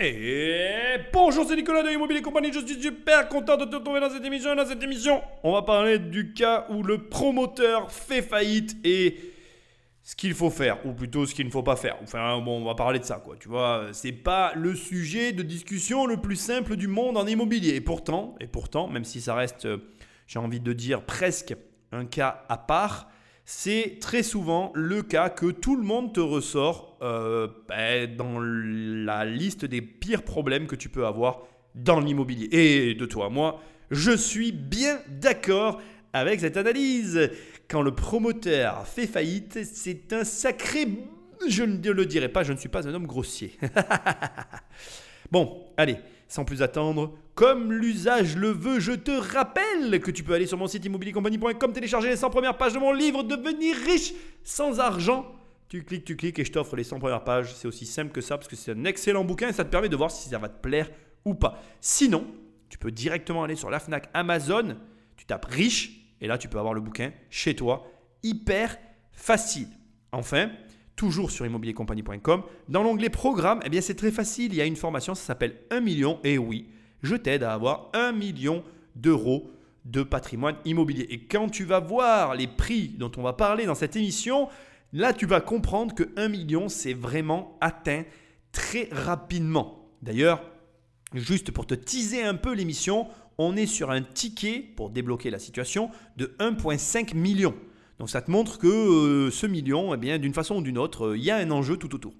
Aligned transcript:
Et 0.00 0.96
bonjour, 1.12 1.44
c'est 1.44 1.56
Nicolas 1.56 1.82
de 1.82 1.90
Immobilier 1.90 2.22
Compagnie. 2.22 2.52
Je 2.52 2.64
suis 2.64 2.80
super 2.80 3.28
content 3.28 3.56
de 3.56 3.64
te 3.64 3.74
retrouver 3.74 3.98
dans 3.98 4.08
cette 4.08 4.24
émission. 4.24 4.54
Dans 4.54 4.64
cette 4.64 4.80
émission, 4.80 5.20
on 5.42 5.52
va 5.52 5.62
parler 5.62 5.98
du 5.98 6.32
cas 6.32 6.66
où 6.70 6.84
le 6.84 7.08
promoteur 7.08 7.90
fait 7.90 8.22
faillite 8.22 8.76
et 8.84 9.16
ce 10.04 10.14
qu'il 10.14 10.34
faut 10.34 10.50
faire, 10.50 10.78
ou 10.86 10.92
plutôt 10.92 11.26
ce 11.26 11.34
qu'il 11.34 11.46
ne 11.46 11.50
faut 11.50 11.64
pas 11.64 11.74
faire. 11.74 11.96
Enfin, 12.00 12.38
bon, 12.38 12.62
on 12.62 12.64
va 12.64 12.76
parler 12.76 13.00
de 13.00 13.04
ça, 13.04 13.16
quoi. 13.16 13.34
Tu 13.40 13.48
vois, 13.48 13.88
c'est 13.90 14.12
pas 14.12 14.52
le 14.54 14.76
sujet 14.76 15.32
de 15.32 15.42
discussion 15.42 16.06
le 16.06 16.18
plus 16.18 16.36
simple 16.36 16.76
du 16.76 16.86
monde 16.86 17.16
en 17.16 17.26
immobilier. 17.26 17.74
Et 17.74 17.80
pourtant, 17.80 18.36
et 18.38 18.46
pourtant, 18.46 18.86
même 18.86 19.04
si 19.04 19.20
ça 19.20 19.34
reste, 19.34 19.64
euh, 19.64 19.78
j'ai 20.28 20.38
envie 20.38 20.60
de 20.60 20.72
dire 20.72 21.02
presque 21.02 21.56
un 21.90 22.04
cas 22.04 22.44
à 22.48 22.56
part, 22.56 23.10
c'est 23.50 23.96
très 23.98 24.22
souvent 24.22 24.72
le 24.74 25.02
cas 25.02 25.30
que 25.30 25.46
tout 25.46 25.74
le 25.74 25.82
monde 25.82 26.12
te 26.12 26.20
ressort 26.20 26.98
euh, 27.00 27.48
ben, 27.66 28.14
dans 28.14 28.38
la 28.40 29.24
liste 29.24 29.64
des 29.64 29.80
pires 29.80 30.22
problèmes 30.22 30.66
que 30.66 30.76
tu 30.76 30.90
peux 30.90 31.06
avoir 31.06 31.40
dans 31.74 31.98
l'immobilier. 31.98 32.48
Et 32.52 32.94
de 32.94 33.06
toi, 33.06 33.30
moi, 33.30 33.62
je 33.90 34.14
suis 34.14 34.52
bien 34.52 35.00
d'accord 35.08 35.80
avec 36.12 36.40
cette 36.40 36.58
analyse. 36.58 37.30
Quand 37.68 37.80
le 37.80 37.94
promoteur 37.94 38.86
fait 38.86 39.06
faillite, 39.06 39.60
c'est 39.64 40.12
un 40.12 40.24
sacré... 40.24 40.86
Je 41.48 41.62
ne 41.62 41.90
le 41.90 42.04
dirai 42.04 42.28
pas, 42.28 42.42
je 42.42 42.52
ne 42.52 42.58
suis 42.58 42.68
pas 42.68 42.86
un 42.86 42.92
homme 42.92 43.06
grossier. 43.06 43.56
bon, 45.30 45.64
allez, 45.78 45.96
sans 46.28 46.44
plus 46.44 46.62
attendre, 46.62 47.14
comme 47.34 47.72
l'usage 47.72 48.36
le 48.36 48.50
veut, 48.50 48.80
je 48.80 48.92
te 48.92 49.10
rappelle 49.10 50.00
que 50.00 50.10
tu 50.10 50.22
peux 50.22 50.34
aller 50.34 50.46
sur 50.46 50.58
mon 50.58 50.66
site 50.66 50.84
immobiliercompagnie.com, 50.84 51.72
télécharger 51.72 52.08
les 52.08 52.16
100 52.16 52.30
premières 52.30 52.58
pages 52.58 52.74
de 52.74 52.78
mon 52.78 52.92
livre 52.92 53.22
Devenir 53.22 53.74
riche 53.76 54.12
sans 54.44 54.78
argent. 54.78 55.34
Tu 55.68 55.82
cliques, 55.84 56.04
tu 56.04 56.16
cliques 56.16 56.38
et 56.38 56.44
je 56.44 56.52
t'offre 56.52 56.76
les 56.76 56.84
100 56.84 56.98
premières 56.98 57.24
pages. 57.24 57.54
C'est 57.54 57.68
aussi 57.68 57.86
simple 57.86 58.12
que 58.12 58.20
ça 58.20 58.36
parce 58.36 58.48
que 58.48 58.56
c'est 58.56 58.72
un 58.72 58.84
excellent 58.84 59.24
bouquin 59.24 59.48
et 59.48 59.52
ça 59.52 59.64
te 59.64 59.70
permet 59.70 59.88
de 59.88 59.96
voir 59.96 60.10
si 60.10 60.28
ça 60.28 60.38
va 60.38 60.48
te 60.48 60.60
plaire 60.60 60.90
ou 61.24 61.34
pas. 61.34 61.62
Sinon, 61.80 62.26
tu 62.68 62.78
peux 62.78 62.90
directement 62.90 63.44
aller 63.44 63.56
sur 63.56 63.70
la 63.70 63.78
Fnac 63.78 64.08
Amazon, 64.14 64.76
tu 65.16 65.24
tapes 65.24 65.46
riche 65.46 65.92
et 66.20 66.26
là 66.26 66.38
tu 66.38 66.48
peux 66.48 66.58
avoir 66.58 66.74
le 66.74 66.80
bouquin 66.80 67.12
chez 67.30 67.54
toi. 67.54 67.86
Hyper 68.22 68.76
facile. 69.12 69.68
Enfin, 70.12 70.50
toujours 70.98 71.30
sur 71.30 71.46
immobiliercompagnie.com. 71.46 72.42
Dans 72.68 72.82
l'onglet 72.82 73.08
programme, 73.08 73.60
eh 73.64 73.70
bien 73.70 73.80
c'est 73.80 73.94
très 73.94 74.10
facile. 74.10 74.52
Il 74.52 74.56
y 74.56 74.60
a 74.60 74.66
une 74.66 74.76
formation, 74.76 75.14
ça 75.14 75.22
s'appelle 75.22 75.54
1 75.70 75.80
million. 75.80 76.18
Et 76.24 76.36
oui, 76.36 76.68
je 77.02 77.14
t'aide 77.14 77.44
à 77.44 77.54
avoir 77.54 77.88
1 77.94 78.12
million 78.12 78.62
d'euros 78.96 79.50
de 79.84 80.02
patrimoine 80.02 80.56
immobilier. 80.66 81.06
Et 81.08 81.20
quand 81.20 81.48
tu 81.48 81.64
vas 81.64 81.80
voir 81.80 82.34
les 82.34 82.48
prix 82.48 82.88
dont 82.88 83.12
on 83.16 83.22
va 83.22 83.32
parler 83.32 83.64
dans 83.64 83.76
cette 83.76 83.96
émission, 83.96 84.48
là 84.92 85.14
tu 85.14 85.24
vas 85.24 85.40
comprendre 85.40 85.94
que 85.94 86.10
1 86.16 86.28
million, 86.28 86.68
c'est 86.68 86.94
vraiment 86.94 87.56
atteint 87.60 88.02
très 88.50 88.88
rapidement. 88.90 89.88
D'ailleurs, 90.02 90.42
juste 91.14 91.52
pour 91.52 91.64
te 91.64 91.74
teaser 91.74 92.24
un 92.24 92.34
peu 92.34 92.52
l'émission, 92.52 93.06
on 93.38 93.56
est 93.56 93.66
sur 93.66 93.92
un 93.92 94.02
ticket 94.02 94.64
pour 94.76 94.90
débloquer 94.90 95.30
la 95.30 95.38
situation 95.38 95.90
de 96.16 96.34
1,5 96.40 97.14
million. 97.14 97.54
Donc 97.98 98.10
ça 98.10 98.22
te 98.22 98.30
montre 98.30 98.58
que 98.58 98.66
euh, 98.66 99.30
ce 99.30 99.46
million, 99.46 99.94
eh 99.94 99.96
bien, 99.96 100.18
d'une 100.18 100.34
façon 100.34 100.56
ou 100.56 100.62
d'une 100.62 100.78
autre, 100.78 101.16
il 101.16 101.24
y 101.24 101.30
a 101.30 101.36
un 101.36 101.50
enjeu 101.50 101.76
tout 101.76 101.94
autour. 101.94 102.14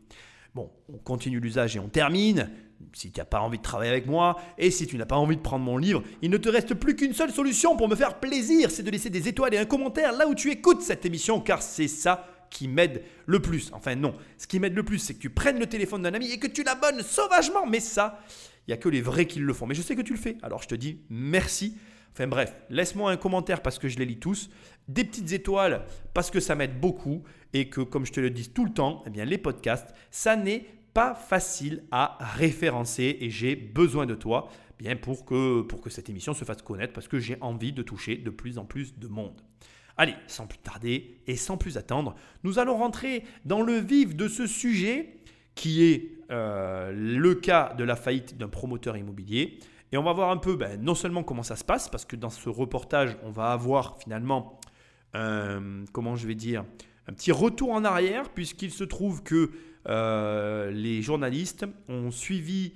Bon, 0.54 0.70
on 0.92 0.98
continue 0.98 1.40
l'usage 1.40 1.76
et 1.76 1.78
on 1.78 1.88
termine. 1.88 2.50
Si 2.92 3.10
tu 3.10 3.20
n'as 3.20 3.24
pas 3.24 3.40
envie 3.40 3.58
de 3.58 3.62
travailler 3.62 3.90
avec 3.90 4.06
moi 4.06 4.36
et 4.56 4.70
si 4.70 4.86
tu 4.86 4.96
n'as 4.96 5.06
pas 5.06 5.16
envie 5.16 5.36
de 5.36 5.42
prendre 5.42 5.64
mon 5.64 5.76
livre, 5.76 6.02
il 6.22 6.30
ne 6.30 6.36
te 6.36 6.48
reste 6.48 6.74
plus 6.74 6.96
qu'une 6.96 7.12
seule 7.12 7.30
solution 7.30 7.76
pour 7.76 7.88
me 7.88 7.96
faire 7.96 8.18
plaisir, 8.20 8.70
c'est 8.70 8.82
de 8.82 8.90
laisser 8.90 9.10
des 9.10 9.28
étoiles 9.28 9.54
et 9.54 9.58
un 9.58 9.64
commentaire 9.64 10.12
là 10.12 10.28
où 10.28 10.34
tu 10.34 10.50
écoutes 10.50 10.82
cette 10.82 11.04
émission, 11.04 11.40
car 11.40 11.60
c'est 11.60 11.88
ça 11.88 12.26
qui 12.50 12.66
m'aide 12.66 13.02
le 13.26 13.40
plus. 13.40 13.70
Enfin 13.72 13.94
non, 13.94 14.14
ce 14.36 14.46
qui 14.46 14.58
m'aide 14.58 14.74
le 14.74 14.84
plus, 14.84 14.98
c'est 14.98 15.14
que 15.14 15.18
tu 15.18 15.30
prennes 15.30 15.58
le 15.58 15.66
téléphone 15.66 16.02
d'un 16.02 16.14
ami 16.14 16.30
et 16.30 16.38
que 16.38 16.46
tu 16.46 16.62
l'abonnes 16.62 17.02
sauvagement. 17.02 17.66
Mais 17.66 17.80
ça, 17.80 18.20
il 18.66 18.70
n'y 18.70 18.74
a 18.74 18.78
que 18.78 18.88
les 18.88 19.02
vrais 19.02 19.26
qui 19.26 19.40
le 19.40 19.52
font. 19.52 19.66
Mais 19.66 19.74
je 19.74 19.82
sais 19.82 19.96
que 19.96 20.02
tu 20.02 20.12
le 20.12 20.18
fais. 20.18 20.38
Alors 20.42 20.62
je 20.62 20.68
te 20.68 20.74
dis 20.74 21.00
merci. 21.10 21.76
Enfin 22.12 22.26
bref, 22.26 22.54
laisse-moi 22.70 23.10
un 23.10 23.16
commentaire 23.16 23.62
parce 23.62 23.78
que 23.78 23.88
je 23.88 23.98
les 23.98 24.04
lis 24.04 24.18
tous, 24.18 24.50
des 24.88 25.04
petites 25.04 25.32
étoiles 25.32 25.84
parce 26.14 26.30
que 26.30 26.40
ça 26.40 26.54
m'aide 26.54 26.80
beaucoup 26.80 27.22
et 27.52 27.68
que 27.68 27.80
comme 27.80 28.06
je 28.06 28.12
te 28.12 28.20
le 28.20 28.30
dis 28.30 28.50
tout 28.50 28.64
le 28.64 28.72
temps, 28.72 29.02
eh 29.06 29.10
bien 29.10 29.24
les 29.24 29.38
podcasts, 29.38 29.94
ça 30.10 30.36
n'est 30.36 30.66
pas 30.94 31.14
facile 31.14 31.84
à 31.90 32.18
référencer 32.20 33.18
et 33.20 33.30
j'ai 33.30 33.54
besoin 33.54 34.06
de 34.06 34.14
toi 34.14 34.48
bien 34.78 34.96
pour 34.96 35.24
que, 35.24 35.66
cette 35.88 36.08
émission 36.08 36.34
se 36.34 36.44
fasse 36.44 36.62
connaître 36.62 36.92
parce 36.92 37.08
que 37.08 37.18
j'ai 37.18 37.36
envie 37.40 37.72
de 37.72 37.82
toucher 37.82 38.16
de 38.16 38.30
plus 38.30 38.58
en 38.58 38.64
plus 38.64 38.98
de 38.98 39.08
monde. 39.08 39.40
Allez, 39.96 40.14
sans 40.28 40.46
plus 40.46 40.58
tarder 40.58 41.20
et 41.26 41.36
sans 41.36 41.56
plus 41.56 41.76
attendre, 41.76 42.14
nous 42.44 42.58
allons 42.58 42.76
rentrer 42.76 43.24
dans 43.44 43.62
le 43.62 43.74
vif 43.74 44.14
de 44.14 44.28
ce 44.28 44.46
sujet 44.46 45.16
qui 45.56 45.82
est 45.82 46.12
euh, 46.30 46.92
le 46.92 47.34
cas 47.34 47.74
de 47.76 47.82
la 47.82 47.96
faillite 47.96 48.38
d'un 48.38 48.48
promoteur 48.48 48.96
immobilier. 48.96 49.58
Et 49.92 49.96
on 49.96 50.02
va 50.02 50.12
voir 50.12 50.30
un 50.30 50.36
peu 50.36 50.56
ben, 50.56 50.80
non 50.80 50.94
seulement 50.94 51.22
comment 51.22 51.42
ça 51.42 51.56
se 51.56 51.64
passe, 51.64 51.88
parce 51.88 52.04
que 52.04 52.16
dans 52.16 52.30
ce 52.30 52.48
reportage, 52.48 53.16
on 53.22 53.30
va 53.30 53.52
avoir 53.52 53.98
finalement, 53.98 54.60
comment 55.92 56.16
je 56.16 56.26
vais 56.26 56.34
dire, 56.34 56.64
un 57.08 57.12
petit 57.14 57.32
retour 57.32 57.72
en 57.72 57.84
arrière, 57.84 58.28
puisqu'il 58.30 58.70
se 58.70 58.84
trouve 58.84 59.22
que 59.22 59.50
euh, 59.88 60.70
les 60.70 61.00
journalistes 61.02 61.66
ont 61.88 62.10
suivi 62.10 62.74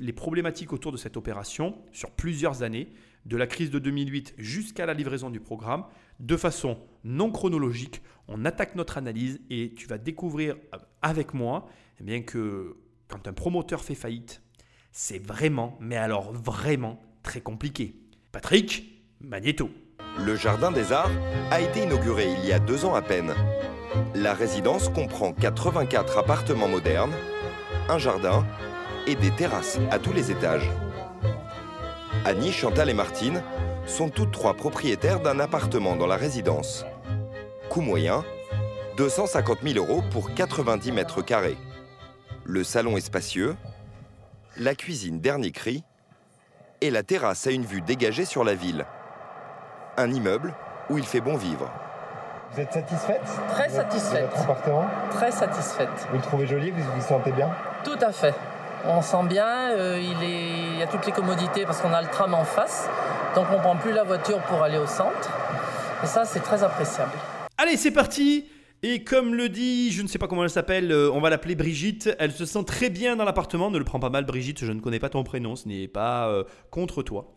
les 0.00 0.12
problématiques 0.14 0.72
autour 0.72 0.92
de 0.92 0.96
cette 0.96 1.18
opération 1.18 1.76
sur 1.92 2.10
plusieurs 2.10 2.62
années, 2.62 2.88
de 3.26 3.36
la 3.36 3.46
crise 3.46 3.70
de 3.70 3.78
2008 3.78 4.34
jusqu'à 4.38 4.86
la 4.86 4.94
livraison 4.94 5.28
du 5.28 5.40
programme, 5.40 5.84
de 6.20 6.36
façon 6.38 6.78
non 7.04 7.30
chronologique. 7.30 8.00
On 8.28 8.46
attaque 8.46 8.76
notre 8.76 8.96
analyse 8.96 9.40
et 9.50 9.74
tu 9.74 9.86
vas 9.86 9.98
découvrir 9.98 10.56
euh, 10.74 10.78
avec 11.02 11.34
moi 11.34 11.68
eh 12.00 12.04
bien 12.04 12.22
que 12.22 12.78
quand 13.08 13.28
un 13.28 13.34
promoteur 13.34 13.82
fait 13.82 13.94
faillite, 13.94 14.42
c'est 14.92 15.24
vraiment, 15.24 15.76
mais 15.80 15.96
alors 15.96 16.32
vraiment 16.32 17.00
très 17.22 17.40
compliqué. 17.40 17.94
Patrick, 18.32 19.02
Magneto. 19.20 19.70
Le 20.18 20.34
Jardin 20.34 20.72
des 20.72 20.92
Arts 20.92 21.10
a 21.50 21.60
été 21.60 21.82
inauguré 21.82 22.32
il 22.32 22.44
y 22.46 22.52
a 22.52 22.58
deux 22.58 22.84
ans 22.84 22.94
à 22.94 23.02
peine. 23.02 23.34
La 24.14 24.34
résidence 24.34 24.88
comprend 24.88 25.32
84 25.32 26.18
appartements 26.18 26.68
modernes, 26.68 27.14
un 27.88 27.98
jardin 27.98 28.46
et 29.06 29.14
des 29.14 29.30
terrasses 29.30 29.78
à 29.90 29.98
tous 29.98 30.12
les 30.12 30.30
étages. 30.30 30.70
Annie, 32.24 32.52
Chantal 32.52 32.90
et 32.90 32.94
Martine 32.94 33.42
sont 33.86 34.08
toutes 34.08 34.32
trois 34.32 34.54
propriétaires 34.54 35.20
d'un 35.20 35.40
appartement 35.40 35.96
dans 35.96 36.06
la 36.06 36.16
résidence. 36.16 36.84
Coût 37.68 37.80
moyen 37.80 38.24
250 38.96 39.58
000 39.62 39.78
euros 39.78 40.02
pour 40.10 40.34
90 40.34 40.92
mètres 40.92 41.22
carrés. 41.22 41.56
Le 42.44 42.64
salon 42.64 42.96
est 42.96 43.00
spacieux, 43.00 43.56
la 44.56 44.74
cuisine 44.74 45.20
dernier 45.20 45.52
cri 45.52 45.84
et 46.80 46.90
la 46.90 47.02
terrasse 47.02 47.46
a 47.46 47.50
une 47.50 47.64
vue 47.64 47.82
dégagée 47.82 48.24
sur 48.24 48.44
la 48.44 48.54
ville. 48.54 48.86
Un 49.96 50.10
immeuble 50.10 50.54
où 50.88 50.98
il 50.98 51.04
fait 51.04 51.20
bon 51.20 51.36
vivre. 51.36 51.70
Vous 52.52 52.60
êtes 52.60 52.72
satisfaite 52.72 53.22
Très 53.50 53.68
satisfaite. 53.68 54.28
Votre 54.30 54.42
appartement 54.42 54.86
Très 55.10 55.30
satisfaite. 55.30 55.88
Vous 56.10 56.16
le 56.16 56.22
trouvez 56.22 56.46
joli 56.46 56.70
Vous 56.70 56.82
vous 56.82 57.02
sentez 57.06 57.30
bien 57.32 57.48
Tout 57.84 57.98
à 58.00 58.12
fait. 58.12 58.34
On 58.86 59.02
sent 59.02 59.24
bien, 59.24 59.70
euh, 59.70 60.00
il, 60.00 60.22
est, 60.24 60.72
il 60.72 60.78
y 60.78 60.82
a 60.82 60.86
toutes 60.86 61.04
les 61.06 61.12
commodités 61.12 61.66
parce 61.66 61.80
qu'on 61.80 61.92
a 61.92 62.00
le 62.00 62.08
tram 62.08 62.32
en 62.32 62.44
face, 62.44 62.88
donc 63.34 63.46
on 63.50 63.56
ne 63.56 63.60
prend 63.60 63.76
plus 63.76 63.92
la 63.92 64.04
voiture 64.04 64.40
pour 64.40 64.62
aller 64.62 64.78
au 64.78 64.86
centre. 64.86 65.30
Et 66.02 66.06
ça, 66.06 66.24
c'est 66.24 66.40
très 66.40 66.62
appréciable. 66.64 67.12
Allez, 67.58 67.76
c'est 67.76 67.90
parti 67.90 68.46
et 68.82 69.04
comme 69.04 69.34
le 69.34 69.48
dit, 69.48 69.92
je 69.92 70.02
ne 70.02 70.08
sais 70.08 70.18
pas 70.18 70.26
comment 70.26 70.42
elle 70.42 70.50
s'appelle, 70.50 70.90
euh, 70.90 71.10
on 71.12 71.20
va 71.20 71.28
l'appeler 71.28 71.54
Brigitte. 71.54 72.14
Elle 72.18 72.32
se 72.32 72.46
sent 72.46 72.64
très 72.64 72.88
bien 72.88 73.16
dans 73.16 73.24
l'appartement. 73.24 73.70
Ne 73.70 73.78
le 73.78 73.84
prends 73.84 74.00
pas 74.00 74.10
mal, 74.10 74.24
Brigitte. 74.24 74.64
Je 74.64 74.72
ne 74.72 74.80
connais 74.80 74.98
pas 74.98 75.10
ton 75.10 75.22
prénom. 75.22 75.54
Ce 75.54 75.68
n'est 75.68 75.88
pas 75.88 76.28
euh, 76.28 76.44
contre 76.70 77.02
toi. 77.02 77.34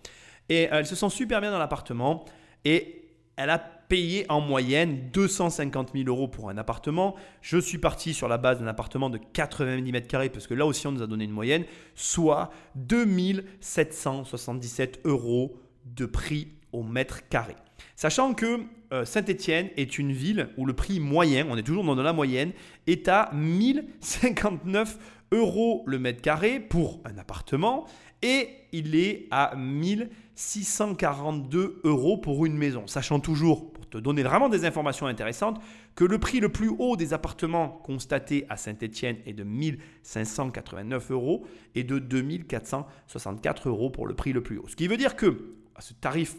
Et 0.48 0.70
elle 0.72 0.86
se 0.86 0.96
sent 0.96 1.10
super 1.10 1.42
bien 1.42 1.52
dans 1.52 1.60
l'appartement. 1.60 2.24
Et 2.64 3.04
elle 3.36 3.50
a 3.50 3.60
payé 3.60 4.26
en 4.30 4.40
moyenne 4.42 5.10
250 5.12 5.94
000 5.94 6.08
euros 6.08 6.28
pour 6.28 6.50
un 6.50 6.58
appartement. 6.58 7.16
Je 7.42 7.58
suis 7.58 7.78
parti 7.78 8.14
sur 8.14 8.28
la 8.28 8.38
base 8.38 8.60
d'un 8.60 8.68
appartement 8.68 9.10
de 9.10 9.18
90 9.18 9.92
mètres 9.92 10.08
carrés 10.08 10.30
parce 10.30 10.46
que 10.48 10.54
là 10.54 10.66
aussi 10.66 10.88
on 10.88 10.94
nous 10.94 11.04
a 11.04 11.08
donné 11.08 11.26
une 11.26 11.32
moyenne, 11.32 11.66
soit 11.94 12.52
2777 12.76 15.02
euros 15.06 15.60
de 15.86 16.06
prix 16.06 16.54
au 16.72 16.84
mètre 16.84 17.28
carré. 17.28 17.56
Sachant 17.96 18.34
que 18.34 18.62
euh, 18.92 19.06
Saint-Étienne 19.06 19.70
est 19.78 19.98
une 19.98 20.12
ville 20.12 20.50
où 20.58 20.66
le 20.66 20.74
prix 20.74 21.00
moyen, 21.00 21.48
on 21.50 21.58
est 21.58 21.64
toujours 21.64 21.84
dans 21.84 21.96
la 21.96 22.14
moyenne, 22.14 22.52
est 22.88 23.08
à 23.08 23.32
1059 23.34 24.98
euros 25.32 25.84
le 25.86 26.00
mètre 26.00 26.22
carré 26.22 26.60
pour 26.60 27.02
un 27.06 27.18
appartement 27.18 27.86
et 28.22 28.50
il 28.72 28.96
est 28.96 29.28
à 29.32 29.56
1642 29.56 31.82
euros 31.84 32.18
pour 32.18 32.46
une 32.46 32.58
maison. 32.58 32.88
Sachant 32.88 33.20
toujours, 33.20 33.74
pour 33.74 33.90
te 33.90 33.98
donner 33.98 34.24
vraiment 34.24 34.50
des 34.50 34.66
informations 34.66 35.08
intéressantes, 35.08 35.60
que 35.96 36.06
le 36.06 36.20
prix 36.20 36.40
le 36.40 36.50
plus 36.50 36.72
haut 36.80 36.96
des 36.96 37.14
appartements 37.14 37.82
constatés 37.84 38.46
à 38.50 38.58
Saint-Étienne 38.58 39.18
est 39.26 39.34
de 39.34 39.44
1589 39.44 41.12
euros 41.12 41.46
et 41.76 41.84
de 41.84 42.00
2464 42.00 43.70
euros 43.70 43.90
pour 43.90 44.08
le 44.08 44.16
prix 44.16 44.34
le 44.34 44.42
plus 44.42 44.58
haut. 44.58 44.68
Ce 44.68 44.76
qui 44.76 44.88
veut 44.88 44.98
dire 44.98 45.16
que 45.16 45.56
ce 45.80 45.94
tarif 45.94 46.36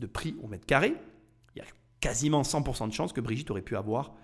de 0.00 0.06
prix 0.06 0.36
au 0.42 0.48
mètre 0.48 0.66
carré, 0.66 0.94
il 1.54 1.58
y 1.58 1.62
a 1.62 1.64
quasiment 2.00 2.42
100% 2.42 2.88
de 2.88 2.92
chances 2.92 3.12
que 3.12 3.20
Brigitte 3.20 3.50
aurait 3.50 3.62
pu 3.62 3.76
avoir 3.76 4.14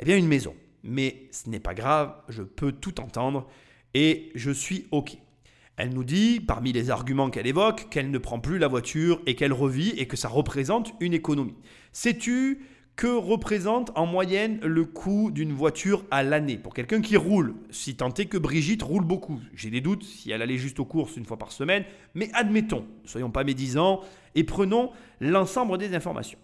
eh 0.00 0.04
bien, 0.04 0.16
une 0.16 0.28
maison. 0.28 0.54
Mais 0.82 1.28
ce 1.32 1.48
n'est 1.48 1.60
pas 1.60 1.74
grave, 1.74 2.14
je 2.28 2.42
peux 2.42 2.72
tout 2.72 3.00
entendre. 3.00 3.48
et 3.94 4.30
je 4.34 4.50
suis 4.50 4.86
OK. 4.90 5.18
Elle 5.76 5.94
nous 5.94 6.04
dit, 6.04 6.40
parmi 6.40 6.72
les 6.72 6.90
arguments 6.90 7.30
qu'elle 7.30 7.46
évoque, 7.46 7.88
qu'elle 7.88 8.10
ne 8.10 8.18
prend 8.18 8.40
plus 8.40 8.58
la 8.58 8.66
voiture 8.66 9.22
et 9.26 9.34
qu'elle 9.36 9.52
revit 9.52 9.90
et 9.90 10.06
que 10.06 10.16
ça 10.16 10.28
représente 10.28 10.92
une 11.00 11.14
économie. 11.14 11.54
Sais-tu 11.92 12.66
que 12.98 13.06
représente 13.06 13.92
en 13.94 14.06
moyenne 14.06 14.58
le 14.60 14.84
coût 14.84 15.30
d'une 15.30 15.52
voiture 15.52 16.04
à 16.10 16.24
l'année 16.24 16.58
pour 16.58 16.74
quelqu'un 16.74 17.00
qui 17.00 17.16
roule 17.16 17.54
Si 17.70 17.94
tant 17.94 18.12
est 18.12 18.26
que 18.26 18.36
Brigitte 18.36 18.82
roule 18.82 19.04
beaucoup. 19.04 19.38
J'ai 19.54 19.70
des 19.70 19.80
doutes 19.80 20.02
si 20.02 20.32
elle 20.32 20.42
allait 20.42 20.58
juste 20.58 20.80
aux 20.80 20.84
courses 20.84 21.16
une 21.16 21.24
fois 21.24 21.36
par 21.36 21.52
semaine, 21.52 21.84
mais 22.14 22.28
admettons, 22.32 22.84
soyons 23.04 23.30
pas 23.30 23.44
médisants 23.44 24.00
et 24.34 24.42
prenons 24.42 24.90
l'ensemble 25.20 25.78
des 25.78 25.94
informations. 25.94 26.40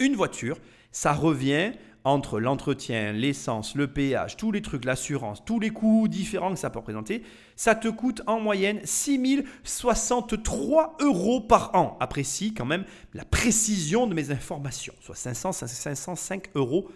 Une 0.00 0.16
voiture, 0.16 0.58
ça 0.90 1.12
revient 1.12 1.70
entre 2.06 2.38
l'entretien, 2.38 3.12
l'essence, 3.12 3.74
le 3.74 3.88
péage, 3.88 4.36
tous 4.36 4.52
les 4.52 4.62
trucs, 4.62 4.84
l'assurance, 4.84 5.44
tous 5.44 5.58
les 5.58 5.70
coûts 5.70 6.06
différents 6.06 6.52
que 6.52 6.58
ça 6.58 6.70
peut 6.70 6.78
représenter, 6.78 7.24
ça 7.56 7.74
te 7.74 7.88
coûte 7.88 8.22
en 8.28 8.38
moyenne 8.38 8.78
6063 8.84 10.98
euros 11.00 11.40
par 11.40 11.74
an. 11.74 11.96
Apprécie 11.98 12.54
quand 12.54 12.64
même 12.64 12.84
la 13.12 13.24
précision 13.24 14.06
de 14.06 14.14
mes 14.14 14.30
informations, 14.30 14.94
soit 15.00 15.16
500, 15.16 15.50
505 15.50 16.50
euros 16.54 16.88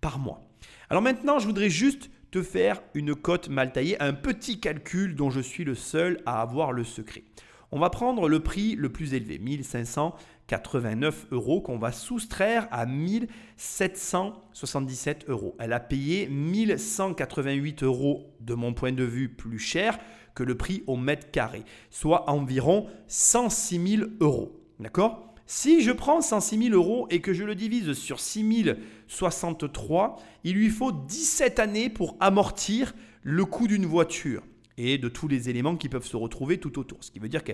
par 0.00 0.18
mois. 0.18 0.40
Alors 0.88 1.02
maintenant, 1.02 1.38
je 1.38 1.46
voudrais 1.46 1.68
juste 1.68 2.08
te 2.30 2.42
faire 2.42 2.80
une 2.94 3.14
cote 3.14 3.50
mal 3.50 3.70
taillée, 3.70 4.00
un 4.00 4.14
petit 4.14 4.60
calcul 4.60 5.14
dont 5.14 5.28
je 5.28 5.40
suis 5.40 5.64
le 5.64 5.74
seul 5.74 6.22
à 6.24 6.40
avoir 6.40 6.72
le 6.72 6.84
secret. 6.84 7.24
On 7.70 7.80
va 7.80 7.90
prendre 7.90 8.28
le 8.28 8.40
prix 8.40 8.76
le 8.76 8.88
plus 8.88 9.14
élevé, 9.14 9.38
1500 9.38 10.14
89 10.46 11.26
euros 11.30 11.60
qu'on 11.60 11.78
va 11.78 11.92
soustraire 11.92 12.66
à 12.70 12.86
1777 12.86 15.26
euros. 15.28 15.54
Elle 15.58 15.72
a 15.72 15.80
payé 15.80 16.28
1188 16.28 17.82
euros 17.82 18.26
de 18.40 18.54
mon 18.54 18.74
point 18.74 18.92
de 18.92 19.04
vue 19.04 19.28
plus 19.28 19.58
cher 19.58 19.98
que 20.34 20.42
le 20.42 20.56
prix 20.56 20.82
au 20.86 20.96
mètre 20.96 21.30
carré, 21.30 21.62
soit 21.90 22.28
environ 22.28 22.86
106 23.08 23.96
000 23.98 24.10
euros. 24.20 24.60
D'accord? 24.80 25.34
Si 25.46 25.82
je 25.82 25.92
prends 25.92 26.22
106 26.22 26.70
000 26.70 26.74
euros 26.74 27.06
et 27.10 27.20
que 27.20 27.34
je 27.34 27.44
le 27.44 27.54
divise 27.54 27.92
sur 27.92 28.18
6 28.18 28.74
063, 29.08 30.16
il 30.42 30.54
lui 30.54 30.70
faut 30.70 30.92
17 30.92 31.58
années 31.58 31.90
pour 31.90 32.16
amortir 32.20 32.94
le 33.22 33.44
coût 33.44 33.68
d'une 33.68 33.86
voiture 33.86 34.42
et 34.76 34.98
de 34.98 35.08
tous 35.08 35.28
les 35.28 35.50
éléments 35.50 35.76
qui 35.76 35.88
peuvent 35.88 36.06
se 36.06 36.16
retrouver 36.16 36.58
tout 36.58 36.78
autour. 36.78 36.98
Ce 37.02 37.10
qui 37.10 37.18
veut 37.18 37.28
dire 37.28 37.44
que 37.44 37.52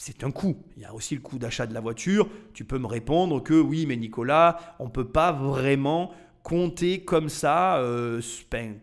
c'est 0.00 0.24
un 0.24 0.30
coût. 0.30 0.56
Il 0.78 0.82
y 0.82 0.86
a 0.86 0.94
aussi 0.94 1.14
le 1.14 1.20
coût 1.20 1.38
d'achat 1.38 1.66
de 1.66 1.74
la 1.74 1.80
voiture. 1.80 2.26
Tu 2.54 2.64
peux 2.64 2.78
me 2.78 2.86
répondre 2.86 3.42
que 3.42 3.52
oui, 3.52 3.84
mais 3.84 3.98
Nicolas, 3.98 4.74
on 4.78 4.86
ne 4.86 4.90
peut 4.90 5.06
pas 5.06 5.30
vraiment 5.30 6.10
compter 6.42 7.04
comme 7.04 7.28
ça 7.28 7.76
euh, 7.76 8.22
ben, 8.50 8.78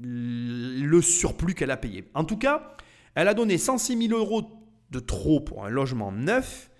le 0.00 1.00
surplus 1.00 1.54
qu'elle 1.54 1.72
a 1.72 1.76
payé. 1.76 2.04
En 2.14 2.22
tout 2.22 2.36
cas, 2.36 2.76
elle 3.16 3.26
a 3.26 3.34
donné 3.34 3.58
106 3.58 4.06
000 4.06 4.16
euros 4.16 4.44
de 4.92 5.00
trop 5.00 5.40
pour 5.40 5.64
un 5.64 5.70
logement 5.70 6.12
neuf 6.12 6.70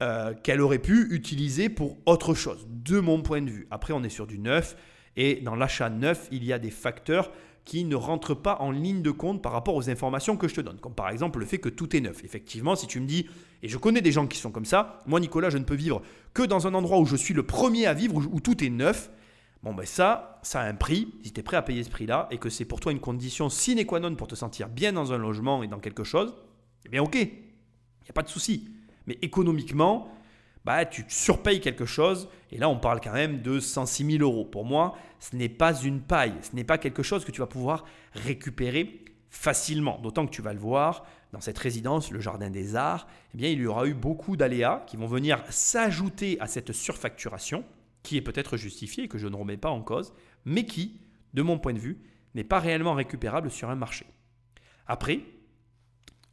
euh, 0.00 0.32
qu'elle 0.32 0.60
aurait 0.60 0.78
pu 0.78 1.12
utiliser 1.12 1.68
pour 1.68 1.96
autre 2.06 2.34
chose, 2.34 2.68
de 2.70 3.00
mon 3.00 3.20
point 3.22 3.42
de 3.42 3.50
vue. 3.50 3.66
Après, 3.72 3.92
on 3.92 4.04
est 4.04 4.10
sur 4.10 4.28
du 4.28 4.38
neuf. 4.38 4.76
Et 5.16 5.40
dans 5.40 5.56
l'achat 5.56 5.90
neuf, 5.90 6.28
il 6.30 6.44
y 6.44 6.52
a 6.52 6.60
des 6.60 6.70
facteurs 6.70 7.32
qui 7.68 7.84
ne 7.84 7.96
rentrent 7.96 8.32
pas 8.32 8.56
en 8.60 8.70
ligne 8.70 9.02
de 9.02 9.10
compte 9.10 9.42
par 9.42 9.52
rapport 9.52 9.74
aux 9.74 9.90
informations 9.90 10.38
que 10.38 10.48
je 10.48 10.54
te 10.54 10.62
donne. 10.62 10.78
Comme 10.80 10.94
par 10.94 11.10
exemple 11.10 11.38
le 11.38 11.44
fait 11.44 11.58
que 11.58 11.68
tout 11.68 11.94
est 11.94 12.00
neuf. 12.00 12.24
Effectivement, 12.24 12.74
si 12.74 12.86
tu 12.86 12.98
me 12.98 13.06
dis, 13.06 13.28
et 13.62 13.68
je 13.68 13.76
connais 13.76 14.00
des 14.00 14.10
gens 14.10 14.26
qui 14.26 14.38
sont 14.38 14.50
comme 14.50 14.64
ça, 14.64 15.02
moi 15.04 15.20
Nicolas, 15.20 15.50
je 15.50 15.58
ne 15.58 15.64
peux 15.64 15.74
vivre 15.74 16.00
que 16.32 16.42
dans 16.42 16.66
un 16.66 16.72
endroit 16.72 16.98
où 16.98 17.04
je 17.04 17.14
suis 17.14 17.34
le 17.34 17.42
premier 17.42 17.84
à 17.84 17.92
vivre, 17.92 18.14
où, 18.16 18.40
tout 18.40 18.64
est 18.64 18.70
neuf. 18.70 19.10
Bon 19.62 19.74
ben 19.74 19.84
ça, 19.84 20.40
ça 20.42 20.62
a 20.62 20.66
un 20.66 20.74
prix, 20.74 21.12
si 21.22 21.30
tu 21.30 21.40
es 21.40 21.42
prêt 21.42 21.58
à 21.58 21.62
payer 21.62 21.84
ce 21.84 21.90
prix-là, 21.90 22.26
et 22.30 22.38
que 22.38 22.48
c'est 22.48 22.64
pour 22.64 22.80
toi 22.80 22.90
une 22.90 23.00
condition 23.00 23.50
sine 23.50 23.84
qua 23.84 24.00
non 24.00 24.14
pour 24.14 24.28
te 24.28 24.34
sentir 24.34 24.70
bien 24.70 24.94
dans 24.94 25.12
un 25.12 25.18
logement 25.18 25.62
et 25.62 25.68
dans 25.68 25.78
quelque 25.78 26.04
chose, 26.04 26.34
eh 26.86 26.88
bien 26.88 27.02
ok, 27.02 27.16
il 27.16 27.20
n'y 27.20 28.08
a 28.08 28.14
pas 28.14 28.22
de 28.22 28.30
souci. 28.30 28.70
Mais 29.06 29.18
économiquement, 29.20 30.08
bah, 30.68 30.84
tu 30.84 31.02
surpayes 31.08 31.62
quelque 31.62 31.86
chose. 31.86 32.28
Et 32.52 32.58
là, 32.58 32.68
on 32.68 32.78
parle 32.78 33.00
quand 33.00 33.14
même 33.14 33.40
de 33.40 33.58
106 33.58 34.18
000 34.18 34.22
euros. 34.22 34.44
Pour 34.44 34.66
moi, 34.66 34.98
ce 35.18 35.34
n'est 35.34 35.48
pas 35.48 35.74
une 35.80 36.02
paille. 36.02 36.34
Ce 36.42 36.54
n'est 36.54 36.62
pas 36.62 36.76
quelque 36.76 37.02
chose 37.02 37.24
que 37.24 37.30
tu 37.30 37.40
vas 37.40 37.46
pouvoir 37.46 37.86
récupérer 38.12 39.02
facilement. 39.30 39.98
D'autant 40.02 40.26
que 40.26 40.30
tu 40.30 40.42
vas 40.42 40.52
le 40.52 40.58
voir, 40.58 41.06
dans 41.32 41.40
cette 41.40 41.56
résidence, 41.56 42.10
le 42.10 42.20
Jardin 42.20 42.50
des 42.50 42.76
Arts, 42.76 43.08
eh 43.32 43.38
bien, 43.38 43.48
il 43.48 43.60
y 43.60 43.66
aura 43.66 43.86
eu 43.86 43.94
beaucoup 43.94 44.36
d'aléas 44.36 44.84
qui 44.86 44.98
vont 44.98 45.06
venir 45.06 45.42
s'ajouter 45.48 46.38
à 46.38 46.46
cette 46.46 46.72
surfacturation, 46.72 47.64
qui 48.02 48.18
est 48.18 48.22
peut-être 48.22 48.58
justifiée 48.58 49.04
et 49.04 49.08
que 49.08 49.16
je 49.16 49.26
ne 49.26 49.36
remets 49.36 49.56
pas 49.56 49.70
en 49.70 49.80
cause, 49.80 50.12
mais 50.44 50.66
qui, 50.66 51.00
de 51.32 51.40
mon 51.40 51.58
point 51.58 51.72
de 51.72 51.78
vue, 51.78 51.98
n'est 52.34 52.44
pas 52.44 52.60
réellement 52.60 52.92
récupérable 52.92 53.50
sur 53.50 53.70
un 53.70 53.74
marché. 53.74 54.04
Après, 54.86 55.20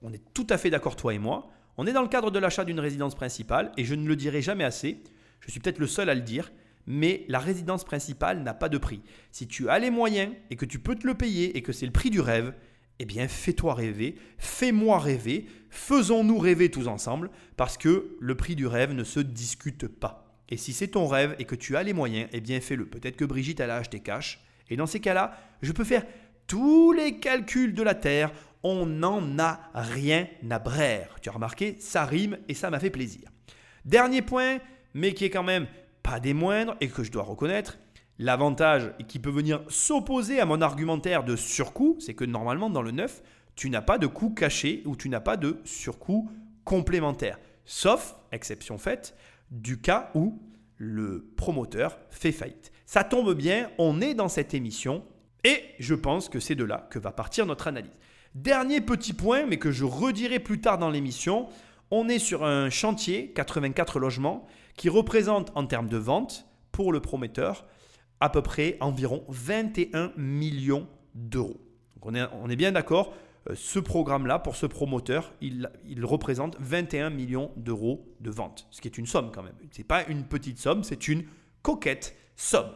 on 0.02 0.12
est 0.12 0.34
tout 0.34 0.48
à 0.50 0.58
fait 0.58 0.72
d'accord, 0.72 0.98
toi 0.98 1.14
et 1.14 1.20
moi, 1.20 1.48
on 1.78 1.88
est 1.88 1.94
dans 1.94 2.02
le 2.02 2.08
cadre 2.08 2.32
de 2.32 2.40
l'achat 2.40 2.66
d'une 2.66 2.80
résidence 2.80 3.16
principale 3.16 3.72
et 3.78 3.86
je 3.86 3.96
ne 3.96 4.08
le 4.08 4.16
dirai 4.16 4.42
jamais 4.42 4.64
assez, 4.64 5.02
je 5.42 5.52
suis 5.52 5.60
peut-être 5.60 5.80
le 5.80 5.88
seul 5.88 6.10
à 6.10 6.16
le 6.16 6.22
dire, 6.22 6.52
mais 6.88 7.26
la 7.28 7.40
résidence 7.40 7.84
principale 7.84 8.44
n'a 8.44 8.54
pas 8.54 8.70
de 8.70 8.78
prix. 8.78 9.02
Si 9.32 9.48
tu 9.48 9.70
as 9.70 9.80
les 9.80 9.90
moyens 9.90 10.34
et 10.50 10.56
que 10.56 10.66
tu 10.66 10.80
peux 10.80 10.96
te 10.96 11.08
le 11.08 11.16
payer 11.16 11.58
et 11.58 11.62
que 11.62 11.72
c'est 11.72 11.86
le 11.86 11.92
prix 11.92 12.10
du 12.10 12.20
rêve, 12.20 12.54
eh 13.00 13.06
bien 13.06 13.28
fais-toi 13.28 13.74
rêver, 13.74 14.16
fais-moi 14.38 15.00
rêver, 15.00 15.48
faisons-nous 15.70 16.38
rêver 16.38 16.72
tous 16.72 16.88
ensemble, 16.88 17.30
parce 17.58 17.78
que 17.78 18.16
le 18.20 18.36
prix 18.36 18.56
du 18.56 18.68
rêve 18.68 18.94
ne 18.94 19.04
se 19.04 19.20
discute 19.20 19.88
pas. 19.88 20.40
Et 20.50 20.58
si 20.58 20.74
c'est 20.74 20.90
ton 20.90 21.08
rêve 21.08 21.36
et 21.40 21.46
que 21.46 21.56
tu 21.56 21.76
as 21.76 21.84
les 21.84 21.94
moyens, 21.94 22.30
eh 22.32 22.40
bien 22.40 22.62
fais-le. 22.62 22.86
Peut-être 22.86 23.18
que 23.18 23.26
Brigitte, 23.26 23.60
elle 23.60 23.72
a 23.72 23.78
acheté 23.78 24.00
cash. 24.00 24.40
Et 24.70 24.78
dans 24.78 24.86
ces 24.86 25.00
cas-là, 25.00 25.38
je 25.62 25.72
peux 25.72 25.84
faire 25.84 26.06
tous 26.48 26.92
les 26.92 27.20
calculs 27.20 27.74
de 27.74 27.84
la 27.84 27.96
Terre 27.96 28.32
on 28.68 28.88
n'en 28.88 29.38
a 29.38 29.60
rien 29.76 30.28
à 30.50 30.58
braire. 30.58 31.18
Tu 31.22 31.30
as 31.30 31.34
remarqué, 31.34 31.76
ça 31.80 32.04
rime 32.04 32.40
et 32.50 32.56
ça 32.56 32.72
m'a 32.72 32.80
fait 32.80 32.90
plaisir. 32.90 33.30
Dernier 33.86 34.24
point, 34.24 34.58
mais 34.96 35.14
qui 35.14 35.24
est 35.24 35.30
quand 35.30 35.44
même 35.44 35.68
pas 36.02 36.20
des 36.20 36.34
moindres 36.34 36.76
et 36.82 36.88
que 36.88 37.04
je 37.04 37.12
dois 37.12 37.22
reconnaître, 37.22 37.78
l'avantage 38.18 38.92
qui 39.08 39.20
peut 39.20 39.30
venir 39.30 39.62
s'opposer 39.70 40.40
à 40.40 40.48
mon 40.48 40.62
argumentaire 40.62 41.24
de 41.24 41.36
surcoût, 41.36 41.96
c'est 42.00 42.16
que 42.16 42.26
normalement 42.26 42.72
dans 42.72 42.82
le 42.82 42.90
neuf, 42.90 43.22
tu 43.56 43.70
n'as 43.70 43.84
pas 43.84 44.00
de 44.00 44.08
coût 44.08 44.32
caché 44.32 44.82
ou 44.86 44.96
tu 44.96 45.10
n'as 45.10 45.20
pas 45.20 45.38
de 45.38 45.62
surcoût 45.64 46.32
complémentaire. 46.64 47.38
Sauf, 47.66 48.16
exception 48.32 48.80
faite, 48.80 49.16
du 49.52 49.80
cas 49.80 50.10
où 50.16 50.42
le 50.78 51.32
promoteur 51.38 52.00
fait 52.10 52.32
faillite. 52.32 52.72
Ça 52.88 53.04
tombe 53.04 53.36
bien, 53.36 53.70
on 53.78 54.02
est 54.02 54.16
dans 54.16 54.28
cette 54.28 54.56
émission 54.56 55.06
et 55.44 55.62
je 55.78 55.94
pense 55.94 56.30
que 56.30 56.40
c'est 56.40 56.56
de 56.56 56.64
là 56.64 56.88
que 56.90 56.98
va 56.98 57.12
partir 57.12 57.46
notre 57.46 57.68
analyse. 57.68 57.94
Dernier 58.36 58.82
petit 58.82 59.14
point, 59.14 59.46
mais 59.46 59.58
que 59.58 59.72
je 59.72 59.86
redirai 59.86 60.40
plus 60.40 60.60
tard 60.60 60.78
dans 60.78 60.90
l'émission, 60.90 61.48
on 61.90 62.10
est 62.10 62.20
sur 62.20 62.44
un 62.44 62.70
chantier, 62.70 63.32
84 63.32 63.98
logements, 63.98 64.46
qui 64.76 64.90
représente 64.90 65.54
en 65.56 65.66
termes 65.66 65.88
de 65.88 65.96
vente, 65.96 66.46
pour 66.74 66.92
le 66.92 67.00
prometteur, 67.00 67.66
à 68.20 68.30
peu 68.30 68.42
près 68.42 68.76
environ 68.82 69.24
21 69.30 70.12
millions 70.18 70.90
d'euros. 71.14 71.62
On 72.02 72.14
est, 72.14 72.26
on 72.34 72.50
est 72.50 72.58
bien 72.58 72.74
d'accord, 72.74 73.14
euh, 73.50 73.54
ce 73.56 73.80
programme-là, 73.80 74.40
pour 74.40 74.58
ce 74.58 74.66
promoteur, 74.66 75.34
il, 75.40 75.70
il 75.88 76.04
représente 76.04 76.58
21 76.60 77.12
millions 77.12 77.52
d'euros 77.56 78.06
de 78.20 78.30
vente, 78.30 78.68
ce 78.70 78.82
qui 78.82 78.90
est 78.90 78.98
une 78.98 79.06
somme 79.06 79.32
quand 79.34 79.44
même. 79.44 79.56
Ce 79.72 79.78
n'est 79.78 79.86
pas 79.86 80.06
une 80.08 80.26
petite 80.26 80.60
somme, 80.60 80.84
c'est 80.84 81.08
une 81.08 81.24
coquette 81.62 82.18
somme. 82.36 82.72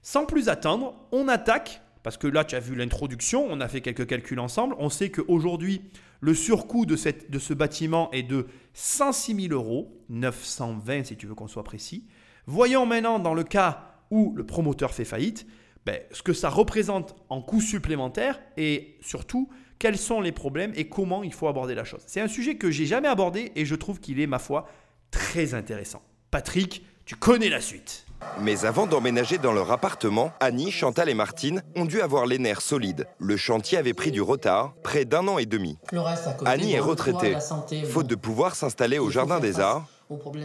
Sans 0.00 0.24
plus 0.24 0.48
attendre, 0.48 0.94
on 1.12 1.28
attaque 1.28 1.81
parce 2.02 2.16
que 2.16 2.26
là, 2.26 2.44
tu 2.44 2.54
as 2.54 2.60
vu 2.60 2.74
l'introduction, 2.74 3.46
on 3.48 3.60
a 3.60 3.68
fait 3.68 3.80
quelques 3.80 4.06
calculs 4.06 4.40
ensemble. 4.40 4.74
On 4.78 4.90
sait 4.90 5.10
qu'aujourd'hui, 5.10 5.82
le 6.20 6.34
surcoût 6.34 6.86
de, 6.86 6.96
cette, 6.96 7.30
de 7.30 7.38
ce 7.38 7.54
bâtiment 7.54 8.10
est 8.12 8.22
de 8.22 8.46
106 8.74 9.48
000 9.48 9.54
euros, 9.54 10.00
920 10.08 11.04
si 11.04 11.16
tu 11.16 11.26
veux 11.26 11.34
qu'on 11.34 11.48
soit 11.48 11.64
précis. 11.64 12.06
Voyons 12.46 12.86
maintenant 12.86 13.18
dans 13.18 13.34
le 13.34 13.44
cas 13.44 13.98
où 14.10 14.32
le 14.36 14.44
promoteur 14.44 14.92
fait 14.92 15.04
faillite, 15.04 15.46
ben, 15.84 15.98
ce 16.12 16.22
que 16.22 16.32
ça 16.32 16.48
représente 16.48 17.16
en 17.28 17.40
coûts 17.40 17.60
supplémentaires 17.60 18.40
et 18.56 18.96
surtout 19.00 19.48
quels 19.78 19.98
sont 19.98 20.20
les 20.20 20.30
problèmes 20.30 20.72
et 20.76 20.88
comment 20.88 21.24
il 21.24 21.32
faut 21.32 21.48
aborder 21.48 21.74
la 21.74 21.84
chose. 21.84 22.02
C'est 22.06 22.20
un 22.20 22.28
sujet 22.28 22.56
que 22.56 22.70
j'ai 22.70 22.86
jamais 22.86 23.08
abordé 23.08 23.50
et 23.56 23.64
je 23.64 23.74
trouve 23.74 23.98
qu'il 23.98 24.20
est, 24.20 24.28
ma 24.28 24.38
foi, 24.38 24.68
très 25.10 25.54
intéressant. 25.54 26.02
Patrick, 26.30 26.84
tu 27.04 27.16
connais 27.16 27.48
la 27.48 27.60
suite. 27.60 28.06
Mais 28.40 28.64
avant 28.64 28.86
d'emménager 28.86 29.38
dans 29.38 29.52
leur 29.52 29.70
appartement, 29.70 30.32
Annie, 30.40 30.70
Chantal 30.70 31.08
et 31.08 31.14
Martine 31.14 31.62
ont 31.76 31.84
dû 31.84 32.00
avoir 32.00 32.26
les 32.26 32.38
nerfs 32.38 32.62
solides. 32.62 33.06
Le 33.18 33.36
chantier 33.36 33.78
avait 33.78 33.92
pris 33.92 34.10
du 34.10 34.22
retard, 34.22 34.74
près 34.82 35.04
d'un 35.04 35.28
an 35.28 35.38
et 35.38 35.46
demi. 35.46 35.78
Annie 36.44 36.72
est 36.72 36.80
retraitée. 36.80 37.36
Faute 37.88 38.06
de 38.06 38.14
pouvoir 38.14 38.54
s'installer 38.54 38.98
au 38.98 39.10
Jardin 39.10 39.38
des 39.38 39.60
Arts, 39.60 39.86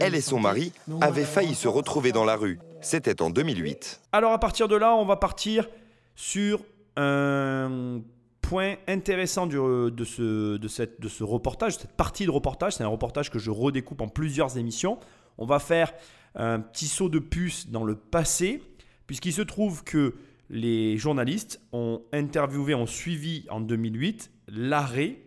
elle 0.00 0.14
et 0.14 0.20
son 0.20 0.38
mari 0.40 0.72
avaient 1.00 1.24
failli 1.24 1.54
se 1.54 1.68
retrouver 1.68 2.12
dans 2.12 2.24
la 2.24 2.36
rue. 2.36 2.58
C'était 2.80 3.22
en 3.22 3.30
2008. 3.30 4.00
Alors 4.12 4.32
à 4.32 4.38
partir 4.38 4.68
de 4.68 4.76
là, 4.76 4.94
on 4.94 5.04
va 5.04 5.16
partir 5.16 5.68
sur 6.14 6.60
un 6.96 8.00
point 8.42 8.76
intéressant 8.86 9.46
de, 9.46 10.04
ce, 10.04 10.56
de, 10.56 10.68
cette, 10.68 11.00
de 11.00 11.08
ce 11.08 11.22
reportage, 11.22 11.76
cette 11.76 11.92
partie 11.92 12.24
de 12.24 12.30
reportage. 12.30 12.74
C'est 12.74 12.84
un 12.84 12.88
reportage 12.88 13.30
que 13.30 13.38
je 13.38 13.50
redécoupe 13.50 14.00
en 14.00 14.08
plusieurs 14.08 14.56
émissions. 14.56 14.98
On 15.36 15.46
va 15.46 15.58
faire 15.58 15.92
un 16.38 16.60
petit 16.60 16.86
saut 16.86 17.08
de 17.08 17.18
puce 17.18 17.68
dans 17.68 17.84
le 17.84 17.96
passé, 17.96 18.62
puisqu'il 19.06 19.32
se 19.32 19.42
trouve 19.42 19.84
que 19.84 20.14
les 20.50 20.96
journalistes 20.96 21.60
ont 21.72 22.02
interviewé, 22.12 22.74
ont 22.74 22.86
suivi 22.86 23.44
en 23.50 23.60
2008 23.60 24.30
l'arrêt 24.48 25.18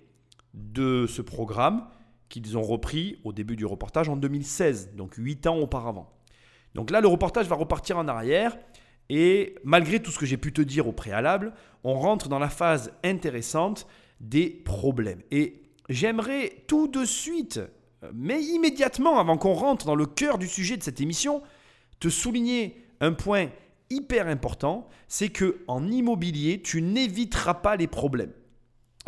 de 0.53 1.06
ce 1.08 1.22
programme 1.22 1.88
qu'ils 2.30 2.58
ont 2.58 2.63
repris 2.63 3.20
au 3.24 3.34
début 3.34 3.56
du 3.56 3.65
reportage 3.65 4.10
en 4.10 4.15
2016, 4.15 4.96
donc 4.96 5.15
8 5.15 5.48
ans 5.48 5.58
auparavant. 5.58 6.12
Donc 6.74 6.89
là, 6.89 7.01
le 7.01 7.08
reportage 7.08 7.48
va 7.48 7.56
repartir 7.56 7.98
en 7.98 8.08
arrière 8.08 8.58
et 9.10 9.56
malgré 9.63 10.01
tout 10.01 10.12
ce 10.12 10.18
que 10.18 10.25
j'ai 10.25 10.38
pu 10.38 10.53
te 10.53 10.62
dire 10.62 10.88
au 10.88 10.94
préalable, 10.94 11.53
on 11.84 11.96
rentre 11.96 12.30
dans 12.30 12.39
la 12.39 12.50
phase 12.50 12.94
intéressante 13.03 13.86
des 14.22 14.50
problèmes. 14.50 15.22
Et 15.32 15.62
j'aimerais 15.89 16.63
tout 16.68 16.88
de 16.88 17.03
suite, 17.03 17.60
mais 18.13 18.41
immédiatement 18.41 19.20
avant 19.20 19.38
qu'on 19.38 19.53
rentre 19.53 19.86
dans 19.86 19.96
le 19.96 20.05
cœur 20.05 20.38
du 20.38 20.48
sujet 20.48 20.77
de 20.77 20.84
cette 20.84 21.01
émission, 21.01 21.41
te 22.00 22.10
souligner 22.10 22.84
un 23.00 23.13
point 23.13 23.50
hyper 23.89 24.27
important, 24.27 24.88
c'est 25.08 25.29
que 25.29 25.63
en 25.67 25.89
immobilier, 25.91 26.62
tu 26.62 26.81
n'éviteras 26.81 27.55
pas 27.55 27.75
les 27.75 27.88
problèmes. 27.88 28.31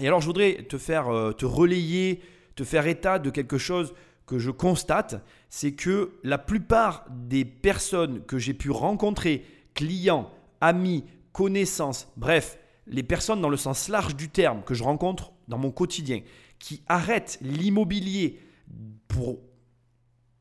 Et 0.02 0.08
alors 0.08 0.22
je 0.22 0.28
voudrais 0.28 0.64
te 0.64 0.78
faire 0.78 1.10
euh, 1.10 1.32
te 1.32 1.46
relayer, 1.46 2.22
te 2.56 2.64
faire 2.64 2.88
état 2.88 3.20
de 3.20 3.30
quelque 3.30 3.58
chose 3.58 3.94
que 4.26 4.40
je 4.40 4.52
constate, 4.52 5.24
c'est 5.50 5.74
que 5.74 6.14
la 6.24 6.38
plupart 6.38 7.06
des 7.10 7.46
personnes 7.46 8.24
que 8.26 8.38
j'ai 8.38 8.54
pu 8.54 8.72
rencontrer, 8.72 9.46
clients, 9.74 10.32
amis, 10.62 11.04
connaissances, 11.32 12.08
bref, 12.16 12.58
les 12.88 13.04
personnes 13.04 13.42
dans 13.42 13.50
le 13.50 13.58
sens 13.58 13.90
large 13.90 14.16
du 14.16 14.30
terme 14.30 14.64
que 14.64 14.74
je 14.74 14.84
rencontre 14.84 15.32
dans 15.48 15.58
mon 15.58 15.72
quotidien, 15.72 16.22
qui 16.60 16.82
arrêtent 16.88 17.38
l'immobilier 17.42 18.40
pour 19.08 19.40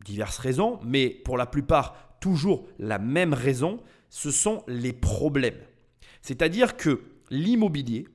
diverses 0.05 0.39
raisons, 0.39 0.79
mais 0.85 1.09
pour 1.09 1.37
la 1.37 1.47
plupart 1.47 2.17
toujours 2.21 2.67
la 2.79 2.99
même 2.99 3.35
raison, 3.35 3.81
ce 4.09 4.31
sont 4.31 4.63
les 4.69 4.93
problèmes. 4.93 5.61
C'est-à-dire 6.23 6.77
que 6.77 7.03
l'immobilier, 7.31 8.07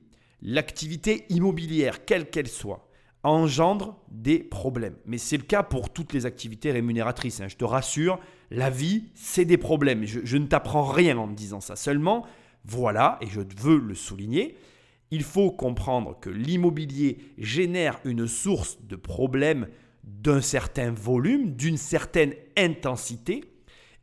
l'activité 0.42 1.26
immobilière, 1.28 2.04
quelle 2.04 2.30
qu'elle 2.30 2.48
soit, 2.48 2.88
engendre 3.22 4.00
des 4.10 4.38
problèmes. 4.38 4.96
Mais 5.04 5.18
c'est 5.18 5.36
le 5.36 5.42
cas 5.42 5.62
pour 5.62 5.92
toutes 5.92 6.12
les 6.12 6.24
activités 6.24 6.70
rémunératrices. 6.70 7.40
Hein. 7.40 7.48
Je 7.48 7.56
te 7.56 7.64
rassure, 7.64 8.18
la 8.50 8.70
vie, 8.70 9.04
c'est 9.14 9.44
des 9.44 9.58
problèmes. 9.58 10.04
Je, 10.04 10.20
je 10.24 10.36
ne 10.36 10.46
t'apprends 10.46 10.84
rien 10.84 11.18
en 11.18 11.26
me 11.26 11.34
disant 11.34 11.60
ça. 11.60 11.76
Seulement, 11.76 12.24
voilà, 12.64 13.18
et 13.20 13.26
je 13.26 13.40
veux 13.60 13.78
le 13.78 13.94
souligner, 13.94 14.56
il 15.10 15.22
faut 15.22 15.50
comprendre 15.50 16.18
que 16.20 16.30
l'immobilier 16.30 17.18
génère 17.38 17.98
une 18.04 18.26
source 18.26 18.78
de 18.82 18.96
problèmes 18.96 19.68
d'un 20.08 20.40
certain 20.40 20.90
volume, 20.90 21.54
d'une 21.54 21.76
certaine 21.76 22.34
intensité, 22.56 23.44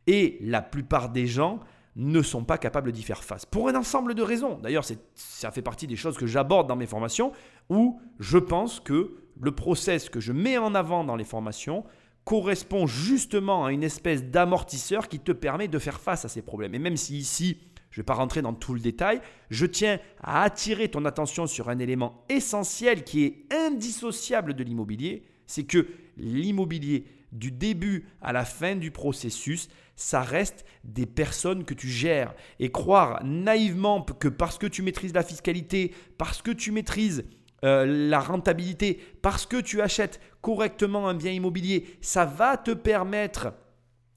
et 0.06 0.38
la 0.40 0.62
plupart 0.62 1.10
des 1.10 1.26
gens 1.26 1.60
ne 1.96 2.22
sont 2.22 2.44
pas 2.44 2.58
capables 2.58 2.92
d'y 2.92 3.02
faire 3.02 3.24
face. 3.24 3.44
Pour 3.44 3.68
un 3.68 3.74
ensemble 3.74 4.14
de 4.14 4.22
raisons. 4.22 4.58
D'ailleurs, 4.62 4.84
ça 5.14 5.50
fait 5.50 5.62
partie 5.62 5.86
des 5.86 5.96
choses 5.96 6.16
que 6.16 6.26
j'aborde 6.26 6.68
dans 6.68 6.76
mes 6.76 6.86
formations, 6.86 7.32
où 7.70 8.00
je 8.20 8.38
pense 8.38 8.80
que 8.80 9.16
le 9.40 9.50
process 9.52 10.08
que 10.08 10.20
je 10.20 10.32
mets 10.32 10.58
en 10.58 10.74
avant 10.74 11.04
dans 11.04 11.16
les 11.16 11.24
formations 11.24 11.84
correspond 12.24 12.86
justement 12.86 13.64
à 13.64 13.72
une 13.72 13.82
espèce 13.82 14.24
d'amortisseur 14.24 15.08
qui 15.08 15.20
te 15.20 15.32
permet 15.32 15.68
de 15.68 15.78
faire 15.78 16.00
face 16.00 16.24
à 16.24 16.28
ces 16.28 16.42
problèmes. 16.42 16.74
Et 16.74 16.78
même 16.78 16.96
si 16.96 17.16
ici, 17.16 17.58
je 17.90 18.00
ne 18.00 18.02
vais 18.02 18.06
pas 18.06 18.14
rentrer 18.14 18.42
dans 18.42 18.52
tout 18.52 18.74
le 18.74 18.80
détail, 18.80 19.20
je 19.48 19.64
tiens 19.64 19.98
à 20.22 20.42
attirer 20.42 20.88
ton 20.88 21.04
attention 21.04 21.46
sur 21.46 21.68
un 21.68 21.78
élément 21.78 22.24
essentiel 22.28 23.04
qui 23.04 23.24
est 23.24 23.46
indissociable 23.54 24.54
de 24.54 24.64
l'immobilier, 24.64 25.24
c'est 25.46 25.64
que 25.64 25.86
l'immobilier, 26.16 27.06
du 27.32 27.50
début 27.50 28.06
à 28.22 28.32
la 28.32 28.44
fin 28.44 28.76
du 28.76 28.90
processus, 28.90 29.68
ça 29.94 30.20
reste 30.20 30.64
des 30.84 31.06
personnes 31.06 31.64
que 31.64 31.74
tu 31.74 31.88
gères. 31.88 32.34
Et 32.60 32.70
croire 32.70 33.22
naïvement 33.24 34.02
que 34.02 34.28
parce 34.28 34.58
que 34.58 34.66
tu 34.66 34.82
maîtrises 34.82 35.14
la 35.14 35.22
fiscalité, 35.22 35.92
parce 36.18 36.42
que 36.42 36.50
tu 36.50 36.70
maîtrises 36.72 37.24
euh, 37.64 38.08
la 38.08 38.20
rentabilité, 38.20 39.00
parce 39.22 39.46
que 39.46 39.60
tu 39.60 39.80
achètes 39.80 40.20
correctement 40.40 41.08
un 41.08 41.14
bien 41.14 41.32
immobilier, 41.32 41.86
ça 42.00 42.24
va 42.24 42.56
te 42.56 42.72
permettre 42.72 43.54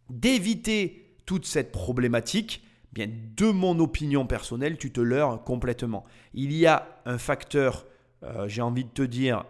d'éviter 0.10 1.16
toute 1.26 1.46
cette 1.46 1.72
problématique, 1.72 2.64
bien 2.92 3.08
de 3.08 3.52
mon 3.52 3.80
opinion 3.80 4.26
personnelle, 4.26 4.78
tu 4.78 4.92
te 4.92 5.00
leurres 5.00 5.44
complètement. 5.44 6.04
Il 6.34 6.52
y 6.52 6.66
a 6.66 7.02
un 7.06 7.18
facteur, 7.18 7.86
euh, 8.24 8.48
j'ai 8.48 8.62
envie 8.62 8.84
de 8.84 8.90
te 8.90 9.04
dire, 9.04 9.46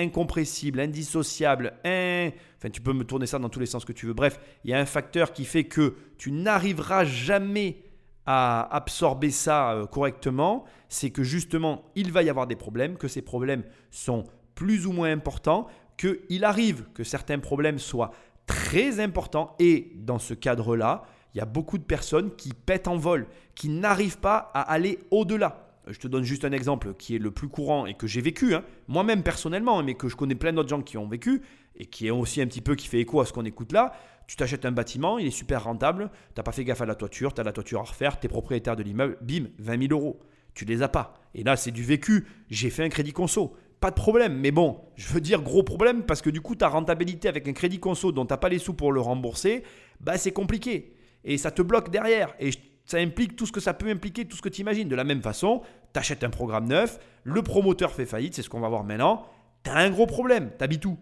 incompressible, 0.00 0.80
indissociable, 0.80 1.74
enfin 1.84 2.70
tu 2.72 2.80
peux 2.80 2.92
me 2.92 3.04
tourner 3.04 3.26
ça 3.26 3.38
dans 3.38 3.48
tous 3.48 3.60
les 3.60 3.66
sens 3.66 3.84
que 3.84 3.92
tu 3.92 4.06
veux. 4.06 4.12
Bref, 4.12 4.38
il 4.64 4.70
y 4.70 4.74
a 4.74 4.78
un 4.78 4.86
facteur 4.86 5.32
qui 5.32 5.44
fait 5.44 5.64
que 5.64 5.96
tu 6.18 6.32
n'arriveras 6.32 7.04
jamais 7.04 7.82
à 8.26 8.74
absorber 8.74 9.30
ça 9.30 9.72
euh, 9.72 9.86
correctement, 9.86 10.64
c'est 10.88 11.10
que 11.10 11.22
justement, 11.22 11.84
il 11.94 12.12
va 12.12 12.22
y 12.22 12.30
avoir 12.30 12.46
des 12.46 12.56
problèmes, 12.56 12.96
que 12.96 13.08
ces 13.08 13.22
problèmes 13.22 13.64
sont 13.90 14.24
plus 14.54 14.86
ou 14.86 14.92
moins 14.92 15.10
importants, 15.10 15.66
qu'il 15.96 16.44
arrive 16.44 16.84
que 16.94 17.02
certains 17.02 17.38
problèmes 17.38 17.78
soient 17.78 18.12
très 18.46 19.00
importants 19.00 19.54
et 19.58 19.92
dans 19.96 20.18
ce 20.18 20.34
cadre-là, 20.34 21.02
il 21.34 21.38
y 21.38 21.40
a 21.40 21.46
beaucoup 21.46 21.78
de 21.78 21.84
personnes 21.84 22.34
qui 22.36 22.52
pètent 22.52 22.88
en 22.88 22.96
vol, 22.96 23.26
qui 23.54 23.68
n'arrivent 23.68 24.18
pas 24.18 24.50
à 24.54 24.62
aller 24.62 24.98
au-delà. 25.10 25.69
Je 25.86 25.98
te 25.98 26.06
donne 26.08 26.24
juste 26.24 26.44
un 26.44 26.52
exemple 26.52 26.94
qui 26.94 27.16
est 27.16 27.18
le 27.18 27.30
plus 27.30 27.48
courant 27.48 27.86
et 27.86 27.94
que 27.94 28.06
j'ai 28.06 28.20
vécu, 28.20 28.54
hein. 28.54 28.64
moi-même 28.86 29.22
personnellement, 29.22 29.78
hein, 29.78 29.82
mais 29.82 29.94
que 29.94 30.08
je 30.08 30.16
connais 30.16 30.34
plein 30.34 30.52
d'autres 30.52 30.68
gens 30.68 30.82
qui 30.82 30.98
ont 30.98 31.08
vécu 31.08 31.42
et 31.76 31.86
qui 31.86 32.06
est 32.06 32.10
aussi 32.10 32.42
un 32.42 32.46
petit 32.46 32.60
peu 32.60 32.74
qui 32.74 32.86
fait 32.86 33.00
écho 33.00 33.20
à 33.20 33.26
ce 33.26 33.32
qu'on 33.32 33.44
écoute 33.44 33.72
là. 33.72 33.92
Tu 34.26 34.36
t'achètes 34.36 34.64
un 34.64 34.72
bâtiment, 34.72 35.18
il 35.18 35.26
est 35.26 35.32
super 35.32 35.64
rentable, 35.64 36.10
tu 36.34 36.38
n'as 36.38 36.42
pas 36.42 36.52
fait 36.52 36.64
gaffe 36.64 36.82
à 36.82 36.86
la 36.86 36.94
toiture, 36.94 37.34
tu 37.34 37.40
as 37.40 37.44
la 37.44 37.52
toiture 37.52 37.80
à 37.80 37.84
refaire, 37.84 38.20
tu 38.20 38.26
es 38.26 38.28
propriétaire 38.28 38.76
de 38.76 38.82
l'immeuble, 38.82 39.18
bim, 39.22 39.46
20 39.58 39.88
000 39.88 39.92
euros. 39.92 40.20
Tu 40.54 40.64
les 40.64 40.82
as 40.82 40.88
pas. 40.88 41.14
Et 41.34 41.42
là, 41.42 41.56
c'est 41.56 41.70
du 41.70 41.82
vécu. 41.82 42.26
J'ai 42.48 42.70
fait 42.70 42.84
un 42.84 42.88
crédit 42.88 43.12
conso. 43.12 43.56
Pas 43.80 43.90
de 43.90 43.94
problème, 43.94 44.36
mais 44.36 44.50
bon, 44.50 44.80
je 44.96 45.08
veux 45.08 45.20
dire 45.20 45.42
gros 45.42 45.62
problème 45.62 46.02
parce 46.02 46.20
que 46.20 46.28
du 46.28 46.40
coup, 46.40 46.54
ta 46.54 46.68
rentabilité 46.68 47.28
avec 47.28 47.48
un 47.48 47.52
crédit 47.52 47.80
conso 47.80 48.12
dont 48.12 48.26
tu 48.26 48.32
n'as 48.32 48.36
pas 48.36 48.50
les 48.50 48.58
sous 48.58 48.74
pour 48.74 48.92
le 48.92 49.00
rembourser, 49.00 49.62
bah, 50.00 50.18
c'est 50.18 50.32
compliqué. 50.32 50.96
Et 51.24 51.38
ça 51.38 51.50
te 51.50 51.62
bloque 51.62 51.90
derrière. 51.90 52.34
Et 52.40 52.50
ça 52.90 52.98
implique 52.98 53.36
tout 53.36 53.46
ce 53.46 53.52
que 53.52 53.60
ça 53.60 53.72
peut 53.72 53.88
impliquer, 53.88 54.24
tout 54.24 54.36
ce 54.36 54.42
que 54.42 54.48
tu 54.48 54.62
imagines. 54.62 54.88
De 54.88 54.96
la 54.96 55.04
même 55.04 55.22
façon, 55.22 55.62
tu 55.92 56.00
achètes 56.00 56.24
un 56.24 56.30
programme 56.30 56.66
neuf, 56.66 56.98
le 57.22 57.40
promoteur 57.40 57.92
fait 57.92 58.04
faillite, 58.04 58.34
c'est 58.34 58.42
ce 58.42 58.50
qu'on 58.50 58.58
va 58.58 58.68
voir 58.68 58.82
maintenant. 58.82 59.26
Tu 59.62 59.70
as 59.70 59.76
un 59.76 59.90
gros 59.90 60.06
problème, 60.06 60.50
tu 60.58 60.64
habites 60.64 60.84
où? 60.86 60.98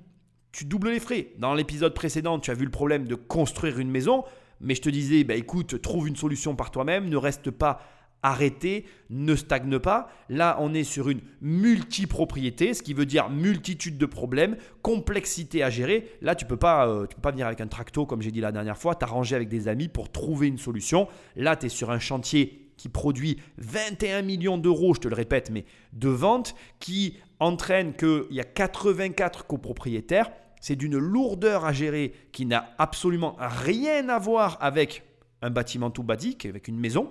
Tu 0.52 0.66
doubles 0.66 0.90
les 0.90 1.00
frais. 1.00 1.28
Dans 1.38 1.54
l'épisode 1.54 1.94
précédent, 1.94 2.40
tu 2.40 2.50
as 2.50 2.54
vu 2.54 2.66
le 2.66 2.70
problème 2.70 3.08
de 3.08 3.14
construire 3.14 3.78
une 3.78 3.90
maison, 3.90 4.24
mais 4.60 4.74
je 4.74 4.82
te 4.82 4.90
disais, 4.90 5.24
bah 5.24 5.34
écoute, 5.34 5.80
trouve 5.80 6.08
une 6.08 6.16
solution 6.16 6.54
par 6.54 6.70
toi-même, 6.70 7.08
ne 7.08 7.16
reste 7.16 7.50
pas 7.50 7.80
arrêtez, 8.22 8.84
ne 9.10 9.34
stagne 9.34 9.78
pas. 9.78 10.10
Là, 10.28 10.56
on 10.60 10.74
est 10.74 10.84
sur 10.84 11.08
une 11.08 11.20
multipropriété, 11.40 12.74
ce 12.74 12.82
qui 12.82 12.94
veut 12.94 13.06
dire 13.06 13.30
multitude 13.30 13.98
de 13.98 14.06
problèmes, 14.06 14.56
complexité 14.82 15.62
à 15.62 15.70
gérer. 15.70 16.10
Là, 16.20 16.34
tu 16.34 16.44
ne 16.44 16.48
peux, 16.48 16.56
pas, 16.56 16.88
euh, 16.88 17.06
peux 17.06 17.20
pas 17.20 17.30
venir 17.30 17.46
avec 17.46 17.60
un 17.60 17.66
tracto, 17.66 18.06
comme 18.06 18.22
j'ai 18.22 18.30
dit 18.30 18.40
la 18.40 18.52
dernière 18.52 18.78
fois, 18.78 18.94
t'arranger 18.94 19.36
avec 19.36 19.48
des 19.48 19.68
amis 19.68 19.88
pour 19.88 20.10
trouver 20.10 20.48
une 20.48 20.58
solution. 20.58 21.08
Là, 21.36 21.56
tu 21.56 21.66
es 21.66 21.68
sur 21.68 21.90
un 21.90 21.98
chantier 21.98 22.72
qui 22.76 22.88
produit 22.88 23.38
21 23.58 24.22
millions 24.22 24.56
d'euros, 24.56 24.94
je 24.94 25.00
te 25.00 25.08
le 25.08 25.14
répète, 25.14 25.50
mais 25.50 25.64
de 25.92 26.08
vente, 26.08 26.54
qui 26.78 27.16
entraîne 27.40 27.94
qu'il 27.94 28.26
y 28.30 28.40
a 28.40 28.44
84 28.44 29.46
copropriétaires. 29.46 30.30
C'est 30.60 30.76
d'une 30.76 30.96
lourdeur 30.96 31.64
à 31.64 31.72
gérer 31.72 32.12
qui 32.32 32.46
n'a 32.46 32.70
absolument 32.78 33.36
rien 33.38 34.08
à 34.08 34.18
voir 34.18 34.58
avec 34.60 35.04
un 35.42 35.50
bâtiment 35.50 35.90
tout 35.90 36.02
basique, 36.02 36.46
avec 36.46 36.68
une 36.68 36.78
maison. 36.78 37.10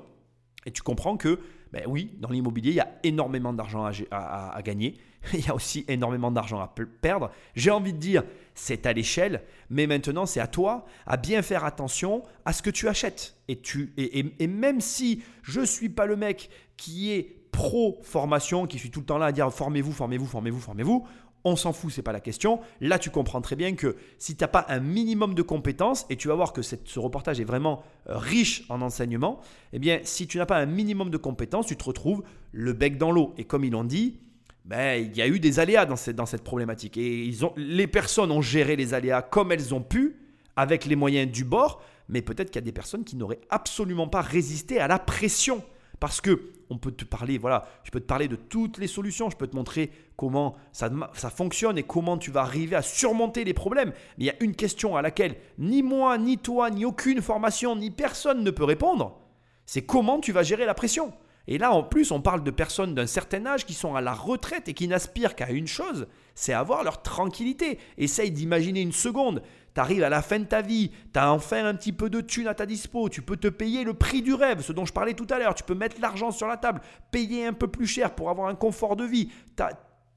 Et 0.66 0.72
tu 0.72 0.82
comprends 0.82 1.18
que, 1.18 1.40
ben 1.72 1.84
oui, 1.88 2.12
dans 2.20 2.30
l'immobilier, 2.30 2.72
il 2.72 2.76
y 2.76 2.82
a 2.82 2.92
énormément 3.04 3.54
d'argent 3.54 3.90
à, 4.12 4.62
gagner. 4.64 4.96
Il 5.34 5.46
y 5.46 5.50
a 5.50 5.56
aussi 5.56 5.84
énormément 5.90 6.32
d'argent 6.32 6.60
à 6.60 6.74
perdre. 7.02 7.32
J'ai 7.56 7.72
envie 7.72 7.92
de 7.92 7.98
dire, 7.98 8.24
c'est 8.54 8.86
à 8.86 8.94
l'échelle, 8.94 9.44
mais 9.70 9.88
maintenant, 9.88 10.26
c'est 10.26 10.40
à 10.40 10.48
toi 10.48 10.86
à 11.06 11.18
bien 11.18 11.42
faire 11.42 11.66
attention 11.66 12.24
à 12.46 12.54
ce 12.54 12.62
que 12.62 12.70
tu 12.70 12.88
achètes. 12.88 13.36
Et, 13.48 13.60
tu, 13.60 13.94
et, 13.98 14.26
et 14.40 14.48
même 14.48 14.80
si 14.80 15.24
je 15.42 15.60
ne 15.62 15.66
suis 15.66 15.90
pas 15.90 16.06
le 16.06 16.16
mec 16.16 16.50
qui 16.78 17.12
est 17.12 17.36
pro-formation, 17.52 18.68
qui 18.68 18.78
suis 18.78 18.92
tout 18.92 19.00
le 19.00 19.06
temps 19.06 19.18
là 19.18 19.28
à 19.28 19.32
dire 19.32 19.52
formez-vous, 19.52 19.92
formez-vous, 19.92 20.28
formez-vous, 20.28 20.60
formez-vous, 20.60 21.08
on 21.44 21.56
s'en 21.56 21.74
fout, 21.74 21.92
c'est 21.92 22.02
pas 22.02 22.12
la 22.12 22.20
question. 22.20 22.60
Là, 22.82 23.00
tu 23.00 23.10
comprends 23.10 23.42
très 23.42 23.56
bien 23.56 23.76
que 23.76 23.96
si 24.18 24.36
tu 24.36 24.44
n'as 24.44 24.48
pas 24.48 24.66
un 24.70 24.80
minimum 24.80 25.34
de 25.34 25.42
compétences, 25.42 26.06
et 26.10 26.16
tu 26.16 26.28
vas 26.28 26.36
voir 26.36 26.54
que 26.54 26.62
ce 26.62 27.00
reportage 27.00 27.40
est 27.40 27.46
vraiment 27.46 27.84
euh, 28.10 28.18
riche 28.18 28.64
en 28.70 28.82
enseignements, 28.82 29.40
eh 29.74 29.80
bien, 29.80 30.00
si 30.04 30.28
tu 30.28 30.38
n'as 30.38 30.46
pas 30.46 30.58
un 30.58 30.66
minimum 30.66 31.10
de 31.10 31.18
compétences, 31.18 31.68
tu 31.68 31.78
te 31.78 31.84
retrouves 31.84 32.24
le 32.52 32.74
bec 32.74 32.98
dans 32.98 33.12
l'eau. 33.12 33.34
Et 33.38 33.46
comme 33.46 33.64
ils 33.64 33.72
l'ont 33.72 33.84
dit, 33.84 34.20
ben, 34.66 35.02
il 35.02 35.16
y 35.16 35.22
a 35.22 35.28
eu 35.28 35.40
des 35.40 35.60
aléas 35.60 35.86
dans 35.86 35.96
cette, 35.96 36.16
dans 36.16 36.26
cette 36.26 36.44
problématique. 36.44 36.98
Et 36.98 37.32
les 37.56 37.88
personnes 37.88 38.32
ont 38.32 38.42
géré 38.42 38.76
les 38.76 38.94
aléas 38.94 39.22
comme 39.22 39.52
elles 39.52 39.74
ont 39.74 39.82
pu, 39.82 40.18
avec 40.58 40.86
les 40.86 40.96
moyens 40.96 41.32
du 41.32 41.46
bord, 41.46 41.82
mais 42.10 42.22
peut-être 42.22 42.50
qu'il 42.50 42.58
y 42.58 42.64
a 42.64 42.66
des 42.66 42.72
personnes 42.74 43.04
qui 43.04 43.16
n'auraient 43.16 43.42
absolument 43.50 44.08
pas 44.08 44.22
résisté 44.22 44.80
à 44.80 44.88
la 44.88 45.00
pression. 45.00 45.64
Parce 46.00 46.22
que 46.22 46.52
on 46.70 46.78
peut 46.78 46.92
te 46.92 47.06
parler, 47.06 47.38
voilà, 47.38 47.66
je 47.84 47.92
peux 47.92 48.00
te 48.00 48.06
parler 48.06 48.28
de 48.28 48.36
toutes 48.36 48.78
les 48.78 48.88
solutions, 48.88 49.30
je 49.30 49.38
peux 49.38 49.48
te 49.48 49.56
montrer 49.56 49.90
comment 50.18 50.56
ça, 50.72 50.90
ça 51.14 51.30
fonctionne 51.30 51.78
et 51.78 51.84
comment 51.84 52.18
tu 52.18 52.30
vas 52.30 52.42
arriver 52.42 52.76
à 52.76 52.82
surmonter 52.82 53.44
les 53.44 53.54
problèmes. 53.54 53.94
Mais 54.18 54.26
il 54.26 54.28
y 54.28 54.30
a 54.30 54.44
une 54.44 54.56
question 54.56 54.96
à 54.96 55.02
laquelle 55.02 55.36
ni 55.58 55.82
moi, 55.82 56.18
ni 56.18 56.38
toi, 56.38 56.70
ni 56.70 56.84
aucune 56.86 57.22
formation, 57.22 57.76
ni 57.76 57.90
personne 57.90 58.44
ne 58.44 58.52
peut 58.52 58.66
répondre. 58.66 59.20
C'est 59.66 59.86
comment 59.86 60.20
tu 60.20 60.32
vas 60.32 60.44
gérer 60.44 60.66
la 60.66 60.74
pression. 60.74 61.14
Et 61.50 61.58
là, 61.58 61.72
en 61.72 61.82
plus, 61.82 62.12
on 62.12 62.22
parle 62.22 62.44
de 62.44 62.52
personnes 62.52 62.94
d'un 62.94 63.08
certain 63.08 63.46
âge 63.46 63.66
qui 63.66 63.74
sont 63.74 63.96
à 63.96 64.02
la 64.02 64.14
retraite 64.14 64.68
et 64.68 64.74
qui 64.74 64.88
n'aspirent 64.88 65.36
qu'à 65.36 65.50
une 65.50 65.68
chose, 65.68 66.08
c'est 66.36 66.52
avoir 66.52 66.84
leur 66.84 67.02
tranquillité. 67.02 67.80
Essaye 67.98 68.32
d'imaginer 68.32 68.82
une 68.82 68.92
seconde. 68.92 69.42
Tu 69.78 69.82
arrives 69.82 70.02
à 70.02 70.10
la 70.10 70.24
fin 70.24 70.40
de 70.40 70.46
ta 70.46 70.64
vie, 70.64 70.90
tu 71.14 71.20
as 71.20 71.32
enfin 71.32 71.64
un 71.64 71.76
petit 71.76 71.94
peu 71.94 72.10
de 72.10 72.20
thunes 72.20 72.48
à 72.48 72.56
ta 72.56 72.66
dispo, 72.66 73.10
tu 73.10 73.22
peux 73.22 73.38
te 73.38 73.48
payer 73.48 73.84
le 73.84 73.94
prix 73.94 74.24
du 74.24 74.34
rêve, 74.34 74.62
ce 74.62 74.74
dont 74.74 74.86
je 74.86 74.92
parlais 74.92 75.14
tout 75.14 75.28
à 75.30 75.38
l'heure, 75.38 75.54
tu 75.54 75.62
peux 75.62 75.76
mettre 75.76 76.02
l'argent 76.02 76.32
sur 76.32 76.48
la 76.48 76.58
table, 76.58 76.82
payer 77.12 77.46
un 77.46 77.54
peu 77.54 77.68
plus 77.68 77.86
cher 77.86 78.16
pour 78.16 78.32
avoir 78.32 78.48
un 78.48 78.56
confort 78.56 78.96
de 78.96 79.04
vie, 79.04 79.30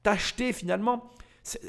t'acheter 0.01 0.51
finalement 0.51 1.11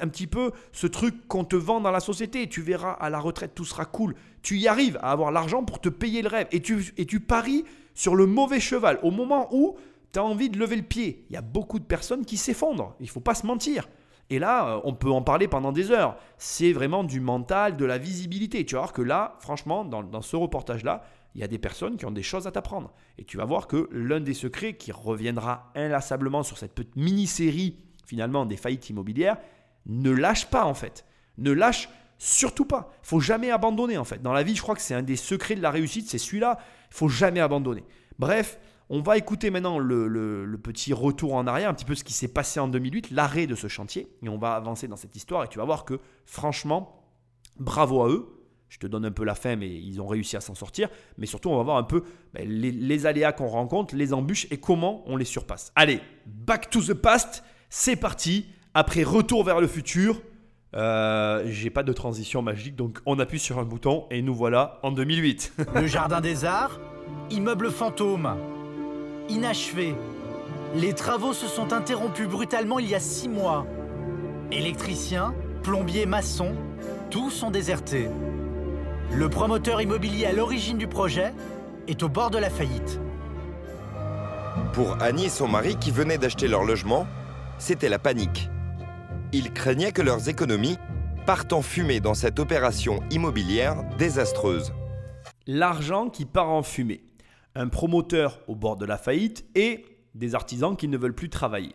un 0.01 0.09
petit 0.09 0.27
peu 0.27 0.53
ce 0.73 0.87
truc 0.87 1.29
qu'on 1.29 1.45
te 1.45 1.55
vend 1.55 1.83
dans 1.83 1.91
la 1.91 2.01
société. 2.01 2.49
Tu 2.49 2.63
verras 2.63 2.93
à 2.93 3.11
la 3.11 3.19
retraite, 3.19 3.55
tout 3.55 3.67
sera 3.67 3.85
cool. 3.85 4.15
Tu 4.41 4.57
y 4.57 4.69
arrives 4.69 4.99
à 5.03 5.13
avoir 5.13 5.31
l'argent 5.31 5.63
pour 5.63 5.79
te 5.79 5.91
payer 5.91 6.23
le 6.23 6.29
rêve 6.29 6.47
et 6.51 6.63
tu, 6.63 6.95
et 6.97 7.05
tu 7.05 7.21
paries 7.21 7.67
sur 7.93 8.15
le 8.15 8.25
mauvais 8.25 8.61
cheval 8.61 9.01
au 9.03 9.11
moment 9.11 9.55
où 9.55 9.77
tu 10.15 10.19
as 10.19 10.25
envie 10.25 10.49
de 10.49 10.59
lever 10.59 10.77
le 10.77 10.83
pied. 10.83 11.27
Il 11.29 11.35
y 11.35 11.37
a 11.37 11.43
beaucoup 11.43 11.79
de 11.79 11.85
personnes 11.85 12.25
qui 12.25 12.39
s'effondrent, 12.39 12.97
il 13.01 13.05
ne 13.05 13.11
faut 13.11 13.21
pas 13.21 13.35
se 13.35 13.47
mentir. 13.47 13.87
Et 14.33 14.39
là, 14.39 14.67
euh, 14.67 14.81
on 14.85 14.95
peut 14.95 15.11
en 15.11 15.21
parler 15.21 15.47
pendant 15.47 15.73
des 15.73 15.91
heures. 15.91 16.17
C'est 16.39 16.73
vraiment 16.73 17.05
du 17.05 17.21
mental, 17.21 17.77
de 17.77 17.85
la 17.85 17.99
visibilité. 17.99 18.65
Tu 18.65 18.77
vas 18.77 18.81
voir 18.81 18.95
que 18.95 19.03
là, 19.03 19.37
franchement, 19.41 19.85
dans, 19.85 20.23
ce 20.23 20.37
reportage-là, 20.37 21.05
il 21.35 21.43
y 21.43 21.45
a 21.45 21.49
des 21.49 21.59
personnes 21.59 21.99
qui 21.99 22.07
ont 22.07 22.11
des 22.11 22.23
choses 22.23 22.47
à 22.47 22.51
t'apprendre. 22.51 22.95
Et 23.19 23.25
tu 23.25 23.37
vas 23.37 23.45
voir 23.45 23.67
que 23.67 23.91
l'un 23.93 24.21
des 24.21 24.33
secrets 24.33 24.73
qui 24.73 24.91
reviendra 24.91 25.71
inlassablement 25.75 26.43
sur 26.43 26.57
cette 26.57 26.73
petite 26.73 26.97
mini-série, 26.97 27.77
finalement, 28.07 28.47
des 28.47 28.57
faillites 28.57 28.89
immobilières, 28.89 29.37
ne 29.85 30.11
lâche 30.11 30.47
pas 30.47 30.65
en 30.65 30.73
fait. 30.73 31.05
Ne 31.37 31.53
lâche 31.53 31.91
surtout 32.17 32.65
pas. 32.65 32.91
Il 33.03 33.09
faut 33.09 33.21
jamais 33.21 33.51
abandonner 33.51 33.99
en 33.99 34.05
fait. 34.05 34.23
Dans 34.23 34.33
la 34.33 34.45
vie, 34.45 34.57
je 34.57 34.63
crois 34.63 34.75
que 34.75 34.81
c'est 34.81 34.95
un 34.95 35.03
des 35.03 35.17
secrets 35.17 35.57
de 35.57 35.63
la 35.63 35.71
réussite, 35.71 36.09
c'est 36.09 36.17
celui-là. 36.17 36.57
Il 36.91 36.95
faut 36.95 37.09
jamais 37.09 37.41
abandonner. 37.41 37.85
Bref, 38.19 38.59
on 38.93 39.01
va 39.01 39.17
écouter 39.17 39.51
maintenant 39.51 39.79
le, 39.79 40.61
petit 40.63 40.93
retour 40.93 41.35
en 41.35 41.47
arrière, 41.47 41.71
un 41.71 41.75
petit 41.75 41.87
peu 41.87 41.95
ce 41.95 42.05
qui 42.05 42.13
s'est 42.13 42.29
passé 42.29 42.61
en 42.61 42.69
2008, 42.69 43.11
l'arrêt 43.11 43.47
de 43.47 43.55
ce 43.55 43.67
chantier, 43.67 44.07
et 44.23 44.29
on 44.29 44.37
va 44.37 44.55
avancer 44.55 44.87
dans 44.87 44.97
cette 44.97 45.17
histoire, 45.17 45.45
et 45.45 45.49
tu 45.49 45.59
vas 45.59 45.65
voir 45.65 45.87
que 45.87 45.99
franchement, 46.27 47.03
bravo 47.59 48.03
à 48.03 48.09
eux. 48.11 48.29
Je 48.69 48.79
te 48.79 48.87
donne 48.87 49.05
un 49.07 49.11
peu 49.11 49.25
la 49.25 49.35
fin, 49.35 49.57
mais 49.57 49.69
ils 49.69 50.01
ont 50.01 50.07
réussi 50.07 50.37
à 50.37 50.41
s'en 50.41 50.55
sortir. 50.55 50.89
Mais 51.19 51.27
surtout, 51.27 51.51
on 51.51 51.59
va 51.59 51.63
voir 51.63 51.77
un 51.77 51.83
peu 51.83 52.05
ben, 52.33 52.49
les, 52.49 53.07
aléas 53.07 53.33
qu'on 53.33 53.49
rencontre, 53.49 53.95
les 53.95 54.15
embûches 54.15 54.47
et 54.51 54.59
comment 54.59 55.03
on 55.07 55.17
les 55.17 55.27
surpasse. 55.27 55.73
Allez, 55.75 56.01
back 56.25 56.71
to 56.71 56.81
the 56.81 56.95
past, 56.95 57.45
c'est 57.69 57.97
parti. 57.97 58.47
Après 58.73 59.03
retour 59.03 59.45
vers 59.45 59.61
le 59.61 59.67
futur, 59.67 60.23
euh, 60.75 61.43
j'ai 61.47 61.69
pas 61.69 61.83
de 61.83 61.93
transition 61.93 62.41
magique, 62.41 62.77
donc 62.77 63.01
on 63.05 63.19
appuie 63.19 63.39
sur 63.39 63.59
un 63.59 63.65
bouton 63.65 64.07
et 64.11 64.23
nous 64.23 64.35
voilà 64.35 64.81
en 64.83 64.91
2008. 64.91 65.53
le 65.75 65.87
Jardin 65.87 66.23
des 66.23 66.47
Arts, 66.47 66.81
immeuble 67.31 67.71
fantôme, 67.71 68.35
inachevé. 69.29 69.95
Les 70.75 70.95
travaux 70.95 71.33
se 71.33 71.47
sont 71.47 71.73
interrompus 71.73 72.29
brutalement 72.29 72.79
il 72.79 72.89
y 72.89 72.95
a 72.95 73.01
six 73.01 73.29
mois. 73.29 73.67
Électriciens, 74.51 75.35
plombiers, 75.63 76.07
maçons, 76.07 76.55
tous 77.11 77.31
sont 77.31 77.51
désertés. 77.51 78.09
Le 79.13 79.29
promoteur 79.29 79.83
immobilier 79.83 80.27
à 80.27 80.33
l'origine 80.33 80.79
du 80.79 80.87
projet 80.87 81.35
est 81.89 82.03
au 82.03 82.09
bord 82.09 82.31
de 82.31 82.39
la 82.39 82.49
faillite. 82.51 83.01
Pour 84.73 85.03
Annie 85.03 85.27
et 85.27 85.31
son 85.31 85.49
mari 85.49 85.77
qui 85.77 85.91
venaient 85.91 86.19
d'acheter 86.19 86.49
leur 86.49 86.65
logement, 86.65 87.07
c'était 87.59 87.91
la 87.91 87.99
panique. 87.99 88.49
Ils 89.33 89.53
craignaient 89.53 89.93
que 89.93 90.03
leurs 90.03 90.29
économies 90.29 90.79
partent 91.27 91.53
en 91.53 91.63
fumée 91.63 92.01
dans 92.01 92.15
cette 92.15 92.39
opération 92.39 93.01
immobilière 93.11 93.77
désastreuse. 93.99 94.73
L'argent 95.47 96.09
qui 96.09 96.25
part 96.25 96.51
en 96.51 96.63
fumée. 96.63 97.03
Un 97.55 97.69
promoteur 97.69 98.41
au 98.49 98.55
bord 98.55 98.77
de 98.77 98.87
la 98.87 98.97
faillite 98.97 99.45
et 99.55 99.85
des 100.15 100.35
artisans 100.35 100.77
qui 100.77 100.89
ne 100.89 100.97
veulent 100.97 101.15
plus 101.15 101.29
travailler. 101.29 101.75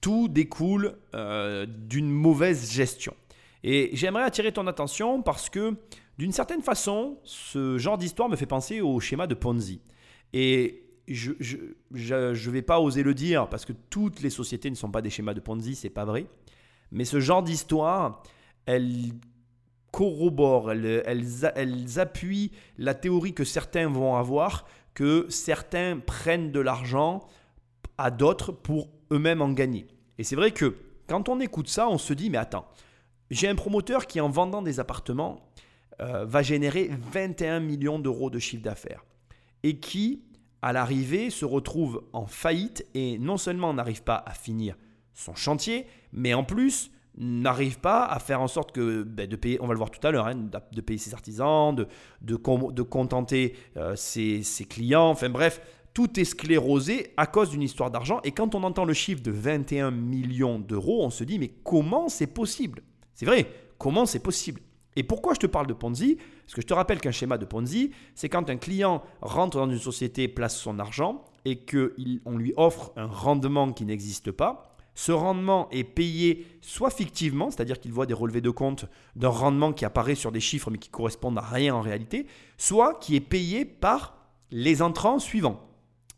Tout 0.00 0.28
découle 0.28 0.96
euh, 1.14 1.66
d'une 1.66 2.10
mauvaise 2.10 2.72
gestion. 2.72 3.14
Et 3.62 3.90
j'aimerais 3.92 4.24
attirer 4.24 4.52
ton 4.52 4.66
attention 4.66 5.22
parce 5.22 5.48
que 5.48 5.76
d'une 6.18 6.32
certaine 6.32 6.62
façon, 6.62 7.18
ce 7.24 7.78
genre 7.78 7.98
d'histoire 7.98 8.28
me 8.28 8.36
fait 8.36 8.46
penser 8.46 8.80
au 8.80 8.98
schéma 9.00 9.26
de 9.26 9.34
Ponzi. 9.34 9.80
Et 10.32 10.82
je 11.08 11.32
ne 11.90 12.50
vais 12.50 12.62
pas 12.62 12.80
oser 12.80 13.02
le 13.02 13.14
dire 13.14 13.48
parce 13.48 13.64
que 13.64 13.72
toutes 13.90 14.20
les 14.20 14.30
sociétés 14.30 14.70
ne 14.70 14.74
sont 14.74 14.90
pas 14.90 15.02
des 15.02 15.10
schémas 15.10 15.34
de 15.34 15.40
Ponzi, 15.40 15.74
c'est 15.74 15.90
pas 15.90 16.04
vrai. 16.04 16.26
Mais 16.90 17.04
ce 17.04 17.20
genre 17.20 17.42
d'histoire, 17.42 18.22
elle 18.66 19.12
corrobore, 19.90 20.72
elles, 20.72 21.98
appuient 21.98 22.50
la 22.78 22.94
théorie 22.94 23.34
que 23.34 23.44
certains 23.44 23.88
vont 23.88 24.16
avoir, 24.16 24.66
que 24.94 25.26
certains 25.28 25.98
prennent 25.98 26.52
de 26.52 26.60
l'argent 26.60 27.26
à 27.98 28.10
d'autres 28.10 28.52
pour 28.52 28.88
eux-mêmes 29.10 29.42
en 29.42 29.52
gagner. 29.52 29.86
Et 30.18 30.24
c'est 30.24 30.36
vrai 30.36 30.50
que 30.50 30.76
quand 31.06 31.28
on 31.28 31.40
écoute 31.40 31.68
ça, 31.68 31.88
on 31.88 31.98
se 31.98 32.12
dit, 32.12 32.30
mais 32.30 32.38
attends, 32.38 32.66
j'ai 33.30 33.48
un 33.48 33.54
promoteur 33.54 34.06
qui 34.06 34.20
en 34.20 34.28
vendant 34.28 34.62
des 34.62 34.80
appartements 34.80 35.40
euh, 36.00 36.24
va 36.24 36.42
générer 36.42 36.90
21 37.12 37.60
millions 37.60 37.98
d'euros 37.98 38.30
de 38.30 38.38
chiffre 38.38 38.62
d'affaires 38.62 39.04
et 39.62 39.78
qui, 39.78 40.22
à 40.60 40.72
l'arrivée, 40.72 41.30
se 41.30 41.44
retrouve 41.44 42.04
en 42.12 42.26
faillite 42.26 42.86
et 42.94 43.18
non 43.18 43.36
seulement 43.36 43.72
n'arrive 43.74 44.02
pas 44.02 44.22
à 44.26 44.32
finir 44.32 44.76
son 45.14 45.34
chantier, 45.34 45.86
mais 46.12 46.34
en 46.34 46.44
plus 46.44 46.90
n'arrive 47.16 47.78
pas 47.78 48.04
à 48.04 48.18
faire 48.18 48.40
en 48.40 48.48
sorte 48.48 48.72
que 48.72 49.02
ben, 49.02 49.28
de 49.28 49.36
payer, 49.36 49.58
on 49.60 49.66
va 49.66 49.74
le 49.74 49.78
voir 49.78 49.90
tout 49.90 50.04
à 50.06 50.10
l'heure, 50.10 50.26
hein, 50.26 50.34
de 50.72 50.80
payer 50.80 50.98
ses 50.98 51.12
artisans, 51.14 51.74
de, 51.74 51.86
de, 52.22 52.38
de 52.72 52.82
contenter 52.82 53.54
euh, 53.76 53.94
ses, 53.96 54.42
ses, 54.42 54.64
clients, 54.64 55.10
enfin 55.10 55.28
bref, 55.28 55.60
tout 55.94 56.18
est 56.18 56.24
sclérosé 56.24 57.12
à 57.16 57.26
cause 57.26 57.50
d'une 57.50 57.62
histoire 57.62 57.90
d'argent. 57.90 58.20
Et 58.24 58.32
quand 58.32 58.54
on 58.54 58.62
entend 58.62 58.84
le 58.84 58.94
chiffre 58.94 59.22
de 59.22 59.30
21 59.30 59.90
millions 59.90 60.58
d'euros, 60.58 61.04
on 61.04 61.10
se 61.10 61.24
dit 61.24 61.38
mais 61.38 61.52
comment 61.64 62.08
c'est 62.08 62.26
possible? 62.26 62.82
C'est 63.14 63.26
vrai, 63.26 63.46
comment 63.78 64.06
c'est 64.06 64.22
possible? 64.22 64.60
Et 64.96 65.02
pourquoi 65.02 65.34
je 65.34 65.40
te 65.40 65.46
parle 65.46 65.66
de 65.66 65.72
Ponzi? 65.72 66.16
Parce 66.16 66.54
que 66.54 66.60
je 66.60 66.66
te 66.66 66.74
rappelle 66.74 67.00
qu'un 67.00 67.12
schéma 67.12 67.38
de 67.38 67.44
Ponzi, 67.46 67.92
c'est 68.14 68.28
quand 68.28 68.50
un 68.50 68.56
client 68.56 69.02
rentre 69.22 69.56
dans 69.56 69.70
une 69.70 69.78
société, 69.78 70.28
place 70.28 70.56
son 70.56 70.78
argent 70.78 71.24
et 71.44 71.64
qu'on 71.64 72.36
lui 72.36 72.52
offre 72.56 72.92
un 72.96 73.06
rendement 73.06 73.72
qui 73.72 73.84
n'existe 73.84 74.30
pas 74.30 74.71
ce 74.94 75.12
rendement 75.12 75.68
est 75.70 75.84
payé 75.84 76.46
soit 76.60 76.90
fictivement, 76.90 77.50
c'est-à-dire 77.50 77.80
qu'il 77.80 77.92
voit 77.92 78.06
des 78.06 78.14
relevés 78.14 78.40
de 78.40 78.50
compte 78.50 78.86
d'un 79.16 79.28
rendement 79.28 79.72
qui 79.72 79.84
apparaît 79.84 80.14
sur 80.14 80.32
des 80.32 80.40
chiffres 80.40 80.70
mais 80.70 80.78
qui 80.78 80.90
correspondent 80.90 81.38
à 81.38 81.42
rien 81.42 81.74
en 81.74 81.80
réalité, 81.80 82.26
soit 82.58 82.98
qui 83.00 83.16
est 83.16 83.20
payé 83.20 83.64
par 83.64 84.16
les 84.50 84.82
entrants 84.82 85.18
suivants. 85.18 85.66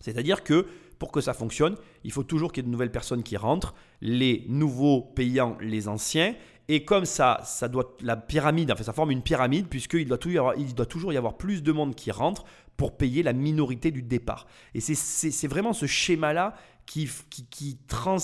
C'est-à-dire 0.01 0.43
que 0.43 0.67
pour 0.99 1.13
que 1.13 1.21
ça 1.21 1.35
fonctionne, 1.35 1.77
il 2.03 2.13
faut 2.13 2.23
toujours 2.23 2.53
qu'il 2.53 2.63
y 2.63 2.65
ait 2.65 2.69
de 2.69 2.73
nouvelles 2.73 2.91
personnes 2.91 3.23
qui 3.23 3.37
rentrent, 3.37 3.75
les 4.01 4.45
nouveaux 4.49 5.03
payant 5.03 5.57
les 5.61 5.89
anciens, 5.89 6.35
et 6.69 6.85
comme 6.85 7.05
ça, 7.05 7.41
ça 7.45 7.69
doit 7.69 7.95
la 8.01 8.17
pyramide, 8.17 8.71
enfin 8.71 8.85
ça 8.85 8.93
forme 8.93 9.11
une 9.11 9.23
pyramide 9.23 9.69
puisqu'il 9.69 10.07
doit, 10.07 10.19
doit 10.19 10.87
toujours 10.87 11.13
y 11.13 11.17
avoir 11.17 11.37
plus 11.37 11.63
de 11.63 11.73
monde 11.73 11.95
qui 11.95 12.11
rentre 12.11 12.45
pour 12.77 12.97
payer 12.97 13.23
la 13.23 13.33
minorité 13.33 13.91
du 13.91 14.03
départ. 14.03 14.47
Et 14.75 14.81
c'est 14.81 15.47
vraiment 15.47 15.73
ce 15.73 15.87
schéma-là 15.87 16.55
qui, 16.87 17.09
qui, 17.31 17.47
qui 17.47 17.79
trans, 17.87 18.17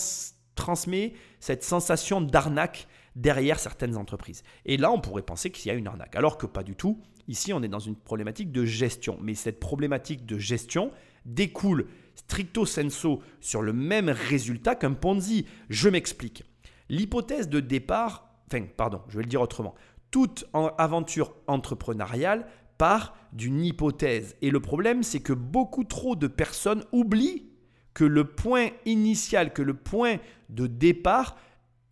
transmet 0.61 1.15
cette 1.41 1.65
sensation 1.65 2.21
d'arnaque 2.21 2.87
derrière 3.17 3.59
certaines 3.59 3.97
entreprises. 3.97 4.43
Et 4.67 4.77
là, 4.77 4.93
on 4.93 5.01
pourrait 5.01 5.23
penser 5.23 5.51
qu'il 5.51 5.73
y 5.73 5.75
a 5.75 5.79
une 5.79 5.87
arnaque, 5.87 6.15
alors 6.15 6.37
que 6.37 6.47
pas 6.47 6.63
du 6.63 6.77
tout. 6.77 7.01
Ici, 7.29 7.53
on 7.53 7.63
est 7.63 7.69
dans 7.69 7.81
une 7.81 7.97
problématique 7.97 8.53
de 8.53 8.65
gestion. 8.65 9.19
Mais 9.23 9.35
cette 9.35 9.59
problématique 9.59 10.27
de 10.27 10.39
gestion 10.39 10.93
découle 11.25 11.89
stricto 12.15 12.67
sensu 12.67 13.17
sur 13.41 13.63
le 13.63 13.73
même 13.73 14.11
résultat 14.11 14.75
qu'un 14.75 14.93
Ponzi. 14.93 15.47
Je 15.71 15.89
m'explique. 15.89 16.45
L'hypothèse 16.89 17.49
de 17.49 17.61
départ, 17.61 18.29
enfin, 18.47 18.67
pardon, 18.77 19.01
je 19.09 19.17
vais 19.17 19.23
le 19.23 19.29
dire 19.29 19.41
autrement. 19.41 19.75
Toute 20.11 20.45
aventure 20.53 21.35
entrepreneuriale 21.47 22.47
part 22.79 23.17
d'une 23.33 23.65
hypothèse. 23.65 24.37
Et 24.43 24.51
le 24.51 24.61
problème, 24.61 25.03
c'est 25.03 25.21
que 25.21 25.33
beaucoup 25.33 25.85
trop 25.85 26.17
de 26.17 26.27
personnes 26.27 26.85
oublient 26.93 27.50
que 27.95 28.05
le 28.05 28.25
point 28.25 28.69
initial, 28.87 29.53
que 29.53 29.63
le 29.63 29.75
point 29.75 30.17
de 30.49 30.67
départ 30.67 31.37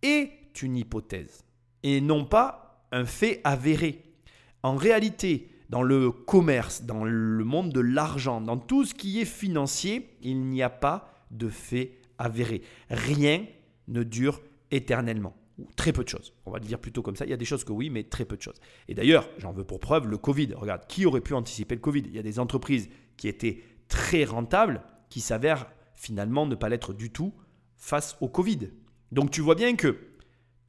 est 0.01 0.31
une 0.61 0.77
hypothèse 0.77 1.43
et 1.83 2.01
non 2.01 2.25
pas 2.25 2.85
un 2.91 3.05
fait 3.05 3.41
avéré. 3.43 4.03
En 4.63 4.75
réalité, 4.75 5.49
dans 5.69 5.83
le 5.83 6.11
commerce, 6.11 6.83
dans 6.83 7.03
le 7.03 7.43
monde 7.43 7.71
de 7.71 7.79
l'argent, 7.79 8.41
dans 8.41 8.57
tout 8.57 8.85
ce 8.85 8.93
qui 8.93 9.21
est 9.21 9.25
financier, 9.25 10.09
il 10.21 10.45
n'y 10.45 10.61
a 10.61 10.69
pas 10.69 11.13
de 11.31 11.47
fait 11.47 11.99
avéré. 12.17 12.61
Rien 12.89 13.45
ne 13.87 14.03
dure 14.03 14.41
éternellement. 14.71 15.35
Ou 15.59 15.67
très 15.75 15.91
peu 15.91 16.03
de 16.03 16.09
choses. 16.09 16.33
On 16.45 16.51
va 16.51 16.59
le 16.59 16.65
dire 16.65 16.79
plutôt 16.79 17.01
comme 17.01 17.15
ça. 17.15 17.25
Il 17.25 17.31
y 17.31 17.33
a 17.33 17.37
des 17.37 17.45
choses 17.45 17.63
que 17.63 17.71
oui, 17.71 17.89
mais 17.89 18.03
très 18.03 18.25
peu 18.25 18.37
de 18.37 18.41
choses. 18.41 18.59
Et 18.87 18.93
d'ailleurs, 18.93 19.29
j'en 19.37 19.51
veux 19.51 19.65
pour 19.65 19.79
preuve 19.79 20.07
le 20.07 20.17
Covid. 20.17 20.53
Regarde, 20.55 20.87
qui 20.87 21.05
aurait 21.05 21.21
pu 21.21 21.33
anticiper 21.33 21.75
le 21.75 21.81
Covid? 21.81 22.03
Il 22.05 22.15
y 22.15 22.19
a 22.19 22.23
des 22.23 22.39
entreprises 22.39 22.89
qui 23.17 23.27
étaient 23.27 23.61
très 23.89 24.23
rentables 24.23 24.81
qui 25.09 25.19
s'avèrent 25.19 25.67
finalement 25.99 26.45
ne 26.45 26.55
pas 26.55 26.69
l'être 26.69 26.93
du 26.93 27.11
tout 27.11 27.33
face 27.75 28.17
au 28.21 28.29
Covid. 28.29 28.71
Donc 29.11 29.31
tu 29.31 29.41
vois 29.41 29.55
bien 29.55 29.75
que 29.75 29.97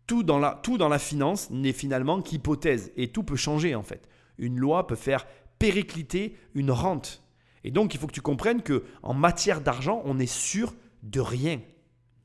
tout 0.06 0.24
dans 0.24 0.40
la, 0.40 0.60
tout 0.62 0.76
dans 0.76 0.88
la 0.88 0.98
finance 0.98 1.50
n'est 1.50 1.72
finalement 1.72 2.20
qu'hypothèse 2.20 2.92
et 2.96 3.08
tout 3.12 3.22
peut 3.22 3.36
changer 3.36 3.74
en 3.76 3.84
fait. 3.84 4.08
Une 4.38 4.58
loi 4.58 4.86
peut 4.86 4.96
faire 4.96 5.26
péricliter 5.58 6.36
une 6.54 6.72
rente. 6.72 7.22
Et 7.62 7.70
donc, 7.70 7.94
il 7.94 8.00
faut 8.00 8.06
que 8.06 8.12
tu 8.12 8.22
comprennes 8.22 8.62
que 8.62 8.84
en 9.02 9.14
matière 9.14 9.60
d'argent, 9.60 10.00
on 10.04 10.18
est 10.18 10.26
sûr 10.26 10.74
de 11.02 11.20
rien. 11.20 11.60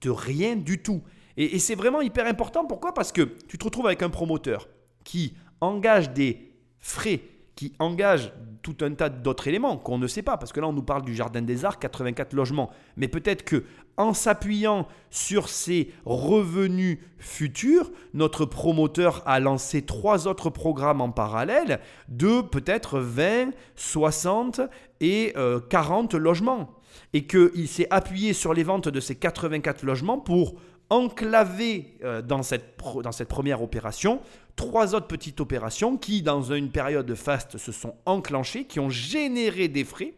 De 0.01 0.09
rien 0.09 0.55
du 0.55 0.81
tout. 0.81 1.03
Et, 1.35 1.55
et 1.55 1.59
c'est 1.59 1.75
vraiment 1.75 2.01
hyper 2.01 2.25
important. 2.25 2.65
Pourquoi? 2.65 2.93
Parce 2.93 3.11
que 3.11 3.21
tu 3.47 3.57
te 3.57 3.65
retrouves 3.65 3.87
avec 3.87 4.01
un 4.01 4.09
promoteur 4.09 4.69
qui 5.03 5.35
engage 5.59 6.11
des 6.11 6.53
frais, 6.79 7.21
qui 7.55 7.73
engage 7.79 8.33
tout 8.61 8.77
un 8.81 8.93
tas 8.93 9.09
d'autres 9.09 9.47
éléments 9.47 9.77
qu'on 9.77 9.97
ne 9.97 10.07
sait 10.07 10.23
pas. 10.23 10.37
Parce 10.37 10.51
que 10.51 10.59
là, 10.59 10.67
on 10.67 10.73
nous 10.73 10.83
parle 10.83 11.03
du 11.03 11.15
Jardin 11.15 11.41
des 11.41 11.65
Arts, 11.65 11.79
84 11.79 12.33
logements. 12.33 12.71
Mais 12.97 13.07
peut-être 13.07 13.43
que 13.43 13.63
en 13.97 14.13
s'appuyant 14.13 14.87
sur 15.09 15.47
ces 15.47 15.93
revenus 16.03 16.97
futurs, 17.17 17.91
notre 18.13 18.45
promoteur 18.45 19.23
a 19.25 19.39
lancé 19.39 19.83
trois 19.83 20.27
autres 20.27 20.49
programmes 20.49 20.99
en 20.99 21.11
parallèle 21.11 21.79
de 22.09 22.41
peut-être 22.41 22.99
20, 22.99 23.51
60 23.75 24.61
et 24.99 25.33
euh, 25.37 25.59
40 25.59 26.15
logements. 26.15 26.71
Et 27.13 27.27
qu'il 27.27 27.67
s'est 27.67 27.87
appuyé 27.91 28.33
sur 28.33 28.53
les 28.53 28.63
ventes 28.63 28.89
de 28.89 28.99
ces 28.99 29.15
84 29.15 29.83
logements 29.83 30.19
pour 30.19 30.55
enclaver 30.89 31.97
euh, 32.03 32.21
dans, 32.21 32.43
cette 32.43 32.77
pro- 32.77 33.01
dans 33.01 33.11
cette 33.11 33.29
première 33.29 33.61
opération 33.61 34.21
trois 34.55 34.95
autres 34.95 35.07
petites 35.07 35.41
opérations 35.41 35.97
qui, 35.97 36.21
dans 36.21 36.53
une 36.53 36.71
période 36.71 37.13
faste, 37.15 37.57
se 37.57 37.71
sont 37.71 37.95
enclenchées, 38.05 38.65
qui 38.65 38.79
ont 38.79 38.89
généré 38.89 39.67
des 39.67 39.83
frais. 39.83 40.13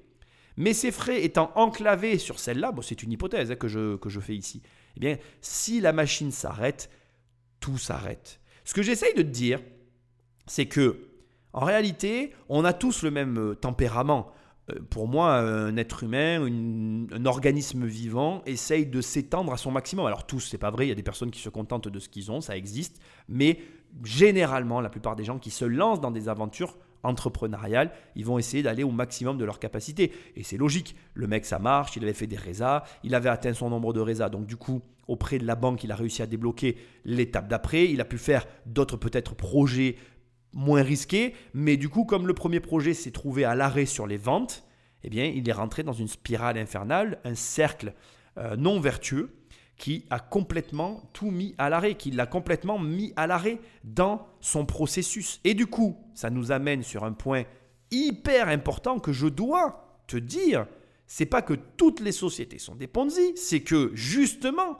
Mais 0.57 0.73
ces 0.73 0.91
frais 0.91 1.23
étant 1.23 1.51
enclavés 1.55 2.17
sur 2.17 2.39
celle-là, 2.39 2.71
bon, 2.71 2.81
c'est 2.81 3.01
une 3.01 3.11
hypothèse 3.11 3.51
hein, 3.51 3.55
que, 3.55 3.67
je, 3.67 3.95
que 3.95 4.09
je 4.09 4.19
fais 4.19 4.35
ici, 4.35 4.61
eh 4.95 4.99
bien, 4.99 5.17
si 5.41 5.81
la 5.81 5.93
machine 5.93 6.31
s'arrête, 6.31 6.89
tout 7.59 7.77
s'arrête. 7.77 8.39
Ce 8.63 8.73
que 8.73 8.81
j'essaye 8.83 9.13
de 9.15 9.21
te 9.21 9.27
dire, 9.27 9.59
c'est 10.45 10.67
que, 10.67 11.09
en 11.53 11.65
réalité, 11.65 12.33
on 12.49 12.65
a 12.65 12.73
tous 12.73 13.01
le 13.03 13.11
même 13.11 13.37
euh, 13.39 13.55
tempérament. 13.55 14.31
Euh, 14.69 14.75
Pour 14.89 15.07
moi, 15.07 15.35
un 15.37 15.75
être 15.77 16.03
humain, 16.03 16.45
un 17.11 17.25
organisme 17.25 17.85
vivant, 17.85 18.41
essaye 18.45 18.85
de 18.85 19.01
s'étendre 19.01 19.53
à 19.53 19.57
son 19.57 19.71
maximum. 19.71 20.05
Alors 20.05 20.25
tous, 20.25 20.39
c'est 20.39 20.57
pas 20.57 20.71
vrai, 20.71 20.85
il 20.85 20.89
y 20.89 20.91
a 20.91 20.95
des 20.95 21.03
personnes 21.03 21.31
qui 21.31 21.41
se 21.41 21.49
contentent 21.49 21.87
de 21.87 21.99
ce 21.99 22.09
qu'ils 22.09 22.31
ont, 22.31 22.41
ça 22.41 22.57
existe, 22.57 22.99
mais 23.29 23.59
généralement, 24.03 24.81
la 24.81 24.89
plupart 24.89 25.15
des 25.15 25.23
gens 25.23 25.39
qui 25.39 25.51
se 25.51 25.65
lancent 25.65 26.01
dans 26.01 26.11
des 26.11 26.29
aventures 26.29 26.77
entrepreneuriales, 27.03 27.91
ils 28.15 28.25
vont 28.25 28.37
essayer 28.37 28.63
d'aller 28.63 28.83
au 28.83 28.91
maximum 28.91 29.37
de 29.37 29.45
leur 29.45 29.59
capacité. 29.59 30.11
Et 30.35 30.43
c'est 30.43 30.57
logique, 30.57 30.95
le 31.13 31.27
mec, 31.27 31.45
ça 31.45 31.59
marche, 31.59 31.95
il 31.95 32.03
avait 32.03 32.13
fait 32.13 32.27
des 32.27 32.35
résas, 32.35 32.83
il 33.03 33.15
avait 33.15 33.29
atteint 33.29 33.53
son 33.53 33.69
nombre 33.69 33.93
de 33.93 34.01
résas, 34.01 34.29
donc 34.29 34.45
du 34.45 34.57
coup, 34.57 34.81
auprès 35.07 35.37
de 35.37 35.45
la 35.45 35.55
banque, 35.55 35.83
il 35.83 35.91
a 35.91 35.95
réussi 35.95 36.21
à 36.21 36.25
débloquer 36.25 36.77
l'étape 37.05 37.47
d'après, 37.47 37.89
il 37.89 38.01
a 38.01 38.05
pu 38.05 38.17
faire 38.17 38.45
d'autres 38.65 38.97
peut-être 38.97 39.35
projets 39.35 39.95
moins 40.53 40.81
risqués, 40.81 41.33
mais 41.53 41.77
du 41.77 41.89
coup, 41.89 42.05
comme 42.05 42.27
le 42.27 42.33
premier 42.33 42.59
projet 42.59 42.93
s'est 42.93 43.11
trouvé 43.11 43.43
à 43.45 43.55
l'arrêt 43.55 43.85
sur 43.85 44.07
les 44.07 44.17
ventes, 44.17 44.63
eh 45.03 45.09
bien, 45.09 45.25
il 45.25 45.47
est 45.47 45.53
rentré 45.53 45.83
dans 45.83 45.93
une 45.93 46.07
spirale 46.07 46.57
infernale, 46.57 47.19
un 47.23 47.35
cercle 47.35 47.93
euh, 48.37 48.55
non 48.55 48.79
vertueux 48.79 49.33
qui 49.77 50.05
a 50.09 50.19
complètement 50.19 51.09
tout 51.13 51.29
mis 51.29 51.53
à 51.57 51.69
l'arrêt, 51.69 51.95
qui 51.95 52.11
l'a 52.11 52.25
complètement 52.25 52.79
mis 52.79 53.13
à 53.15 53.27
l'arrêt 53.27 53.59
dans 53.83 54.27
son 54.41 54.65
processus. 54.65 55.39
Et 55.43 55.53
du 55.53 55.67
coup, 55.67 55.97
ça 56.15 56.29
nous 56.29 56.51
amène 56.51 56.81
sur 56.81 57.03
un 57.03 57.13
point 57.13 57.43
hyper 57.91 58.49
important 58.49 58.99
que 58.99 59.13
je 59.13 59.27
dois 59.27 60.01
te 60.07 60.17
dire, 60.17 60.65
c'est 61.05 61.25
pas 61.25 61.41
que 61.41 61.53
toutes 61.53 61.99
les 61.99 62.11
sociétés 62.11 62.59
sont 62.59 62.75
des 62.75 62.87
Ponzi, 62.87 63.33
c'est 63.35 63.61
que 63.61 63.91
justement, 63.93 64.79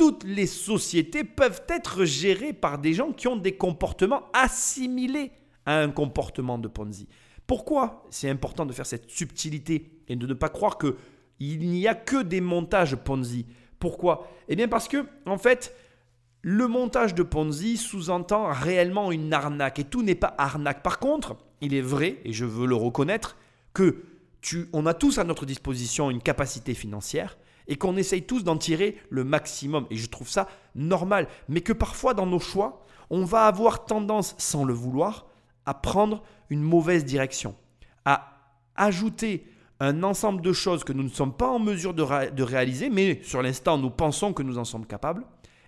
toutes 0.00 0.24
les 0.24 0.46
sociétés 0.46 1.24
peuvent 1.24 1.60
être 1.68 2.06
gérées 2.06 2.54
par 2.54 2.78
des 2.78 2.94
gens 2.94 3.12
qui 3.12 3.28
ont 3.28 3.36
des 3.36 3.58
comportements 3.58 4.22
assimilés 4.32 5.30
à 5.66 5.78
un 5.78 5.90
comportement 5.90 6.56
de 6.56 6.68
Ponzi. 6.68 7.06
Pourquoi 7.46 8.06
c'est 8.08 8.30
important 8.30 8.64
de 8.64 8.72
faire 8.72 8.86
cette 8.86 9.10
subtilité 9.10 9.90
et 10.08 10.16
de 10.16 10.26
ne 10.26 10.32
pas 10.32 10.48
croire 10.48 10.78
que 10.78 10.96
il 11.38 11.68
n'y 11.68 11.86
a 11.86 11.94
que 11.94 12.22
des 12.22 12.40
montages 12.40 12.96
Ponzi? 12.96 13.44
Pourquoi? 13.78 14.26
Eh 14.48 14.56
bien 14.56 14.68
parce 14.68 14.88
que 14.88 15.04
en 15.26 15.36
fait, 15.36 15.76
le 16.40 16.66
montage 16.66 17.14
de 17.14 17.22
Ponzi 17.22 17.76
sous-entend 17.76 18.50
réellement 18.50 19.12
une 19.12 19.34
arnaque 19.34 19.80
et 19.80 19.84
tout 19.84 20.02
n'est 20.02 20.14
pas 20.14 20.34
arnaque. 20.38 20.82
Par 20.82 20.98
contre, 20.98 21.36
il 21.60 21.74
est 21.74 21.82
vrai 21.82 22.22
et 22.24 22.32
je 22.32 22.46
veux 22.46 22.66
le 22.66 22.74
reconnaître 22.74 23.36
que 23.74 24.02
tu, 24.40 24.70
on 24.72 24.86
a 24.86 24.94
tous 24.94 25.18
à 25.18 25.24
notre 25.24 25.44
disposition 25.44 26.10
une 26.10 26.22
capacité 26.22 26.72
financière 26.72 27.36
et 27.70 27.76
qu'on 27.76 27.96
essaye 27.96 28.24
tous 28.26 28.44
d'en 28.44 28.58
tirer 28.58 28.98
le 29.08 29.24
maximum. 29.24 29.86
Et 29.88 29.96
je 29.96 30.08
trouve 30.10 30.28
ça 30.28 30.48
normal. 30.74 31.28
Mais 31.48 31.62
que 31.62 31.72
parfois, 31.72 32.12
dans 32.12 32.26
nos 32.26 32.40
choix, 32.40 32.84
on 33.08 33.24
va 33.24 33.46
avoir 33.46 33.86
tendance, 33.86 34.34
sans 34.36 34.64
le 34.64 34.74
vouloir, 34.74 35.26
à 35.64 35.72
prendre 35.72 36.22
une 36.50 36.62
mauvaise 36.62 37.04
direction, 37.04 37.54
à 38.04 38.36
ajouter 38.74 39.46
un 39.78 40.02
ensemble 40.02 40.42
de 40.42 40.52
choses 40.52 40.84
que 40.84 40.92
nous 40.92 41.04
ne 41.04 41.08
sommes 41.08 41.32
pas 41.32 41.48
en 41.48 41.58
mesure 41.58 41.94
de, 41.94 42.02
ré- 42.02 42.30
de 42.30 42.42
réaliser, 42.42 42.90
mais 42.90 43.20
sur 43.22 43.40
l'instant, 43.40 43.78
nous 43.78 43.90
pensons 43.90 44.32
que 44.32 44.42
nous 44.42 44.58
en 44.58 44.64
sommes 44.64 44.84
capables. 44.86 45.24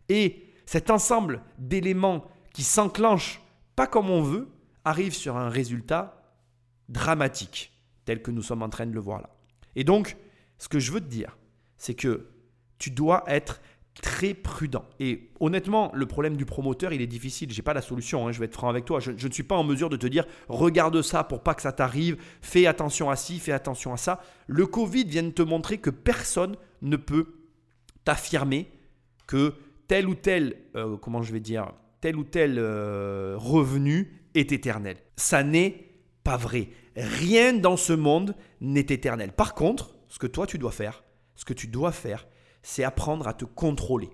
Et 0.08 0.44
cet 0.66 0.90
ensemble 0.90 1.40
d'éléments 1.56 2.24
qui 2.52 2.62
s'enclenchent 2.62 3.40
pas 3.76 3.86
comme 3.86 4.10
on 4.10 4.22
veut 4.22 4.48
arrive 4.84 5.14
sur 5.14 5.36
un 5.36 5.48
résultat 5.48 6.20
dramatique, 6.88 7.72
tel 8.04 8.22
que 8.22 8.30
nous 8.30 8.42
sommes 8.42 8.62
en 8.62 8.68
train 8.68 8.86
de 8.86 8.92
le 8.92 9.00
voir 9.00 9.20
là. 9.20 9.30
Et 9.76 9.84
donc, 9.84 10.16
ce 10.58 10.68
que 10.68 10.78
je 10.78 10.92
veux 10.92 11.00
te 11.00 11.08
dire, 11.08 11.38
c'est 11.82 11.94
que 11.94 12.28
tu 12.78 12.92
dois 12.92 13.24
être 13.26 13.60
très 14.00 14.34
prudent. 14.34 14.84
Et 15.00 15.30
honnêtement, 15.40 15.90
le 15.94 16.06
problème 16.06 16.36
du 16.36 16.46
promoteur, 16.46 16.92
il 16.92 17.02
est 17.02 17.08
difficile. 17.08 17.50
J'ai 17.50 17.62
pas 17.62 17.74
la 17.74 17.82
solution. 17.82 18.28
hein, 18.28 18.32
je 18.32 18.38
vais 18.38 18.44
être 18.44 18.54
franc 18.54 18.68
avec 18.68 18.84
toi. 18.84 19.00
Je, 19.00 19.10
je 19.16 19.26
ne 19.26 19.32
suis 19.32 19.42
pas 19.42 19.56
en 19.56 19.64
mesure 19.64 19.90
de 19.90 19.96
te 19.96 20.06
dire 20.06 20.24
regarde 20.48 21.02
ça 21.02 21.24
pour 21.24 21.42
pas 21.42 21.54
que 21.54 21.62
ça 21.62 21.72
t'arrive. 21.72 22.16
Fais 22.40 22.66
attention 22.66 23.10
à 23.10 23.16
ci, 23.16 23.40
fais 23.40 23.50
attention 23.50 23.92
à 23.92 23.96
ça. 23.96 24.20
Le 24.46 24.64
Covid 24.64 25.04
vient 25.04 25.24
de 25.24 25.30
te 25.30 25.42
montrer 25.42 25.78
que 25.78 25.90
personne 25.90 26.54
ne 26.82 26.96
peut 26.96 27.34
t'affirmer 28.04 28.70
que 29.26 29.54
tel 29.88 30.08
ou 30.08 30.14
tel, 30.14 30.54
euh, 30.76 30.96
comment 30.96 31.22
je 31.22 31.32
vais 31.32 31.40
dire, 31.40 31.72
tel 32.00 32.14
ou 32.16 32.22
tel 32.22 32.60
euh, 32.60 33.34
revenu 33.36 34.22
est 34.36 34.52
éternel. 34.52 34.98
Ça 35.16 35.42
n'est 35.42 35.88
pas 36.22 36.36
vrai. 36.36 36.68
Rien 36.94 37.54
dans 37.54 37.76
ce 37.76 37.92
monde 37.92 38.36
n'est 38.60 38.80
éternel. 38.80 39.32
Par 39.32 39.54
contre, 39.54 39.96
ce 40.08 40.20
que 40.20 40.28
toi 40.28 40.46
tu 40.46 40.58
dois 40.58 40.70
faire, 40.70 41.02
ce 41.42 41.44
que 41.44 41.54
tu 41.54 41.66
dois 41.66 41.90
faire, 41.90 42.28
c'est 42.62 42.84
apprendre 42.84 43.26
à 43.26 43.34
te 43.34 43.44
contrôler. 43.44 44.10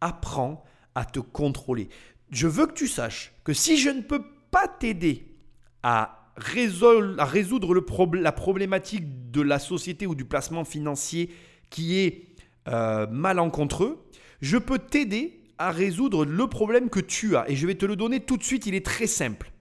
Apprends 0.00 0.64
à 0.94 1.04
te 1.04 1.20
contrôler. 1.20 1.90
Je 2.30 2.48
veux 2.48 2.66
que 2.66 2.72
tu 2.72 2.88
saches 2.88 3.34
que 3.44 3.52
si 3.52 3.76
je 3.76 3.90
ne 3.90 4.00
peux 4.00 4.24
pas 4.50 4.68
t'aider 4.68 5.36
à, 5.82 6.32
résoudre 6.38 7.74
la 8.14 8.32
problématique 8.32 9.30
de 9.30 9.42
la 9.42 9.58
société 9.58 10.06
ou 10.06 10.14
du 10.14 10.24
placement 10.24 10.64
financier 10.64 11.28
qui 11.68 11.98
est 11.98 12.24
euh, 12.68 13.06
malencontreux, 13.08 14.02
je 14.40 14.56
peux 14.56 14.78
t'aider 14.78 15.42
à 15.58 15.72
résoudre 15.72 16.24
le 16.24 16.46
problème 16.46 16.88
que 16.88 17.00
tu 17.00 17.36
as. 17.36 17.50
Et 17.50 17.54
je 17.54 17.66
vais 17.66 17.74
te 17.74 17.84
le 17.84 17.96
donner 17.96 18.20
tout 18.20 18.38
de 18.38 18.44
suite, 18.44 18.64
il 18.64 18.74
est 18.74 18.86
très 18.86 19.06
simple. 19.06 19.52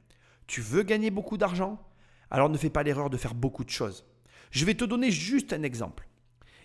Tu 0.48 0.62
veux 0.62 0.84
gagner 0.84 1.12
beaucoup 1.12 1.38
d'argent? 1.38 1.78
Alors 2.30 2.50
ne 2.50 2.58
fais 2.58 2.70
pas 2.70 2.84
l'erreur 2.84 3.10
de 3.10 3.18
faire 3.18 3.34
beaucoup 3.34 3.66
de 3.66 3.70
choses. 3.70 4.06
Je 4.52 4.64
vais 4.64 4.76
te 4.76 4.86
donner 4.86 5.12
juste 5.12 5.52
un 5.52 5.64
exemple. 5.64 6.08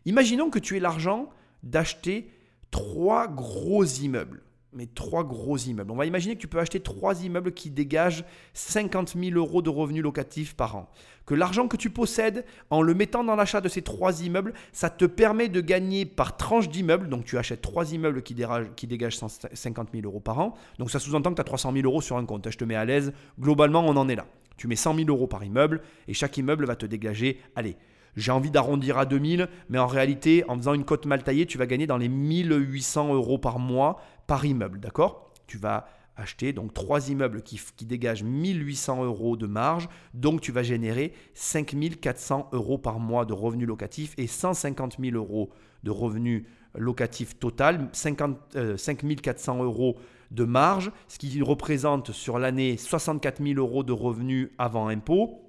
Imaginons 0.07 0.49
que 0.51 0.59
tu 0.59 0.77
aies 0.77 0.81
l'argent 0.81 1.29
d'acheter 1.63 2.31
trois 2.71 3.29
gros 3.29 3.85
immeubles. 3.85 4.43
Mais 4.73 4.87
trois 4.87 5.25
gros 5.25 5.57
immeubles. 5.57 5.91
On 5.91 5.97
va 5.97 6.05
imaginer 6.05 6.35
que 6.35 6.41
tu 6.41 6.49
peux 6.49 6.59
acheter 6.59 6.81
trois 6.81 7.25
immeubles 7.25 7.53
qui 7.53 7.71
dégagent 7.71 8.25
50 8.53 9.17
000 9.19 9.35
euros 9.39 9.63
de 9.63 9.71
revenus 9.71 10.03
locatifs 10.03 10.55
par 10.55 10.77
an. 10.77 10.91
Que 11.25 11.35
l'argent 11.35 11.67
que 11.67 11.79
tu 11.79 11.89
possèdes, 11.89 12.45
en 12.69 12.83
le 12.83 12.93
mettant 12.93 13.25
dans 13.25 13.37
l'achat 13.37 13.63
de 13.63 13.69
ces 13.71 13.81
trois 13.81 14.23
immeubles, 14.23 14.53
ça 14.73 14.91
te 14.91 15.07
permet 15.07 15.49
de 15.49 15.63
gagner 15.63 16.05
par 16.05 16.37
tranche 16.37 16.69
d'immeubles. 16.69 17.09
Donc 17.09 17.25
tu 17.25 17.39
achètes 17.39 17.63
trois 17.63 17.93
immeubles 17.95 18.23
qui, 18.23 18.35
déragent- 18.35 18.69
qui 18.77 18.87
dégagent 18.87 19.17
150 19.17 19.89
000 19.95 20.05
euros 20.05 20.21
par 20.21 20.39
an. 20.41 20.55
Donc 20.79 20.91
ça 20.91 20.99
sous-entend 20.99 21.31
que 21.31 21.37
tu 21.37 21.41
as 21.41 21.45
300 21.45 21.73
000 21.73 21.87
euros 21.87 22.03
sur 22.03 22.19
un 22.19 22.27
compte. 22.27 22.51
Je 22.51 22.59
te 22.59 22.65
mets 22.65 22.75
à 22.77 22.85
l'aise. 22.85 23.15
Globalement, 23.41 23.81
on 23.81 23.97
en 23.97 24.09
est 24.11 24.17
là. 24.17 24.27
Tu 24.59 24.69
mets 24.69 24.77
100 24.77 24.95
000 24.95 25.09
euros 25.09 25.27
par 25.27 25.43
immeuble 25.43 25.81
et 26.07 26.13
chaque 26.13 26.37
immeuble 26.37 26.67
va 26.67 26.77
te 26.77 26.85
dégager, 26.85 27.41
allez, 27.55 27.77
j'ai 28.17 28.33
envie 28.33 28.51
d'arrondir 28.51 28.99
à 28.99 29.05
2000, 29.05 29.49
mais 29.69 29.79
en 29.79 29.87
réalité, 29.87 30.45
en 30.49 30.57
faisant 30.57 30.75
une 30.75 30.85
cote 30.85 31.07
mal 31.07 31.23
taillée, 31.23 31.47
tu 31.47 31.59
vas 31.59 31.67
gagner 31.67 31.87
dans 31.87 31.99
les 31.99 32.09
1800 32.09 33.15
euros 33.15 33.39
par 33.39 33.59
mois 33.59 34.01
par 34.27 34.45
immeuble, 34.45 34.81
d'accord? 34.81 35.33
Tu 35.47 35.59
vas 35.59 35.87
acheter 36.17 36.53
donc 36.53 36.73
trois 36.73 37.11
immeubles 37.11 37.43
qui, 37.43 37.61
qui 37.77 37.85
dégagent 37.85 38.23
1800 38.23 39.05
euros 39.05 39.37
de 39.37 39.47
marge, 39.47 39.89
donc 40.15 40.41
tu 40.41 40.51
vas 40.51 40.63
générer 40.63 41.13
5400 41.35 42.49
euros 42.53 42.79
par 42.79 42.99
mois 42.99 43.27
de 43.27 43.35
revenus 43.35 43.69
locatifs 43.69 44.15
et 44.17 44.27
150 44.27 44.97
000 44.99 45.15
euros 45.17 45.51
de 45.85 45.91
revenus 45.91 46.45
locatifs 46.75 47.39
total, 47.39 47.89
50, 47.93 48.39
euh, 48.57 48.77
5400 48.77 49.63
euros 49.63 49.97
de 50.31 50.45
marge, 50.45 50.91
ce 51.09 51.19
qui 51.19 51.41
représente 51.43 52.13
sur 52.13 52.39
l'année 52.39 52.77
64 52.77 53.43
000 53.43 53.59
euros 53.59 53.83
de 53.83 53.93
revenus 53.93 54.49
avant 54.59 54.89
impôt. 54.89 55.46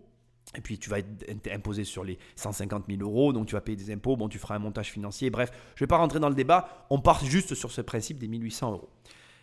Et 0.55 0.61
puis 0.61 0.79
tu 0.79 0.89
vas 0.89 0.99
être 0.99 1.51
imposé 1.51 1.83
sur 1.83 2.03
les 2.03 2.17
150 2.35 2.85
000 2.87 3.01
euros, 3.01 3.33
donc 3.33 3.47
tu 3.47 3.55
vas 3.55 3.61
payer 3.61 3.75
des 3.75 3.91
impôts, 3.91 4.15
bon 4.15 4.29
tu 4.29 4.39
feras 4.39 4.55
un 4.55 4.59
montage 4.59 4.91
financier, 4.91 5.29
bref, 5.29 5.51
je 5.75 5.83
ne 5.83 5.85
vais 5.85 5.89
pas 5.89 5.97
rentrer 5.97 6.19
dans 6.19 6.29
le 6.29 6.35
débat, 6.35 6.85
on 6.89 6.99
part 6.99 7.23
juste 7.25 7.53
sur 7.53 7.71
ce 7.71 7.81
principe 7.81 8.17
des 8.17 8.27
1800 8.27 8.71
euros. 8.71 8.89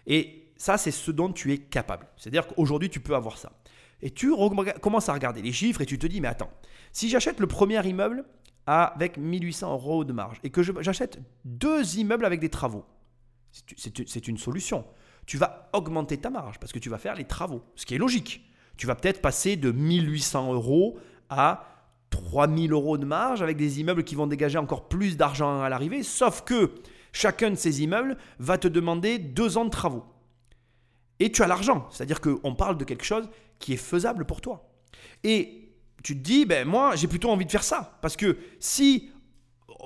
Et 0.07 0.49
ça 0.57 0.79
c'est 0.79 0.91
ce 0.91 1.11
dont 1.11 1.31
tu 1.31 1.53
es 1.53 1.59
capable, 1.59 2.07
c'est-à-dire 2.17 2.47
qu'aujourd'hui 2.47 2.89
tu 2.89 3.01
peux 3.01 3.15
avoir 3.15 3.37
ça. 3.37 3.53
Et 4.01 4.11
tu 4.11 4.33
commences 4.81 5.09
à 5.09 5.13
regarder 5.13 5.43
les 5.43 5.53
chiffres 5.53 5.81
et 5.81 5.87
tu 5.87 5.99
te 5.99 6.07
dis, 6.07 6.21
mais 6.21 6.29
attends, 6.29 6.51
si 6.93 7.09
j'achète 7.09 7.39
le 7.39 7.47
premier 7.47 7.87
immeuble 7.87 8.25
avec 8.67 9.19
1800 9.19 9.73
euros 9.73 10.05
de 10.05 10.13
marge 10.13 10.41
et 10.43 10.51
que 10.51 10.63
j'achète 10.63 11.19
deux 11.45 11.99
immeubles 11.99 12.25
avec 12.25 12.41
des 12.41 12.51
travaux, 12.51 12.85
c'est 13.77 14.29
une 14.29 14.39
solution. 14.39 14.85
Tu 15.27 15.39
vas 15.39 15.71
augmenter 15.73 16.19
ta 16.19 16.31
marge 16.31 16.59
parce 16.59 16.73
que 16.73 16.79
tu 16.79 16.91
vas 16.91 16.99
faire 16.99 17.15
les 17.15 17.25
travaux, 17.25 17.63
ce 17.77 17.87
qui 17.87 17.95
est 17.95 17.99
logique. 17.99 18.43
Tu 18.77 18.87
vas 18.87 18.95
peut-être 18.95 19.23
passer 19.23 19.57
de 19.57 19.71
1800 19.71 20.53
euros 20.55 20.99
à 21.29 21.69
3000 22.11 22.73
euros 22.73 22.99
de 22.99 23.05
marge 23.05 23.43
avec 23.43 23.57
des 23.57 23.81
immeubles 23.81 24.05
qui 24.05 24.15
vont 24.15 24.27
dégager 24.27 24.59
encore 24.59 24.89
plus 24.89 25.17
d'argent 25.17 25.61
à 25.63 25.69
l'arrivée, 25.69 26.03
sauf 26.03 26.43
que 26.43 26.73
chacun 27.13 27.51
de 27.51 27.57
ces 27.57 27.83
immeubles 27.83 28.17
va 28.39 28.59
te 28.59 28.69
demander 28.69 29.19
deux 29.19 29.59
ans 29.59 29.65
de 29.65 29.71
travaux. 29.71 30.05
Et 31.21 31.31
tu 31.31 31.43
as 31.43 31.47
l'argent, 31.47 31.89
c'est-à-dire 31.91 32.21
qu'on 32.21 32.55
parle 32.55 32.77
de 32.77 32.85
quelque 32.85 33.05
chose 33.05 33.29
qui 33.59 33.73
est 33.73 33.79
faisable 33.79 34.25
pour 34.25 34.41
toi. 34.41 34.69
Et 35.23 35.73
tu 36.03 36.17
te 36.17 36.23
dis, 36.23 36.45
ben 36.45 36.67
moi 36.67 36.97
j'ai 36.97 37.09
plutôt 37.09 37.31
envie 37.31 37.47
de 37.47 37.51
faire 37.51 37.65
ça, 37.65 37.99
parce 38.03 38.17
que 38.17 38.37
si 38.59 39.11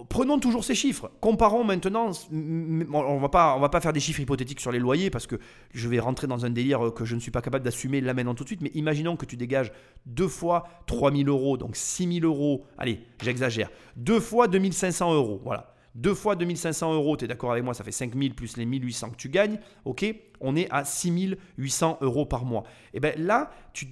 prenons 0.08 0.38
toujours 0.38 0.64
ces 0.64 0.74
chiffres. 0.74 1.11
Comparons 1.20 1.64
maintenant. 1.64 2.11
On 2.32 3.18
on 3.18 3.18
va 3.18 3.68
pas 3.68 3.80
faire 3.80 3.92
des 3.92 4.00
chiffres 4.00 4.20
hypothétiques 4.20 4.61
sur 4.61 4.72
les 4.72 4.78
loyers 4.78 5.11
parce 5.11 5.26
que 5.26 5.37
je 5.72 5.88
vais 5.88 5.98
rentrer 5.98 6.26
dans 6.26 6.44
un 6.44 6.50
délire 6.50 6.92
que 6.94 7.04
je 7.04 7.14
ne 7.14 7.20
suis 7.20 7.30
pas 7.30 7.42
capable 7.42 7.64
d'assumer 7.64 8.00
là 8.00 8.14
maintenant 8.14 8.34
tout 8.34 8.44
de 8.44 8.48
suite. 8.48 8.61
Mais 8.61 8.70
imaginons 8.74 9.16
que 9.16 9.26
tu 9.26 9.37
dégages 9.37 9.72
deux 10.06 10.28
fois 10.28 10.64
3000 10.87 11.28
euros, 11.28 11.56
donc 11.56 11.76
6000 11.76 12.24
euros. 12.24 12.64
Allez, 12.76 13.00
j'exagère. 13.22 13.70
Deux 13.96 14.20
fois 14.20 14.48
2500 14.48 15.14
euros. 15.14 15.40
Voilà. 15.44 15.74
Deux 15.94 16.14
fois 16.14 16.37
2500 16.37 16.94
euros, 16.94 17.16
tu 17.16 17.24
es 17.24 17.28
d'accord 17.28 17.50
avec 17.50 17.64
moi, 17.64 17.74
ça 17.74 17.82
fait 17.82 17.90
5000 17.90 18.34
plus 18.34 18.56
les 18.56 18.66
1800 18.66 19.11
que 19.11 19.16
tu 19.16 19.28
gagnes. 19.28 19.58
Ok, 19.84 20.06
on 20.40 20.54
est 20.54 20.70
à 20.70 20.84
6800 20.84 21.98
euros 22.02 22.24
par 22.24 22.44
mois. 22.44 22.62
Et 22.94 23.00
bien 23.00 23.12
là, 23.16 23.50
tu, 23.72 23.87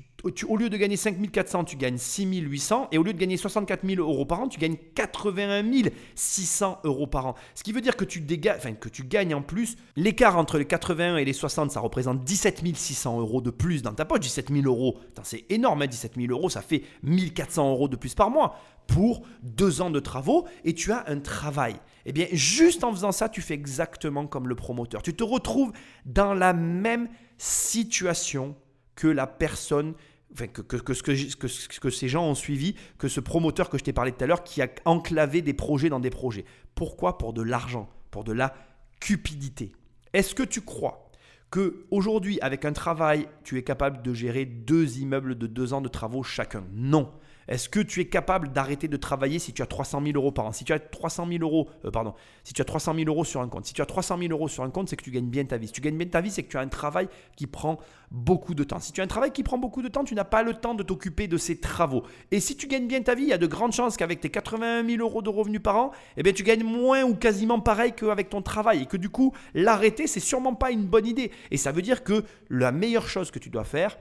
au 0.49 0.57
lieu 0.57 0.69
de 0.69 0.77
gagner 0.77 0.97
5400, 0.97 1.65
tu 1.65 1.77
gagnes 1.77 1.99
6800. 1.99 2.89
Et 2.93 2.99
au 2.99 3.03
lieu 3.03 3.13
de 3.13 3.19
gagner 3.19 3.37
64 3.37 3.87
000 3.87 4.01
euros 4.01 4.25
par 4.25 4.41
an, 4.41 4.49
tu 4.49 4.59
gagnes 4.59 4.77
81 4.95 5.91
600 6.15 6.81
euros 6.85 7.07
par 7.07 7.27
an. 7.27 7.35
Ce 7.55 7.63
qui 7.63 7.73
veut 7.73 7.81
dire 7.81 7.97
que 7.97 8.05
tu, 8.05 8.25
que 8.25 8.89
tu 8.89 9.05
gagnes 9.05 9.35
en 9.35 9.43
plus. 9.43 9.77
L'écart 9.97 10.37
entre 10.37 10.59
les 10.59 10.65
81 10.65 11.17
et 11.17 11.25
les 11.25 11.33
60, 11.33 11.71
ça 11.71 11.81
représente 11.81 12.25
17 12.25 12.63
600 12.75 13.21
euros 13.21 13.41
de 13.41 13.51
plus 13.51 13.83
dans 13.83 13.93
ta 13.93 14.05
poche. 14.05 14.21
17 14.21 14.51
000 14.53 14.67
euros, 14.67 14.99
c'est 15.23 15.45
énorme, 15.51 15.83
hein, 15.83 15.87
17 15.87 16.15
000 16.17 16.31
euros, 16.31 16.49
ça 16.49 16.63
fait 16.63 16.83
1400 17.03 17.71
euros 17.71 17.89
de 17.89 17.97
plus 17.97 18.15
par 18.15 18.31
mois 18.31 18.59
pour 18.87 19.23
deux 19.43 19.81
ans 19.81 19.91
de 19.91 20.01
travaux 20.01 20.47
et 20.65 20.75
tu 20.75 20.93
as 20.93 21.05
un 21.09 21.19
travail. 21.19 21.77
Eh 22.05 22.13
bien, 22.13 22.27
juste 22.33 22.85
en 22.85 22.93
faisant 22.93 23.13
ça, 23.13 23.29
tu 23.29 23.43
fais 23.43 23.55
exactement 23.55 24.27
comme 24.27 24.49
le 24.49 24.55
promoteur. 24.55 25.03
Tu 25.03 25.15
te 25.15 25.25
retrouves 25.25 25.73
dans 26.05 26.35
la 26.35 26.53
même 26.53 27.09
situation 27.37 28.55
que 28.95 29.09
la 29.09 29.27
personne, 29.27 29.95
que, 30.37 30.77
que 30.77 31.91
ces 31.91 32.09
gens 32.09 32.25
ont 32.25 32.35
suivi, 32.35 32.75
que 32.99 33.09
ce 33.09 33.21
promoteur 33.21 33.69
que 33.71 33.79
je 33.79 33.85
t'ai 33.85 33.93
parlé 33.93 34.13
tout 34.13 34.23
à 34.25 34.27
l'heure 34.27 34.45
qui 34.45 34.63
a 34.63 34.69
enclavé 34.85 35.43
des 35.43 35.55
projets 35.55 35.89
dans 35.89 36.01
des 36.01 36.11
projets. 36.11 36.45
Pourquoi? 36.75 37.19
Pour 37.19 37.33
de 37.33 37.43
l'argent, 37.43 37.89
pour 38.11 38.25
de 38.25 38.33
la 38.33 38.55
cupidité. 39.01 39.73
Est-ce 40.13 40.35
que 40.35 40.43
tu 40.43 40.61
crois 40.63 41.11
que 41.51 41.87
aujourd'hui, 41.91 42.41
avec 42.41 42.65
un 42.65 42.73
travail, 42.73 43.29
tu 43.45 43.59
es 43.59 43.63
capable 43.63 44.03
de 44.03 44.13
gérer 44.13 44.45
deux 44.45 44.99
immeubles 44.99 45.37
de 45.37 45.47
deux 45.47 45.73
ans 45.73 45.81
de 45.81 45.89
travaux 45.89 46.23
chacun? 46.23 46.65
Non. 46.73 47.13
Est-ce 47.49 47.69
que 47.69 47.81
tu 47.81 48.01
es 48.01 48.07
capable 48.07 48.53
d'arrêter 48.53 48.89
de 48.89 48.97
travailler 48.97 49.39
si 49.39 49.53
tu 49.53 49.63
as 49.63 49.67
300 49.67 50.03
000 50.03 50.17
euros 50.17 50.33
par 50.33 50.47
an? 50.47 50.53
Si 50.53 50.65
tu 50.65 50.73
as 50.73 50.79
300 50.79 51.27
000 51.29 51.43
euros, 51.43 51.69
euh, 51.85 51.91
pardon, 51.91 52.15
si 52.43 52.53
tu 52.53 52.63
as 52.63 52.65
300 52.65 52.95
000 52.95 53.07
euros 53.09 53.25
sur 53.25 53.41
un 53.41 53.49
compte, 53.49 53.67
si 53.67 53.75
tu 53.75 53.83
as 53.83 53.87
300 53.87 54.19
000 54.19 54.33
euros 54.33 54.49
sur 54.49 54.65
un 54.65 54.71
compte, 54.71 54.89
c'est 54.89 54.97
que 54.97 55.05
tu 55.05 55.11
gagnes 55.11 55.29
bien 55.29 55.45
ta 55.45 55.57
vie. 55.57 55.69
Si 55.69 55.73
tu 55.73 55.81
gagnes 55.81 55.97
bien 55.97 56.09
ta 56.09 56.21
vie, 56.21 56.31
c'est 56.31 56.43
que 56.43 56.49
tu 56.49 56.57
as 56.57 56.61
un 56.61 56.69
travail 56.69 57.09
qui 57.37 57.47
prend 57.47 57.79
beaucoup 58.11 58.55
de 58.55 58.65
temps. 58.65 58.81
Si 58.81 58.93
tu 58.93 59.01
as 59.01 59.05
un 59.05 59.09
travail 59.09 59.31
qui 59.31 59.43
prend 59.43 59.59
beaucoup 59.59 59.83
de 59.83 59.89
temps, 59.89 60.05
tu 60.05 60.15
n'as 60.15 60.25
pas 60.25 60.43
le 60.43 60.55
temps 60.55 60.75
de 60.75 60.83
t'occuper 60.83 61.29
de 61.29 61.37
ces 61.37 61.61
travaux. 61.61 62.03
Et 62.31 62.41
si 62.41 62.57
tu 62.57 62.67
gagnes 62.67 62.89
bien 62.89 63.03
ta 63.03 63.15
vie, 63.15 63.25
il 63.25 63.29
y 63.29 63.33
a 63.33 63.39
de 63.39 63.47
grandes 63.47 63.73
chances 63.73 63.97
qu'avec 63.97 64.21
tes 64.21 64.31
81 64.31 64.85
000 64.85 65.01
euros 65.01 65.23
de 65.23 65.31
revenus 65.31 65.63
par 65.63 65.77
an, 65.77 65.91
eh 66.17 66.23
bien, 66.23 66.33
tu 66.33 66.43
gagnes 66.43 66.65
moins 66.65 67.05
ou 67.05 67.15
quasiment 67.15 67.61
pareil 67.61 67.93
qu'avec 67.93 68.29
ton 68.29 68.43
travail. 68.43 68.83
Et 68.83 68.87
que 68.87 68.97
du 68.97 69.09
coup, 69.09 69.33
l'arrêter, 69.55 70.07
c'est 70.07 70.21
sûrement 70.21 70.55
pas 70.55 70.71
une 70.71 70.85
bonne 70.85 71.07
idée. 71.07 71.31
Et 71.51 71.57
ça 71.57 71.73
veut 71.73 71.83
dire 71.83 72.03
que 72.03 72.25
la 72.51 72.73
meilleure 72.73 73.09
chose 73.09 73.31
que 73.31 73.39
tu 73.39 73.51
dois 73.51 73.65
faire, 73.65 73.97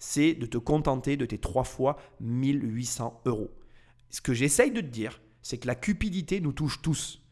c'est 0.00 0.34
de 0.34 0.46
te 0.46 0.58
contenter 0.58 1.16
de 1.16 1.26
tes 1.26 1.38
3 1.38 1.62
fois 1.62 1.96
1800 2.20 3.22
euros. 3.26 3.50
Ce 4.08 4.20
que 4.20 4.34
j'essaye 4.34 4.72
de 4.72 4.80
te 4.80 4.86
dire, 4.86 5.20
c'est 5.42 5.58
que 5.58 5.68
la 5.68 5.76
cupidité 5.76 6.40
nous 6.40 6.52
touche 6.52 6.82
tous 6.82 7.22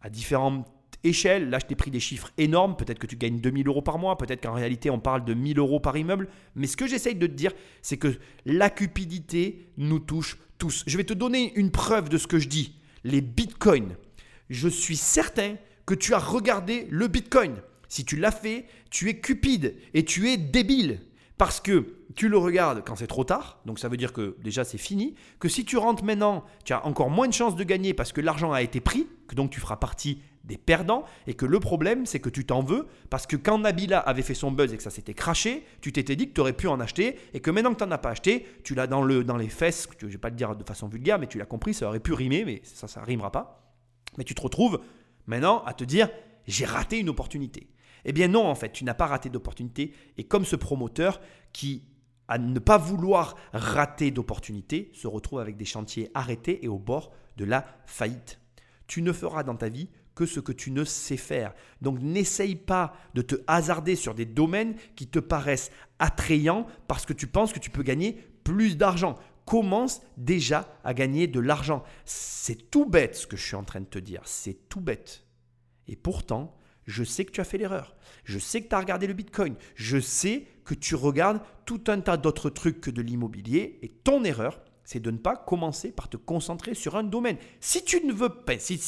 à 0.00 0.10
différentes 0.10 0.66
échelles. 1.04 1.50
Là, 1.50 1.58
je 1.60 1.66
t'ai 1.66 1.76
pris 1.76 1.90
des 1.90 2.00
chiffres 2.00 2.32
énormes. 2.38 2.76
Peut-être 2.76 2.98
que 2.98 3.06
tu 3.06 3.16
gagnes 3.16 3.40
2000 3.40 3.68
euros 3.68 3.82
par 3.82 3.98
mois. 3.98 4.18
Peut-être 4.18 4.42
qu'en 4.42 4.54
réalité, 4.54 4.90
on 4.90 4.98
parle 4.98 5.24
de 5.24 5.34
1000 5.34 5.58
euros 5.58 5.80
par 5.80 5.96
immeuble. 5.96 6.28
Mais 6.56 6.66
ce 6.66 6.76
que 6.76 6.86
j'essaye 6.86 7.14
de 7.14 7.26
te 7.26 7.32
dire, 7.32 7.52
c'est 7.82 7.98
que 7.98 8.18
la 8.44 8.70
cupidité 8.70 9.70
nous 9.76 10.00
touche 10.00 10.38
tous. 10.56 10.84
Je 10.86 10.96
vais 10.96 11.04
te 11.04 11.14
donner 11.14 11.52
une 11.54 11.70
preuve 11.70 12.08
de 12.08 12.18
ce 12.18 12.26
que 12.26 12.38
je 12.38 12.48
dis. 12.48 12.74
Les 13.04 13.20
bitcoins. 13.20 13.96
Je 14.50 14.68
suis 14.68 14.96
certain 14.96 15.56
que 15.86 15.94
tu 15.94 16.14
as 16.14 16.18
regardé 16.18 16.86
le 16.90 17.06
bitcoin. 17.06 17.54
Si 17.88 18.04
tu 18.04 18.16
l'as 18.16 18.32
fait, 18.32 18.66
tu 18.90 19.08
es 19.08 19.20
cupide 19.20 19.76
et 19.94 20.04
tu 20.04 20.28
es 20.28 20.36
débile. 20.36 21.00
Parce 21.38 21.60
que 21.60 21.94
tu 22.16 22.28
le 22.28 22.36
regardes 22.36 22.82
quand 22.84 22.96
c'est 22.96 23.06
trop 23.06 23.22
tard, 23.22 23.60
donc 23.64 23.78
ça 23.78 23.88
veut 23.88 23.96
dire 23.96 24.12
que 24.12 24.36
déjà 24.42 24.64
c'est 24.64 24.76
fini, 24.76 25.14
que 25.38 25.48
si 25.48 25.64
tu 25.64 25.76
rentres 25.76 26.02
maintenant, 26.02 26.44
tu 26.64 26.72
as 26.72 26.84
encore 26.84 27.10
moins 27.10 27.28
de 27.28 27.32
chances 27.32 27.54
de 27.54 27.62
gagner 27.62 27.94
parce 27.94 28.12
que 28.12 28.20
l'argent 28.20 28.52
a 28.52 28.60
été 28.60 28.80
pris, 28.80 29.06
que 29.28 29.36
donc 29.36 29.50
tu 29.50 29.60
feras 29.60 29.76
partie 29.76 30.20
des 30.42 30.58
perdants, 30.58 31.04
et 31.28 31.34
que 31.34 31.46
le 31.46 31.60
problème 31.60 32.06
c'est 32.06 32.18
que 32.18 32.28
tu 32.28 32.44
t'en 32.44 32.62
veux, 32.62 32.88
parce 33.08 33.26
que 33.28 33.36
quand 33.36 33.58
Nabila 33.58 34.00
avait 34.00 34.22
fait 34.22 34.34
son 34.34 34.50
buzz 34.50 34.72
et 34.72 34.76
que 34.76 34.82
ça 34.82 34.90
s'était 34.90 35.14
craché, 35.14 35.64
tu 35.80 35.92
t'étais 35.92 36.16
dit 36.16 36.28
que 36.28 36.34
tu 36.34 36.40
aurais 36.40 36.54
pu 36.54 36.66
en 36.66 36.80
acheter, 36.80 37.16
et 37.34 37.40
que 37.40 37.52
maintenant 37.52 37.72
que 37.72 37.78
tu 37.78 37.84
n'en 37.84 37.92
as 37.92 37.98
pas 37.98 38.10
acheté, 38.10 38.44
tu 38.64 38.74
l'as 38.74 38.88
dans, 38.88 39.02
le, 39.02 39.22
dans 39.22 39.36
les 39.36 39.48
fesses, 39.48 39.88
je 40.00 40.06
ne 40.06 40.10
vais 40.10 40.18
pas 40.18 40.32
te 40.32 40.36
dire 40.36 40.56
de 40.56 40.64
façon 40.64 40.88
vulgaire, 40.88 41.20
mais 41.20 41.28
tu 41.28 41.38
l'as 41.38 41.46
compris, 41.46 41.72
ça 41.72 41.86
aurait 41.86 42.00
pu 42.00 42.14
rimer, 42.14 42.44
mais 42.44 42.62
ça, 42.64 42.88
ça 42.88 43.00
rimera 43.02 43.30
pas. 43.30 43.72
Mais 44.16 44.24
tu 44.24 44.34
te 44.34 44.42
retrouves 44.42 44.80
maintenant 45.26 45.62
à 45.66 45.72
te 45.72 45.84
dire, 45.84 46.08
j'ai 46.48 46.64
raté 46.64 46.98
une 46.98 47.10
opportunité. 47.10 47.68
Eh 48.04 48.12
bien 48.12 48.28
non, 48.28 48.46
en 48.46 48.54
fait, 48.54 48.72
tu 48.72 48.84
n'as 48.84 48.94
pas 48.94 49.06
raté 49.06 49.28
d'opportunité. 49.28 49.92
Et 50.16 50.24
comme 50.24 50.44
ce 50.44 50.56
promoteur 50.56 51.20
qui, 51.52 51.84
à 52.28 52.38
ne 52.38 52.58
pas 52.58 52.78
vouloir 52.78 53.36
rater 53.52 54.10
d'opportunité, 54.10 54.90
se 54.94 55.06
retrouve 55.06 55.40
avec 55.40 55.56
des 55.56 55.64
chantiers 55.64 56.10
arrêtés 56.14 56.64
et 56.64 56.68
au 56.68 56.78
bord 56.78 57.12
de 57.36 57.44
la 57.44 57.64
faillite. 57.86 58.40
Tu 58.86 59.02
ne 59.02 59.12
feras 59.12 59.42
dans 59.42 59.56
ta 59.56 59.68
vie 59.68 59.88
que 60.18 60.26
ce 60.26 60.40
que 60.40 60.50
tu 60.50 60.72
ne 60.72 60.82
sais 60.82 61.16
faire. 61.16 61.54
Donc 61.80 62.00
n'essaye 62.00 62.56
pas 62.56 62.92
de 63.14 63.22
te 63.22 63.36
hasarder 63.46 63.94
sur 63.94 64.14
des 64.14 64.26
domaines 64.26 64.74
qui 64.96 65.06
te 65.06 65.20
paraissent 65.20 65.70
attrayants 66.00 66.66
parce 66.88 67.06
que 67.06 67.12
tu 67.12 67.28
penses 67.28 67.52
que 67.52 67.60
tu 67.60 67.70
peux 67.70 67.84
gagner 67.84 68.14
plus 68.42 68.76
d'argent. 68.76 69.14
Commence 69.44 70.02
déjà 70.16 70.76
à 70.82 70.92
gagner 70.92 71.28
de 71.28 71.38
l'argent. 71.38 71.84
C'est 72.04 72.68
tout 72.68 72.84
bête 72.84 73.14
ce 73.14 73.28
que 73.28 73.36
je 73.36 73.46
suis 73.46 73.54
en 73.54 73.62
train 73.62 73.80
de 73.80 73.86
te 73.86 74.00
dire. 74.00 74.20
C'est 74.24 74.68
tout 74.68 74.80
bête. 74.80 75.24
Et 75.86 75.94
pourtant, 75.94 76.57
je 76.88 77.04
sais 77.04 77.26
que 77.26 77.30
tu 77.30 77.42
as 77.42 77.44
fait 77.44 77.58
l'erreur. 77.58 77.94
Je 78.24 78.38
sais 78.38 78.62
que 78.62 78.68
tu 78.68 78.74
as 78.74 78.80
regardé 78.80 79.06
le 79.06 79.12
Bitcoin. 79.12 79.54
Je 79.74 80.00
sais 80.00 80.46
que 80.64 80.72
tu 80.72 80.94
regardes 80.94 81.40
tout 81.66 81.82
un 81.88 82.00
tas 82.00 82.16
d'autres 82.16 82.48
trucs 82.48 82.80
que 82.80 82.90
de 82.90 83.02
l'immobilier. 83.02 83.78
Et 83.82 83.88
ton 83.88 84.24
erreur, 84.24 84.58
c'est 84.84 84.98
de 84.98 85.10
ne 85.10 85.18
pas 85.18 85.36
commencer 85.36 85.92
par 85.92 86.08
te 86.08 86.16
concentrer 86.16 86.72
sur 86.72 86.96
un 86.96 87.04
domaine. 87.04 87.36
Si 87.60 87.84
tu 87.84 88.04
ne 88.06 88.12
veux 88.12 88.30
pas, 88.30 88.58
si, 88.58 88.78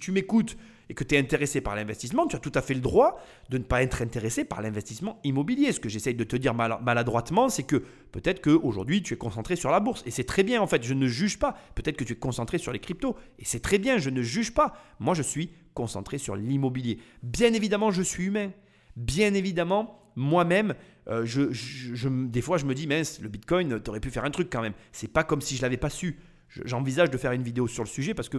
tu 0.00 0.10
m'écoutes 0.10 0.56
et 0.90 0.94
que 0.94 1.04
tu 1.04 1.14
es 1.14 1.18
intéressé 1.18 1.60
par 1.60 1.76
l'investissement, 1.76 2.26
tu 2.26 2.34
as 2.36 2.38
tout 2.38 2.52
à 2.54 2.62
fait 2.62 2.74
le 2.74 2.80
droit 2.80 3.20
de 3.50 3.58
ne 3.58 3.62
pas 3.62 3.82
être 3.82 4.00
intéressé 4.02 4.44
par 4.44 4.62
l'investissement 4.62 5.20
immobilier. 5.24 5.72
Ce 5.72 5.80
que 5.80 5.88
j'essaye 5.88 6.14
de 6.14 6.24
te 6.24 6.34
dire 6.36 6.54
mal- 6.54 6.78
maladroitement, 6.82 7.48
c'est 7.50 7.62
que 7.64 7.82
peut-être 8.12 8.40
qu'aujourd'hui 8.40 9.02
tu 9.02 9.14
es 9.14 9.16
concentré 9.18 9.54
sur 9.56 9.70
la 9.70 9.80
bourse. 9.80 10.02
Et 10.06 10.10
c'est 10.10 10.24
très 10.24 10.42
bien 10.44 10.62
en 10.62 10.66
fait, 10.66 10.82
je 10.82 10.94
ne 10.94 11.06
juge 11.06 11.38
pas. 11.38 11.56
Peut-être 11.74 11.96
que 11.96 12.04
tu 12.04 12.14
es 12.14 12.16
concentré 12.16 12.58
sur 12.58 12.72
les 12.72 12.78
cryptos. 12.78 13.16
Et 13.38 13.44
c'est 13.44 13.60
très 13.60 13.78
bien, 13.78 13.98
je 13.98 14.10
ne 14.10 14.22
juge 14.22 14.54
pas. 14.54 14.74
Moi 14.98 15.14
je 15.14 15.22
suis 15.22 15.50
concentré 15.74 16.18
sur 16.18 16.36
l'immobilier. 16.36 16.98
Bien 17.22 17.52
évidemment, 17.52 17.90
je 17.90 18.02
suis 18.02 18.24
humain. 18.24 18.50
Bien 18.96 19.34
évidemment, 19.34 20.00
moi-même, 20.16 20.74
euh, 21.08 21.24
je, 21.24 22.08
des 22.08 22.40
fois 22.42 22.56
je 22.58 22.64
me 22.64 22.74
dis, 22.74 22.86
mince, 22.86 23.20
le 23.20 23.28
Bitcoin, 23.28 23.80
tu 23.80 23.90
aurais 23.90 24.00
pu 24.00 24.10
faire 24.10 24.24
un 24.24 24.30
truc 24.30 24.48
quand 24.50 24.62
même. 24.62 24.72
C'est 24.90 25.12
pas 25.12 25.22
comme 25.22 25.40
si 25.40 25.54
je 25.56 25.62
l'avais 25.62 25.76
pas 25.76 25.90
su. 25.90 26.18
Je- 26.48 26.62
J'envisage 26.64 27.10
de 27.10 27.18
faire 27.18 27.32
une 27.32 27.42
vidéo 27.42 27.66
sur 27.68 27.84
le 27.84 27.88
sujet 27.88 28.14
parce 28.14 28.28
que, 28.28 28.38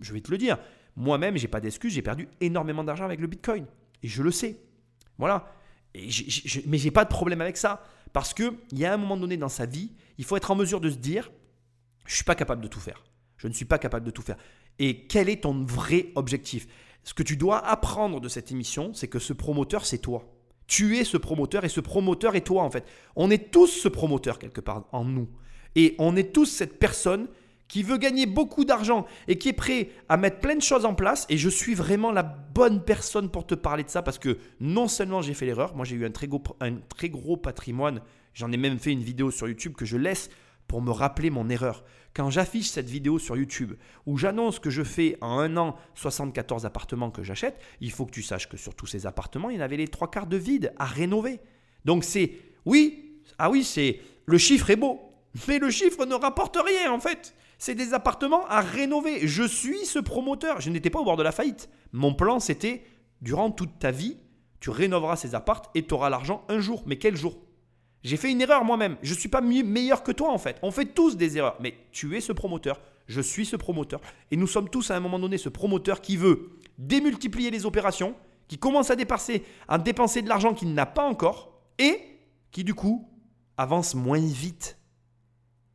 je 0.00 0.12
vais 0.12 0.20
te 0.20 0.30
le 0.30 0.38
dire, 0.38 0.58
moi-même, 0.96 1.36
j'ai 1.36 1.48
pas 1.48 1.60
d'excuse, 1.60 1.92
j'ai 1.92 2.02
perdu 2.02 2.28
énormément 2.40 2.84
d'argent 2.84 3.04
avec 3.04 3.20
le 3.20 3.26
Bitcoin. 3.26 3.66
Et 4.02 4.08
je 4.08 4.22
le 4.22 4.30
sais. 4.30 4.60
Voilà. 5.18 5.52
Et 5.94 6.10
j'ai- 6.10 6.26
j'ai- 6.28 6.64
mais 6.66 6.78
j'ai 6.78 6.90
pas 6.90 7.04
de 7.04 7.08
problème 7.08 7.40
avec 7.40 7.56
ça. 7.56 7.82
Parce 8.12 8.32
qu'il 8.32 8.52
y 8.72 8.84
a 8.84 8.92
un 8.92 8.96
moment 8.96 9.16
donné 9.16 9.36
dans 9.36 9.48
sa 9.48 9.66
vie, 9.66 9.92
il 10.18 10.24
faut 10.24 10.36
être 10.36 10.50
en 10.50 10.54
mesure 10.54 10.80
de 10.80 10.90
se 10.90 10.96
dire, 10.96 11.30
je 12.06 12.14
suis 12.14 12.24
pas 12.24 12.34
capable 12.34 12.62
de 12.62 12.68
tout 12.68 12.80
faire. 12.80 13.02
Je 13.36 13.48
ne 13.48 13.52
suis 13.52 13.64
pas 13.64 13.78
capable 13.78 14.06
de 14.06 14.10
tout 14.10 14.22
faire. 14.22 14.36
Et 14.78 15.06
quel 15.06 15.28
est 15.28 15.42
ton 15.42 15.64
vrai 15.64 16.12
objectif? 16.14 16.66
Ce 17.02 17.12
que 17.12 17.22
tu 17.22 17.36
dois 17.36 17.58
apprendre 17.58 18.20
de 18.20 18.28
cette 18.28 18.50
émission, 18.50 18.94
c'est 18.94 19.08
que 19.08 19.18
ce 19.18 19.32
promoteur, 19.32 19.84
c'est 19.84 19.98
toi. 19.98 20.30
Tu 20.66 20.96
es 20.96 21.04
ce 21.04 21.16
promoteur 21.16 21.64
et 21.64 21.68
ce 21.68 21.80
promoteur 21.80 22.36
est 22.36 22.46
toi 22.46 22.62
en 22.62 22.70
fait. 22.70 22.86
On 23.16 23.30
est 23.30 23.50
tous 23.50 23.66
ce 23.66 23.88
promoteur 23.88 24.38
quelque 24.38 24.60
part 24.62 24.86
en 24.92 25.04
nous. 25.04 25.28
Et 25.74 25.94
on 25.98 26.16
est 26.16 26.32
tous 26.32 26.46
cette 26.46 26.78
personne 26.78 27.28
qui 27.68 27.82
veut 27.82 27.96
gagner 27.96 28.26
beaucoup 28.26 28.64
d'argent 28.64 29.06
et 29.28 29.38
qui 29.38 29.48
est 29.48 29.54
prêt 29.54 29.90
à 30.08 30.16
mettre 30.16 30.38
plein 30.38 30.56
de 30.56 30.62
choses 30.62 30.84
en 30.84 30.94
place. 30.94 31.26
Et 31.28 31.38
je 31.38 31.48
suis 31.48 31.74
vraiment 31.74 32.12
la 32.12 32.22
bonne 32.22 32.82
personne 32.84 33.30
pour 33.30 33.46
te 33.46 33.54
parler 33.54 33.84
de 33.84 33.88
ça 33.88 34.02
parce 34.02 34.18
que 34.18 34.38
non 34.60 34.88
seulement 34.88 35.22
j'ai 35.22 35.34
fait 35.34 35.46
l'erreur, 35.46 35.74
moi 35.74 35.84
j'ai 35.84 35.96
eu 35.96 36.04
un 36.04 36.10
très, 36.10 36.28
gros, 36.28 36.42
un 36.60 36.74
très 36.74 37.08
gros 37.08 37.36
patrimoine. 37.36 38.00
J'en 38.34 38.52
ai 38.52 38.56
même 38.56 38.78
fait 38.78 38.92
une 38.92 39.02
vidéo 39.02 39.30
sur 39.30 39.48
YouTube 39.48 39.74
que 39.74 39.84
je 39.84 39.96
laisse 39.96 40.30
pour 40.66 40.82
me 40.82 40.90
rappeler 40.90 41.30
mon 41.30 41.48
erreur. 41.48 41.84
Quand 42.14 42.30
j'affiche 42.30 42.68
cette 42.68 42.88
vidéo 42.88 43.18
sur 43.18 43.36
YouTube 43.36 43.74
où 44.06 44.16
j'annonce 44.18 44.60
que 44.60 44.70
je 44.70 44.84
fais 44.84 45.16
en 45.20 45.38
un 45.38 45.56
an 45.56 45.76
74 45.94 46.64
appartements 46.64 47.10
que 47.10 47.22
j'achète, 47.22 47.60
il 47.80 47.90
faut 47.90 48.06
que 48.06 48.12
tu 48.12 48.22
saches 48.22 48.48
que 48.48 48.56
sur 48.56 48.74
tous 48.74 48.86
ces 48.86 49.06
appartements, 49.06 49.50
il 49.50 49.56
y 49.56 49.58
en 49.58 49.64
avait 49.64 49.76
les 49.76 49.88
trois 49.88 50.10
quarts 50.10 50.26
de 50.26 50.36
vide 50.36 50.72
à 50.78 50.84
rénover. 50.84 51.40
Donc 51.84 52.04
c'est, 52.04 52.32
oui, 52.64 53.20
ah 53.38 53.50
oui, 53.50 53.64
c'est, 53.64 54.00
le 54.26 54.38
chiffre 54.38 54.70
est 54.70 54.76
beau, 54.76 55.00
mais 55.48 55.58
le 55.58 55.70
chiffre 55.70 56.06
ne 56.06 56.14
rapporte 56.14 56.56
rien 56.56 56.92
en 56.92 57.00
fait. 57.00 57.34
C'est 57.64 57.74
des 57.74 57.94
appartements 57.94 58.46
à 58.48 58.60
rénover. 58.60 59.26
Je 59.26 59.42
suis 59.42 59.86
ce 59.86 59.98
promoteur. 59.98 60.60
Je 60.60 60.68
n'étais 60.68 60.90
pas 60.90 61.00
au 61.00 61.04
bord 61.04 61.16
de 61.16 61.22
la 61.22 61.32
faillite. 61.32 61.70
Mon 61.92 62.12
plan, 62.12 62.38
c'était, 62.38 62.84
durant 63.22 63.50
toute 63.50 63.78
ta 63.78 63.90
vie, 63.90 64.18
tu 64.60 64.68
rénoveras 64.68 65.16
ces 65.16 65.34
appartes 65.34 65.70
et 65.74 65.86
tu 65.86 65.94
auras 65.94 66.10
l'argent 66.10 66.44
un 66.50 66.60
jour. 66.60 66.82
Mais 66.84 66.98
quel 66.98 67.16
jour? 67.16 67.38
J'ai 68.02 68.18
fait 68.18 68.30
une 68.30 68.42
erreur 68.42 68.66
moi-même. 68.66 68.98
Je 69.00 69.14
ne 69.14 69.18
suis 69.18 69.30
pas 69.30 69.40
meilleur 69.40 70.02
que 70.02 70.12
toi 70.12 70.30
en 70.30 70.36
fait. 70.36 70.58
On 70.60 70.70
fait 70.70 70.84
tous 70.84 71.16
des 71.16 71.38
erreurs. 71.38 71.56
Mais 71.58 71.74
tu 71.90 72.14
es 72.14 72.20
ce 72.20 72.32
promoteur. 72.32 72.82
Je 73.06 73.22
suis 73.22 73.46
ce 73.46 73.56
promoteur. 73.56 74.02
Et 74.30 74.36
nous 74.36 74.46
sommes 74.46 74.68
tous 74.68 74.90
à 74.90 74.96
un 74.96 75.00
moment 75.00 75.18
donné 75.18 75.38
ce 75.38 75.48
promoteur 75.48 76.02
qui 76.02 76.18
veut 76.18 76.50
démultiplier 76.76 77.50
les 77.50 77.64
opérations, 77.64 78.14
qui 78.46 78.58
commence 78.58 78.90
à 78.90 78.96
dépenser, 78.96 79.42
à 79.68 79.78
dépenser 79.78 80.20
de 80.20 80.28
l'argent 80.28 80.52
qu'il 80.52 80.74
n'a 80.74 80.84
pas 80.84 81.08
encore 81.08 81.62
et 81.78 81.98
qui 82.50 82.62
du 82.62 82.74
coup 82.74 83.08
avance 83.56 83.94
moins 83.94 84.20
vite. 84.20 84.76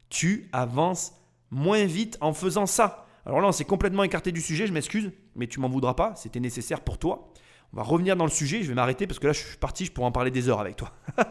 Tu 0.09 0.49
avances 0.51 1.13
moins 1.51 1.85
vite 1.85 2.17
en 2.21 2.33
faisant 2.33 2.65
ça. 2.65 3.05
Alors 3.25 3.41
là, 3.41 3.47
on 3.47 3.51
s'est 3.51 3.65
complètement 3.65 4.03
écarté 4.03 4.31
du 4.31 4.41
sujet, 4.41 4.67
je 4.67 4.73
m'excuse, 4.73 5.11
mais 5.35 5.47
tu 5.47 5.59
m'en 5.59 5.69
voudras 5.69 5.93
pas, 5.93 6.13
c'était 6.15 6.39
nécessaire 6.39 6.81
pour 6.81 6.97
toi. 6.97 7.31
On 7.73 7.77
va 7.77 7.83
revenir 7.83 8.15
dans 8.15 8.25
le 8.25 8.31
sujet, 8.31 8.63
je 8.63 8.69
vais 8.69 8.73
m'arrêter 8.73 9.05
parce 9.05 9.19
que 9.19 9.27
là, 9.27 9.33
je 9.33 9.39
suis 9.39 9.57
parti, 9.57 9.85
je 9.85 9.91
pourrais 9.91 10.07
en 10.07 10.11
parler 10.11 10.31
des 10.31 10.49
heures 10.49 10.59
avec 10.59 10.75
toi. 10.75 10.93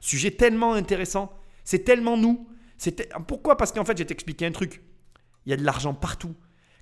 sujet 0.00 0.30
tellement 0.30 0.72
intéressant, 0.72 1.32
c'est 1.64 1.84
tellement 1.84 2.16
nous. 2.16 2.48
Pourquoi? 3.26 3.56
Parce 3.56 3.72
qu'en 3.72 3.84
fait, 3.84 3.92
je 3.92 4.02
vais 4.02 4.06
t'expliquer 4.06 4.46
un 4.46 4.52
truc. 4.52 4.82
Il 5.46 5.50
y 5.50 5.52
a 5.52 5.56
de 5.56 5.64
l'argent 5.64 5.92
partout. 5.92 6.34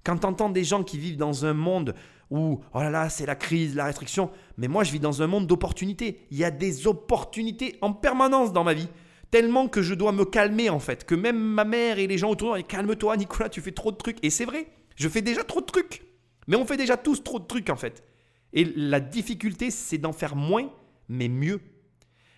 Quand 0.04 0.18
tu 0.18 0.26
entends 0.26 0.50
des 0.50 0.64
gens 0.64 0.82
qui 0.84 0.98
vivent 0.98 1.16
dans 1.16 1.44
un 1.44 1.54
monde 1.54 1.94
où, 2.30 2.60
oh 2.72 2.80
là 2.80 2.90
là, 2.90 3.08
c'est 3.08 3.26
la 3.26 3.36
crise, 3.36 3.74
la 3.74 3.84
restriction, 3.84 4.30
mais 4.56 4.68
moi, 4.68 4.84
je 4.84 4.92
vis 4.92 5.00
dans 5.00 5.22
un 5.22 5.26
monde 5.26 5.46
d'opportunités. 5.46 6.26
Il 6.30 6.38
y 6.38 6.44
a 6.44 6.50
des 6.50 6.86
opportunités 6.86 7.76
en 7.80 7.92
permanence 7.92 8.52
dans 8.52 8.64
ma 8.64 8.74
vie 8.74 8.88
tellement 9.32 9.66
que 9.66 9.82
je 9.82 9.94
dois 9.94 10.12
me 10.12 10.24
calmer 10.24 10.70
en 10.70 10.78
fait, 10.78 11.04
que 11.04 11.16
même 11.16 11.38
ma 11.38 11.64
mère 11.64 11.98
et 11.98 12.06
les 12.06 12.18
gens 12.18 12.30
autour 12.30 12.54
disent 12.54 12.66
calme-toi 12.68 13.16
Nicolas, 13.16 13.48
tu 13.48 13.60
fais 13.60 13.72
trop 13.72 13.90
de 13.90 13.96
trucs. 13.96 14.22
Et 14.22 14.30
c'est 14.30 14.44
vrai, 14.44 14.68
je 14.94 15.08
fais 15.08 15.22
déjà 15.22 15.42
trop 15.42 15.60
de 15.60 15.66
trucs. 15.66 16.04
Mais 16.46 16.56
on 16.56 16.64
fait 16.64 16.76
déjà 16.76 16.96
tous 16.96 17.24
trop 17.24 17.40
de 17.40 17.46
trucs 17.46 17.70
en 17.70 17.76
fait. 17.76 18.04
Et 18.52 18.64
la 18.76 19.00
difficulté, 19.00 19.70
c'est 19.70 19.98
d'en 19.98 20.12
faire 20.12 20.36
moins, 20.36 20.70
mais 21.08 21.28
mieux. 21.28 21.60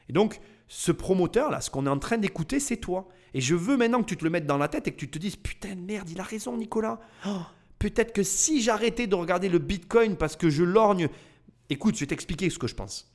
Et 0.09 0.12
donc, 0.12 0.40
ce 0.68 0.92
promoteur 0.92 1.50
là, 1.50 1.61
ce 1.61 1.68
qu'on 1.68 1.87
est 1.87 1.90
en 1.90 1.98
train 1.98 2.16
d'écouter, 2.16 2.61
c'est 2.61 2.76
toi. 2.76 3.09
Et 3.35 3.40
je 3.40 3.57
veux 3.57 3.76
maintenant 3.76 4.00
que 4.00 4.09
tu 4.09 4.16
te 4.16 4.24
le 4.24 4.30
mettes 4.30 4.46
dans 4.46 4.59
la 4.59 4.68
tête 4.68 4.87
et 4.87 4.92
que 4.92 4.96
tu 4.96 5.11
te 5.11 5.18
dises 5.18 5.37
putain 5.37 5.74
de 5.74 5.80
merde, 5.80 6.09
il 6.11 6.20
a 6.20 6.24
raison 6.24 6.57
Nicolas. 6.57 7.00
Oh, 7.26 7.40
peut-être 7.80 8.12
que 8.12 8.22
si 8.22 8.62
j'arrêtais 8.62 9.09
de 9.09 9.16
regarder 9.16 9.48
le 9.48 9.59
Bitcoin 9.59 10.16
parce 10.16 10.37
que 10.37 10.48
je 10.48 10.62
lorgne, 10.62 11.09
écoute, 11.70 11.96
je 11.96 12.00
vais 12.00 12.07
t'expliquer 12.07 12.50
ce 12.50 12.59
que 12.61 12.68
je 12.68 12.76
pense. 12.76 13.13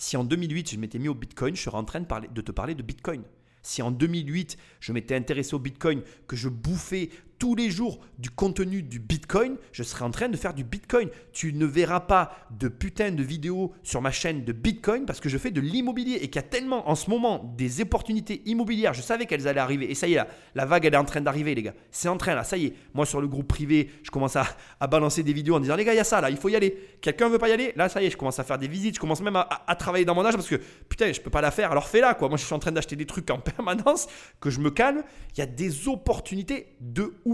Si 0.00 0.16
en 0.16 0.24
2008, 0.24 0.70
je 0.70 0.76
m'étais 0.78 0.98
mis 0.98 1.08
au 1.08 1.14
Bitcoin, 1.14 1.54
je 1.54 1.60
serais 1.60 1.76
en 1.76 1.84
train 1.84 2.00
de, 2.00 2.40
te 2.40 2.52
parler 2.52 2.74
de 2.74 2.82
Bitcoin. 2.82 3.22
Si 3.60 3.82
en 3.82 3.90
2008, 3.90 4.56
je 4.80 4.94
m'étais 4.94 5.14
intéressé 5.14 5.52
au 5.52 5.58
Bitcoin, 5.58 6.00
que 6.26 6.36
je 6.36 6.48
bouffais 6.48 7.10
tous 7.40 7.54
les 7.54 7.70
jours 7.70 7.98
du 8.18 8.28
contenu 8.28 8.82
du 8.82 9.00
Bitcoin, 9.00 9.56
je 9.72 9.82
serai 9.82 10.04
en 10.04 10.10
train 10.10 10.28
de 10.28 10.36
faire 10.36 10.52
du 10.52 10.62
Bitcoin. 10.62 11.08
Tu 11.32 11.54
ne 11.54 11.64
verras 11.64 12.00
pas 12.00 12.32
de 12.50 12.68
putain 12.68 13.12
de 13.12 13.22
vidéos 13.22 13.72
sur 13.82 14.02
ma 14.02 14.10
chaîne 14.10 14.44
de 14.44 14.52
Bitcoin 14.52 15.06
parce 15.06 15.20
que 15.20 15.30
je 15.30 15.38
fais 15.38 15.50
de 15.50 15.60
l'immobilier 15.62 16.16
et 16.16 16.28
qu'il 16.28 16.36
y 16.36 16.38
a 16.38 16.42
tellement 16.42 16.90
en 16.90 16.94
ce 16.94 17.08
moment 17.08 17.50
des 17.56 17.80
opportunités 17.80 18.42
immobilières. 18.44 18.92
Je 18.92 19.00
savais 19.00 19.24
qu'elles 19.24 19.48
allaient 19.48 19.58
arriver 19.58 19.90
et 19.90 19.94
ça 19.94 20.06
y 20.06 20.14
est, 20.14 20.26
la 20.54 20.66
vague 20.66 20.84
elle 20.84 20.92
est 20.92 20.98
en 20.98 21.04
train 21.06 21.22
d'arriver 21.22 21.54
les 21.54 21.62
gars. 21.62 21.72
C'est 21.90 22.10
en 22.10 22.18
train 22.18 22.34
là, 22.34 22.44
ça 22.44 22.58
y 22.58 22.66
est. 22.66 22.74
Moi 22.92 23.06
sur 23.06 23.22
le 23.22 23.26
groupe 23.26 23.48
privé, 23.48 23.90
je 24.02 24.10
commence 24.10 24.36
à, 24.36 24.44
balancer 24.86 25.22
des 25.22 25.32
vidéos 25.32 25.54
en 25.54 25.60
disant 25.60 25.76
les 25.76 25.84
gars, 25.86 25.94
il 25.94 25.96
y 25.96 26.00
a 26.00 26.04
ça 26.04 26.20
là, 26.20 26.28
il 26.28 26.36
faut 26.36 26.50
y 26.50 26.56
aller. 26.56 26.98
Quelqu'un 27.00 27.30
veut 27.30 27.38
pas 27.38 27.48
y 27.48 27.52
aller? 27.52 27.72
Là 27.74 27.88
ça 27.88 28.02
y 28.02 28.06
est, 28.06 28.10
je 28.10 28.18
commence 28.18 28.38
à 28.38 28.44
faire 28.44 28.58
des 28.58 28.68
visites, 28.68 28.96
je 28.96 29.00
commence 29.00 29.22
même 29.22 29.36
à, 29.36 29.76
travailler 29.76 30.04
dans 30.04 30.14
mon 30.14 30.26
âge 30.26 30.34
parce 30.34 30.48
que 30.48 30.60
putain, 30.90 31.10
je 31.10 31.20
peux 31.22 31.30
pas 31.30 31.40
la 31.40 31.50
faire. 31.50 31.72
Alors 31.72 31.88
fais-la 31.88 32.12
quoi. 32.12 32.28
Moi 32.28 32.36
je 32.36 32.44
suis 32.44 32.54
en 32.54 32.58
train 32.58 32.72
d'acheter 32.72 32.96
des 32.96 33.06
trucs 33.06 33.30
en 33.30 33.38
permanence, 33.38 34.08
que 34.42 34.50
je 34.50 34.60
me 34.60 34.70
calme. 34.70 35.02
Il 35.34 35.38
y 35.38 35.42
a 35.42 35.46
des 35.46 35.88
opportunités 35.88 36.76
de 36.80 37.14
ouf. 37.24 37.29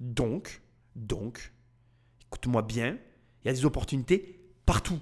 Donc, 0.00 0.62
donc, 0.96 1.52
écoute-moi 2.26 2.62
bien, 2.62 2.98
il 3.42 3.48
y 3.48 3.50
a 3.50 3.52
des 3.52 3.64
opportunités 3.64 4.40
partout. 4.66 4.98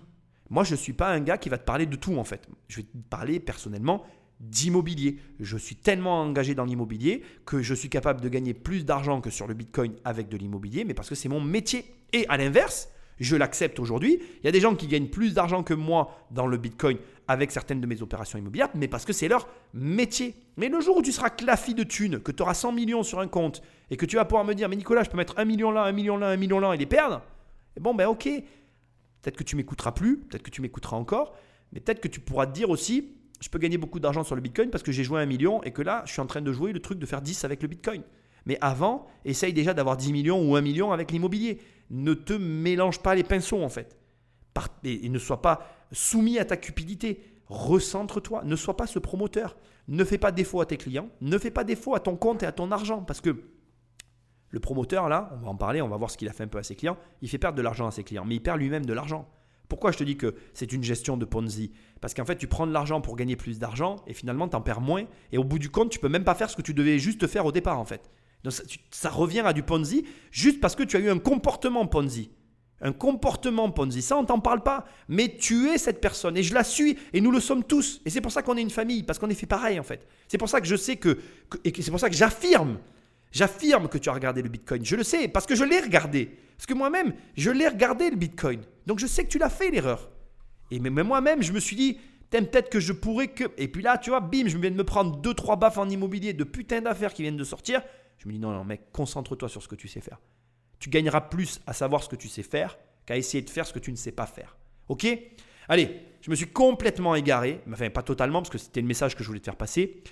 Moi, 0.51 0.65
je 0.65 0.73
ne 0.73 0.77
suis 0.77 0.93
pas 0.93 1.13
un 1.13 1.21
gars 1.21 1.39
qui 1.39 1.49
va 1.49 1.59
te 1.59 1.65
parler 1.65 1.87
de 1.87 1.97
tout 1.97 2.17
en 2.17 2.25
fait. 2.25 2.49
Je 2.69 2.79
vais 2.79 2.83
te 2.85 2.97
parler 3.11 3.41
personnellement 3.41 4.05
d'immobilier. 4.41 5.19
Je 5.41 5.57
suis 5.57 5.77
tellement 5.77 6.21
engagé 6.23 6.55
dans 6.55 6.65
l'immobilier 6.65 7.23
que 7.45 7.63
je 7.63 7.75
suis 7.75 7.89
capable 7.89 8.21
de 8.21 8.29
gagner 8.29 8.55
plus 8.55 8.85
d'argent 8.85 9.21
que 9.21 9.31
sur 9.31 9.47
le 9.47 9.55
Bitcoin 9.55 9.95
avec 10.05 10.29
de 10.29 10.37
l'immobilier, 10.37 10.85
mais 10.85 10.95
parce 10.95 11.09
que 11.09 11.15
c'est 11.15 11.29
mon 11.29 11.41
métier. 11.41 11.85
Et 12.13 12.27
à 12.29 12.37
l'inverse, 12.37 12.89
je 13.19 13.37
l'accepte 13.37 13.81
aujourd'hui. 13.81 14.21
Il 14.41 14.47
y 14.47 14.49
a 14.49 14.53
des 14.53 14.61
gens 14.61 14.75
qui 14.75 14.87
gagnent 14.87 15.09
plus 15.09 15.35
d'argent 15.35 15.63
que 15.63 15.75
moi 15.75 16.27
dans 16.31 16.47
le 16.47 16.57
Bitcoin 16.57 16.99
avec 17.29 17.53
certaines 17.53 17.81
de 17.81 17.87
mes 17.87 18.03
opérations 18.03 18.39
immobilières, 18.39 18.71
mais 18.75 18.89
parce 18.89 19.05
que 19.05 19.13
c'est 19.13 19.29
leur 19.29 19.47
métier. 19.75 20.35
Mais 20.57 20.69
le 20.69 20.81
jour 20.81 20.97
où 20.97 21.03
tu 21.03 21.13
seras 21.13 21.31
claffi 21.31 21.75
de 21.75 21.85
thunes, 21.85 22.21
que 22.21 22.33
tu 22.33 22.43
auras 22.43 22.55
100 22.55 22.73
millions 22.73 23.03
sur 23.03 23.21
un 23.21 23.29
compte 23.29 23.63
et 23.91 23.97
que 23.97 24.07
tu 24.07 24.17
vas 24.17 24.25
pouvoir 24.25 24.45
me 24.45 24.55
dire, 24.55 24.69
mais 24.69 24.77
Nicolas, 24.77 25.05
je 25.05 25.11
peux 25.11 25.17
mettre 25.17 25.39
1 25.39 25.45
million 25.45 25.71
là, 25.71 25.85
1 25.85 25.93
million 25.93 26.17
là, 26.17 26.29
1 26.31 26.37
million 26.37 26.59
là 26.59 26.73
et 26.73 26.79
les 26.79 26.87
perdre, 26.87 27.23
et 27.77 27.81
bon, 27.81 27.95
ben 27.95 28.09
ok, 28.09 28.25
peut-être 28.25 29.37
que 29.37 29.45
tu 29.45 29.57
m'écouteras 29.57 29.93
plus, 29.93 30.19
peut-être 30.19 30.43
que 30.43 30.51
tu 30.51 30.63
m'écouteras 30.63 30.97
encore, 30.97 31.37
mais 31.73 31.81
peut-être 31.81 32.01
que 32.01 32.09
tu 32.09 32.21
pourras 32.21 32.47
te 32.47 32.53
dire 32.53 32.71
aussi, 32.71 33.15
je 33.41 33.49
peux 33.49 33.59
gagner 33.59 33.79
beaucoup 33.79 34.01
d'argent 34.01 34.25
sur 34.25 34.35
le 34.35 34.41
Bitcoin 34.41 34.71
parce 34.71 34.83
que 34.83 34.91
j'ai 34.91 35.05
joué 35.05 35.21
1 35.21 35.27
million 35.27 35.63
et 35.63 35.71
que 35.71 35.83
là, 35.83 36.03
je 36.07 36.13
suis 36.13 36.21
en 36.21 36.27
train 36.27 36.41
de 36.41 36.53
jouer 36.53 36.73
le 36.73 36.81
truc 36.81 36.99
de 36.99 37.07
faire 37.07 37.23
10 37.23 37.45
avec 37.45 37.63
le 37.63 37.69
Bitcoin. 37.69 38.03
Mais 38.47 38.59
avant, 38.61 39.07
essaye 39.25 39.53
déjà 39.53 39.75
d'avoir 39.75 39.97
10 39.97 40.13
millions 40.13 40.43
ou 40.43 40.57
1 40.57 40.61
million 40.63 40.93
avec 40.93 41.13
l'immobilier. 41.13 41.61
Ne 41.91 42.15
te 42.15 42.33
mélange 42.33 43.01
pas 43.01 43.15
les 43.15 43.23
pinceaux 43.23 43.63
en 43.63 43.69
fait. 43.69 43.98
Et 44.85 45.09
ne 45.09 45.19
sois 45.19 45.43
pas 45.43 45.67
soumis 45.93 46.39
à 46.39 46.45
ta 46.45 46.57
cupidité. 46.57 47.23
Recentre-toi. 47.47 48.43
Ne 48.45 48.57
sois 48.57 48.77
pas 48.77 48.87
ce 48.87 48.99
promoteur. 48.99 49.57
Ne 49.89 50.05
fais 50.05 50.19
pas 50.19 50.33
défaut 50.33 50.61
à 50.61 50.67
tes 50.67 50.77
clients. 50.77 51.09
Ne 51.21 51.39
fais 51.39 51.51
pas 51.51 51.65
défaut 51.65 51.95
à 51.95 52.01
ton 52.01 52.17
compte 52.17 52.43
et 52.43 52.47
à 52.47 52.53
ton 52.53 52.71
argent. 52.71 53.03
Parce 53.03 53.21
que 53.21 53.37
le 54.51 54.61
promoteur, 54.61 55.09
là, 55.09 55.31
on 55.35 55.45
va 55.45 55.49
en 55.51 55.57
parler, 55.57 55.83
on 55.83 55.89
va 55.89 55.97
voir 55.97 56.11
ce 56.11 56.17
qu'il 56.17 56.29
a 56.29 56.33
fait 56.33 56.45
un 56.45 56.49
peu 56.49 56.59
à 56.59 56.63
ses 56.63 56.75
clients. 56.75 56.97
Il 57.21 57.29
fait 57.29 57.39
perdre 57.39 57.57
de 57.57 57.63
l'argent 57.63 57.87
à 57.87 57.91
ses 57.91 58.05
clients, 58.05 58.25
mais 58.25 58.37
il 58.37 58.41
perd 58.41 58.59
lui-même 58.59 58.87
de 58.87 58.93
l'argent. 58.93 59.29
Pourquoi 59.69 59.93
je 59.93 59.99
te 59.99 60.05
dis 60.05 60.17
que 60.17 60.35
c'est 60.55 60.73
une 60.73 60.83
gestion 60.83 61.19
de 61.19 61.27
Ponzi? 61.27 61.73
Parce 62.01 62.15
qu'en 62.15 62.25
fait, 62.25 62.37
tu 62.37 62.47
prends 62.47 62.67
de 62.67 62.73
l'argent 62.73 63.03
pour 63.03 63.17
gagner 63.17 63.37
plus 63.37 63.59
d'argent 63.59 63.97
et 64.07 64.15
finalement, 64.15 64.49
tu 64.49 64.57
en 64.57 64.63
perds 64.63 64.81
moins. 64.81 65.05
Et 65.33 65.39
au 65.39 65.45
bout 65.45 65.59
du 65.59 65.69
compte, 65.69 65.91
tu 65.91 65.99
peux 65.99 66.09
même 66.09 66.25
pas 66.25 66.35
faire 66.35 66.49
ce 66.49 66.57
que 66.57 66.63
tu 66.63 66.73
devais 66.73 66.99
juste 66.99 67.27
faire 67.27 67.45
au 67.45 67.53
départ, 67.53 67.79
en 67.79 67.85
fait. 67.85 68.11
Donc 68.45 68.55
ça, 68.91 69.11
revient 69.11 69.41
à 69.41 69.53
du 69.53 69.63
Ponzi 69.63 70.07
juste 70.31 70.61
parce 70.61 70.75
que 70.75 70.83
tu 70.83 70.97
as 70.97 71.01
eu 71.01 71.11
un 71.11 71.19
comportement 71.19 71.87
Ponzi. 71.87 72.31
Un 72.81 72.93
comportement 72.93 73.71
Ponzi, 73.71 74.03
ça 74.03 74.17
on 74.17 74.25
t'en 74.25 74.39
parle 74.39 74.63
pas, 74.63 74.85
mais 75.09 75.37
tu 75.37 75.69
es 75.69 75.79
cette 75.79 76.01
personne 76.01 76.37
et 76.37 76.45
je 76.45 76.55
la 76.55 76.63
suis 76.63 76.97
et 77.13 77.21
nous 77.21 77.33
le 77.33 77.41
sommes 77.41 77.65
tous. 77.65 78.01
Et 78.05 78.11
c'est 78.11 78.21
pour 78.21 78.31
ça 78.31 78.43
qu'on 78.43 78.57
est 78.57 78.63
une 78.63 78.71
famille, 78.71 79.03
parce 79.03 79.19
qu'on 79.19 79.31
est 79.31 79.35
fait 79.35 79.47
pareil 79.47 79.81
en 79.81 79.83
fait. 79.83 80.07
C'est 80.29 80.39
pour 80.39 80.49
ça 80.49 80.61
que 80.61 80.67
je 80.67 80.77
sais 80.77 80.97
que, 80.97 81.19
et 81.65 81.83
c'est 81.83 81.91
pour 81.91 81.99
ça 81.99 82.09
que 82.09 82.15
j'affirme, 82.15 82.79
j'affirme 83.33 83.89
que 83.89 83.99
tu 83.99 84.09
as 84.09 84.13
regardé 84.13 84.43
le 84.43 84.49
Bitcoin. 84.49 84.85
Je 84.85 84.95
le 84.95 85.03
sais 85.03 85.27
parce 85.27 85.47
que 85.47 85.57
je 85.57 85.65
l'ai 85.65 85.81
regardé. 85.81 86.37
Parce 86.57 86.67
que 86.67 86.75
moi-même, 86.75 87.15
je 87.37 87.51
l'ai 87.51 87.69
regardé 87.69 88.11
le 88.11 88.17
Bitcoin. 88.17 88.61
Donc 88.87 89.01
je 89.01 89.07
sais 89.07 89.25
que 89.25 89.29
tu 89.29 89.39
l'as 89.39 89.51
fait 89.51 89.71
l'erreur. 89.71 90.11
Et 90.71 90.79
mais 90.79 90.91
moi-même, 90.91 91.43
je 91.43 91.53
me 91.53 91.61
suis 91.61 91.77
dit, 91.77 91.99
peut-être 92.31 92.71
que 92.71 92.81
je 92.81 92.93
pourrais 92.93 93.29
que. 93.29 93.45
Et 93.57 93.69
puis 93.69 93.83
là, 93.83 93.99
tu 93.99 94.11
vois, 94.11 94.21
bim, 94.21 94.47
je 94.47 94.59
viens 94.59 94.71
de 94.71 94.77
me 94.77 94.85
prendre 94.85 95.17
deux 95.17 95.35
trois 95.35 95.57
baffes 95.57 95.79
en 95.79 95.89
immobilier 95.89 96.33
de 96.33 96.45
putain 96.45 96.81
d'affaires 96.81 97.15
qui 97.15 97.23
viennent 97.23 97.37
de 97.37 97.45
sortir. 97.45 97.83
Je 98.19 98.29
me 98.29 98.33
dis 98.33 98.39
non, 98.39 98.51
non, 98.51 98.65
mec, 98.65 98.93
concentre-toi 98.93 99.49
sur 99.49 99.63
ce 99.63 99.69
que 99.69 99.77
tu 99.77 99.89
sais 99.89 100.01
faire. 100.01 100.19
Tu 100.79 100.91
gagneras 100.91 101.23
plus 101.23 101.61
à 101.67 101.73
savoir 101.73 102.03
ce 102.03 102.09
que 102.09 102.17
tu 102.17 102.29
sais 102.29 102.43
faire 102.43 102.79
qu'à 103.07 103.17
essayer 103.17 103.43
de 103.43 103.51
faire 103.51 103.67
ce 103.67 103.73
que 103.73 103.79
tu 103.79 103.91
ne 103.91 103.97
sais 103.97 104.13
pas 104.13 104.27
faire. 104.27 104.57
Ok? 104.89 105.07
Allez, 105.69 106.01
je 106.21 106.31
me 106.31 106.37
suis 106.37 106.49
complètement 106.49 107.15
égaré, 107.15 107.61
enfin 107.71 107.91
pas 107.91 108.03
totalement 108.03 108.41
parce 108.41 108.51
que 108.51 108.59
c'était 108.59 108.81
le 108.81 108.87
message 108.87 109.17
que 109.17 109.23
je 109.23 109.29
voulais 109.29 109.41
te 109.41 109.45
faire 109.45 109.57
passer. 109.57 110.03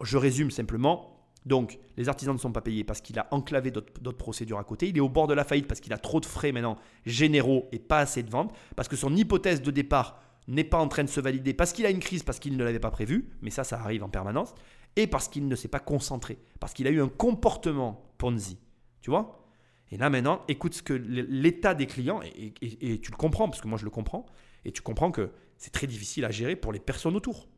Je 0.00 0.16
résume 0.16 0.50
simplement. 0.50 1.10
Donc, 1.46 1.78
les 1.98 2.08
artisans 2.08 2.34
ne 2.34 2.40
sont 2.40 2.52
pas 2.52 2.62
payés 2.62 2.84
parce 2.84 3.02
qu'il 3.02 3.18
a 3.18 3.28
enclavé 3.30 3.70
d'autres 3.70 4.16
procédures 4.16 4.58
à 4.58 4.64
côté. 4.64 4.88
Il 4.88 4.96
est 4.96 5.00
au 5.00 5.10
bord 5.10 5.26
de 5.26 5.34
la 5.34 5.44
faillite 5.44 5.66
parce 5.66 5.80
qu'il 5.80 5.92
a 5.92 5.98
trop 5.98 6.20
de 6.20 6.26
frais 6.26 6.52
maintenant 6.52 6.78
généraux 7.04 7.68
et 7.70 7.78
pas 7.78 7.98
assez 7.98 8.22
de 8.22 8.30
ventes. 8.30 8.54
Parce 8.76 8.88
que 8.88 8.96
son 8.96 9.14
hypothèse 9.14 9.60
de 9.60 9.70
départ 9.70 10.22
n'est 10.48 10.64
pas 10.64 10.78
en 10.78 10.88
train 10.88 11.04
de 11.04 11.08
se 11.08 11.20
valider 11.20 11.52
parce 11.52 11.72
qu'il 11.72 11.84
a 11.84 11.90
une 11.90 12.00
crise, 12.00 12.22
parce 12.22 12.38
qu'il 12.38 12.56
ne 12.56 12.64
l'avait 12.64 12.78
pas 12.78 12.90
prévu. 12.90 13.28
Mais 13.42 13.50
ça, 13.50 13.62
ça 13.62 13.78
arrive 13.78 14.02
en 14.02 14.08
permanence 14.08 14.54
et 14.96 15.06
parce 15.06 15.28
qu'il 15.28 15.48
ne 15.48 15.56
s'est 15.56 15.68
pas 15.68 15.80
concentré, 15.80 16.38
parce 16.60 16.72
qu'il 16.72 16.86
a 16.86 16.90
eu 16.90 17.02
un 17.02 17.08
comportement 17.08 18.02
Ponzi. 18.16 18.58
Tu 19.02 19.10
vois? 19.10 19.43
Et 19.90 19.96
là 19.96 20.10
maintenant, 20.10 20.42
écoute 20.48 20.74
ce 20.74 20.82
que 20.82 20.94
l'état 20.94 21.74
des 21.74 21.86
clients, 21.86 22.20
et, 22.22 22.52
tu 23.00 23.10
le 23.10 23.16
comprends, 23.16 23.48
parce 23.48 23.60
que 23.60 23.68
moi 23.68 23.78
je 23.78 23.84
le 23.84 23.90
comprends, 23.90 24.26
et 24.64 24.72
tu 24.72 24.82
comprends 24.82 25.10
que 25.10 25.30
c'est 25.56 25.72
très 25.72 25.86
difficile 25.86 26.24
à 26.24 26.30
gérer 26.30 26.56
pour 26.56 26.72
les 26.72 26.80
personnes 26.80 27.16
autour. 27.16 27.48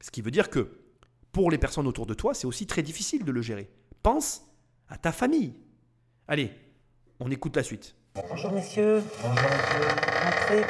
Ce 0.00 0.10
qui 0.10 0.22
veut 0.22 0.30
dire 0.30 0.50
que 0.50 0.70
pour 1.32 1.50
les 1.50 1.58
personnes 1.58 1.86
autour 1.86 2.06
de 2.06 2.14
toi, 2.14 2.34
c'est 2.34 2.46
aussi 2.46 2.66
très 2.66 2.82
difficile 2.82 3.24
de 3.24 3.32
le 3.32 3.42
gérer. 3.42 3.70
Pense 4.02 4.42
à 4.88 4.98
ta 4.98 5.12
famille. 5.12 5.54
Allez, 6.26 6.50
on 7.20 7.30
écoute 7.30 7.56
la 7.56 7.62
suite. 7.62 7.94
Bonjour 8.14 8.52
messieurs. 8.52 9.02
Entrez. 9.24 10.64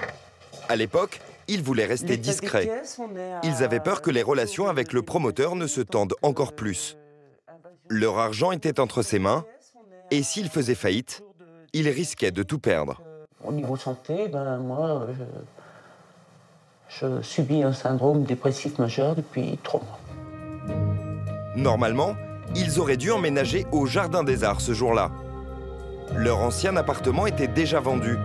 À 0.68 0.76
l'époque, 0.76 1.20
ils 1.48 1.62
voulaient 1.62 1.86
rester 1.86 2.16
discrets. 2.16 2.70
Ils 3.42 3.64
avaient 3.64 3.80
peur 3.80 4.02
que 4.02 4.10
les 4.10 4.22
relations 4.22 4.68
avec 4.68 4.92
le 4.92 5.02
promoteur 5.02 5.56
ne 5.56 5.66
se 5.66 5.80
tendent 5.80 6.14
encore 6.22 6.54
plus. 6.54 6.96
Leur 7.88 8.18
argent 8.18 8.52
était 8.52 8.78
entre 8.78 9.02
ses 9.02 9.18
mains, 9.18 9.44
et 10.10 10.22
s'ils 10.22 10.48
faisaient 10.48 10.74
faillite, 10.74 11.22
ils 11.72 11.88
risquaient 11.88 12.30
de 12.30 12.42
tout 12.42 12.58
perdre. 12.58 13.00
Au 13.44 13.52
niveau 13.52 13.76
santé, 13.76 14.28
ben 14.28 14.58
moi, 14.58 15.06
je, 15.16 17.06
je 17.06 17.22
subis 17.22 17.62
un 17.62 17.72
syndrome 17.72 18.24
dépressif 18.24 18.78
majeur 18.78 19.14
depuis 19.14 19.58
trois 19.62 19.80
mois. 19.80 20.76
Normalement, 21.56 22.14
ils 22.54 22.80
auraient 22.80 22.96
dû 22.96 23.10
emménager 23.10 23.66
au 23.72 23.86
Jardin 23.86 24.24
des 24.24 24.44
Arts 24.44 24.60
ce 24.60 24.72
jour-là. 24.72 25.10
Leur 26.16 26.38
ancien 26.38 26.76
appartement 26.76 27.26
était 27.26 27.46
déjà 27.46 27.80
vendu, 27.80 28.18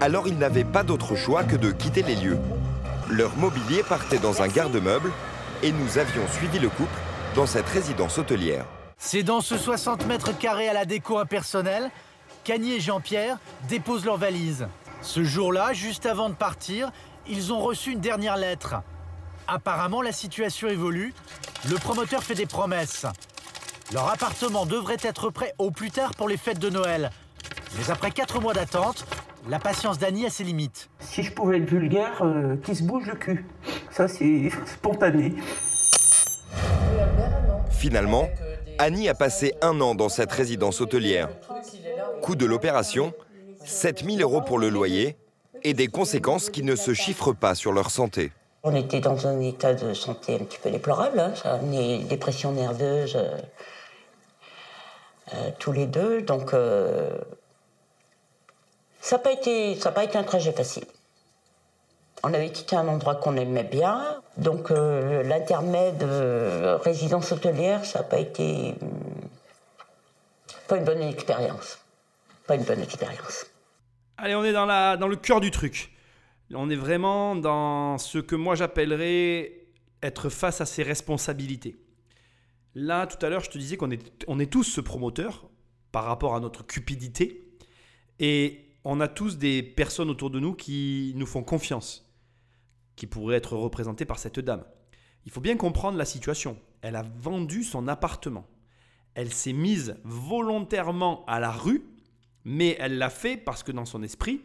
alors 0.00 0.28
ils 0.28 0.36
n'avaient 0.36 0.64
pas 0.64 0.82
d'autre 0.82 1.16
choix 1.16 1.44
que 1.44 1.56
de 1.56 1.70
quitter 1.70 2.02
les 2.02 2.16
lieux. 2.16 2.38
Leur 3.10 3.36
mobilier 3.36 3.82
partait 3.82 4.18
dans 4.18 4.42
un 4.42 4.48
garde-meuble 4.48 5.10
et 5.62 5.72
nous 5.72 5.98
avions 5.98 6.26
suivi 6.28 6.58
le 6.58 6.68
couple 6.68 6.98
dans 7.34 7.46
cette 7.46 7.68
résidence 7.68 8.18
hôtelière. 8.18 8.66
C'est 8.98 9.22
dans 9.22 9.40
ce 9.40 9.56
60 9.56 10.06
mètres 10.06 10.36
carrés 10.36 10.68
à 10.68 10.72
la 10.72 10.84
déco 10.84 11.18
impersonnelle 11.18 11.90
qu'Annie 12.44 12.74
et 12.74 12.80
Jean-Pierre 12.80 13.38
déposent 13.68 14.04
leurs 14.04 14.16
valises. 14.16 14.66
Ce 15.02 15.22
jour-là, 15.22 15.72
juste 15.72 16.06
avant 16.06 16.28
de 16.28 16.34
partir, 16.34 16.90
ils 17.28 17.52
ont 17.52 17.60
reçu 17.60 17.92
une 17.92 18.00
dernière 18.00 18.36
lettre. 18.36 18.76
Apparemment, 19.48 20.02
la 20.02 20.12
situation 20.12 20.68
évolue. 20.68 21.14
Le 21.68 21.76
promoteur 21.76 22.22
fait 22.22 22.34
des 22.34 22.46
promesses. 22.46 23.06
Leur 23.92 24.10
appartement 24.10 24.66
devrait 24.66 24.96
être 25.02 25.30
prêt 25.30 25.54
au 25.58 25.70
plus 25.70 25.90
tard 25.90 26.12
pour 26.14 26.28
les 26.28 26.36
fêtes 26.36 26.58
de 26.58 26.70
Noël. 26.70 27.10
Mais 27.78 27.90
après 27.90 28.10
quatre 28.10 28.40
mois 28.40 28.54
d'attente, 28.54 29.06
la 29.48 29.60
patience 29.60 29.98
d'Annie 29.98 30.26
a 30.26 30.30
ses 30.30 30.42
limites. 30.42 30.88
Si 30.98 31.22
je 31.22 31.32
pouvais 31.32 31.58
être 31.58 31.68
vulgaire, 31.68 32.22
euh, 32.22 32.56
qui 32.56 32.74
se 32.74 32.82
bouge 32.82 33.06
le 33.06 33.14
cul? 33.14 33.44
Ça, 33.90 34.08
c'est 34.08 34.50
spontané. 34.66 35.34
Finalement, 37.70 38.28
Annie 38.78 39.08
a 39.08 39.14
passé 39.14 39.54
un 39.62 39.80
an 39.80 39.94
dans 39.94 40.08
cette 40.08 40.32
résidence 40.32 40.80
hôtelière. 40.80 41.28
Coût 42.22 42.36
de 42.36 42.44
l'opération, 42.46 43.12
7000 43.64 44.22
euros 44.22 44.42
pour 44.42 44.58
le 44.58 44.68
loyer 44.68 45.16
et 45.62 45.74
des 45.74 45.88
conséquences 45.88 46.50
qui 46.50 46.62
ne 46.62 46.76
se 46.76 46.92
chiffrent 46.94 47.32
pas 47.32 47.54
sur 47.54 47.72
leur 47.72 47.90
santé. 47.90 48.32
On 48.62 48.74
était 48.74 49.00
dans 49.00 49.26
un 49.26 49.40
état 49.40 49.74
de 49.74 49.94
santé 49.94 50.34
un 50.34 50.38
petit 50.44 50.58
peu 50.58 50.70
déplorable, 50.70 51.20
hein, 51.20 51.32
ça, 51.40 51.58
né- 51.58 52.00
dépression 52.04 52.52
nerveuse, 52.52 53.16
euh, 53.16 53.36
euh, 55.34 55.50
tous 55.58 55.72
les 55.72 55.86
deux. 55.86 56.22
Donc, 56.22 56.52
euh, 56.52 57.16
ça 59.00 59.16
n'a 59.16 59.22
pas 59.22 59.32
été 60.04 60.18
un 60.18 60.24
trajet 60.24 60.52
facile. 60.52 60.84
On 62.22 62.32
avait 62.32 62.50
quitté 62.50 62.76
un 62.76 62.88
endroit 62.88 63.16
qu'on 63.16 63.36
aimait 63.36 63.64
bien, 63.64 64.02
donc 64.36 64.70
euh, 64.70 65.22
l'intermède 65.22 66.02
euh, 66.02 66.78
résidence 66.78 67.32
hôtelière, 67.32 67.84
ça 67.84 68.00
n'a 68.00 68.04
pas 68.04 68.18
été. 68.18 68.74
hum, 68.80 68.88
pas 70.68 70.76
une 70.78 70.84
bonne 70.84 71.02
expérience. 71.02 71.78
Pas 72.46 72.56
une 72.56 72.64
bonne 72.64 72.80
expérience. 72.80 73.46
Allez, 74.18 74.34
on 74.34 74.44
est 74.44 74.52
dans, 74.52 74.66
la, 74.66 74.96
dans 74.96 75.08
le 75.08 75.16
cœur 75.16 75.40
du 75.40 75.50
truc. 75.50 75.92
On 76.54 76.70
est 76.70 76.76
vraiment 76.76 77.36
dans 77.36 77.98
ce 77.98 78.18
que 78.18 78.34
moi 78.34 78.54
j'appellerais 78.54 79.52
être 80.02 80.28
face 80.28 80.60
à 80.60 80.66
ses 80.66 80.82
responsabilités. 80.82 81.76
Là, 82.74 83.06
tout 83.06 83.24
à 83.24 83.28
l'heure, 83.28 83.42
je 83.42 83.50
te 83.50 83.58
disais 83.58 83.76
qu'on 83.76 83.90
est, 83.90 84.24
on 84.28 84.38
est 84.38 84.52
tous 84.52 84.64
ce 84.64 84.80
promoteur 84.80 85.48
par 85.92 86.04
rapport 86.04 86.34
à 86.34 86.40
notre 86.40 86.64
cupidité. 86.64 87.48
Et 88.18 88.66
on 88.84 89.00
a 89.00 89.08
tous 89.08 89.38
des 89.38 89.62
personnes 89.62 90.10
autour 90.10 90.30
de 90.30 90.38
nous 90.38 90.54
qui 90.54 91.12
nous 91.16 91.26
font 91.26 91.42
confiance, 91.42 92.05
qui 92.96 93.06
pourraient 93.06 93.36
être 93.36 93.56
représentées 93.56 94.04
par 94.04 94.18
cette 94.18 94.40
dame. 94.40 94.64
Il 95.24 95.30
faut 95.32 95.40
bien 95.40 95.56
comprendre 95.56 95.98
la 95.98 96.04
situation. 96.04 96.58
Elle 96.82 96.96
a 96.96 97.02
vendu 97.02 97.62
son 97.62 97.88
appartement. 97.88 98.46
Elle 99.14 99.32
s'est 99.32 99.52
mise 99.52 99.96
volontairement 100.04 101.24
à 101.26 101.40
la 101.40 101.50
rue 101.50 101.82
mais 102.48 102.76
elle 102.78 102.96
l'a 102.98 103.10
fait 103.10 103.36
parce 103.36 103.64
que 103.64 103.72
dans 103.72 103.84
son 103.84 104.04
esprit, 104.04 104.40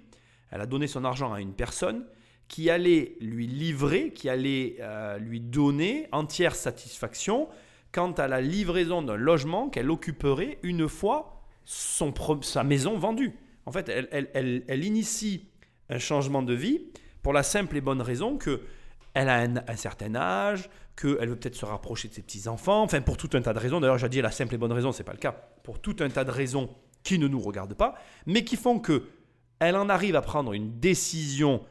elle 0.49 0.59
a 0.59 0.65
donné 0.65 0.87
son 0.87 1.05
argent 1.05 1.31
à 1.31 1.39
une 1.39 1.53
personne 1.53 2.03
qui 2.47 2.71
allait 2.71 3.15
lui 3.21 3.45
livrer, 3.45 4.11
qui 4.11 4.27
allait 4.27 4.77
euh, 4.79 5.19
lui 5.19 5.39
donner 5.39 6.07
entière 6.11 6.55
satisfaction 6.55 7.47
quant 7.91 8.11
à 8.13 8.27
la 8.27 8.41
livraison 8.41 9.03
d'un 9.03 9.17
logement 9.17 9.69
qu'elle 9.69 9.91
occuperait 9.91 10.57
une 10.63 10.89
fois 10.89 11.43
son 11.63 12.11
sa 12.41 12.63
maison 12.63 12.97
vendue. 12.97 13.35
En 13.67 13.71
fait, 13.71 13.87
elle- 13.87 14.09
elle- 14.33 14.63
elle 14.67 14.83
initie 14.83 15.45
un 15.89 15.99
changement 15.99 16.41
de 16.41 16.55
vie 16.55 16.81
pour 17.21 17.33
la 17.33 17.43
simple 17.43 17.77
et 17.77 17.81
bonne 17.81 18.01
raison 18.01 18.37
que 18.37 18.61
elle 19.13 19.29
a 19.29 19.41
un, 19.41 19.75
certain 19.75 20.15
âge, 20.15 20.69
qu'elle 20.95 21.27
veut 21.27 21.35
peut-être 21.35 21.55
se 21.55 21.65
rapprocher 21.65 22.07
de 22.07 22.13
ses 22.13 22.21
petits-enfants, 22.21 22.83
enfin 22.83 23.01
pour 23.01 23.17
tout 23.17 23.29
un 23.33 23.41
tas 23.41 23.53
de 23.53 23.59
raisons. 23.59 23.81
D'ailleurs, 23.81 23.97
j'ai 23.97 24.07
dit 24.07 24.21
la 24.21 24.31
simple 24.31 24.55
et 24.55 24.57
bonne 24.57 24.71
raison, 24.71 24.91
c'est 24.91 25.03
pas 25.03 25.11
le 25.11 25.17
cas. 25.17 25.33
Pour 25.63 25.79
tout 25.79 25.97
un 25.99 26.09
tas 26.09 26.23
de 26.23 26.31
raisons 26.31 26.69
qui 27.03 27.19
ne 27.19 27.27
nous 27.27 27.41
regardent 27.41 27.73
pas, 27.73 27.95
mais 28.25 28.43
qui 28.43 28.55
font 28.55 28.79
que 28.79 29.09
elle 29.59 29.75
en 29.75 29.89
arrive 29.89 30.15
à 30.15 30.21
prendre 30.21 30.53
une 30.53 30.79
décision 30.79 31.61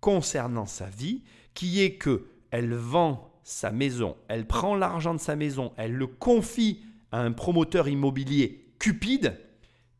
concernant 0.00 0.66
sa 0.66 0.86
vie, 0.86 1.22
qui 1.54 1.82
est 1.82 1.94
que 1.94 2.26
elle 2.50 2.74
vend 2.74 3.32
sa 3.42 3.72
maison, 3.72 4.16
elle 4.28 4.46
prend 4.46 4.76
l'argent 4.76 5.14
de 5.14 5.20
sa 5.20 5.34
maison, 5.34 5.72
elle 5.76 5.94
le 5.94 6.06
confie 6.06 6.82
à 7.10 7.20
un 7.20 7.32
promoteur 7.32 7.88
immobilier 7.88 8.72
cupide, 8.78 9.38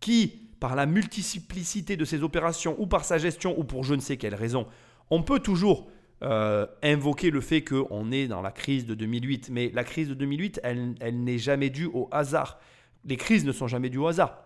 qui, 0.00 0.28
par 0.60 0.76
la 0.76 0.86
multiplicité 0.86 1.96
de 1.96 2.04
ses 2.04 2.22
opérations, 2.22 2.76
ou 2.78 2.86
par 2.86 3.04
sa 3.04 3.18
gestion, 3.18 3.58
ou 3.58 3.64
pour 3.64 3.84
je 3.84 3.94
ne 3.94 4.00
sais 4.00 4.16
quelle 4.16 4.34
raison, 4.34 4.66
on 5.12 5.22
peut 5.22 5.40
toujours 5.40 5.90
euh, 6.22 6.66
invoquer 6.82 7.30
le 7.30 7.42
fait 7.42 7.62
qu'on 7.62 8.10
est 8.10 8.28
dans 8.28 8.40
la 8.40 8.50
crise 8.50 8.86
de 8.86 8.94
2008, 8.94 9.50
mais 9.50 9.70
la 9.74 9.84
crise 9.84 10.08
de 10.08 10.14
2008, 10.14 10.60
elle, 10.64 10.94
elle 11.00 11.22
n'est 11.22 11.36
jamais 11.36 11.68
due 11.68 11.90
au 11.92 12.08
hasard. 12.10 12.58
Les 13.04 13.18
crises 13.18 13.44
ne 13.44 13.52
sont 13.52 13.68
jamais 13.68 13.90
dues 13.90 13.98
au 13.98 14.06
hasard. 14.06 14.42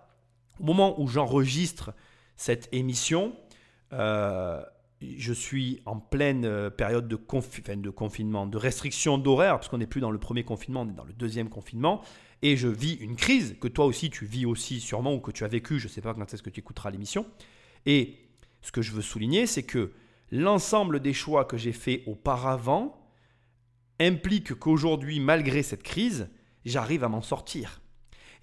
Au 0.58 0.64
moment 0.64 1.00
où 1.00 1.06
j'enregistre 1.06 1.94
cette 2.34 2.68
émission, 2.72 3.36
euh, 3.92 4.60
je 5.00 5.32
suis 5.32 5.82
en 5.86 6.00
pleine 6.00 6.44
euh, 6.44 6.68
période 6.68 7.06
de, 7.06 7.14
de 7.16 7.90
confinement, 7.90 8.46
de 8.46 8.58
restriction 8.58 9.16
d'horaire, 9.16 9.54
parce 9.54 9.68
qu'on 9.68 9.78
n'est 9.78 9.86
plus 9.86 10.00
dans 10.00 10.10
le 10.10 10.18
premier 10.18 10.42
confinement, 10.42 10.80
on 10.80 10.88
est 10.88 10.96
dans 10.96 11.04
le 11.04 11.12
deuxième 11.12 11.48
confinement, 11.48 12.02
et 12.42 12.56
je 12.56 12.66
vis 12.66 12.94
une 12.94 13.14
crise 13.14 13.56
que 13.60 13.68
toi 13.68 13.84
aussi 13.84 14.10
tu 14.10 14.24
vis 14.24 14.46
aussi 14.46 14.80
sûrement, 14.80 15.14
ou 15.14 15.20
que 15.20 15.30
tu 15.30 15.44
as 15.44 15.48
vécu, 15.48 15.78
je 15.78 15.86
ne 15.86 15.92
sais 15.92 16.00
pas 16.00 16.12
quand 16.12 16.34
est-ce 16.34 16.42
que 16.42 16.50
tu 16.50 16.58
écouteras 16.58 16.90
l'émission. 16.90 17.24
Et 17.84 18.16
ce 18.62 18.72
que 18.72 18.82
je 18.82 18.90
veux 18.90 19.02
souligner, 19.02 19.46
c'est 19.46 19.62
que 19.62 19.92
l'ensemble 20.30 21.00
des 21.00 21.12
choix 21.12 21.44
que 21.44 21.56
j'ai 21.56 21.72
faits 21.72 22.02
auparavant 22.06 23.00
implique 24.00 24.54
qu'aujourd'hui, 24.54 25.20
malgré 25.20 25.62
cette 25.62 25.82
crise, 25.82 26.28
j'arrive 26.64 27.04
à 27.04 27.08
m'en 27.08 27.22
sortir. 27.22 27.80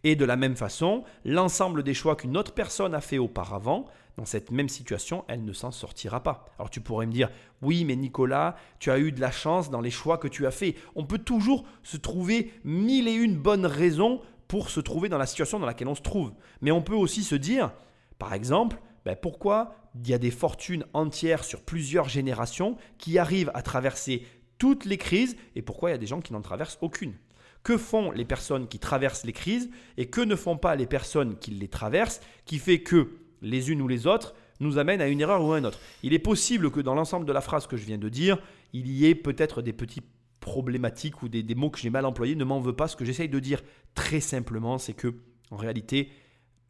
Et 0.04 0.16
de 0.16 0.26
la 0.26 0.36
même 0.36 0.56
façon, 0.56 1.04
l'ensemble 1.24 1.84
des 1.84 1.94
choix 1.94 2.16
qu'une 2.16 2.38
autre 2.38 2.54
personne 2.54 2.94
a 2.94 3.02
fait 3.02 3.20
auparavant, 3.20 3.86
dans 4.18 4.26
cette 4.26 4.52
même 4.52 4.70
situation, 4.70 5.26
elle 5.28 5.44
ne 5.44 5.54
s'en 5.54 5.72
sortira 5.72 6.22
pas. 6.22 6.46
Alors 6.60 6.70
tu 6.70 6.82
pourrais 6.82 7.08
me 7.08 7.12
dire, 7.12 7.30
oui, 7.62 7.84
mais 7.84 7.96
Nicolas, 7.96 8.56
tu 8.80 8.92
as 8.92 9.00
eu 9.00 9.12
de 9.12 9.22
la 9.22 9.32
chance 9.32 9.72
dans 9.72 9.82
les 9.82 9.90
choix 9.90 10.18
que 10.18 10.28
tu 10.28 10.46
as 10.46 10.52
faits. 10.52 10.76
On 10.96 11.06
peut 11.06 11.18
toujours 11.18 11.66
se 11.82 11.98
trouver 11.98 12.54
mille 12.64 13.08
et 13.08 13.14
une 13.14 13.38
bonnes 13.38 13.66
raisons 13.66 14.22
pour 14.48 14.70
se 14.70 14.80
trouver 14.80 15.10
dans 15.10 15.18
la 15.18 15.26
situation 15.26 15.60
dans 15.60 15.66
laquelle 15.66 15.88
on 15.88 15.96
se 15.96 16.02
trouve. 16.02 16.34
Mais 16.62 16.72
on 16.72 16.84
peut 16.84 16.94
aussi 16.94 17.24
se 17.24 17.34
dire, 17.34 17.72
par 18.20 18.34
exemple, 18.34 18.80
ben 19.04 19.16
pourquoi 19.16 19.76
il 19.96 20.08
y 20.08 20.14
a 20.14 20.18
des 20.18 20.32
fortunes 20.32 20.86
entières 20.94 21.44
sur 21.44 21.62
plusieurs 21.62 22.10
générations 22.10 22.78
qui 22.98 23.18
arrivent 23.18 23.52
à 23.54 23.62
traverser 23.62 24.26
toutes 24.58 24.86
les 24.86 24.98
crises 24.98 25.36
et 25.56 25.62
pourquoi 25.62 25.90
il 25.90 25.94
y 25.94 25.96
a 25.96 26.00
des 26.00 26.08
gens 26.08 26.22
qui 26.22 26.34
n'en 26.34 26.42
traversent 26.42 26.78
aucune? 26.82 27.14
Que 27.64 27.78
font 27.78 28.12
les 28.12 28.26
personnes 28.26 28.68
qui 28.68 28.80
traversent 28.80 29.26
les 29.26 29.34
crises 29.34 29.70
et 29.98 30.08
que 30.08 30.22
ne 30.22 30.36
font 30.36 30.58
pas 30.58 30.76
les 30.76 30.86
personnes 30.86 31.38
qui 31.38 31.52
les 31.52 31.68
traversent 31.68 32.22
qui 32.46 32.60
fait 32.60 32.82
que 32.82 33.12
les 33.42 33.72
unes 33.72 33.82
ou 33.82 33.88
les 33.88 34.08
autres 34.08 34.36
nous 34.60 34.78
amènent 34.78 35.02
à 35.02 35.08
une 35.08 35.22
erreur 35.22 35.44
ou 35.44 35.54
à 35.54 35.60
une 35.60 35.66
autre? 35.66 35.80
Il 36.02 36.14
est 36.14 36.20
possible 36.20 36.72
que 36.72 36.80
dans 36.80 36.96
l'ensemble 36.96 37.26
de 37.26 37.34
la 37.34 37.42
phrase 37.42 37.68
que 37.68 37.78
je 37.78 37.86
viens 37.86 37.98
de 37.98 38.10
dire, 38.10 38.38
il 38.74 38.90
y 38.90 39.06
ait 39.06 39.16
peut-être 39.16 39.62
des 39.62 39.74
petits 39.74 40.02
problématiques 40.40 41.24
ou 41.24 41.30
des, 41.30 41.42
des 41.42 41.56
mots 41.56 41.70
que 41.70 41.80
j'ai 41.80 41.90
mal 41.90 42.06
employés. 42.06 42.36
Ne 42.36 42.44
m'en 42.44 42.60
veux 42.60 42.76
pas. 42.76 42.88
Ce 42.88 42.98
que 42.98 43.06
j'essaye 43.06 43.30
de 43.30 43.40
dire 43.40 43.62
très 43.96 44.20
simplement, 44.20 44.78
c'est 44.78 44.94
que 44.94 45.16
en 45.52 45.56
réalité, 45.56 46.10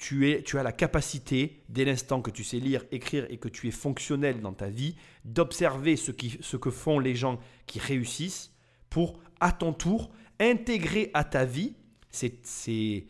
tu, 0.03 0.57
as 0.57 0.63
la 0.63 0.73
capacité, 0.73 1.63
dès 1.69 1.85
l'instant 1.85 2.21
que 2.21 2.29
tu 2.29 2.43
sais 2.43 2.59
lire, 2.59 2.83
écrire 2.91 3.25
et 3.29 3.37
que 3.37 3.47
tu 3.47 3.69
es 3.69 3.71
fonctionnel 3.71 4.41
dans 4.41 4.51
ta 4.51 4.67
vie, 4.67 4.95
d'observer 5.23 5.95
ce, 5.95 6.11
que 6.11 6.69
font 6.71 6.99
les 6.99 7.15
gens 7.15 7.39
qui 7.67 7.79
réussissent 7.79 8.51
pour, 8.89 9.17
à 9.39 9.53
ton 9.53 9.71
tour, 9.71 10.11
intégrer 10.41 11.09
à 11.13 11.23
ta 11.23 11.45
vie 11.45 11.75
ces, 12.09 13.07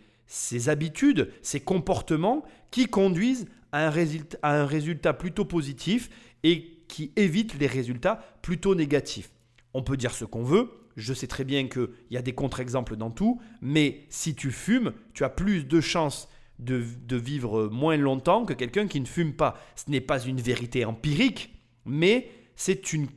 habitudes, 0.68 1.32
ces 1.42 1.62
comportements 1.62 2.46
qui 2.70 2.86
conduisent 2.86 3.48
à 3.72 3.88
un, 3.88 3.90
résultat, 3.90 4.38
à 4.44 4.62
un 4.62 4.68
résultat 4.68 5.14
plutôt 5.14 5.46
positif 5.46 6.12
et 6.44 6.86
qui 6.88 7.12
évitent 7.16 7.58
les 7.60 7.66
résultats 7.66 8.24
plutôt 8.44 8.76
négatifs. 8.76 9.32
On 9.74 9.82
peut 9.82 9.98
dire 9.98 10.14
ce 10.14 10.26
qu'on 10.26 10.44
veut, 10.44 10.70
je 10.96 11.16
sais 11.16 11.26
très 11.26 11.44
bien 11.44 11.68
qu'il 11.68 11.90
y 12.12 12.18
a 12.18 12.22
des 12.22 12.34
contre-exemples 12.34 12.98
dans 12.98 13.10
tout, 13.10 13.42
mais 13.62 14.06
si 14.10 14.36
tu 14.36 14.52
fumes, 14.52 14.94
tu 15.16 15.24
as 15.24 15.30
plus 15.30 15.66
de 15.66 15.82
chances 15.82 16.30
de, 16.64 17.16
vivre 17.16 17.68
moins 17.68 17.98
longtemps 17.98 18.46
que 18.46 18.54
quelqu'un 18.54 18.88
qui 18.88 19.00
ne 19.00 19.06
fume 19.06 19.34
pas. 19.34 19.58
Ce 19.76 19.90
n'est 19.90 20.02
pas 20.02 20.24
une 20.24 20.42
vérité 20.42 20.86
empirique, 20.86 21.54
mais 21.86 22.30
c'est 22.56 22.94
une 22.94 23.08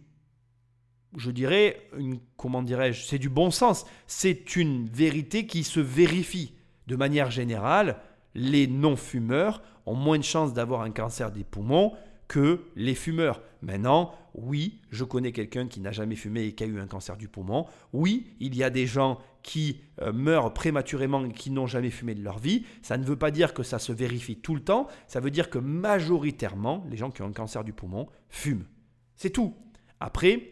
je 1.17 1.31
dirais, 1.31 1.89
une, 1.97 2.19
comment 2.37 2.63
dirais-je, 2.63 3.05
c'est 3.05 3.19
du 3.19 3.31
bon 3.31 3.51
sens. 3.51 3.87
C'est 4.07 4.55
une 4.57 4.87
vérité 4.87 5.47
qui 5.47 5.65
se 5.65 5.81
vérifie. 5.81 6.53
De 6.89 6.95
manière 6.95 7.31
générale, 7.31 7.97
les 8.35 8.67
non-fumeurs 8.67 9.63
ont 9.87 9.95
moins 9.95 10.19
de 10.19 10.25
chances 10.25 10.53
d'avoir 10.53 10.83
un 10.83 10.91
cancer 10.91 11.33
des 11.33 11.45
poumons 11.45 11.95
que 12.29 12.65
les 12.75 12.95
fumeurs. 12.95 13.41
Maintenant, 13.63 14.13
oui, 14.35 14.81
je 14.91 15.05
connais 15.05 15.33
quelqu'un 15.33 15.69
qui 15.69 15.81
n'a 15.81 15.93
jamais 15.93 16.17
fumé 16.17 16.45
et 16.45 16.55
qui 16.55 16.65
a 16.65 16.67
eu 16.67 16.81
un 16.81 16.87
cancer 16.87 17.17
du 17.17 17.29
poumon. 17.29 17.67
Oui, 17.93 18.35
il 18.41 18.55
y 18.55 18.63
a 18.63 18.71
des 18.71 18.87
gens 18.87 19.19
qui 19.47 19.81
euh, 20.03 20.13
meurent 20.13 20.53
prématurément 20.53 21.25
et 21.25 21.33
qui 21.33 21.53
n'ont 21.53 21.69
jamais 21.69 21.91
fumé 21.91 22.17
de 22.17 22.23
leur 22.23 22.39
vie. 22.39 22.67
Ça 22.83 22.99
ne 22.99 23.05
veut 23.05 23.17
pas 23.17 23.31
dire 23.31 23.55
que 23.55 23.63
ça 23.63 23.79
se 23.79 23.93
vérifie 23.93 24.37
tout 24.37 24.57
le 24.57 24.61
temps. 24.61 24.89
Ça 25.07 25.21
veut 25.21 25.31
dire 25.31 25.51
que 25.51 25.59
majoritairement, 25.59 26.85
les 26.91 26.97
gens 26.97 27.13
qui 27.13 27.23
ont 27.23 27.27
un 27.27 27.33
cancer 27.33 27.63
du 27.63 27.73
poumon 27.73 28.09
fument. 28.29 28.67
C'est 29.15 29.31
tout. 29.31 29.55
Après, 30.01 30.51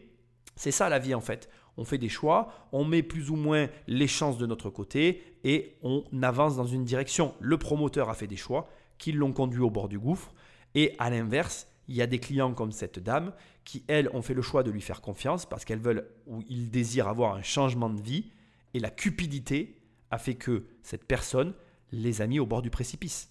c'est 0.54 0.70
ça 0.70 0.88
la 0.88 1.00
vie 1.00 1.12
en 1.12 1.20
fait. 1.20 1.50
On 1.76 1.84
fait 1.84 1.98
des 1.98 2.08
choix, 2.08 2.68
on 2.70 2.84
met 2.84 3.02
plus 3.02 3.30
ou 3.30 3.36
moins 3.36 3.66
les 3.88 4.06
chances 4.06 4.38
de 4.38 4.46
notre 4.46 4.70
côté 4.70 5.24
et 5.42 5.76
on 5.82 6.04
avance 6.22 6.54
dans 6.54 6.66
une 6.66 6.84
direction. 6.84 7.34
Le 7.40 7.58
promoteur 7.58 8.08
a 8.08 8.14
fait 8.14 8.28
des 8.28 8.36
choix 8.36 8.68
qui 8.96 9.10
l'ont 9.10 9.32
conduit 9.32 9.60
au 9.60 9.70
bord 9.70 9.88
du 9.88 9.98
gouffre. 9.98 10.32
Et 10.76 10.94
à 11.00 11.10
l'inverse, 11.10 11.66
il 11.88 11.96
y 11.96 12.02
a 12.02 12.06
des 12.06 12.20
clients 12.20 12.54
comme 12.54 12.70
cette 12.70 13.00
dame 13.00 13.32
qui, 13.64 13.82
elles, 13.88 14.08
ont 14.14 14.22
fait 14.22 14.34
le 14.34 14.42
choix 14.42 14.62
de 14.62 14.70
lui 14.70 14.80
faire 14.80 15.00
confiance 15.00 15.46
parce 15.46 15.64
qu'elles 15.64 15.80
veulent 15.80 16.06
ou 16.28 16.44
ils 16.48 16.70
désirent 16.70 17.08
avoir 17.08 17.34
un 17.34 17.42
changement 17.42 17.90
de 17.90 18.00
vie. 18.00 18.30
Et 18.74 18.80
la 18.80 18.90
cupidité 18.90 19.80
a 20.10 20.18
fait 20.18 20.34
que 20.34 20.66
cette 20.82 21.04
personne 21.04 21.54
les 21.92 22.20
a 22.20 22.26
mis 22.26 22.40
au 22.40 22.46
bord 22.46 22.62
du 22.62 22.70
précipice. 22.70 23.30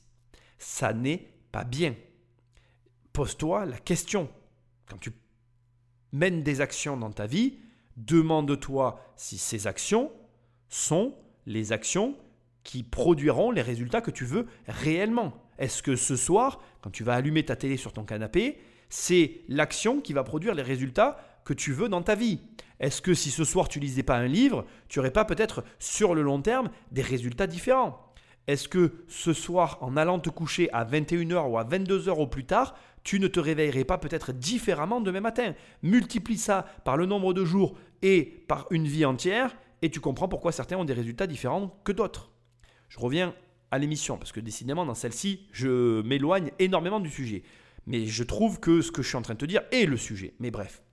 Ça 0.58 0.94
n'est 0.94 1.30
pas 1.52 1.64
bien. 1.64 1.96
Pose-toi 3.12 3.66
la 3.66 3.78
question. 3.78 4.30
Quand 4.88 4.98
tu 4.98 5.12
mènes 6.12 6.44
des 6.44 6.62
actions 6.62 6.98
dans 6.98 7.12
ta 7.12 7.28
vie, 7.28 7.60
demande-toi 7.98 9.00
si 9.16 9.38
ces 9.38 9.68
actions 9.68 10.12
sont 10.70 11.16
les 11.46 11.72
actions 11.72 12.18
qui 12.64 12.84
produiront 12.84 13.52
les 13.52 13.62
résultats 13.62 14.02
que 14.02 14.12
tu 14.12 14.26
veux 14.26 14.48
réellement. 14.68 15.34
Est-ce 15.58 15.84
que 15.84 15.96
ce 15.96 16.16
soir, 16.16 16.62
quand 16.82 16.90
tu 16.90 17.04
vas 17.04 17.16
allumer 17.16 17.46
ta 17.46 17.56
télé 17.56 17.78
sur 17.78 17.94
ton 17.94 18.06
canapé, 18.06 18.58
c'est 18.90 19.42
l'action 19.48 20.02
qui 20.02 20.14
va 20.14 20.24
produire 20.24 20.56
les 20.56 20.64
résultats 20.64 21.42
que 21.46 21.54
tu 21.54 21.74
veux 21.74 21.90
dans 21.90 22.02
ta 22.02 22.16
vie? 22.16 22.40
Est-ce 22.84 23.02
que 23.02 23.14
si 23.14 23.32
ce 23.32 23.46
soir 23.46 23.70
tu 23.70 23.80
lisais 23.80 24.04
pas 24.04 24.18
un 24.18 24.28
livre, 24.28 24.66
tu 24.90 25.00
n'aurais 25.00 25.14
pas 25.14 25.24
peut-être 25.24 25.64
sur 25.80 26.14
le 26.14 26.22
long 26.22 26.42
terme 26.42 26.70
des 26.92 27.02
résultats 27.02 27.48
différents? 27.48 28.12
Est-ce 28.48 28.68
que 28.68 29.06
ce 29.08 29.32
soir, 29.32 29.78
en 29.80 29.96
allant 29.96 30.20
te 30.20 30.30
coucher 30.30 30.70
à 30.74 30.84
21h 30.84 31.50
ou 31.50 31.58
à 31.58 31.64
22h 31.64 32.10
au 32.10 32.28
plus 32.28 32.44
tard, 32.44 32.76
tu 33.06 33.22
ne 33.22 33.28
te 33.28 33.40
réveillerais 33.40 33.86
pas 33.86 33.98
peut-être 33.98 34.34
différemment 34.34 35.00
demain 35.00 35.22
matin? 35.22 35.54
Multiplie 35.82 36.38
ça 36.38 36.66
par 36.84 36.98
le 36.98 37.06
nombre 37.06 37.34
de 37.34 37.46
jours 37.46 37.78
et 38.02 38.44
par 38.50 38.68
une 38.70 38.86
vie 38.86 39.06
entière 39.06 39.56
et 39.82 39.90
tu 39.90 40.02
comprends 40.02 40.28
pourquoi 40.28 40.52
certains 40.52 40.76
ont 40.76 40.84
des 40.84 40.92
résultats 40.92 41.26
différents 41.26 41.80
que 41.86 41.94
d'autres. 41.94 42.32
Je 42.90 43.00
reviens 43.00 43.34
à 43.72 43.78
l'émission 43.80 44.18
parce 44.18 44.34
que 44.34 44.42
décidément 44.42 44.86
dans 44.86 44.94
celle-ci, 44.94 45.48
je 45.54 46.02
m'éloigne 46.02 46.52
énormément 46.60 47.00
du 47.00 47.10
sujet. 47.10 47.44
Mais 47.88 48.08
je 48.08 48.24
trouve 48.24 48.60
que 48.60 48.82
ce 48.82 48.92
que 48.92 49.02
je 49.02 49.08
suis 49.08 49.18
en 49.18 49.22
train 49.22 49.36
de 49.36 49.40
te 49.40 49.46
dire 49.46 49.62
est 49.72 49.86
le 49.86 49.96
sujet. 49.96 50.34
Mais 50.40 50.52
bref. 50.52 50.84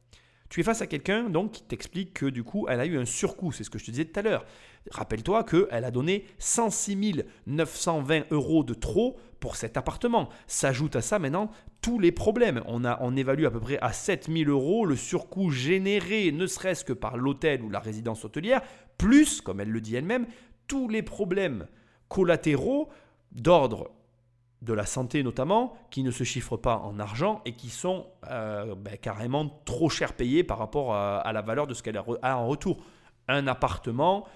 Tu 0.51 0.61
es 0.61 0.63
face 0.65 0.83
à 0.83 0.89
quelqu'un 0.89 1.31
donc 1.31 1.53
qui 1.53 1.63
t'explique 1.63 2.13
que 2.13 2.27
du 2.27 2.43
coup 2.43 2.67
elle 2.69 2.81
a 2.81 2.87
eu 2.87 2.99
un 2.99 3.05
surcoût, 3.05 3.53
c'est 3.53 3.63
ce 3.63 3.71
que 3.71 3.79
je 3.79 3.85
te 3.85 3.93
disais 3.93 4.05
tout 4.05 4.19
à 4.19 4.23
l'heure. 4.23 4.45
Rappelle-toi 4.91 5.45
qu'elle 5.45 5.85
a 5.85 5.91
donné 5.93 6.27
106 6.39 7.23
920 7.47 8.25
euros 8.33 8.65
de 8.65 8.75
trop 8.75 9.17
pour 9.39 9.55
cet 9.55 9.77
appartement. 9.77 10.29
S'ajoute 10.49 10.97
à 10.97 11.03
ça 11.03 11.21
maintenant 11.21 11.53
tous 11.83 12.01
les 12.01 12.11
problèmes. 12.11 12.63
On, 12.67 12.85
a, 12.85 12.99
on 13.01 13.17
évalue 13.17 13.45
à 13.45 13.51
peu 13.53 13.61
près 13.61 13.79
à 13.81 13.93
7000 13.93 14.49
euros 14.49 14.87
le 14.87 14.97
surcoût 14.97 15.51
généré, 15.51 16.33
ne 16.33 16.47
serait-ce 16.47 16.85
que 16.85 16.93
par 16.93 17.17
l'hôtel 17.17 17.63
ou 17.63 17.71
la 17.71 17.79
résidence 17.79 18.25
hôtelière, 18.25 18.61
plus, 18.99 19.41
comme 19.41 19.61
elle 19.61 19.71
le 19.71 19.81
dit 19.81 19.95
elle-même, 19.95 20.27
tous 20.67 20.89
les 20.89 21.03
problèmes 21.03 21.69
collatéraux 22.09 22.89
d'ordre 23.33 23.93
de 24.63 24.73
la 24.75 24.85
santé 24.85 25.23
notamment, 25.23 25.75
qui 25.91 26.03
ne 26.03 26.11
se 26.11 26.25
chiffrent 26.25 26.59
pas 26.59 26.79
en 26.79 26.99
argent 26.99 27.41
et 27.47 27.53
qui 27.53 27.71
sont 27.71 28.07
euh, 28.31 28.75
ben, 28.75 28.97
carrément 28.99 29.49
trop 29.65 29.89
cher 29.89 30.13
payés 30.13 30.45
par 30.45 30.59
rapport 30.59 30.95
à, 30.95 31.33
la 31.33 31.41
valeur 31.41 31.67
de 31.67 31.75
ce 31.75 31.83
qu'elle 31.83 31.97
a 31.97 32.39
en 32.39 32.47
retour. 32.47 32.79
Un 33.29 33.47
appartement 33.47 34.27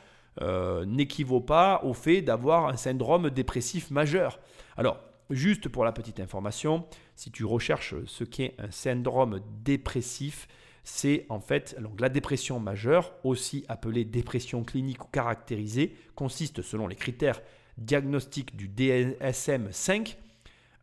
euh, 0.41 0.85
n'équivaut 0.87 1.41
pas 1.41 1.81
au 1.85 1.93
fait 1.93 2.23
d'avoir 2.23 2.67
un 2.67 2.77
syndrome 2.77 3.31
dépressif 3.31 3.91
majeur. 3.91 4.41
Alors, 4.77 4.99
juste 5.31 5.69
pour 5.69 5.85
la 5.85 5.93
petite 5.93 6.21
information, 6.21 6.87
si 7.17 7.31
tu 7.31 7.45
recherches 7.45 7.95
ce 8.07 8.25
qu'est 8.25 8.55
un 8.59 8.71
syndrome 8.71 9.41
dépressif, 9.63 10.49
c'est 10.83 11.27
en 11.29 11.41
fait 11.41 11.81
donc, 11.81 12.01
la 12.01 12.09
dépression 12.09 12.61
majeure, 12.61 13.13
aussi 13.25 13.65
appelée 13.69 14.05
dépression 14.05 14.65
clinique 14.65 15.05
ou 15.05 15.09
caractérisée, 15.09 15.97
consiste 16.15 16.63
selon 16.63 16.87
les 16.87 16.97
critères 16.97 17.41
diagnostic 17.79 18.57
du 18.57 18.69
DSM-5, 18.69 20.17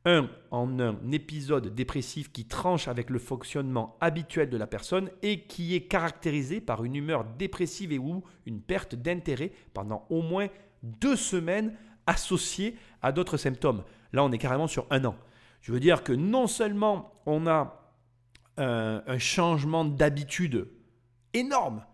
un, 0.06 0.30
en 0.50 0.80
un 0.80 1.12
épisode 1.12 1.76
dépressif 1.76 2.32
qui 2.32 2.46
tranche 2.46 2.88
avec 2.88 3.10
le 3.10 3.20
fonctionnement 3.20 3.98
habituel 4.02 4.50
de 4.50 4.58
la 4.58 4.66
personne 4.66 5.10
et 5.22 5.42
qui 5.42 5.76
est 5.76 5.82
caractérisé 5.82 6.60
par 6.60 6.84
une 6.84 6.96
humeur 6.96 7.24
dépressive 7.38 7.92
et 7.92 8.00
ou 8.00 8.24
une 8.46 8.62
perte 8.62 8.96
d'intérêt 8.96 9.52
pendant 9.74 10.06
au 10.10 10.22
moins 10.22 10.48
deux 10.82 11.16
semaines 11.16 11.76
associée 12.08 12.76
à 13.02 13.12
d'autres 13.12 13.38
symptômes. 13.38 13.84
Là, 14.12 14.24
on 14.24 14.32
est 14.32 14.40
carrément 14.40 14.68
sur 14.68 14.88
un 14.90 15.06
an. 15.06 15.16
Je 15.62 15.72
veux 15.72 15.80
dire 15.80 16.04
que 16.04 16.14
non 16.14 16.48
seulement 16.48 17.14
on 17.28 17.46
a 17.46 17.94
un, 18.58 19.04
un 19.06 19.18
changement 19.20 19.86
d'habitude 19.86 20.68
énorme, 21.34 21.86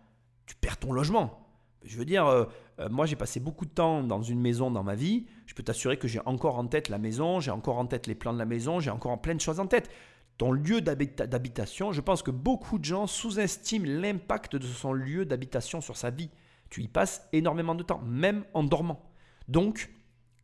tu 0.46 0.56
perds 0.56 0.78
ton 0.78 0.92
logement. 0.92 1.46
Je 1.84 1.98
veux 1.98 2.06
dire, 2.06 2.48
euh, 2.80 2.88
moi, 2.88 3.06
j'ai 3.06 3.16
passé 3.16 3.40
beaucoup 3.40 3.64
de 3.64 3.70
temps 3.70 4.02
dans 4.02 4.22
une 4.22 4.40
maison 4.40 4.70
dans 4.70 4.82
ma 4.82 4.94
vie. 4.94 5.26
Je 5.46 5.54
peux 5.54 5.62
t'assurer 5.62 5.96
que 5.96 6.08
j'ai 6.08 6.20
encore 6.26 6.58
en 6.58 6.66
tête 6.66 6.88
la 6.88 6.98
maison, 6.98 7.40
j'ai 7.40 7.50
encore 7.50 7.78
en 7.78 7.86
tête 7.86 8.06
les 8.06 8.14
plans 8.14 8.32
de 8.32 8.38
la 8.38 8.46
maison, 8.46 8.80
j'ai 8.80 8.90
encore 8.90 9.20
plein 9.20 9.34
de 9.34 9.40
choses 9.40 9.60
en 9.60 9.66
tête. 9.66 9.90
Ton 10.36 10.52
lieu 10.52 10.80
d'habitation, 10.80 11.90
je 11.90 12.00
pense 12.00 12.22
que 12.22 12.30
beaucoup 12.30 12.78
de 12.78 12.84
gens 12.84 13.08
sous-estiment 13.08 13.86
l'impact 13.86 14.54
de 14.54 14.66
son 14.66 14.92
lieu 14.92 15.24
d'habitation 15.24 15.80
sur 15.80 15.96
sa 15.96 16.10
vie. 16.10 16.30
Tu 16.70 16.82
y 16.82 16.88
passes 16.88 17.26
énormément 17.32 17.74
de 17.74 17.82
temps, 17.82 18.00
même 18.06 18.44
en 18.54 18.62
dormant. 18.62 19.02
Donc, 19.48 19.90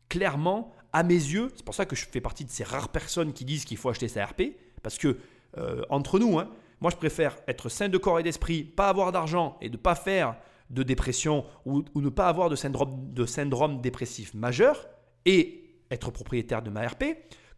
clairement, 0.09 0.73
à 0.91 1.03
mes 1.03 1.13
yeux, 1.13 1.49
c'est 1.55 1.63
pour 1.63 1.75
ça 1.75 1.85
que 1.85 1.95
je 1.95 2.05
fais 2.05 2.19
partie 2.19 2.43
de 2.43 2.49
ces 2.49 2.65
rares 2.65 2.89
personnes 2.89 3.31
qui 3.31 3.45
disent 3.45 3.63
qu'il 3.63 3.77
faut 3.77 3.89
acheter 3.89 4.09
sa 4.09 4.25
RP, 4.25 4.57
parce 4.83 4.97
que, 4.97 5.17
euh, 5.57 5.83
entre 5.89 6.19
nous, 6.19 6.39
hein, 6.39 6.49
moi 6.81 6.91
je 6.91 6.97
préfère 6.97 7.37
être 7.47 7.69
sain 7.69 7.87
de 7.87 7.97
corps 7.97 8.19
et 8.19 8.23
d'esprit, 8.23 8.63
pas 8.63 8.89
avoir 8.89 9.11
d'argent 9.11 9.57
et 9.61 9.69
de 9.69 9.77
ne 9.77 9.81
pas 9.81 9.95
faire 9.95 10.35
de 10.69 10.83
dépression 10.83 11.45
ou, 11.65 11.83
ne 11.95 12.09
pas 12.09 12.27
avoir 12.27 12.49
de 12.49 12.55
syndrome, 12.55 13.13
de 13.13 13.25
syndrome 13.25 13.81
dépressif 13.81 14.33
majeur 14.33 14.87
et 15.25 15.79
être 15.91 16.11
propriétaire 16.11 16.61
de 16.61 16.69
ma 16.69 16.87
RP 16.87 17.03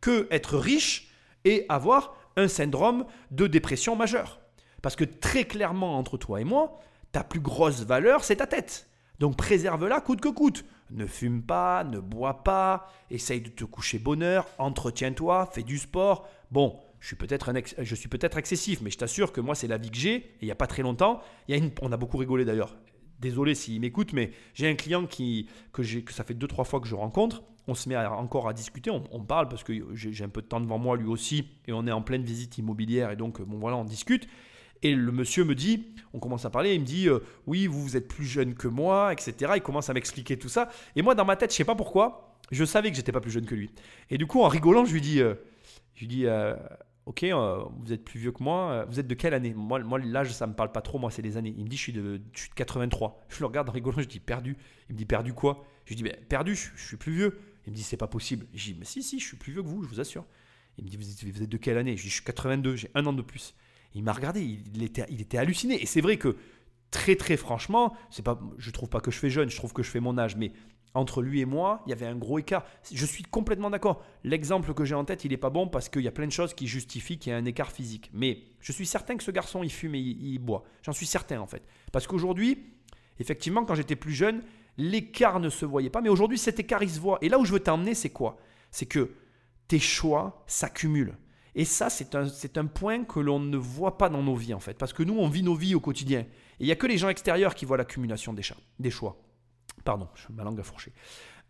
que 0.02 0.28
être 0.30 0.58
riche 0.58 1.12
et 1.46 1.66
avoir 1.70 2.16
un 2.36 2.48
syndrome 2.48 3.06
de 3.32 3.48
dépression 3.48 3.96
majeure. 3.96 4.40
Parce 4.82 4.96
que 4.96 5.04
très 5.04 5.46
clairement, 5.46 5.98
entre 5.98 6.18
toi 6.18 6.42
et 6.42 6.44
moi, 6.44 6.80
ta 7.12 7.24
plus 7.24 7.40
grosse 7.40 7.82
valeur, 7.84 8.24
c'est 8.24 8.38
ta 8.38 8.48
tête. 8.48 8.88
Donc 9.20 9.36
préserve-la 9.36 10.02
coûte 10.02 10.22
que 10.22 10.30
coûte. 10.30 10.66
Ne 10.92 11.08
fume 11.08 11.42
pas, 11.42 11.84
ne 11.84 12.00
bois 12.00 12.44
pas, 12.44 12.92
essaye 13.10 13.42
de 13.42 13.50
te 13.50 13.64
coucher 13.64 14.00
bonheur, 14.00 14.48
entretiens-toi, 14.58 15.50
fais 15.52 15.64
du 15.64 15.78
sport. 15.78 16.28
Bon, 16.52 16.80
je 17.00 17.08
suis 17.08 17.16
peut-être 17.16 17.52
je 17.80 17.96
suis 17.96 18.08
peut-être 18.08 18.38
excessif, 18.38 18.82
mais 18.82 18.92
je 18.92 18.98
t'assure 18.98 19.32
que 19.32 19.42
moi 19.42 19.56
c'est 19.56 19.68
la 19.68 19.78
vie 19.78 19.90
que 19.90 19.98
j'ai. 19.98 20.16
Et 20.16 20.38
il 20.42 20.46
n'y 20.46 20.52
a 20.52 20.56
pas 20.56 20.68
très 20.68 20.84
longtemps, 20.84 21.22
y 21.48 21.56
a 21.56 21.60
on 21.82 21.92
a 21.92 21.98
beaucoup 21.98 22.18
rigolé 22.18 22.46
d'ailleurs 22.46 22.76
désolé 23.20 23.56
s'il 23.56 23.80
m'écoute, 23.82 24.14
mais 24.14 24.32
j'ai 24.54 24.70
un 24.70 24.76
client 24.76 25.06
qui, 25.06 25.48
que, 25.74 25.82
que 25.82 26.14
ça 26.14 26.24
fait 26.24 26.34
deux, 26.34 26.48
trois 26.48 26.66
fois 26.66 26.80
que 26.80 26.88
je 26.88 26.96
rencontre. 26.96 27.44
On 27.68 27.76
se 27.76 27.90
met 27.90 27.98
encore 27.98 28.48
à 28.48 28.54
discuter, 28.54 28.90
on, 28.90 29.24
parle 29.26 29.50
parce 29.50 29.64
que 29.64 29.74
j'ai 29.94 30.24
un 30.24 30.30
peu 30.30 30.42
de 30.42 30.48
temps 30.48 30.62
devant 30.62 30.78
moi 30.78 30.96
lui 30.96 31.08
aussi, 31.08 31.50
et 31.68 31.74
on 31.74 31.86
est 31.86 31.92
en 31.92 32.02
pleine 32.02 32.24
visite 32.24 32.58
immobilière, 32.58 33.12
et 33.12 33.18
donc 33.18 33.42
bon 33.42 33.58
voilà, 33.58 33.76
on 33.76 33.84
discute. 33.84 34.28
Et 34.84 34.96
le 34.96 35.12
monsieur 35.12 35.44
me 35.44 35.56
dit, 35.56 35.88
on 36.14 36.20
commence 36.20 36.46
à 36.46 36.50
parler, 36.50 36.76
il 36.76 36.82
me 36.82 36.86
dit, 36.86 37.10
euh, 37.10 37.20
oui, 37.46 37.68
vous, 37.68 37.82
vous 37.82 37.98
êtes 37.98 38.08
plus 38.08 38.26
jeune 38.26 38.54
que 38.54 38.68
moi, 38.68 39.12
etc. 39.12 39.54
Il 39.56 39.62
commence 39.62 39.90
à 39.90 39.94
m'expliquer 39.94 40.38
tout 40.38 40.50
ça. 40.50 40.70
Et 40.96 41.02
moi, 41.02 41.16
dans 41.16 41.26
ma 41.26 41.36
tête, 41.36 41.52
je 41.52 41.58
sais 41.58 41.66
pas 41.66 41.76
pourquoi, 41.76 42.38
je 42.52 42.64
savais 42.64 42.90
que 42.90 42.96
j'étais 42.96 43.12
pas 43.12 43.22
plus 43.22 43.32
jeune 43.32 43.46
que 43.46 43.56
lui. 43.56 43.70
Et 44.10 44.18
du 44.18 44.28
coup, 44.28 44.42
en 44.42 44.48
rigolant, 44.48 44.86
je 44.86 44.94
lui 44.94 45.02
dis, 45.02 45.22
euh, 45.22 45.36
je 45.96 46.02
lui 46.02 46.08
dis, 46.08 46.26
euh, 46.26 46.56
Ok, 47.08 47.24
euh, 47.24 47.64
vous 47.80 47.94
êtes 47.94 48.04
plus 48.04 48.20
vieux 48.20 48.34
que 48.34 48.44
moi. 48.44 48.72
Euh, 48.72 48.86
vous 48.86 49.00
êtes 49.00 49.08
de 49.08 49.14
quelle 49.14 49.34
année? 49.34 49.54
Moi, 49.54 49.80
moi, 49.80 49.98
l'âge, 49.98 50.34
ça 50.34 50.46
me 50.46 50.54
parle 50.54 50.74
pas 50.74 50.82
trop. 50.82 51.00
Moi, 51.00 51.10
c'est 51.10 51.22
les 51.22 51.38
années. 51.38 51.56
Il 51.58 51.64
me 51.64 51.70
dit, 51.70 51.78
je 51.78 51.82
suis 51.82 51.94
de, 51.94 52.22
83. 52.56 53.26
Je 53.30 53.40
le 53.40 53.46
regarde 53.46 53.70
en 53.70 53.72
rigolant. 53.72 53.98
Je 54.02 54.08
dis, 54.10 54.20
perdu. 54.20 54.58
Il 54.90 54.94
me 54.94 54.98
dit, 54.98 55.06
perdu 55.06 55.34
quoi? 55.34 55.64
Je 55.86 55.92
lui 55.92 55.96
dis, 55.96 56.04
ben, 56.04 56.14
perdu, 56.28 56.54
je, 56.54 56.68
suis 56.76 56.98
plus 56.98 57.14
vieux. 57.14 57.40
Il 57.66 57.72
me 57.72 57.78
dit, 57.78 57.84
c'est 57.84 57.96
pas 57.96 58.08
possible. 58.08 58.46
Je 58.54 58.74
dis, 58.74 58.76
mais 58.78 58.84
si, 58.84 59.02
si, 59.04 59.22
je 59.22 59.26
suis 59.26 59.38
plus 59.38 59.54
vieux 59.54 59.64
que 59.64 59.68
vous, 59.70 59.84
je 59.84 59.88
vous 59.88 60.02
assure. 60.02 60.26
Il 60.78 60.84
me 60.84 60.90
dit, 60.90 60.98
vous 60.98 61.44
êtes, 61.44 61.50
de 61.50 61.58
quelle 61.58 61.78
année? 61.78 61.96
Je 61.96 62.04
dis, 62.04 62.10
je 62.10 62.16
suis 62.16 62.26
82, 62.26 62.76
j'ai 62.76 62.92
un 62.94 63.06
an 63.06 63.14
de 63.14 63.22
plus. 63.22 63.56
Il 63.96 64.04
m'a 64.04 64.12
regardé, 64.12 64.42
il 64.44 64.84
était, 64.84 65.06
il 65.10 65.22
était 65.22 65.38
halluciné. 65.38 65.82
Et 65.82 65.86
c'est 65.86 66.02
vrai 66.02 66.18
que 66.18 66.36
très 66.92 67.16
très 67.16 67.38
franchement, 67.38 67.96
c'est 68.10 68.24
pas, 68.24 68.38
je 68.58 68.70
trouve 68.72 68.90
pas 68.90 69.00
que 69.00 69.12
je 69.12 69.18
fais 69.18 69.30
jeune, 69.30 69.50
je 69.50 69.56
trouve 69.56 69.72
que 69.72 69.82
je 69.82 69.90
fais 69.90 70.02
mon 70.02 70.18
âge, 70.18 70.36
mais 70.36 70.52
entre 70.98 71.22
lui 71.22 71.42
et 71.42 71.46
moi, 71.46 71.84
il 71.86 71.92
y 71.92 71.94
avait 71.94 72.08
un 72.08 72.16
gros 72.16 72.40
écart. 72.40 72.66
Je 72.92 73.06
suis 73.06 73.24
complètement 73.24 73.70
d'accord. 73.70 74.04
L'exemple 74.24 74.74
que 74.74 74.84
j'ai 74.84 74.96
en 74.96 75.06
tête, 75.06 75.26
il 75.26 75.32
n'est 75.32 75.38
pas 75.38 75.52
bon 75.52 75.68
parce 75.68 75.90
qu'il 75.90 76.02
y 76.02 76.08
a 76.08 76.12
plein 76.12 76.26
de 76.26 76.32
choses 76.32 76.56
qui 76.56 76.66
justifient 76.66 77.20
qu'il 77.20 77.32
y 77.32 77.36
ait 77.36 77.38
un 77.38 77.46
écart 77.46 77.72
physique. 77.72 78.10
Mais 78.14 78.40
je 78.60 78.72
suis 78.72 78.88
certain 78.88 79.16
que 79.16 79.24
ce 79.24 79.30
garçon, 79.30 79.62
il 79.62 79.72
fume 79.72 79.94
et 79.94 80.00
il, 80.00 80.40
boit. 80.40 80.64
J'en 80.82 80.94
suis 80.94 81.06
certain 81.06 81.40
en 81.40 81.46
fait. 81.46 81.62
Parce 81.92 82.08
qu'aujourd'hui, 82.08 82.66
effectivement, 83.20 83.64
quand 83.64 83.76
j'étais 83.76 83.96
plus 83.96 84.14
jeune, 84.14 84.42
l'écart 84.78 85.40
ne 85.40 85.50
se 85.50 85.66
voyait 85.66 85.92
pas. 85.92 86.02
Mais 86.02 86.10
aujourd'hui, 86.10 86.40
cet 86.40 86.60
écart, 86.60 86.82
il 86.82 86.90
se 86.90 87.00
voit. 87.00 87.20
Et 87.22 87.30
là 87.30 87.38
où 87.38 87.46
je 87.46 87.54
veux 87.54 87.60
t'emmener, 87.60 87.94
c'est 87.94 88.10
quoi? 88.10 88.38
C'est 88.72 88.88
que 88.88 89.12
tes 89.68 89.80
choix 89.80 90.44
s'accumulent. 90.48 91.16
Et 91.54 91.66
ça, 91.66 91.92
c'est 91.92 92.16
un, 92.16 92.26
un 92.56 92.66
point 92.66 93.04
que 93.04 93.20
l'on 93.20 93.40
ne 93.40 93.58
voit 93.58 94.00
pas 94.00 94.10
dans 94.10 94.24
nos 94.24 94.36
vies 94.36 94.56
en 94.56 94.60
fait. 94.60 94.78
Parce 94.78 94.94
que 94.94 95.04
nous, 95.04 95.18
on 95.18 95.30
vit 95.30 95.44
nos 95.44 95.56
vies 95.56 95.76
au 95.76 95.80
quotidien. 95.80 96.22
Et 96.22 96.28
il 96.62 96.66
n'y 96.66 96.72
a 96.72 96.76
que 96.76 96.88
les 96.88 96.98
gens 96.98 97.10
extérieurs 97.10 97.54
qui 97.54 97.66
voient 97.66 97.78
l'accumulation 97.78 98.34
des, 98.34 98.44
des 98.80 98.92
choix. 98.92 99.16
Pardon, 99.88 100.10
je- 100.16 100.34
ma 100.34 100.44
langue 100.44 100.60
a 100.60 100.64
fourché. 100.64 100.92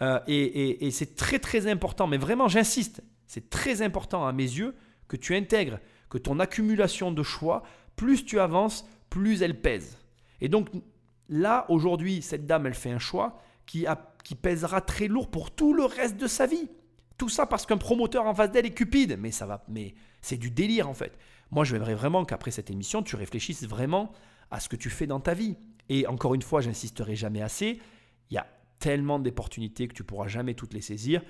Euh, 0.04 0.20
et 0.28 0.92
c'est 0.92 1.16
très 1.16 1.40
très 1.40 1.66
important, 1.66 2.06
mais 2.06 2.18
vraiment 2.18 2.48
j'insiste, 2.48 3.02
c'est 3.26 3.50
très 3.50 3.82
important 3.82 4.28
à 4.28 4.32
mes 4.32 4.44
yeux 4.44 4.76
que 5.08 5.18
tu 5.18 5.36
intègres 5.36 5.80
que 6.10 6.20
ton 6.20 6.40
accumulation 6.40 7.12
de 7.12 7.24
choix, 7.24 7.64
plus 7.96 8.24
tu 8.24 8.40
avances, 8.40 8.88
plus 9.10 9.42
elle 9.42 9.60
pèse. 9.60 9.98
Et 10.40 10.50
donc 10.50 10.70
là, 11.30 11.66
aujourd'hui, 11.70 12.22
cette 12.22 12.46
dame, 12.46 12.68
elle 12.68 12.76
fait 12.76 12.92
un 12.92 13.00
choix 13.00 13.42
qui, 13.66 13.86
qui 14.24 14.36
pèsera 14.36 14.82
très 14.82 15.08
lourd 15.08 15.30
pour 15.32 15.50
tout 15.52 15.74
le 15.74 15.84
reste 15.86 16.18
de 16.18 16.28
sa 16.28 16.46
vie. 16.46 16.70
Tout 17.18 17.30
ça 17.30 17.48
parce 17.48 17.66
qu'un 17.66 17.78
promoteur 17.78 18.26
en 18.28 18.36
face 18.36 18.52
d'elle 18.52 18.68
est 18.68 18.74
cupide. 18.76 19.18
Mais 19.20 19.32
ça 19.32 19.48
va, 19.48 19.66
mais 19.68 19.96
c'est 20.22 20.38
du 20.38 20.52
délire 20.52 20.88
en 20.88 20.94
fait. 20.94 21.18
Moi, 21.50 21.64
je 21.66 21.76
aimerais 21.76 21.96
vraiment 21.96 22.24
qu'après 22.24 22.52
cette 22.52 22.70
émission, 22.70 23.02
tu 23.02 23.16
réfléchisses 23.16 23.66
vraiment 23.68 24.12
à 24.52 24.60
ce 24.60 24.70
que 24.70 24.76
tu 24.76 24.90
fais 24.92 25.08
dans 25.08 25.20
ta 25.20 25.34
vie. 25.34 25.56
Et 25.90 26.06
encore 26.08 26.36
une 26.36 26.42
fois, 26.44 26.62
j'insisterai 26.62 27.16
jamais 27.16 27.42
assez. 27.42 27.80
Tellement 28.80 29.20
d'opportunités 29.20 29.88
que 29.88 29.94
tu 29.94 30.04
pourras 30.04 30.28
jamais 30.28 30.54
toutes 30.54 30.74
les 30.74 30.82
saisir. 30.82 31.22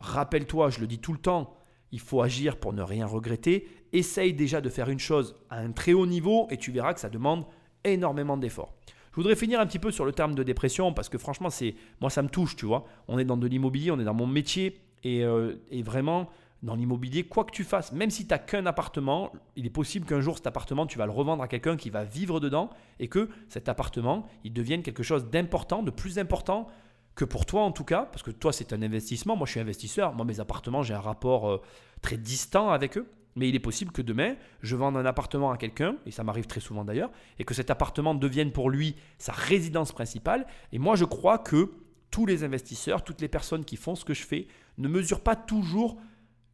Rappelle-toi, 0.00 0.70
je 0.70 0.80
le 0.80 0.86
dis 0.86 0.98
tout 0.98 1.12
le 1.12 1.18
temps, 1.18 1.54
il 1.92 2.00
faut 2.00 2.22
agir 2.22 2.56
pour 2.56 2.72
ne 2.72 2.82
rien 2.82 3.06
regretter. 3.06 3.68
Essaye 3.92 4.34
déjà 4.34 4.60
de 4.60 4.68
faire 4.68 4.88
une 4.88 4.98
chose 4.98 5.36
à 5.50 5.58
un 5.58 5.72
très 5.72 5.92
haut 5.92 6.06
niveau 6.06 6.48
et 6.50 6.56
tu 6.56 6.72
verras 6.72 6.94
que 6.94 7.00
ça 7.00 7.10
demande 7.10 7.44
énormément 7.84 8.36
d'efforts. 8.36 8.74
Je 9.12 9.16
voudrais 9.16 9.36
finir 9.36 9.60
un 9.60 9.66
petit 9.66 9.78
peu 9.78 9.90
sur 9.90 10.06
le 10.06 10.12
terme 10.12 10.34
de 10.34 10.42
dépression 10.42 10.94
parce 10.94 11.10
que 11.10 11.18
franchement, 11.18 11.50
c'est 11.50 11.74
moi 12.00 12.08
ça 12.08 12.22
me 12.22 12.28
touche, 12.28 12.56
tu 12.56 12.64
vois. 12.64 12.86
On 13.08 13.18
est 13.18 13.26
dans 13.26 13.36
de 13.36 13.46
l'immobilier, 13.46 13.90
on 13.90 14.00
est 14.00 14.04
dans 14.04 14.14
mon 14.14 14.26
métier 14.26 14.80
et, 15.04 15.22
euh, 15.22 15.56
et 15.70 15.82
vraiment 15.82 16.30
dans 16.62 16.76
l'immobilier, 16.76 17.24
quoi 17.24 17.44
que 17.44 17.50
tu 17.50 17.64
fasses, 17.64 17.92
même 17.92 18.10
si 18.10 18.26
tu 18.26 18.30
n'as 18.30 18.38
qu'un 18.38 18.66
appartement, 18.66 19.32
il 19.56 19.66
est 19.66 19.70
possible 19.70 20.06
qu'un 20.06 20.20
jour 20.20 20.36
cet 20.36 20.46
appartement, 20.46 20.86
tu 20.86 20.96
vas 20.96 21.06
le 21.06 21.12
revendre 21.12 21.42
à 21.42 21.48
quelqu'un 21.48 21.76
qui 21.76 21.90
va 21.90 22.04
vivre 22.04 22.38
dedans 22.38 22.70
et 23.00 23.08
que 23.08 23.28
cet 23.48 23.68
appartement, 23.68 24.28
il 24.44 24.52
devienne 24.52 24.82
quelque 24.82 25.02
chose 25.02 25.28
d'important, 25.28 25.82
de 25.82 25.90
plus 25.90 26.18
important 26.18 26.68
que 27.14 27.24
pour 27.24 27.46
toi 27.46 27.62
en 27.62 27.72
tout 27.72 27.84
cas, 27.84 28.08
parce 28.10 28.22
que 28.22 28.30
toi 28.30 28.52
c'est 28.52 28.72
un 28.72 28.80
investissement, 28.80 29.36
moi 29.36 29.46
je 29.46 29.52
suis 29.52 29.60
investisseur, 29.60 30.14
moi 30.14 30.24
mes 30.24 30.40
appartements 30.40 30.82
j'ai 30.82 30.94
un 30.94 31.00
rapport 31.00 31.50
euh, 31.50 31.60
très 32.00 32.16
distant 32.16 32.70
avec 32.70 32.96
eux, 32.96 33.10
mais 33.34 33.48
il 33.48 33.54
est 33.54 33.60
possible 33.60 33.92
que 33.92 34.00
demain 34.00 34.36
je 34.62 34.76
vende 34.76 34.96
un 34.96 35.04
appartement 35.04 35.50
à 35.50 35.56
quelqu'un, 35.56 35.96
et 36.06 36.10
ça 36.12 36.22
m'arrive 36.22 36.46
très 36.46 36.60
souvent 36.60 36.84
d'ailleurs, 36.84 37.10
et 37.38 37.44
que 37.44 37.54
cet 37.54 37.70
appartement 37.70 38.14
devienne 38.14 38.52
pour 38.52 38.70
lui 38.70 38.94
sa 39.18 39.32
résidence 39.32 39.92
principale, 39.92 40.46
et 40.70 40.78
moi 40.78 40.94
je 40.94 41.04
crois 41.04 41.38
que 41.38 41.72
tous 42.10 42.24
les 42.24 42.44
investisseurs, 42.44 43.02
toutes 43.02 43.20
les 43.20 43.28
personnes 43.28 43.64
qui 43.64 43.76
font 43.76 43.96
ce 43.96 44.04
que 44.04 44.14
je 44.14 44.22
fais, 44.22 44.46
ne 44.78 44.86
mesurent 44.86 45.22
pas 45.22 45.34
toujours 45.36 45.98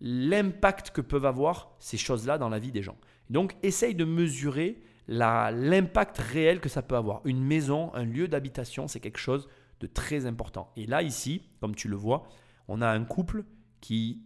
l'impact 0.01 0.91
que 0.91 1.01
peuvent 1.01 1.27
avoir 1.27 1.75
ces 1.79 1.97
choses-là 1.97 2.39
dans 2.39 2.49
la 2.49 2.59
vie 2.59 2.73
des 2.73 2.83
gens. 2.83 2.97
Donc 3.31 3.57
essaye 3.63 3.95
de 3.95 4.05
mesurer 4.05 4.81
l'impact 5.09 6.19
réel 6.19 6.61
que 6.61 6.69
ça 6.69 6.83
peut 6.83 6.97
avoir. 6.97 7.23
Une 7.25 7.43
maison, 7.43 7.93
un 7.95 8.05
lieu 8.05 8.29
d'habitation, 8.29 8.89
c'est 8.89 9.01
quelque 9.01 9.19
chose 9.19 9.49
de 9.81 9.87
très 9.87 10.27
important. 10.27 10.71
Et 10.77 10.87
là, 10.87 11.03
ici, 11.03 11.43
comme 11.61 11.75
tu 11.75 11.89
le 11.89 11.97
vois, 11.97 12.25
on 12.69 12.83
a 12.83 12.89
un 12.89 13.05
couple 13.05 13.45
qui 13.81 14.23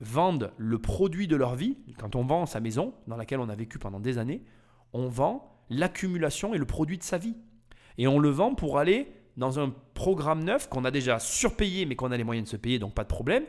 vendent 0.00 0.52
le 0.56 0.78
produit 0.78 1.28
de 1.28 1.36
leur 1.36 1.54
vie. 1.54 1.76
Quand 1.98 2.16
on 2.16 2.24
vend 2.24 2.46
sa 2.46 2.60
maison, 2.60 2.94
dans 3.06 3.16
laquelle 3.16 3.40
on 3.40 3.48
a 3.48 3.54
vécu 3.54 3.78
pendant 3.78 4.00
des 4.00 4.18
années, 4.18 4.42
on 4.92 5.08
vend 5.08 5.50
l'accumulation 5.70 6.54
et 6.54 6.58
le 6.58 6.66
produit 6.66 6.98
de 6.98 7.02
sa 7.02 7.18
vie. 7.18 7.36
Et 7.96 8.08
on 8.08 8.18
le 8.18 8.28
vend 8.28 8.54
pour 8.54 8.78
aller 8.78 9.12
dans 9.36 9.60
un 9.60 9.72
programme 9.94 10.44
neuf 10.44 10.68
qu'on 10.68 10.84
a 10.84 10.90
déjà 10.90 11.18
surpayé, 11.18 11.86
mais 11.86 11.96
qu'on 11.96 12.12
a 12.12 12.16
les 12.16 12.24
moyens 12.24 12.46
de 12.46 12.50
se 12.50 12.56
payer, 12.56 12.78
donc 12.78 12.94
pas 12.94 13.02
de 13.02 13.08
problème. 13.08 13.44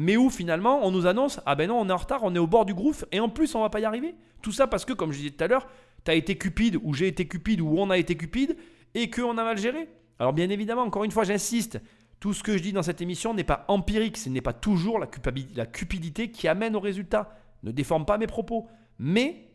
Mais 0.00 0.16
où 0.16 0.30
finalement 0.30 0.86
on 0.86 0.92
nous 0.92 1.08
annonce 1.08 1.40
Ah 1.44 1.56
ben 1.56 1.66
non, 1.66 1.80
on 1.80 1.88
est 1.88 1.92
en 1.92 1.96
retard, 1.96 2.20
on 2.22 2.32
est 2.32 2.38
au 2.38 2.46
bord 2.46 2.64
du 2.64 2.72
gouffre 2.72 3.04
et 3.10 3.18
en 3.18 3.28
plus 3.28 3.56
on 3.56 3.62
va 3.62 3.68
pas 3.68 3.80
y 3.80 3.84
arriver. 3.84 4.14
Tout 4.42 4.52
ça 4.52 4.68
parce 4.68 4.84
que, 4.84 4.92
comme 4.92 5.10
je 5.10 5.18
disais 5.18 5.30
tout 5.30 5.42
à 5.42 5.48
l'heure, 5.48 5.66
tu 6.04 6.12
as 6.12 6.14
été 6.14 6.38
cupide, 6.38 6.78
ou 6.84 6.94
j'ai 6.94 7.08
été 7.08 7.26
cupide, 7.26 7.60
ou 7.60 7.74
on 7.76 7.90
a 7.90 7.98
été 7.98 8.16
cupide 8.16 8.56
et 8.94 9.10
qu'on 9.10 9.36
a 9.36 9.42
mal 9.42 9.58
géré. 9.58 9.88
Alors 10.20 10.32
bien 10.32 10.50
évidemment, 10.50 10.82
encore 10.82 11.02
une 11.02 11.10
fois, 11.10 11.24
j'insiste, 11.24 11.80
tout 12.20 12.32
ce 12.32 12.44
que 12.44 12.56
je 12.56 12.62
dis 12.62 12.72
dans 12.72 12.84
cette 12.84 13.00
émission 13.00 13.34
n'est 13.34 13.42
pas 13.42 13.64
empirique, 13.66 14.16
ce 14.18 14.28
n'est 14.28 14.40
pas 14.40 14.52
toujours 14.52 15.00
la, 15.00 15.66
cupidité 15.66 16.30
qui 16.30 16.46
amène 16.46 16.76
au 16.76 16.80
résultat. 16.80 17.36
Ne 17.64 17.72
déforme 17.72 18.06
pas 18.06 18.18
mes 18.18 18.28
propos. 18.28 18.68
Mais 19.00 19.50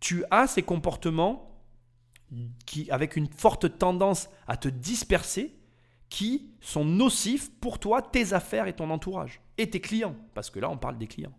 tu 0.00 0.24
as 0.32 0.48
ces 0.48 0.62
comportements 0.62 1.62
qui, 2.66 2.90
avec 2.90 3.14
une 3.14 3.28
forte 3.28 3.78
tendance 3.78 4.28
à 4.48 4.56
te 4.56 4.68
disperser, 4.68 5.56
qui 6.08 6.50
sont 6.60 6.84
nocifs 6.84 7.52
pour 7.60 7.78
toi, 7.78 8.02
tes 8.02 8.32
affaires 8.32 8.66
et 8.66 8.72
ton 8.72 8.90
entourage. 8.90 9.40
Et 9.58 9.68
tes 9.68 9.80
clients, 9.80 10.14
parce 10.34 10.50
que 10.50 10.60
là, 10.60 10.70
on 10.70 10.76
parle 10.76 10.96
des 10.98 11.06
clients. 11.06 11.32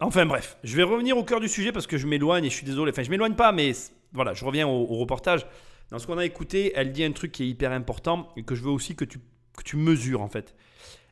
Enfin 0.00 0.26
bref, 0.26 0.58
je 0.64 0.76
vais 0.76 0.82
revenir 0.82 1.16
au 1.16 1.24
cœur 1.24 1.40
du 1.40 1.48
sujet 1.48 1.72
parce 1.72 1.86
que 1.86 1.96
je 1.96 2.06
m'éloigne 2.06 2.44
et 2.44 2.50
je 2.50 2.54
suis 2.54 2.66
désolé. 2.66 2.90
Enfin, 2.92 3.02
je 3.02 3.10
m'éloigne 3.10 3.34
pas, 3.34 3.52
mais 3.52 3.72
voilà, 4.12 4.34
je 4.34 4.44
reviens 4.44 4.66
au, 4.66 4.82
au 4.82 4.96
reportage. 4.96 5.46
Dans 5.90 5.98
ce 5.98 6.06
qu'on 6.06 6.18
a 6.18 6.24
écouté, 6.24 6.72
elle 6.74 6.92
dit 6.92 7.04
un 7.04 7.12
truc 7.12 7.32
qui 7.32 7.44
est 7.44 7.48
hyper 7.48 7.72
important 7.72 8.28
et 8.36 8.42
que 8.42 8.54
je 8.54 8.62
veux 8.62 8.70
aussi 8.70 8.96
que 8.96 9.04
tu, 9.04 9.18
que 9.56 9.62
tu 9.62 9.76
mesures 9.76 10.20
en 10.20 10.28
fait. 10.28 10.54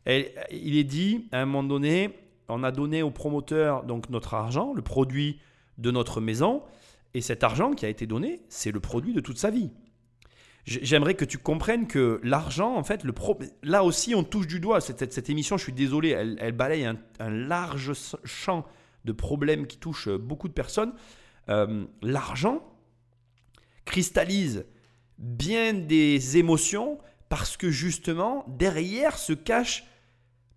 Elle- 0.04 0.32
il 0.50 0.76
est 0.76 0.84
dit, 0.84 1.28
à 1.32 1.40
un 1.40 1.46
moment 1.46 1.62
donné, 1.62 2.10
on 2.48 2.62
a 2.64 2.72
donné 2.72 3.02
au 3.02 3.10
promoteur 3.10 3.84
donc 3.84 4.10
notre 4.10 4.34
argent, 4.34 4.74
le 4.74 4.82
produit 4.82 5.38
de 5.78 5.90
notre 5.90 6.20
maison, 6.20 6.62
et 7.14 7.20
cet 7.20 7.44
argent 7.44 7.72
qui 7.72 7.86
a 7.86 7.88
été 7.88 8.06
donné, 8.06 8.42
c'est 8.48 8.72
le 8.72 8.80
produit 8.80 9.14
de 9.14 9.20
toute 9.20 9.38
sa 9.38 9.50
vie. 9.50 9.70
J'aimerais 10.66 11.14
que 11.14 11.26
tu 11.26 11.36
comprennes 11.36 11.86
que 11.86 12.20
l'argent, 12.22 12.74
en 12.74 12.82
fait, 12.84 13.04
le 13.04 13.12
pro- 13.12 13.38
là 13.62 13.84
aussi, 13.84 14.14
on 14.14 14.24
touche 14.24 14.46
du 14.46 14.60
doigt. 14.60 14.80
Cette, 14.80 15.12
cette- 15.12 15.28
émission, 15.28 15.58
je 15.58 15.64
suis 15.64 15.74
désolé, 15.74 16.08
elle, 16.10 16.38
elle 16.40 16.52
balaye 16.52 16.86
un, 16.86 16.96
large 17.30 17.92
champ 18.24 18.64
de 19.04 19.12
problèmes 19.12 19.66
qui 19.66 19.76
touchent 19.76 20.08
euh, 20.08 20.16
beaucoup 20.16 20.48
de 20.48 20.54
personnes. 20.54 20.94
Euh, 21.50 21.84
L'argent 22.00 22.62
cristallise 23.84 24.64
bien 25.18 25.74
des 25.74 26.38
émotions 26.38 26.98
parce 27.28 27.56
que 27.56 27.70
justement, 27.70 28.44
derrière 28.48 29.18
se 29.18 29.32
cache 29.32 29.84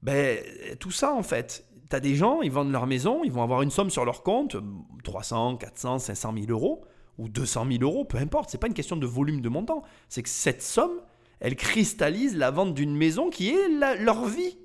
ben, 0.04 0.40
tout 0.80 0.92
ça 0.92 1.14
en 1.14 1.24
fait. 1.24 1.66
Tu 1.90 1.96
as 1.96 2.00
des 2.00 2.16
gens, 2.16 2.42
ils 2.42 2.52
vendent 2.52 2.72
leur 2.72 2.86
maison, 2.88 3.24
ils 3.24 3.32
vont 3.32 3.44
avoir 3.44 3.62
une 3.62 3.72
somme 3.72 3.90
sur 3.90 4.06
leur 4.06 4.24
compte, 4.24 4.56
euh, 4.56 4.62
300, 5.04 5.58
400, 5.58 6.00
500 6.00 6.34
000 6.34 6.46
euros, 6.50 6.86
ou 7.18 7.30
200 7.30 7.68
000 7.72 7.84
euros, 7.84 8.06
peu 8.06 8.18
importe. 8.18 8.50
C'est 8.50 8.58
pas 8.58 8.68
une 8.68 8.74
question 8.74 8.96
de 8.96 9.08
volume 9.08 9.42
de 9.42 9.50
montant. 9.50 9.84
C'est 10.10 10.24
que 10.24 10.30
cette 10.30 10.62
somme, 10.62 11.02
elle 11.40 11.56
cristallise 11.56 12.36
la 12.36 12.52
vente 12.52 12.74
d'une 12.74 12.96
maison 12.96 13.30
qui 13.30 13.50
est 13.50 13.70
leur 14.00 14.26
vie. 14.26 14.58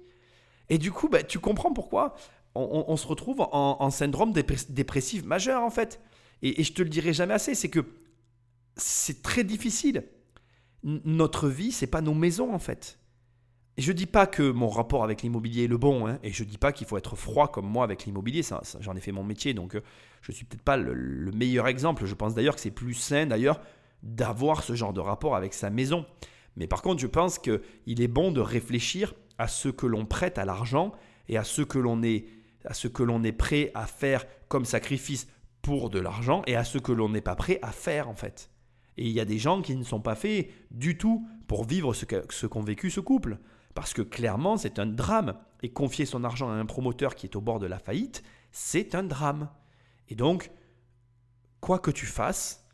Et 0.68 0.78
du 0.78 0.90
coup, 0.90 1.08
ben, 1.08 1.24
tu 1.26 1.38
comprends 1.38 1.72
pourquoi 1.72 2.14
on, 2.54 2.96
se 2.96 3.06
retrouve 3.06 3.40
en, 3.40 3.90
syndrome 3.90 4.32
dépre- 4.32 4.70
dépressif 4.70 5.24
majeur 5.24 5.62
en 5.62 5.70
fait. 5.70 6.00
Et, 6.42 6.62
je 6.62 6.72
te 6.72 6.82
le 6.82 6.88
dirai 6.88 7.12
jamais 7.12 7.34
assez, 7.34 7.54
c'est 7.54 7.70
que 7.70 7.80
c'est 8.76 9.22
très 9.22 9.44
difficile. 9.44 10.04
Notre 10.82 11.48
vie, 11.48 11.72
c'est 11.72 11.86
pas 11.86 12.00
nos 12.00 12.14
maisons 12.14 12.52
en 12.52 12.58
fait. 12.58 12.98
Et 13.78 13.82
je 13.82 13.92
dis 13.92 14.06
pas 14.06 14.26
que 14.26 14.50
mon 14.50 14.68
rapport 14.68 15.02
avec 15.02 15.22
l'immobilier 15.22 15.64
est 15.64 15.68
le 15.68 15.78
bon, 15.78 16.06
hein, 16.06 16.18
et 16.22 16.30
je 16.30 16.44
dis 16.44 16.58
pas 16.58 16.72
qu'il 16.72 16.86
faut 16.86 16.98
être 16.98 17.16
froid 17.16 17.50
comme 17.50 17.66
moi 17.66 17.84
avec 17.84 18.04
l'immobilier. 18.04 18.42
Ça, 18.42 18.60
J'en 18.80 18.94
ai 18.94 19.00
fait 19.00 19.12
mon 19.12 19.24
métier, 19.24 19.54
donc 19.54 19.76
euh, 19.76 19.82
je 20.20 20.32
suis 20.32 20.44
peut-être 20.44 20.62
pas 20.62 20.76
le, 20.76 20.92
le 20.92 21.32
meilleur 21.32 21.68
exemple. 21.68 22.04
Je 22.04 22.14
pense 22.14 22.34
d'ailleurs 22.34 22.54
que 22.54 22.60
c'est 22.60 22.70
plus 22.70 22.94
sain 22.94 23.26
d'ailleurs 23.26 23.60
d'avoir 24.02 24.62
ce 24.62 24.74
genre 24.74 24.92
de 24.92 25.00
rapport 25.00 25.36
avec 25.36 25.54
sa 25.54 25.70
maison. 25.70 26.04
Mais 26.56 26.66
par 26.66 26.82
contre, 26.82 27.00
je 27.00 27.06
pense 27.06 27.38
qu'il 27.38 27.60
est 27.86 28.08
bon 28.08 28.30
de 28.30 28.40
réfléchir 28.40 29.14
à 29.38 29.48
ce 29.48 29.68
que 29.68 29.86
l'on 29.86 30.04
prête 30.04 30.38
à 30.38 30.44
l'argent 30.44 30.92
et 31.28 31.38
à 31.38 31.44
ce 31.44 31.62
que 31.62 31.78
l'on 31.78 32.02
est, 32.02 32.26
à 32.64 32.74
ce 32.74 32.88
que 32.88 33.02
l'on 33.02 33.24
est 33.24 33.32
prêt 33.32 33.70
à 33.74 33.86
faire 33.86 34.26
comme 34.48 34.64
sacrifice 34.64 35.28
pour 35.62 35.90
de 35.90 35.98
l'argent 35.98 36.42
et 36.46 36.56
à 36.56 36.64
ce 36.64 36.78
que 36.78 36.92
l'on 36.92 37.08
n'est 37.08 37.20
pas 37.20 37.36
prêt 37.36 37.58
à 37.62 37.72
faire 37.72 38.08
en 38.08 38.14
fait. 38.14 38.50
Et 38.98 39.06
il 39.06 39.12
y 39.12 39.20
a 39.20 39.24
des 39.24 39.38
gens 39.38 39.62
qui 39.62 39.74
ne 39.74 39.84
sont 39.84 40.00
pas 40.00 40.14
faits 40.14 40.50
du 40.70 40.98
tout 40.98 41.26
pour 41.46 41.64
vivre 41.64 41.94
ce 41.94 42.46
qu'ont 42.46 42.62
vécu 42.62 42.90
ce 42.90 43.00
couple. 43.00 43.38
Parce 43.74 43.92
que 43.94 44.02
clairement, 44.02 44.56
c'est 44.56 44.78
un 44.78 44.86
drame. 44.86 45.34
Et 45.62 45.70
confier 45.70 46.06
son 46.06 46.24
argent 46.24 46.50
à 46.50 46.54
un 46.54 46.66
promoteur 46.66 47.14
qui 47.14 47.26
est 47.26 47.36
au 47.36 47.40
bord 47.40 47.60
de 47.60 47.66
la 47.66 47.78
faillite, 47.78 48.24
c'est 48.50 48.94
un 48.94 49.04
drame. 49.04 49.48
Et 50.08 50.14
donc, 50.14 50.50
quoi 51.60 51.78
que 51.78 51.92
tu 51.92 52.06
fasses, 52.06 52.66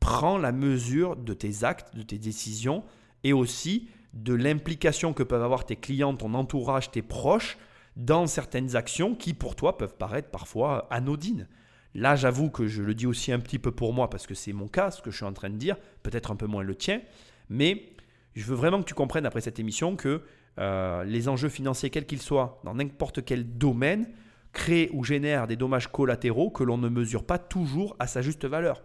prends 0.00 0.36
la 0.36 0.52
mesure 0.52 1.16
de 1.16 1.32
tes 1.32 1.64
actes, 1.64 1.94
de 1.96 2.02
tes 2.02 2.18
décisions 2.18 2.84
et 3.22 3.32
aussi 3.32 3.88
de 4.12 4.34
l'implication 4.34 5.12
que 5.12 5.22
peuvent 5.22 5.42
avoir 5.42 5.64
tes 5.64 5.76
clients, 5.76 6.14
ton 6.14 6.34
entourage, 6.34 6.90
tes 6.90 7.02
proches 7.02 7.56
dans 7.96 8.26
certaines 8.26 8.76
actions 8.76 9.14
qui 9.14 9.34
pour 9.34 9.56
toi 9.56 9.78
peuvent 9.78 9.96
paraître 9.96 10.30
parfois 10.30 10.88
anodines. 10.90 11.48
Là, 11.94 12.16
j'avoue 12.16 12.50
que 12.50 12.66
je 12.66 12.82
le 12.82 12.94
dis 12.94 13.06
aussi 13.06 13.32
un 13.32 13.38
petit 13.38 13.58
peu 13.58 13.70
pour 13.70 13.92
moi 13.92 14.10
parce 14.10 14.26
que 14.26 14.34
c'est 14.34 14.52
mon 14.52 14.66
cas, 14.66 14.90
ce 14.90 15.00
que 15.00 15.10
je 15.10 15.16
suis 15.16 15.24
en 15.24 15.32
train 15.32 15.50
de 15.50 15.56
dire, 15.56 15.76
peut-être 16.02 16.32
un 16.32 16.36
peu 16.36 16.46
moins 16.46 16.64
le 16.64 16.74
tien, 16.74 17.00
mais 17.48 17.93
je 18.34 18.46
veux 18.46 18.56
vraiment 18.56 18.80
que 18.80 18.86
tu 18.86 18.94
comprennes 18.94 19.26
après 19.26 19.40
cette 19.40 19.58
émission 19.58 19.96
que 19.96 20.22
euh, 20.58 21.04
les 21.04 21.28
enjeux 21.28 21.48
financiers, 21.48 21.90
quels 21.90 22.06
qu'ils 22.06 22.22
soient, 22.22 22.60
dans 22.64 22.74
n'importe 22.74 23.24
quel 23.24 23.56
domaine, 23.56 24.08
créent 24.52 24.90
ou 24.92 25.04
génèrent 25.04 25.46
des 25.46 25.56
dommages 25.56 25.90
collatéraux 25.90 26.50
que 26.50 26.64
l'on 26.64 26.78
ne 26.78 26.88
mesure 26.88 27.24
pas 27.24 27.38
toujours 27.38 27.96
à 27.98 28.06
sa 28.06 28.22
juste 28.22 28.44
valeur. 28.44 28.82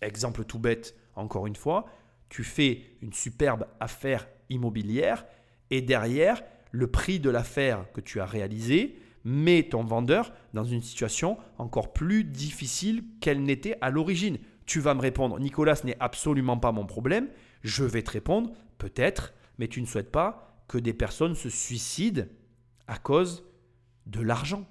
Exemple 0.00 0.44
tout 0.44 0.58
bête, 0.58 0.96
encore 1.14 1.46
une 1.46 1.56
fois, 1.56 1.86
tu 2.28 2.42
fais 2.42 2.82
une 3.00 3.12
superbe 3.12 3.66
affaire 3.80 4.26
immobilière 4.50 5.24
et 5.70 5.82
derrière, 5.82 6.42
le 6.70 6.88
prix 6.88 7.20
de 7.20 7.30
l'affaire 7.30 7.84
que 7.92 8.00
tu 8.00 8.20
as 8.20 8.26
réalisée 8.26 8.98
met 9.24 9.62
ton 9.62 9.84
vendeur 9.84 10.32
dans 10.52 10.64
une 10.64 10.82
situation 10.82 11.38
encore 11.56 11.92
plus 11.92 12.24
difficile 12.24 13.04
qu'elle 13.20 13.42
n'était 13.42 13.78
à 13.80 13.90
l'origine. 13.90 14.38
Tu 14.66 14.80
vas 14.80 14.94
me 14.94 15.00
répondre, 15.00 15.38
Nicolas, 15.38 15.76
ce 15.76 15.86
n'est 15.86 15.96
absolument 16.00 16.58
pas 16.58 16.72
mon 16.72 16.84
problème. 16.84 17.28
Je 17.62 17.84
vais 17.84 18.02
te 18.02 18.10
répondre, 18.10 18.50
peut-être, 18.78 19.32
mais 19.58 19.68
tu 19.68 19.80
ne 19.80 19.86
souhaites 19.86 20.10
pas 20.10 20.62
que 20.68 20.78
des 20.78 20.94
personnes 20.94 21.34
se 21.34 21.48
suicident 21.48 22.24
à 22.86 22.98
cause 22.98 23.44
de 24.06 24.20
l'argent. 24.20 24.66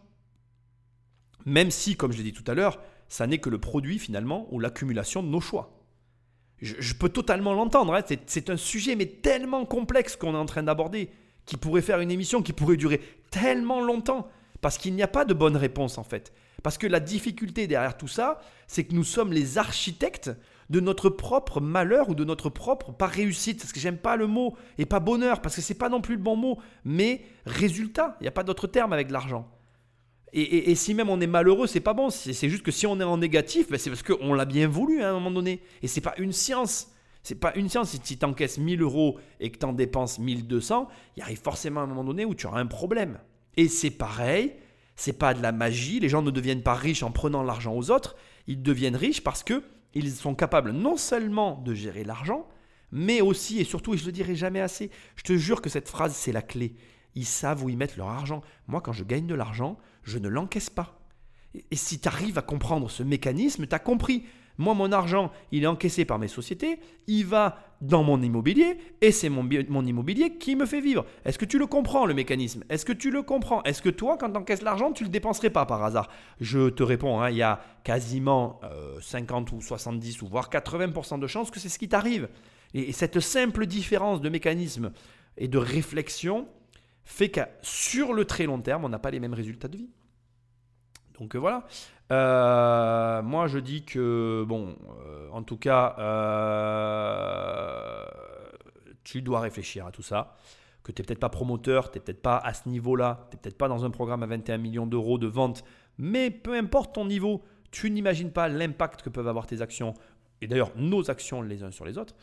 Même 1.46 1.72
si, 1.72 1.96
comme 1.96 2.12
je 2.12 2.18
l'ai 2.18 2.24
dit 2.24 2.34
tout 2.34 2.50
à 2.50 2.54
l'heure, 2.54 2.80
ça 3.08 3.28
n'est 3.28 3.40
que 3.40 3.50
le 3.50 3.60
produit 3.60 4.00
finalement 4.00 4.48
ou 4.52 4.60
l'accumulation 4.60 5.22
de 5.24 5.28
nos 5.28 5.42
choix. 5.42 5.80
Je, 6.62 6.94
peux 6.94 7.10
totalement 7.10 7.54
l'entendre, 7.54 7.94
hein. 7.94 8.02
c'est 8.26 8.50
un 8.50 8.56
sujet 8.56 8.96
mais 8.96 9.06
tellement 9.06 9.66
complexe 9.66 10.16
qu'on 10.16 10.34
est 10.34 10.38
en 10.38 10.46
train 10.46 10.64
d'aborder, 10.64 11.10
qui 11.46 11.58
pourrait 11.58 11.82
faire 11.82 12.00
une 12.00 12.12
émission 12.12 12.42
qui 12.42 12.54
pourrait 12.54 12.78
durer 12.78 13.02
tellement 13.32 13.82
longtemps, 13.82 14.30
parce 14.62 14.78
qu'il 14.78 14.96
n'y 14.96 15.04
a 15.04 15.10
pas 15.10 15.26
de 15.26 15.34
bonne 15.34 15.58
réponse 15.58 15.98
en 15.98 16.04
fait. 16.04 16.32
Parce 16.62 16.78
que 16.78 16.88
la 16.88 17.02
difficulté 17.02 17.68
derrière 17.68 17.98
tout 17.98 18.08
ça, 18.08 18.40
c'est 18.68 18.86
que 18.86 18.96
nous 18.96 19.04
sommes 19.04 19.34
les 19.34 19.58
architectes 19.58 20.32
de 20.70 20.80
notre 20.80 21.10
propre 21.10 21.62
malheur 21.62 22.10
ou 22.10 22.16
de 22.16 22.24
notre 22.24 22.50
propre, 22.50 22.92
pas 22.92 23.08
réussite, 23.08 23.60
parce 23.60 23.74
que 23.74 23.80
j'aime 23.80 23.98
pas 23.98 24.16
le 24.16 24.28
mot, 24.28 24.56
et 24.78 24.86
pas 24.86 25.00
bonheur, 25.00 25.42
parce 25.42 25.56
que 25.56 25.62
c'est 25.62 25.74
pas 25.74 25.90
non 25.90 26.02
plus 26.02 26.16
le 26.16 26.22
bon 26.22 26.36
mot, 26.36 26.58
mais 26.86 27.22
résultat. 27.46 28.18
Il 28.20 28.24
n'y 28.24 28.30
a 28.30 28.32
pas 28.32 28.44
d'autre 28.44 28.68
terme 28.68 28.94
avec 28.94 29.12
l'argent. 29.12 29.50
Et, 30.36 30.74
si 30.74 30.96
même 30.96 31.10
on 31.10 31.22
est 31.22 31.28
malheureux, 31.28 31.68
c'est 31.68 31.80
pas 31.80 31.94
bon. 31.94 32.10
C'est 32.10 32.50
juste 32.50 32.64
que 32.64 32.72
si 32.72 32.88
on 32.88 33.00
est 33.00 33.04
en 33.04 33.18
négatif, 33.18 33.70
ben 33.70 33.78
c'est 33.78 33.92
parce 33.92 34.02
qu'on 34.02 34.34
l'a 34.34 34.46
bien 34.46 34.68
voulu 34.68 35.04
hein, 35.04 35.08
à 35.08 35.10
un 35.12 35.14
moment 35.14 35.30
donné. 35.30 35.62
Et 35.84 35.88
c'est 35.88 36.02
pas 36.02 36.16
une 36.18 36.32
science. 36.32 36.92
C'est 37.22 37.36
pas 37.36 37.54
une 37.56 37.70
science. 37.70 37.92
Si 37.92 38.18
tu 38.18 38.26
encaisses 38.26 38.58
1000 38.58 38.82
euros 38.82 39.20
et 39.40 39.52
que 39.52 39.60
tu 39.60 39.66
en 39.66 39.74
dépenses 39.74 40.18
1200, 40.18 40.88
il 41.18 41.22
arrive 41.22 41.40
forcément 41.40 41.82
un 41.82 41.86
moment 41.86 42.04
donné 42.04 42.26
où 42.26 42.34
tu 42.34 42.48
auras 42.48 42.60
un 42.60 42.66
problème. 42.66 43.20
Et 43.58 43.68
c'est 43.68 43.92
pareil. 43.92 44.54
C'est 44.96 45.20
pas 45.20 45.36
de 45.36 45.42
la 45.44 45.52
magie. 45.52 46.00
Les 46.00 46.10
gens 46.10 46.24
ne 46.24 46.32
deviennent 46.32 46.64
pas 46.64 46.74
riches 46.74 47.04
en 47.04 47.12
prenant 47.12 47.44
l'argent 47.44 47.76
aux 47.76 47.92
autres. 47.92 48.16
Ils 48.48 48.64
deviennent 48.64 48.96
riches 48.96 49.22
parce 49.22 49.44
que 49.44 49.62
ils 49.94 50.12
sont 50.12 50.36
capables 50.36 50.72
non 50.72 50.98
seulement 50.98 51.62
de 51.64 51.74
gérer 51.74 52.04
l'argent, 52.04 52.48
mais 52.92 53.22
aussi 53.22 53.60
et 53.60 53.64
surtout, 53.64 53.94
et 53.94 53.98
je 53.98 54.06
le 54.06 54.12
dirai 54.12 54.36
jamais 54.36 54.62
assez, 54.62 54.92
je 55.16 55.24
te 55.24 55.36
jure 55.36 55.62
que 55.62 55.70
cette 55.70 55.90
phrase 55.90 56.16
c'est 56.16 56.32
la 56.32 56.42
clé. 56.42 56.76
Ils 57.16 57.26
savent 57.26 57.64
où 57.64 57.70
ils 57.70 57.78
mettent 57.78 57.98
leur 57.98 58.10
argent. 58.10 58.42
Moi, 58.68 58.82
quand 58.82 58.92
je 58.92 59.04
gagne 59.04 59.28
de 59.28 59.36
l'argent, 59.36 59.78
je 60.04 60.18
ne 60.18 60.28
l'encaisse 60.28 60.70
pas. 60.70 61.00
Et 61.70 61.76
si 61.76 62.00
tu 62.00 62.08
arrives 62.08 62.38
à 62.38 62.42
comprendre 62.42 62.90
ce 62.90 63.04
mécanisme, 63.04 63.68
tu 63.68 63.76
as 63.76 63.80
compris. 63.80 64.24
Moi, 64.58 64.74
mon 64.74 64.92
argent, 64.92 65.32
il 65.52 65.64
est 65.64 65.68
encaissé 65.68 66.06
par 66.06 66.20
mes 66.20 66.28
sociétés, 66.28 66.80
il 67.08 67.26
va 67.26 67.73
dans 67.84 68.02
mon 68.02 68.22
immobilier, 68.22 68.78
et 69.02 69.12
c'est 69.12 69.28
mon, 69.28 69.46
immobilier 69.50 70.38
qui 70.38 70.56
me 70.56 70.66
fait 70.66 70.80
vivre. 70.80 71.06
Est-ce 71.26 71.38
que 71.38 71.44
tu 71.44 71.60
le 71.60 71.68
comprends, 71.68 72.06
le 72.06 72.14
mécanisme? 72.14 72.64
Est-ce 72.70 72.86
que 72.86 72.94
tu 72.94 73.12
le 73.12 73.24
comprends? 73.24 73.62
Est-ce 73.64 73.82
que 73.82 73.90
toi, 73.90 74.18
quand 74.18 74.32
tu 74.32 74.38
encaisses 74.38 74.62
l'argent, 74.62 74.94
tu 74.94 75.04
ne 75.04 75.10
le 75.10 75.12
dépenserais 75.12 75.50
pas 75.50 75.66
par 75.66 75.84
hasard? 75.84 76.10
Je 76.40 76.70
te 76.70 76.82
réponds, 76.82 77.20
hein, 77.20 77.30
il 77.30 77.36
y 77.36 77.42
a 77.42 77.60
quasiment 77.84 78.62
50 79.02 79.52
euh, 79.52 79.58
ou 79.58 79.62
70 79.62 80.22
ou 80.22 80.28
voire 80.28 80.50
80% 80.50 81.20
de 81.20 81.28
chances 81.28 81.52
que 81.52 81.60
c'est 81.60 81.68
ce 81.68 81.78
qui 81.78 81.90
t'arrive. 81.90 82.30
Et 82.74 82.94
cette 82.94 83.20
simple 83.20 83.66
différence 83.66 84.22
de 84.22 84.30
mécanisme 84.30 84.94
et 85.38 85.50
de 85.50 85.58
réflexion, 85.58 86.48
fait 87.04 87.30
que 87.30 87.42
sur 87.62 88.14
le 88.14 88.24
très 88.24 88.46
long 88.46 88.62
terme, 88.62 88.86
on 88.86 88.90
n'a 88.90 89.00
pas 89.00 89.12
les 89.12 89.20
mêmes 89.20 89.34
résultats 89.34 89.68
de 89.68 89.78
vie. 89.78 89.90
Donc 91.20 91.36
euh, 91.36 91.40
voilà. 91.40 91.64
Euh, 92.12 93.22
moi, 93.22 93.48
je 93.48 93.60
dis 93.60 93.84
que, 93.86 94.44
bon, 94.48 94.76
euh, 95.06 95.30
en 95.32 95.44
tout 95.44 95.58
cas, 95.58 95.96
tu 99.04 99.22
dois 99.22 99.42
réfléchir 99.42 99.86
à 99.86 99.92
tout 99.92 100.04
ça. 100.04 100.36
Que 100.84 100.92
tu 100.92 101.02
n'es 101.02 101.06
peut-être 101.06 101.20
pas 101.20 101.30
promoteur, 101.30 101.92
tu 101.92 101.98
n'es 101.98 102.04
peut-être 102.04 102.22
pas 102.22 102.38
à 102.38 102.54
ce 102.54 102.68
niveau-là, 102.68 103.28
tu 103.30 103.36
n'es 103.36 103.42
peut-être 103.42 103.58
pas 103.58 103.70
dans 103.70 103.86
un 103.86 103.90
programme 103.90 104.24
à 104.24 104.26
21 104.26 104.58
millions 104.58 104.86
d'euros 104.86 105.18
de 105.18 105.28
vente, 105.28 105.64
mais 105.98 106.30
peu 106.30 106.56
importe 106.56 106.96
ton 106.96 107.06
niveau, 107.06 107.42
tu 107.72 107.90
n'imagines 107.90 108.32
pas 108.32 108.50
l'impact 108.50 109.02
que 109.02 109.10
peuvent 109.10 109.28
avoir 109.30 109.48
tes 109.48 109.62
actions, 109.62 109.94
et 110.42 110.48
d'ailleurs 110.48 110.72
nos 110.76 111.10
actions 111.10 111.42
les 111.42 111.64
uns 111.64 111.72
sur 111.72 111.86
les 111.86 111.98
autres. 111.98 112.16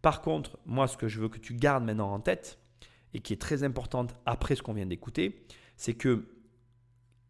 Par 0.00 0.22
contre, 0.22 0.58
moi, 0.64 0.88
ce 0.88 0.96
que 0.96 1.08
je 1.08 1.20
veux 1.20 1.28
que 1.28 1.38
tu 1.38 1.52
gardes 1.52 1.84
maintenant 1.84 2.10
en 2.10 2.20
tête, 2.20 2.58
et 3.12 3.20
qui 3.20 3.34
est 3.34 3.40
très 3.40 3.64
importante 3.64 4.14
après 4.24 4.54
ce 4.56 4.62
qu'on 4.62 4.72
vient 4.72 4.86
d'écouter, 4.86 5.44
c'est 5.76 5.94
que 5.94 6.26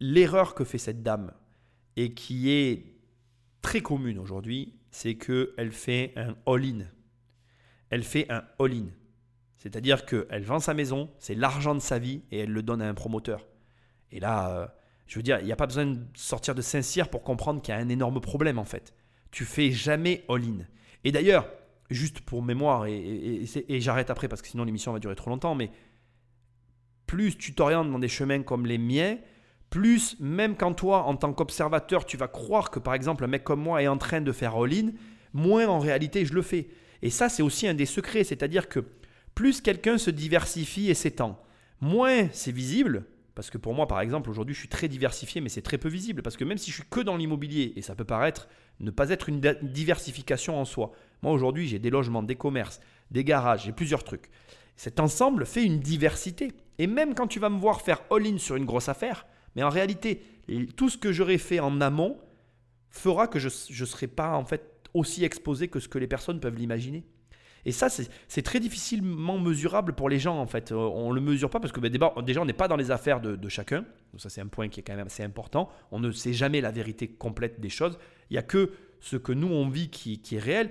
l'erreur 0.01 0.55
que 0.55 0.65
fait 0.65 0.79
cette 0.79 1.03
dame 1.03 1.33
et 1.97 2.15
qui 2.15 2.51
est 2.51 2.97
très 3.63 3.81
commune 3.81 4.19
aujourd'hui, 4.19 4.75
c'est 4.91 5.17
qu'elle 5.17 5.73
fait 5.73 6.13
un 6.17 6.37
all-in. 6.47 6.85
Elle 7.91 8.03
fait 8.03 8.31
un 8.31 8.45
all-in. 8.59 8.87
C'est-à-dire 9.57 10.07
qu'elle 10.07 10.45
vend 10.45 10.61
sa 10.61 10.75
maison, 10.75 11.11
c'est 11.19 11.35
l'argent 11.35 11.75
de 11.75 11.81
sa 11.81 11.99
vie 11.99 12.23
et 12.31 12.39
elle 12.41 12.53
le 12.53 12.63
donne 12.63 12.83
à 12.83 12.89
un 12.89 12.95
promoteur. 12.95 13.47
Et 14.13 14.21
là, 14.21 14.51
euh, 14.51 14.67
je 15.07 15.19
veux 15.19 15.23
dire, 15.23 15.41
il 15.41 15.47
n'y 15.47 15.53
a 15.53 15.57
pas 15.57 15.67
besoin 15.67 15.87
de 15.87 15.99
sortir 16.15 16.55
de 16.55 16.63
Saint-Cyr 16.63 17.09
pour 17.09 17.23
comprendre 17.23 17.63
qu'il 17.63 17.75
y 17.75 17.77
a 17.77 17.81
un 17.81 17.89
énorme 17.89 18.21
problème 18.21 18.59
en 18.59 18.65
fait. 18.65 18.95
Tu 19.31 19.45
fais 19.45 19.71
jamais 19.71 20.25
all-in. 20.29 20.65
Et 21.05 21.13
d'ailleurs, 21.13 21.49
juste 21.91 22.21
pour 22.21 22.43
mémoire, 22.43 22.87
et, 22.87 23.45
j'arrête 23.81 24.11
après 24.11 24.29
parce 24.29 24.43
que 24.43 24.49
sinon 24.49 24.65
l'émission 24.65 24.93
va 24.93 24.99
durer 24.99 25.15
trop 25.15 25.31
longtemps, 25.31 25.55
mais 25.55 25.71
plus 27.07 27.37
tu 27.37 27.55
t'orientes 27.55 27.91
dans 27.91 27.99
des 27.99 28.09
chemins 28.09 28.43
comme 28.43 28.67
les 28.67 28.79
miens, 28.79 29.19
plus 29.71 30.17
même 30.21 30.57
quand 30.57 30.75
toi, 30.75 31.05
en 31.05 31.17
tant 31.17 31.33
qu'observateur, 31.33 32.05
tu 32.05 32.17
vas 32.17 32.29
croire 32.29 32.71
que 32.71 32.79
par 32.79 32.95
exemple 32.95 33.25
un 33.25 33.29
mec 33.29 33.45
comme 33.45 33.61
moi 33.61 33.83
est 33.83 33.89
en 33.89 33.99
train 33.99 34.21
de 34.21 34.33
faire 34.33 34.57
all-in, 34.57 34.91
moins 35.33 35.67
en 35.67 35.79
réalité 35.79 36.25
je 36.25 36.35
le 36.35 36.43
fais. 36.43 36.69
Et 37.03 37.11
ça, 37.11 37.29
c'est 37.29 37.43
aussi 37.43 37.67
un 37.67 37.75
des 37.75 37.87
secrets, 37.87 38.25
c'est-à-dire 38.25 38.69
que 38.69 38.85
plus 39.35 39.61
quelqu'un 39.61 39.99
se 39.99 40.11
diversifie 40.11 40.89
et 40.89 40.95
s'étend, 40.95 41.43
moins 41.81 42.29
c'est 42.33 42.53
visible, 42.53 43.05
parce 43.37 43.51
que 43.51 43.59
pour 43.59 43.75
moi, 43.75 43.87
par 43.87 44.01
exemple, 44.01 44.31
aujourd'hui, 44.31 44.55
je 44.55 44.61
suis 44.61 44.69
très 44.69 44.89
diversifié, 44.89 45.43
mais 45.43 45.51
c'est 45.51 45.61
très 45.61 45.77
peu 45.77 45.91
visible. 45.91 46.23
Parce 46.23 46.39
que 46.39 46.45
même 46.45 46.57
si 46.57 46.71
je 46.71 46.77
suis 46.77 46.89
que 46.91 47.01
dans 47.01 47.19
l'immobilier, 47.19 47.75
et 47.77 47.83
ça 47.83 47.95
peut 47.95 48.07
paraître 48.07 48.49
ne 48.81 48.91
pas 48.91 49.11
être 49.11 49.29
une 49.29 49.41
diversification 49.63 50.59
en 50.59 50.65
soi, 50.65 50.93
moi 51.21 51.33
aujourd'hui, 51.33 51.69
j'ai 51.69 51.79
des 51.79 51.91
logements, 51.91 52.23
des 52.23 52.35
commerces, 52.35 52.81
des 53.11 53.25
garages, 53.25 53.65
j'ai 53.65 53.73
plusieurs 53.73 54.05
trucs. 54.05 54.31
Cet 54.77 55.01
ensemble 55.01 55.45
fait 55.45 55.63
une 55.63 55.81
diversité. 55.81 56.53
Et 56.79 56.87
même 56.87 57.15
quand 57.15 57.27
tu 57.27 57.39
vas 57.39 57.51
me 57.51 57.59
voir 57.59 57.83
faire 57.83 58.01
all-in 58.11 58.39
sur 58.39 58.57
une 58.57 58.65
grosse 58.65 58.89
affaire, 58.89 59.27
mais 59.57 59.63
en 59.63 59.71
réalité, 59.71 60.23
tout 60.77 60.89
ce 60.89 60.97
que 60.97 61.11
j'aurais 61.13 61.39
fait 61.39 61.59
en 61.59 61.81
amont 61.81 62.19
fera 62.91 63.27
que 63.27 63.39
je 63.39 63.49
ne 63.49 63.87
serai 63.87 64.07
pas 64.07 64.37
en 64.37 64.45
fait 64.45 64.77
aussi 64.95 65.25
exposé 65.25 65.69
que 65.69 65.81
ce 65.81 65.89
que 65.89 65.99
les 65.99 66.07
personnes 66.07 66.41
peuvent 66.41 66.57
l'imaginer. 66.57 67.05
Et 67.67 67.73
ça, 67.73 67.89
c'est 67.89 68.43
très 68.43 68.61
difficilement 68.61 69.39
mesurable 69.39 69.93
pour 69.93 70.09
les 70.09 70.21
gens, 70.21 70.39
en 70.39 70.47
fait. 70.47 70.71
Euh, 70.71 70.77
on 70.77 71.11
ne 71.11 71.17
le 71.17 71.21
mesure 71.21 71.51
pas 71.51 71.59
parce 71.59 71.73
que 71.73 71.81
ben, 71.81 71.91
déjà, 71.91 72.41
on 72.41 72.45
n'est 72.45 72.53
pas 72.53 72.69
dans 72.69 72.77
les 72.77 72.93
affaires 72.93 73.21
de, 73.21 73.49
chacun. 73.49 73.81
Donc 74.13 74.21
ça, 74.21 74.29
c'est 74.29 74.41
un 74.41 74.47
point 74.47 74.69
qui 74.69 74.79
est 74.79 74.83
quand 74.85 74.95
même 74.95 75.09
assez 75.09 75.25
important. 75.25 75.69
On 75.91 75.99
ne 75.99 76.13
sait 76.13 76.33
jamais 76.33 76.61
la 76.61 76.71
vérité 76.71 77.09
complète 77.09 77.59
des 77.59 77.69
choses. 77.69 77.99
Il 78.31 78.35
n'y 78.35 78.39
a 78.39 78.43
que 78.43 78.71
ce 79.01 79.17
que 79.17 79.33
nous, 79.33 79.49
on 79.49 79.69
vit 79.69 79.91
qui, 79.91 80.21
est 80.31 80.39
réel. 80.39 80.71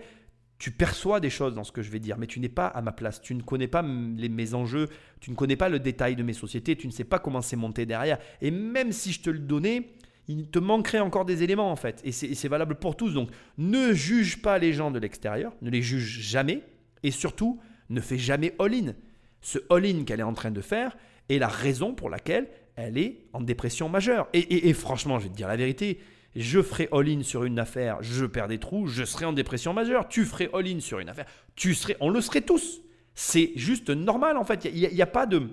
Tu 0.58 0.72
perçois 0.72 1.20
des 1.20 1.30
choses 1.30 1.54
dans 1.54 1.64
ce 1.64 1.72
que 1.72 1.82
je 1.82 1.92
vais 1.92 2.00
dire, 2.00 2.18
mais 2.18 2.28
tu 2.28 2.40
n'es 2.40 2.50
pas 2.50 2.68
à 2.68 2.82
ma 2.82 2.92
place. 2.92 3.22
Tu 3.22 3.36
ne 3.36 3.42
connais 3.42 3.68
pas 3.68 3.82
les, 3.82 4.30
mes 4.30 4.54
enjeux, 4.54 4.90
tu 5.20 5.32
ne 5.32 5.36
connais 5.36 5.58
pas 5.58 5.70
le 5.70 5.80
détail 5.80 6.16
de 6.16 6.24
mes 6.24 6.34
sociétés, 6.34 6.76
tu 6.76 6.88
ne 6.88 6.92
sais 6.92 7.04
pas 7.04 7.20
comment 7.20 7.42
c'est 7.42 7.58
monté 7.58 7.86
derrière. 7.86 8.20
Et 8.42 8.52
même 8.52 8.92
si 8.92 9.12
je 9.12 9.22
te 9.22 9.30
le 9.30 9.40
donnais, 9.40 9.90
il 10.28 10.50
te 10.50 10.60
manquerait 10.60 11.00
encore 11.00 11.26
des 11.26 11.44
éléments 11.44 11.72
en 11.72 11.76
fait. 11.76 12.02
Et 12.04 12.12
c'est 12.12 12.48
valable 12.48 12.76
pour 12.76 12.96
tous. 12.96 13.14
Donc 13.14 13.30
ne 13.58 13.94
juge 13.94 14.42
pas 14.42 14.58
les 14.58 14.74
gens 14.74 14.92
de 14.92 15.00
l'extérieur, 15.00 15.54
ne 15.62 15.70
les 15.70 15.82
juge 15.82 16.22
jamais. 16.22 16.64
Et 17.04 17.12
surtout, 17.12 17.60
ne 17.90 18.02
fais 18.02 18.18
jamais 18.18 18.56
all-in. 18.60 18.94
Ce 19.42 19.60
all-in 19.70 20.04
qu'elle 20.06 20.20
est 20.20 20.24
en 20.24 20.34
train 20.34 20.52
de 20.52 20.62
faire 20.62 20.98
est 21.30 21.38
la 21.38 21.48
raison 21.48 21.94
pour 21.94 22.10
laquelle 22.10 22.48
elle 22.76 22.98
est 22.98 23.26
en 23.34 23.42
dépression 23.42 23.90
majeure. 23.90 24.28
Et, 24.34 24.74
franchement, 24.74 25.20
je 25.20 25.26
vais 25.26 25.30
te 25.30 25.36
dire 25.36 25.48
la 25.48 25.56
vérité, 25.56 26.00
je 26.36 26.62
ferai 26.62 26.90
all-in 26.92 27.24
sur 27.24 27.44
une 27.44 27.60
affaire, 27.60 27.98
je 28.02 28.26
perds 28.26 28.48
des 28.48 28.60
trous, 28.60 28.88
je 28.88 29.04
serai 29.04 29.26
en 29.26 29.34
dépression 29.34 29.74
majeure. 29.74 30.08
Tu 30.08 30.26
ferais 30.26 30.50
all-in 30.54 30.80
sur 30.80 31.00
une 31.00 31.10
affaire, 31.10 31.26
tu 31.56 31.74
serais, 31.74 31.98
on 32.00 32.10
le 32.10 32.22
serait 32.22 32.42
tous. 32.42 32.82
C'est 33.14 33.54
juste 33.56 33.90
normal 33.90 34.38
en 34.38 34.44
fait. 34.44 34.66
Il 34.66 34.94
n'y 34.94 35.02
a, 35.02 35.06
pas 35.08 35.26
de, 35.26 35.48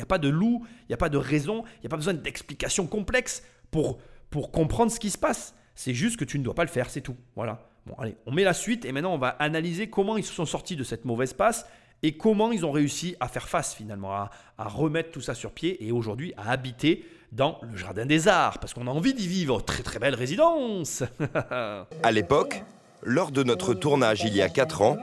a 0.00 0.06
pas 0.06 0.18
de 0.18 0.28
loup, 0.28 0.66
il 0.82 0.88
n'y 0.88 0.94
a 0.94 0.98
pas 0.98 1.10
de 1.10 1.18
raison, 1.18 1.64
il 1.76 1.80
n'y 1.82 1.86
a 1.86 1.90
pas 1.90 1.96
besoin 1.96 2.14
d'explications 2.14 2.86
complexes 2.86 3.42
pour, 3.70 3.98
pour 4.30 4.50
comprendre 4.50 4.90
ce 4.90 4.98
qui 4.98 5.10
se 5.10 5.18
passe. 5.18 5.54
C'est 5.74 5.94
juste 5.94 6.16
que 6.16 6.24
tu 6.24 6.38
ne 6.38 6.44
dois 6.44 6.54
pas 6.54 6.64
le 6.64 6.70
faire, 6.70 6.88
c'est 6.88 7.02
tout. 7.02 7.16
Voilà. 7.36 7.68
Bon, 7.86 7.94
allez, 7.98 8.16
on 8.26 8.32
met 8.32 8.44
la 8.44 8.54
suite 8.54 8.84
et 8.84 8.92
maintenant 8.92 9.14
on 9.14 9.18
va 9.18 9.28
analyser 9.28 9.88
comment 9.90 10.16
ils 10.16 10.24
se 10.24 10.32
sont 10.32 10.46
sortis 10.46 10.76
de 10.76 10.84
cette 10.84 11.04
mauvaise 11.04 11.34
passe 11.34 11.66
et 12.02 12.16
comment 12.16 12.52
ils 12.52 12.64
ont 12.64 12.72
réussi 12.72 13.16
à 13.20 13.28
faire 13.28 13.48
face 13.48 13.74
finalement, 13.74 14.12
à, 14.12 14.30
à 14.56 14.68
remettre 14.68 15.10
tout 15.10 15.20
ça 15.20 15.34
sur 15.34 15.52
pied 15.52 15.84
et 15.86 15.92
aujourd'hui 15.92 16.32
à 16.36 16.50
habiter 16.50 17.04
dans 17.32 17.58
le 17.62 17.76
Jardin 17.76 18.06
des 18.06 18.28
Arts, 18.28 18.58
parce 18.58 18.72
qu'on 18.72 18.86
a 18.86 18.90
envie 18.90 19.14
d'y 19.14 19.28
vivre. 19.28 19.62
Très 19.62 19.82
très 19.82 19.98
belle 19.98 20.14
résidence 20.14 21.02
À 22.02 22.10
l'époque, 22.12 22.62
lors 23.02 23.30
de 23.30 23.42
notre 23.42 23.74
tournage 23.74 24.22
il 24.24 24.34
y 24.34 24.42
a 24.42 24.48
4 24.48 24.82
ans, 24.82 24.96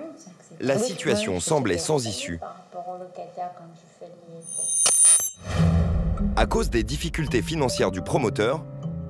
la 0.60 0.80
situation 0.80 1.40
semblait 1.40 1.78
sans 1.78 2.06
issue. 2.08 2.40
À 6.36 6.46
cause 6.46 6.70
des 6.70 6.84
difficultés 6.84 7.42
financières 7.42 7.92
du 7.92 8.02
promoteur, 8.02 8.64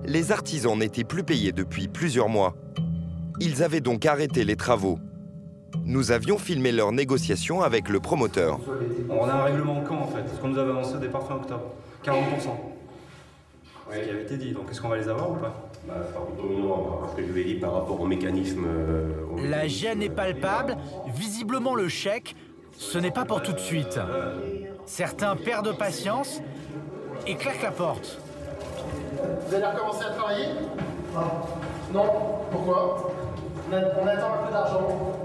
les 0.06 0.32
artisans 0.32 0.78
n'étaient 0.78 1.04
plus 1.04 1.24
payés 1.24 1.52
depuis 1.52 1.88
plusieurs 1.88 2.30
mois. 2.30 2.56
Ils 3.40 3.64
avaient 3.64 3.82
donc 3.82 4.06
arrêté 4.06 4.44
les 4.44 4.56
travaux. 4.56 5.00
Nous 5.84 6.11
avions 6.11 6.38
filmé 6.38 6.71
leurs 6.71 6.91
négociations 6.91 7.61
avec 7.61 7.89
le 7.89 7.99
promoteur. 7.99 8.59
On 9.09 9.28
a 9.28 9.34
un 9.34 9.43
règlement 9.43 9.82
quand 9.88 9.97
en 9.97 10.07
fait 10.07 10.23
Ce 10.34 10.39
qu'on 10.39 10.49
nous 10.49 10.57
avait 10.59 10.71
annoncé 10.71 10.95
au 10.95 10.99
départ 10.99 11.28
fin 11.28 11.36
octobre. 11.36 11.73
40%. 12.03 12.13
Ce 13.91 13.99
qui 13.99 14.09
avait 14.09 14.21
été 14.23 14.38
dit. 14.38 14.51
Donc 14.51 14.69
est-ce 14.71 14.82
qu'on 14.82 14.89
va 14.89 14.97
les 14.97 15.09
avoir 15.09 15.32
ou 15.32 15.36
pas? 15.36 15.53
Bah, 15.88 15.93
que 17.15 17.21
je 17.21 17.32
lui 17.32 17.41
ai 17.41 17.43
dit 17.45 17.55
par 17.55 17.73
rapport 17.73 17.99
au 18.01 18.05
mécanisme. 18.07 18.65
euh, 18.65 19.49
La 19.49 19.67
gêne 19.67 20.01
est 20.01 20.09
palpable, 20.09 20.78
visiblement 21.15 21.76
le 21.76 21.88
chèque, 21.88 22.36
ce 22.78 22.97
n'est 22.97 23.11
pas 23.11 23.26
pour 23.26 23.43
tout 23.43 23.53
de 23.53 23.59
suite. 23.59 23.99
Certains 24.86 25.36
perdent 25.36 25.78
patience 25.78 26.41
et 27.28 27.36
claquent 27.36 27.61
la 27.63 27.71
porte. 27.71 28.19
Vous 29.47 29.55
allez 29.55 29.65
recommencer 29.65 30.05
à 30.05 30.09
travailler? 30.13 30.45
Non. 31.93 32.03
Pourquoi? 32.51 33.11
On, 33.71 33.73
a- 33.76 33.80
on 34.03 34.07
attend 34.07 34.34
un 34.34 34.45
peu 34.47 34.51
d'argent. 34.51 35.24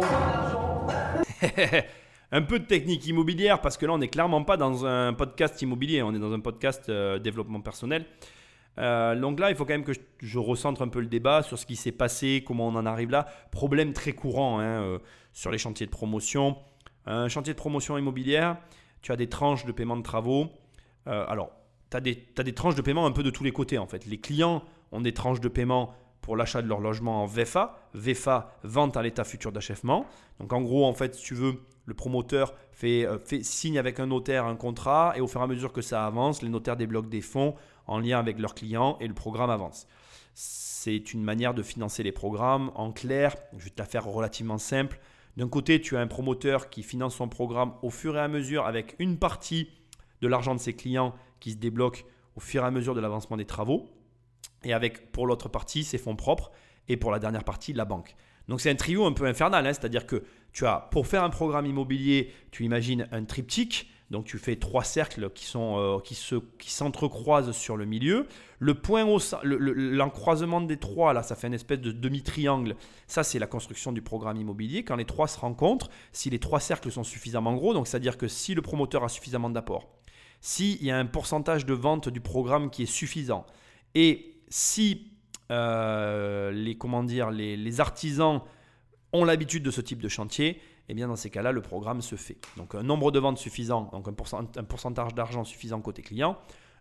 Un 2.30 2.42
peu 2.42 2.58
de 2.58 2.64
technique 2.64 3.06
immobilière, 3.06 3.62
parce 3.62 3.78
que 3.78 3.86
là, 3.86 3.94
on 3.94 3.98
n'est 3.98 4.08
clairement 4.08 4.44
pas 4.44 4.58
dans 4.58 4.84
un 4.84 5.14
podcast 5.14 5.60
immobilier, 5.62 6.02
on 6.02 6.14
est 6.14 6.18
dans 6.18 6.32
un 6.32 6.40
podcast 6.40 6.90
euh, 6.90 7.18
développement 7.18 7.62
personnel. 7.62 8.04
Euh, 8.76 9.18
donc 9.18 9.40
là, 9.40 9.50
il 9.50 9.56
faut 9.56 9.64
quand 9.64 9.72
même 9.72 9.84
que 9.84 9.94
je, 10.20 10.38
recentre 10.38 10.82
un 10.82 10.88
peu 10.88 11.00
le 11.00 11.06
débat 11.06 11.42
sur 11.42 11.58
ce 11.58 11.64
qui 11.64 11.74
s'est 11.74 11.92
passé, 11.92 12.44
comment 12.46 12.68
on 12.68 12.74
en 12.74 12.84
arrive 12.84 13.10
là. 13.10 13.26
Problème 13.50 13.94
très 13.94 14.12
courant 14.12 14.60
hein, 14.60 14.82
euh, 14.82 14.98
sur 15.32 15.50
les 15.50 15.56
chantiers 15.56 15.86
de 15.86 15.90
promotion. 15.90 16.58
Un 17.06 17.28
chantier 17.28 17.54
de 17.54 17.58
promotion 17.58 17.96
immobilière, 17.96 18.58
tu 19.00 19.10
as 19.10 19.16
des 19.16 19.28
tranches 19.28 19.64
de 19.64 19.72
paiement 19.72 19.96
de 19.96 20.02
travaux. 20.02 20.48
Alors, 21.06 21.52
tu 21.90 21.96
as 21.96 22.00
des 22.00 22.52
tranches 22.54 22.74
de 22.74 22.82
paiement 22.82 23.06
un 23.06 23.12
peu 23.12 23.22
de 23.22 23.30
tous 23.30 23.42
les 23.42 23.52
côtés 23.52 23.78
en 23.78 23.86
fait. 23.86 24.04
Les 24.04 24.20
clients 24.20 24.62
ont 24.92 25.00
des 25.00 25.14
tranches 25.14 25.40
de 25.40 25.48
paiement 25.48 25.94
pour 26.20 26.36
l'achat 26.36 26.62
de 26.62 26.68
leur 26.68 26.80
logement 26.80 27.22
en 27.22 27.26
VFA. 27.26 27.78
VFA, 27.94 28.58
vente 28.64 28.96
à 28.96 29.02
l'état 29.02 29.24
futur 29.24 29.52
d'achèvement. 29.52 30.06
Donc 30.40 30.52
en 30.52 30.60
gros, 30.60 30.86
en 30.86 30.94
fait, 30.94 31.14
si 31.14 31.22
tu 31.22 31.34
veux, 31.34 31.60
le 31.86 31.94
promoteur 31.94 32.54
fait, 32.70 33.06
euh, 33.06 33.18
fait, 33.18 33.42
signe 33.42 33.78
avec 33.78 33.98
un 33.98 34.06
notaire 34.06 34.44
un 34.44 34.56
contrat 34.56 35.14
et 35.16 35.20
au 35.20 35.26
fur 35.26 35.40
et 35.40 35.44
à 35.44 35.46
mesure 35.46 35.72
que 35.72 35.80
ça 35.80 36.06
avance, 36.06 36.42
les 36.42 36.50
notaires 36.50 36.76
débloquent 36.76 37.08
des 37.08 37.22
fonds 37.22 37.54
en 37.86 37.98
lien 37.98 38.18
avec 38.18 38.38
leurs 38.38 38.54
clients 38.54 38.98
et 39.00 39.08
le 39.08 39.14
programme 39.14 39.50
avance. 39.50 39.86
C'est 40.34 41.12
une 41.12 41.24
manière 41.24 41.54
de 41.54 41.62
financer 41.62 42.02
les 42.02 42.12
programmes. 42.12 42.70
En 42.74 42.92
clair, 42.92 43.34
je 43.56 43.64
vais 43.64 43.70
te 43.70 43.80
la 43.80 43.86
faire 43.86 44.04
relativement 44.04 44.58
simple. 44.58 45.00
D'un 45.36 45.48
côté, 45.48 45.80
tu 45.80 45.96
as 45.96 46.00
un 46.00 46.06
promoteur 46.06 46.68
qui 46.68 46.82
finance 46.82 47.16
son 47.16 47.28
programme 47.28 47.72
au 47.82 47.90
fur 47.90 48.16
et 48.16 48.20
à 48.20 48.28
mesure 48.28 48.66
avec 48.66 48.94
une 48.98 49.18
partie 49.18 49.68
de 50.20 50.28
l'argent 50.28 50.54
de 50.54 50.60
ses 50.60 50.74
clients 50.74 51.14
qui 51.40 51.52
se 51.52 51.56
débloque 51.56 52.04
au 52.36 52.40
fur 52.40 52.62
et 52.62 52.66
à 52.66 52.70
mesure 52.70 52.94
de 52.94 53.00
l'avancement 53.00 53.36
des 53.36 53.44
travaux. 53.44 53.88
Et 54.64 54.72
avec, 54.72 55.12
pour 55.12 55.26
l'autre 55.26 55.48
partie, 55.48 55.84
ses 55.84 55.98
fonds 55.98 56.16
propres. 56.16 56.50
Et 56.88 56.96
pour 56.96 57.10
la 57.10 57.18
dernière 57.18 57.44
partie, 57.44 57.72
la 57.72 57.84
banque. 57.84 58.14
Donc 58.48 58.60
c'est 58.60 58.70
un 58.70 58.74
trio 58.74 59.04
un 59.04 59.12
peu 59.12 59.26
infernal. 59.26 59.66
Hein, 59.66 59.72
C'est-à-dire 59.72 60.06
que 60.06 60.24
tu 60.52 60.66
as, 60.66 60.88
pour 60.90 61.06
faire 61.06 61.22
un 61.22 61.30
programme 61.30 61.66
immobilier, 61.66 62.32
tu 62.50 62.64
imagines 62.64 63.06
un 63.12 63.24
triptyque. 63.24 63.90
Donc 64.10 64.24
tu 64.24 64.38
fais 64.38 64.56
trois 64.56 64.84
cercles 64.84 65.28
qui 65.34 65.44
sont 65.44 65.76
euh, 65.76 66.00
qui 66.00 66.14
se 66.14 66.36
qui 66.58 66.70
s'entrecroisent 66.70 67.52
sur 67.52 67.76
le 67.76 67.84
milieu. 67.84 68.26
Le 68.58 68.72
point 68.72 69.04
au 69.04 69.18
le- 69.42 69.58
le- 69.58 69.74
l'encroisement 69.74 70.62
des 70.62 70.78
trois 70.78 71.12
là, 71.12 71.22
ça 71.22 71.36
fait 71.36 71.46
une 71.48 71.52
espèce 71.52 71.78
de 71.80 71.92
demi-triangle. 71.92 72.74
Ça 73.06 73.22
c'est 73.22 73.38
la 73.38 73.46
construction 73.46 73.92
du 73.92 74.00
programme 74.00 74.38
immobilier. 74.38 74.82
Quand 74.82 74.96
les 74.96 75.04
trois 75.04 75.28
se 75.28 75.38
rencontrent, 75.38 75.90
si 76.12 76.30
les 76.30 76.38
trois 76.38 76.58
cercles 76.58 76.90
sont 76.90 77.04
suffisamment 77.04 77.52
gros, 77.54 77.74
donc 77.74 77.86
c'est-à-dire 77.86 78.16
que 78.16 78.28
si 78.28 78.54
le 78.54 78.62
promoteur 78.62 79.04
a 79.04 79.10
suffisamment 79.10 79.50
d'apport, 79.50 79.86
s'il 80.40 80.82
y 80.82 80.90
a 80.90 80.96
un 80.96 81.04
pourcentage 81.04 81.66
de 81.66 81.74
vente 81.74 82.08
du 82.08 82.22
programme 82.22 82.70
qui 82.70 82.84
est 82.84 82.86
suffisant, 82.86 83.44
et 83.94 84.37
si 84.48 85.12
euh, 85.50 86.50
les 86.50 86.76
comment 86.76 87.02
dire 87.02 87.30
les, 87.30 87.56
les 87.56 87.80
artisans 87.80 88.42
ont 89.12 89.24
l'habitude 89.24 89.62
de 89.62 89.70
ce 89.70 89.80
type 89.80 90.02
de 90.02 90.08
chantier, 90.08 90.60
et 90.88 90.94
bien 90.94 91.08
dans 91.08 91.16
ces 91.16 91.30
cas-là, 91.30 91.52
le 91.52 91.62
programme 91.62 92.02
se 92.02 92.16
fait. 92.16 92.38
Donc 92.56 92.74
un 92.74 92.82
nombre 92.82 93.10
de 93.10 93.18
ventes 93.18 93.38
suffisant, 93.38 93.88
donc 93.92 94.08
un, 94.08 94.12
pourcent- 94.12 94.56
un 94.56 94.64
pourcentage 94.64 95.14
d'argent 95.14 95.44
suffisant 95.44 95.80
côté 95.80 96.02
client, 96.02 96.38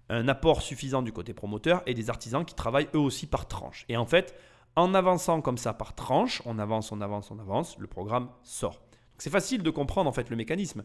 un 0.09 0.27
apport 0.27 0.61
suffisant 0.61 1.01
du 1.01 1.11
côté 1.11 1.33
promoteur 1.33 1.83
et 1.85 1.93
des 1.93 2.09
artisans 2.09 2.45
qui 2.45 2.55
travaillent 2.55 2.89
eux 2.93 2.99
aussi 2.99 3.27
par 3.27 3.47
tranche. 3.47 3.85
Et 3.89 3.97
en 3.97 4.05
fait, 4.05 4.35
en 4.75 4.93
avançant 4.93 5.41
comme 5.41 5.57
ça 5.57 5.73
par 5.73 5.95
tranche, 5.95 6.41
on 6.45 6.59
avance, 6.59 6.91
on 6.91 7.01
avance, 7.01 7.31
on 7.31 7.39
avance, 7.39 7.77
le 7.77 7.87
programme 7.87 8.29
sort. 8.43 8.81
C'est 9.17 9.29
facile 9.29 9.63
de 9.63 9.69
comprendre 9.69 10.09
en 10.09 10.13
fait 10.13 10.29
le 10.29 10.35
mécanisme. 10.35 10.83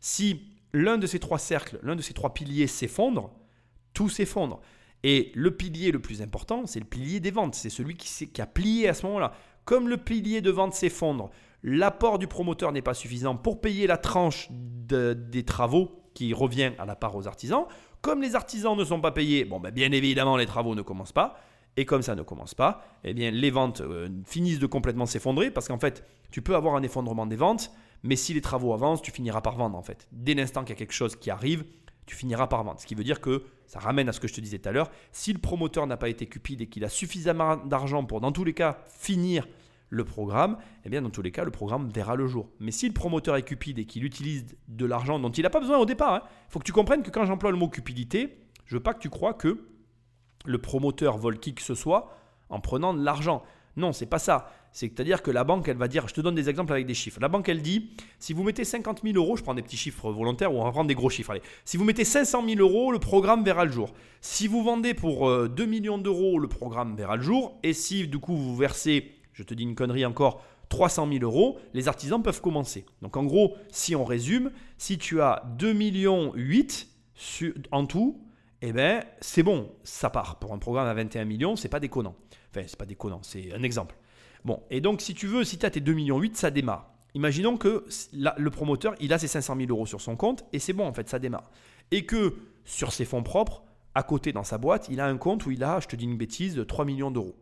Si 0.00 0.42
l'un 0.72 0.98
de 0.98 1.06
ces 1.06 1.20
trois 1.20 1.38
cercles, 1.38 1.78
l'un 1.82 1.94
de 1.94 2.02
ces 2.02 2.14
trois 2.14 2.34
piliers 2.34 2.66
s'effondre, 2.66 3.30
tout 3.92 4.08
s'effondre. 4.08 4.60
Et 5.04 5.30
le 5.34 5.50
pilier 5.50 5.92
le 5.92 6.00
plus 6.00 6.22
important, 6.22 6.64
c'est 6.66 6.80
le 6.80 6.86
pilier 6.86 7.20
des 7.20 7.30
ventes. 7.30 7.54
C'est 7.54 7.68
celui 7.68 7.94
qui, 7.94 8.40
a 8.40 8.46
plié 8.46 8.88
à 8.88 8.94
ce 8.94 9.04
moment-là. 9.06 9.32
Comme 9.66 9.88
le 9.88 9.98
pilier 9.98 10.40
de 10.40 10.50
vente 10.50 10.72
s'effondre, 10.72 11.30
l'apport 11.62 12.18
du 12.18 12.26
promoteur 12.26 12.72
n'est 12.72 12.82
pas 12.82 12.94
suffisant 12.94 13.36
pour 13.36 13.60
payer 13.60 13.86
la 13.86 13.98
tranche 13.98 14.48
de- 14.50 15.12
des 15.12 15.44
travaux 15.44 16.00
qui 16.14 16.32
revient 16.32 16.72
à 16.78 16.86
la 16.86 16.96
part 16.96 17.14
aux 17.16 17.26
artisans. 17.28 17.66
Comme 18.00 18.22
les 18.22 18.34
artisans 18.34 18.76
ne 18.76 18.84
sont 18.84 19.00
pas 19.00 19.12
payés, 19.12 19.44
bon, 19.44 19.60
ben, 19.60 19.70
bien 19.70 19.92
évidemment, 19.92 20.38
les 20.38 20.46
travaux 20.46 20.74
ne 20.74 20.82
commencent 20.82 21.12
pas. 21.12 21.38
Et 21.76 21.84
comme 21.84 22.02
ça 22.02 22.14
ne 22.14 22.22
commence 22.22 22.54
pas, 22.54 22.82
eh 23.02 23.12
bien, 23.12 23.30
les 23.30 23.50
ventes 23.50 23.82
euh, 23.82 24.08
finissent 24.24 24.60
de 24.60 24.66
complètement 24.66 25.06
s'effondrer 25.06 25.50
parce 25.50 25.68
qu'en 25.68 25.78
fait, 25.78 26.04
tu 26.30 26.40
peux 26.40 26.54
avoir 26.54 26.76
un 26.76 26.82
effondrement 26.82 27.26
des 27.26 27.36
ventes, 27.36 27.72
mais 28.02 28.16
si 28.16 28.32
les 28.32 28.40
travaux 28.40 28.72
avancent, 28.72 29.02
tu 29.02 29.10
finiras 29.10 29.40
par 29.42 29.56
vendre 29.56 29.76
en 29.76 29.82
fait. 29.82 30.06
Dès 30.12 30.34
l'instant 30.34 30.60
qu'il 30.62 30.70
y 30.70 30.72
a 30.72 30.78
quelque 30.78 30.92
chose 30.92 31.16
qui 31.16 31.30
arrive, 31.30 31.64
tu 32.06 32.14
finiras 32.16 32.46
par 32.46 32.64
vendre. 32.64 32.80
Ce 32.80 32.86
qui 32.86 32.94
veut 32.94 33.04
dire 33.04 33.20
que 33.20 33.44
ça 33.66 33.78
ramène 33.78 34.08
à 34.08 34.12
ce 34.12 34.20
que 34.20 34.28
je 34.28 34.34
te 34.34 34.40
disais 34.40 34.58
tout 34.58 34.68
à 34.68 34.72
l'heure. 34.72 34.90
Si 35.12 35.32
le 35.32 35.38
promoteur 35.38 35.86
n'a 35.86 35.96
pas 35.96 36.08
été 36.08 36.26
cupide 36.26 36.60
et 36.60 36.66
qu'il 36.66 36.84
a 36.84 36.88
suffisamment 36.88 37.56
d'argent 37.56 38.04
pour, 38.04 38.20
dans 38.20 38.32
tous 38.32 38.44
les 38.44 38.54
cas, 38.54 38.78
finir 38.86 39.46
le 39.88 40.04
programme, 40.04 40.58
eh 40.84 40.88
bien, 40.88 41.02
dans 41.02 41.10
tous 41.10 41.22
les 41.22 41.30
cas, 41.30 41.44
le 41.44 41.50
programme 41.50 41.88
verra 41.88 42.16
le 42.16 42.26
jour. 42.26 42.48
Mais 42.58 42.72
si 42.72 42.86
le 42.86 42.94
promoteur 42.94 43.36
est 43.36 43.42
cupide 43.42 43.78
et 43.78 43.84
qu'il 43.84 44.04
utilise 44.04 44.56
de 44.68 44.86
l'argent 44.86 45.18
dont 45.18 45.30
il 45.30 45.42
n'a 45.42 45.50
pas 45.50 45.60
besoin 45.60 45.78
au 45.78 45.86
départ, 45.86 46.28
il 46.48 46.52
faut 46.52 46.58
que 46.58 46.64
tu 46.64 46.72
comprennes 46.72 47.02
que 47.02 47.10
quand 47.10 47.24
j'emploie 47.24 47.50
le 47.50 47.56
mot 47.56 47.68
cupidité, 47.68 48.38
je 48.66 48.76
veux 48.76 48.82
pas 48.82 48.94
que 48.94 49.00
tu 49.00 49.10
crois 49.10 49.34
que 49.34 49.68
le 50.44 50.58
promoteur 50.58 51.16
vole 51.16 51.38
qui 51.38 51.54
que 51.54 51.62
ce 51.62 51.74
soit 51.74 52.10
en 52.48 52.60
prenant 52.60 52.92
de 52.92 53.02
l'argent. 53.02 53.42
Non, 53.76 53.92
c'est 53.92 54.06
pas 54.06 54.18
ça. 54.18 54.50
C'est-à-dire 54.74 55.22
que 55.22 55.30
la 55.30 55.44
banque, 55.44 55.68
elle 55.68 55.76
va 55.76 55.86
dire, 55.86 56.08
je 56.08 56.14
te 56.14 56.20
donne 56.20 56.34
des 56.34 56.50
exemples 56.50 56.72
avec 56.72 56.84
des 56.84 56.94
chiffres. 56.94 57.20
La 57.20 57.28
banque, 57.28 57.48
elle 57.48 57.62
dit, 57.62 57.90
si 58.18 58.32
vous 58.32 58.42
mettez 58.42 58.64
50 58.64 59.02
000 59.04 59.14
euros, 59.16 59.36
je 59.36 59.42
prends 59.44 59.54
des 59.54 59.62
petits 59.62 59.76
chiffres 59.76 60.10
volontaires 60.10 60.52
ou 60.52 60.58
on 60.60 60.64
va 60.64 60.72
prendre 60.72 60.88
des 60.88 60.96
gros 60.96 61.08
chiffres. 61.10 61.30
Allez, 61.30 61.42
si 61.64 61.76
vous 61.76 61.84
mettez 61.84 62.04
500 62.04 62.44
000 62.44 62.58
euros, 62.60 62.90
le 62.90 62.98
programme 62.98 63.44
verra 63.44 63.64
le 63.64 63.70
jour. 63.70 63.94
Si 64.20 64.48
vous 64.48 64.64
vendez 64.64 64.92
pour 64.92 65.28
euh, 65.30 65.48
2 65.48 65.64
millions 65.64 65.96
d'euros, 65.96 66.40
le 66.40 66.48
programme 66.48 66.96
verra 66.96 67.14
le 67.14 67.22
jour. 67.22 67.56
Et 67.62 67.72
si 67.72 68.08
du 68.08 68.18
coup 68.18 68.36
vous 68.36 68.56
versez, 68.56 69.12
je 69.32 69.44
te 69.44 69.54
dis 69.54 69.62
une 69.62 69.76
connerie 69.76 70.04
encore, 70.04 70.42
300 70.70 71.06
000 71.08 71.22
euros, 71.22 71.60
les 71.72 71.86
artisans 71.86 72.20
peuvent 72.20 72.40
commencer. 72.40 72.84
Donc 73.00 73.16
en 73.16 73.22
gros, 73.22 73.54
si 73.70 73.94
on 73.94 74.04
résume, 74.04 74.50
si 74.76 74.98
tu 74.98 75.20
as 75.20 75.44
2 75.56 75.72
millions 75.72 76.32
8 76.34 76.88
su- 77.14 77.54
en 77.70 77.86
tout, 77.86 78.20
eh 78.60 78.72
ben 78.72 79.04
c'est 79.20 79.44
bon, 79.44 79.70
ça 79.84 80.10
part. 80.10 80.40
Pour 80.40 80.52
un 80.52 80.58
programme 80.58 80.88
à 80.88 80.94
21 80.94 81.26
millions, 81.26 81.54
c'est 81.54 81.68
pas 81.68 81.78
déconnant. 81.78 82.16
Enfin, 82.50 82.64
c'est 82.66 82.78
pas 82.78 82.86
déconnant, 82.86 83.20
c'est 83.22 83.52
un 83.52 83.62
exemple. 83.62 83.94
Bon, 84.44 84.62
et 84.70 84.80
donc 84.80 85.00
si 85.00 85.14
tu 85.14 85.26
veux, 85.26 85.44
si 85.44 85.58
tu 85.58 85.66
as 85.66 85.70
tes 85.70 85.80
2 85.80 85.92
millions 85.92 86.18
8, 86.18 86.36
ça 86.36 86.50
démarre. 86.50 86.90
Imaginons 87.14 87.56
que 87.56 87.86
le 88.12 88.50
promoteur, 88.50 88.94
il 89.00 89.12
a 89.12 89.18
ses 89.18 89.28
500 89.28 89.56
000 89.56 89.70
euros 89.70 89.86
sur 89.86 90.00
son 90.00 90.16
compte 90.16 90.44
et 90.52 90.58
c'est 90.58 90.72
bon, 90.72 90.86
en 90.86 90.92
fait, 90.92 91.08
ça 91.08 91.18
démarre. 91.18 91.50
Et 91.90 92.04
que 92.06 92.36
sur 92.64 92.92
ses 92.92 93.04
fonds 93.04 93.22
propres, 93.22 93.62
à 93.94 94.02
côté 94.02 94.32
dans 94.32 94.42
sa 94.42 94.58
boîte, 94.58 94.88
il 94.90 95.00
a 95.00 95.06
un 95.06 95.16
compte 95.16 95.46
où 95.46 95.50
il 95.50 95.62
a, 95.62 95.78
je 95.80 95.86
te 95.86 95.96
dis 95.96 96.04
une 96.04 96.16
bêtise, 96.16 96.54
de 96.56 96.64
3 96.64 96.84
millions 96.84 97.10
d'euros. 97.10 97.36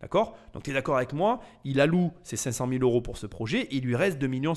D'accord? 0.00 0.36
Donc 0.54 0.62
tu 0.62 0.70
es 0.70 0.72
d'accord 0.72 0.96
avec 0.96 1.12
moi, 1.12 1.40
il 1.64 1.80
alloue 1.80 2.12
ses 2.22 2.36
500 2.36 2.68
000 2.68 2.82
euros 2.82 3.00
pour 3.00 3.18
ce 3.18 3.26
projet 3.26 3.62
et 3.62 3.76
il 3.76 3.84
lui 3.84 3.96
reste 3.96 4.18
2,5 4.20 4.28
millions. 4.28 4.54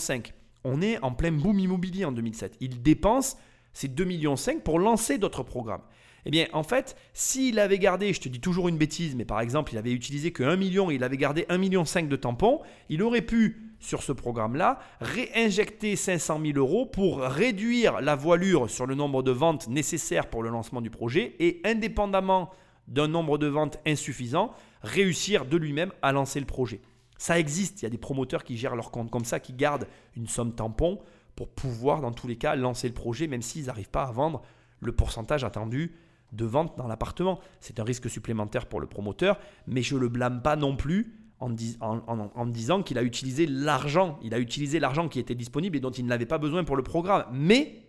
On 0.64 0.82
est 0.82 1.04
en 1.04 1.12
plein 1.12 1.32
boom 1.32 1.60
immobilier 1.60 2.06
en 2.06 2.12
2007. 2.12 2.58
Il 2.62 2.82
dépense 2.82 3.38
ces 3.74 3.88
2,5 3.88 4.06
millions 4.06 4.36
pour 4.64 4.80
lancer 4.80 5.18
d'autres 5.18 5.44
programmes. 5.44 5.82
Eh 6.26 6.32
bien, 6.32 6.48
en 6.54 6.64
fait, 6.64 6.96
s'il 7.14 7.60
avait 7.60 7.80
gardé, 7.80 8.14
je 8.14 8.22
te 8.22 8.30
dis 8.30 8.40
toujours 8.40 8.70
une 8.70 8.78
bêtise, 8.78 9.16
mais 9.16 9.26
par 9.26 9.42
exemple, 9.42 9.74
il 9.74 9.78
avait 9.78 9.92
utilisé 9.92 10.32
que 10.32 10.44
1 10.44 10.56
million, 10.56 10.92
il 10.92 11.04
avait 11.04 11.18
gardé 11.18 11.44
1,5 11.44 11.58
million 11.58 11.84
de 11.84 12.16
tampons, 12.16 12.62
il 12.90 13.02
aurait 13.02 13.22
pu, 13.22 13.74
sur 13.80 14.04
ce 14.04 14.12
programme-là, 14.12 14.80
réinjecter 15.00 15.96
500 15.96 16.40
000 16.46 16.58
euros 16.58 16.86
pour 16.86 17.22
réduire 17.22 18.02
la 18.02 18.16
voilure 18.16 18.70
sur 18.70 18.86
le 18.86 18.94
nombre 18.94 19.24
de 19.24 19.32
ventes 19.32 19.68
nécessaires 19.68 20.30
pour 20.30 20.44
le 20.44 20.50
lancement 20.50 20.82
du 20.82 20.92
projet 20.92 21.36
et, 21.40 21.62
indépendamment 21.66 22.52
d'un 22.88 23.08
nombre 23.08 23.38
de 23.38 23.48
ventes 23.48 23.80
insuffisant, 23.88 24.54
réussir 24.84 25.46
de 25.46 25.58
lui-même 25.58 25.92
à 26.02 26.12
lancer 26.12 26.40
le 26.40 26.46
projet. 26.46 26.82
Ça 27.18 27.40
existe, 27.40 27.82
il 27.82 27.86
y 27.86 27.88
a 27.88 27.90
des 27.90 27.98
promoteurs 27.98 28.44
qui 28.44 28.58
gèrent 28.58 28.76
leur 28.76 28.92
compte 28.92 29.10
comme 29.10 29.26
ça, 29.26 29.40
qui 29.40 29.54
gardent 29.54 29.88
une 30.16 30.28
somme 30.28 30.54
tampon 30.54 31.00
pour 31.36 31.50
pouvoir, 31.50 32.02
dans 32.02 32.12
tous 32.12 32.28
les 32.28 32.36
cas, 32.36 32.56
lancer 32.56 32.88
le 32.88 32.94
projet, 32.94 33.28
même 33.28 33.42
s'ils 33.42 33.66
n'arrivent 33.66 33.90
pas 33.90 34.04
à 34.04 34.12
vendre 34.12 34.42
le 34.80 34.92
pourcentage 34.92 35.44
attendu 35.44 35.94
de 36.32 36.46
vente 36.46 36.78
dans 36.78 36.88
l'appartement. 36.88 37.40
C'est 37.60 37.80
un 37.80 37.84
risque 37.84 38.10
supplémentaire 38.10 38.68
pour 38.68 38.80
le 38.80 38.88
promoteur, 38.88 39.40
mais 39.68 39.82
je 39.82 39.96
ne 39.96 40.00
le 40.00 40.10
blâme 40.10 40.42
pas 40.42 40.56
non 40.56 40.76
plus 40.76 41.18
en, 41.40 41.56
en, 41.82 42.46
disant 42.46 42.84
qu'il 42.84 42.98
a 42.98 43.04
utilisé 43.04 43.48
l'argent. 43.48 44.20
Il 44.22 44.34
a 44.34 44.40
utilisé 44.40 44.80
l'argent 44.80 45.10
qui 45.10 45.20
était 45.20 45.36
disponible 45.36 45.78
et 45.78 45.80
dont 45.80 45.90
il 45.90 46.06
n'avait 46.06 46.28
pas 46.28 46.38
besoin 46.38 46.64
pour 46.64 46.76
le 46.76 46.84
programme. 46.84 47.26
Mais 47.32 47.88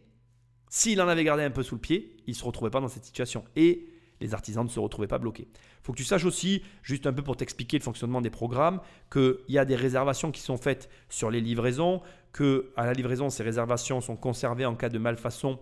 s'il 0.71 1.03
en 1.03 1.09
avait 1.09 1.25
gardé 1.25 1.43
un 1.43 1.51
peu 1.51 1.63
sous 1.63 1.75
le 1.75 1.81
pied, 1.81 2.17
il 2.27 2.31
ne 2.31 2.37
se 2.37 2.45
retrouvait 2.45 2.71
pas 2.71 2.81
dans 2.81 2.89
cette 2.89 3.05
situation. 3.05 3.45
Et 3.57 3.89
les 4.23 4.33
artisans 4.33 4.65
ne 4.65 4.71
se 4.71 4.81
retrouvaient 4.81 5.09
pas 5.09 5.19
bloqués. 5.19 5.49
Il 5.53 5.85
faut 5.85 5.93
que 5.93 5.99
tu 5.99 6.05
saches 6.05 6.25
aussi, 6.25 6.63
juste 6.83 7.07
un 7.07 7.13
peu 7.13 7.23
pour 7.23 7.37
t'expliquer 7.37 7.77
le 7.77 7.83
fonctionnement 7.83 8.23
des 8.23 8.31
programmes, 8.31 8.81
qu'il 9.13 9.37
y 9.49 9.59
a 9.59 9.65
des 9.65 9.77
réservations 9.77 10.31
qui 10.31 10.41
sont 10.41 10.57
faites 10.57 10.89
sur 11.11 11.31
les 11.31 11.41
livraisons, 11.41 12.01
que 12.33 12.73
à 12.77 12.87
la 12.87 12.95
livraison, 12.95 13.29
ces 13.29 13.43
réservations 13.43 14.01
sont 14.01 14.17
conservées 14.17 14.65
en 14.65 14.77
cas 14.77 14.89
de 14.89 14.99
malfaçon 14.99 15.59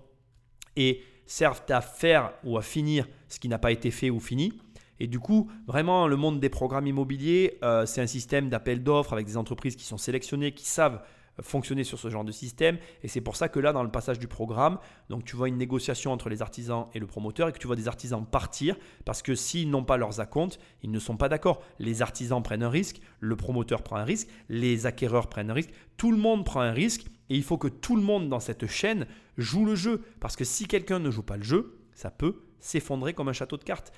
et 0.76 1.03
servent 1.31 1.62
à 1.68 1.81
faire 1.81 2.33
ou 2.43 2.59
à 2.59 2.62
finir 2.62 3.07
ce 3.28 3.39
qui 3.39 3.49
n'a 3.49 3.59
pas 3.59 3.70
été 3.70 3.93
fait 3.93 4.11
ou 4.11 4.18
fini. 4.18 4.53
Et 4.99 5.07
du 5.07 5.20
coup, 5.20 5.49
vraiment, 5.66 6.09
le 6.09 6.16
monde 6.16 6.41
des 6.41 6.49
programmes 6.49 6.89
immobiliers, 6.89 7.57
euh, 7.62 7.87
c'est 7.87 8.01
un 8.01 8.07
système 8.09 8.49
d'appel 8.49 8.83
d'offres 8.83 9.12
avec 9.12 9.26
des 9.26 9.37
entreprises 9.37 9.76
qui 9.76 9.85
sont 9.85 9.97
sélectionnées, 9.97 10.53
qui 10.53 10.66
savent 10.66 11.01
fonctionner 11.41 11.85
sur 11.85 12.01
ce 12.01 12.11
genre 12.11 12.24
de 12.24 12.33
système. 12.33 12.78
Et 13.05 13.09
c'est 13.09 13.20
pour 13.20 13.37
ça 13.37 13.49
que 13.49 13.61
là, 13.61 13.72
dans 13.72 13.85
le 13.85 13.93
passage 13.93 14.18
du 14.18 14.26
programme, 14.26 14.78
donc 15.09 15.24
tu 15.24 15.37
vois 15.37 15.49
une 15.49 15.57
négociation 15.57 16.12
entre 16.12 16.28
les 16.28 16.43
artisans 16.43 16.89
et 16.95 16.99
le 16.99 17.07
promoteur 17.07 17.49
et 17.49 17.53
que 17.53 17.59
tu 17.59 17.68
vois 17.68 17.76
des 17.76 17.87
artisans 17.87 18.26
partir 18.26 18.76
parce 19.05 19.22
que 19.22 19.37
s'ils 19.37 19.70
n'ont 19.70 19.85
pas 19.85 19.97
leurs 19.97 20.18
acomptes, 20.18 20.59
ils 20.83 20.91
ne 20.91 20.99
sont 20.99 21.16
pas 21.16 21.28
d'accord. 21.28 21.62
Les 21.78 22.03
artisans 22.03 22.43
prennent 22.43 22.64
un 22.64 22.70
risque, 22.70 23.01
le 23.20 23.37
promoteur 23.37 23.83
prend 23.83 23.97
un 23.97 24.05
risque, 24.05 24.28
les 24.49 24.85
acquéreurs 24.85 25.28
prennent 25.28 25.51
un 25.51 25.55
risque, 25.55 25.70
tout 25.97 26.11
le 26.11 26.18
monde 26.18 26.45
prend 26.45 26.61
un 26.61 26.72
risque 26.72 27.07
et 27.31 27.37
il 27.37 27.43
faut 27.45 27.57
que 27.57 27.68
tout 27.68 27.97
le 27.97 28.03
monde 28.03 28.28
dans 28.28 28.41
cette 28.41 28.66
chaîne 28.66 29.07
joue 29.39 29.64
le 29.64 29.76
jeu. 29.76 30.03
Parce 30.18 30.37
que 30.37 30.45
si 30.45 30.66
quelqu'un 30.66 30.99
ne 30.99 31.11
joue 31.11 31.22
pas 31.22 31.37
le 31.37 31.45
jeu, 31.45 31.78
ça 31.95 32.11
peut 32.11 32.43
s'effondrer 32.59 33.14
comme 33.14 33.28
un 33.28 33.33
château 33.33 33.57
de 33.57 33.64
cartes. 33.64 33.93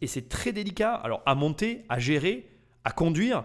Et 0.00 0.06
c'est 0.06 0.28
très 0.28 0.52
délicat 0.52 0.94
alors 0.94 1.22
à 1.26 1.34
monter, 1.34 1.84
à 1.88 1.98
gérer, 1.98 2.48
à 2.84 2.92
conduire. 2.92 3.44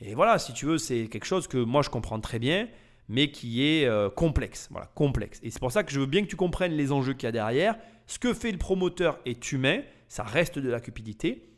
Et 0.00 0.14
voilà, 0.14 0.38
si 0.38 0.52
tu 0.52 0.66
veux, 0.66 0.78
c'est 0.78 1.06
quelque 1.06 1.24
chose 1.24 1.46
que 1.46 1.58
moi 1.58 1.82
je 1.82 1.90
comprends 1.90 2.20
très 2.20 2.40
bien, 2.40 2.68
mais 3.08 3.30
qui 3.30 3.64
est 3.64 3.86
euh, 3.86 4.10
complexe. 4.10 4.68
Voilà, 4.70 4.88
complexe. 4.94 5.38
Et 5.44 5.50
c'est 5.50 5.60
pour 5.60 5.72
ça 5.72 5.84
que 5.84 5.92
je 5.92 6.00
veux 6.00 6.06
bien 6.06 6.22
que 6.22 6.28
tu 6.28 6.36
comprennes 6.36 6.72
les 6.72 6.90
enjeux 6.90 7.14
qu'il 7.14 7.24
y 7.24 7.28
a 7.28 7.32
derrière. 7.32 7.78
Ce 8.06 8.18
que 8.18 8.34
fait 8.34 8.50
le 8.50 8.58
promoteur 8.58 9.20
est 9.24 9.52
humain, 9.52 9.82
ça 10.08 10.24
reste 10.24 10.58
de 10.58 10.68
la 10.68 10.80
cupidité, 10.80 11.48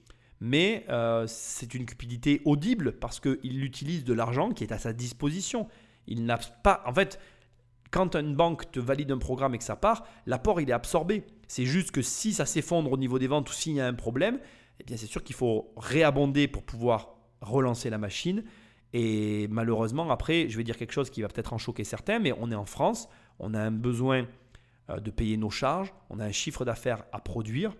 mais 0.40 0.84
euh, 0.90 1.24
c'est 1.26 1.74
une 1.74 1.86
cupidité 1.86 2.42
audible 2.44 2.92
parce 2.92 3.18
qu'il 3.18 3.64
utilise 3.64 4.04
de 4.04 4.12
l'argent 4.12 4.50
qui 4.50 4.62
est 4.62 4.72
à 4.72 4.78
sa 4.78 4.92
disposition. 4.92 5.66
Il 6.06 6.24
n'a 6.24 6.38
pas. 6.38 6.82
En 6.86 6.92
fait, 6.92 7.18
quand 7.90 8.16
une 8.16 8.34
banque 8.34 8.70
te 8.70 8.80
valide 8.80 9.12
un 9.12 9.18
programme 9.18 9.54
et 9.54 9.58
que 9.58 9.64
ça 9.64 9.76
part, 9.76 10.04
l'apport 10.26 10.60
il 10.60 10.70
est 10.70 10.74
absorbé. 10.74 11.24
C'est 11.48 11.66
juste 11.66 11.90
que 11.90 12.02
si 12.02 12.32
ça 12.32 12.46
s'effondre 12.46 12.90
au 12.92 12.96
niveau 12.96 13.18
des 13.18 13.26
ventes 13.26 13.50
ou 13.50 13.52
s'il 13.52 13.74
y 13.74 13.80
a 13.80 13.86
un 13.86 13.94
problème, 13.94 14.38
eh 14.80 14.84
bien 14.84 14.96
c'est 14.96 15.06
sûr 15.06 15.22
qu'il 15.22 15.36
faut 15.36 15.72
réabonder 15.76 16.48
pour 16.48 16.62
pouvoir 16.62 17.14
relancer 17.40 17.90
la 17.90 17.98
machine. 17.98 18.44
Et 18.92 19.48
malheureusement, 19.48 20.08
après, 20.10 20.48
je 20.48 20.56
vais 20.56 20.64
dire 20.64 20.76
quelque 20.76 20.92
chose 20.92 21.10
qui 21.10 21.22
va 21.22 21.28
peut-être 21.28 21.52
en 21.52 21.58
choquer 21.58 21.84
certains, 21.84 22.20
mais 22.20 22.32
on 22.38 22.50
est 22.50 22.54
en 22.54 22.64
France, 22.64 23.08
on 23.40 23.52
a 23.52 23.60
un 23.60 23.72
besoin 23.72 24.26
euh, 24.90 25.00
de 25.00 25.10
payer 25.10 25.36
nos 25.36 25.50
charges, 25.50 25.92
on 26.10 26.20
a 26.20 26.24
un 26.24 26.32
chiffre 26.32 26.64
d'affaires 26.64 27.04
à 27.12 27.18
produire. 27.18 27.74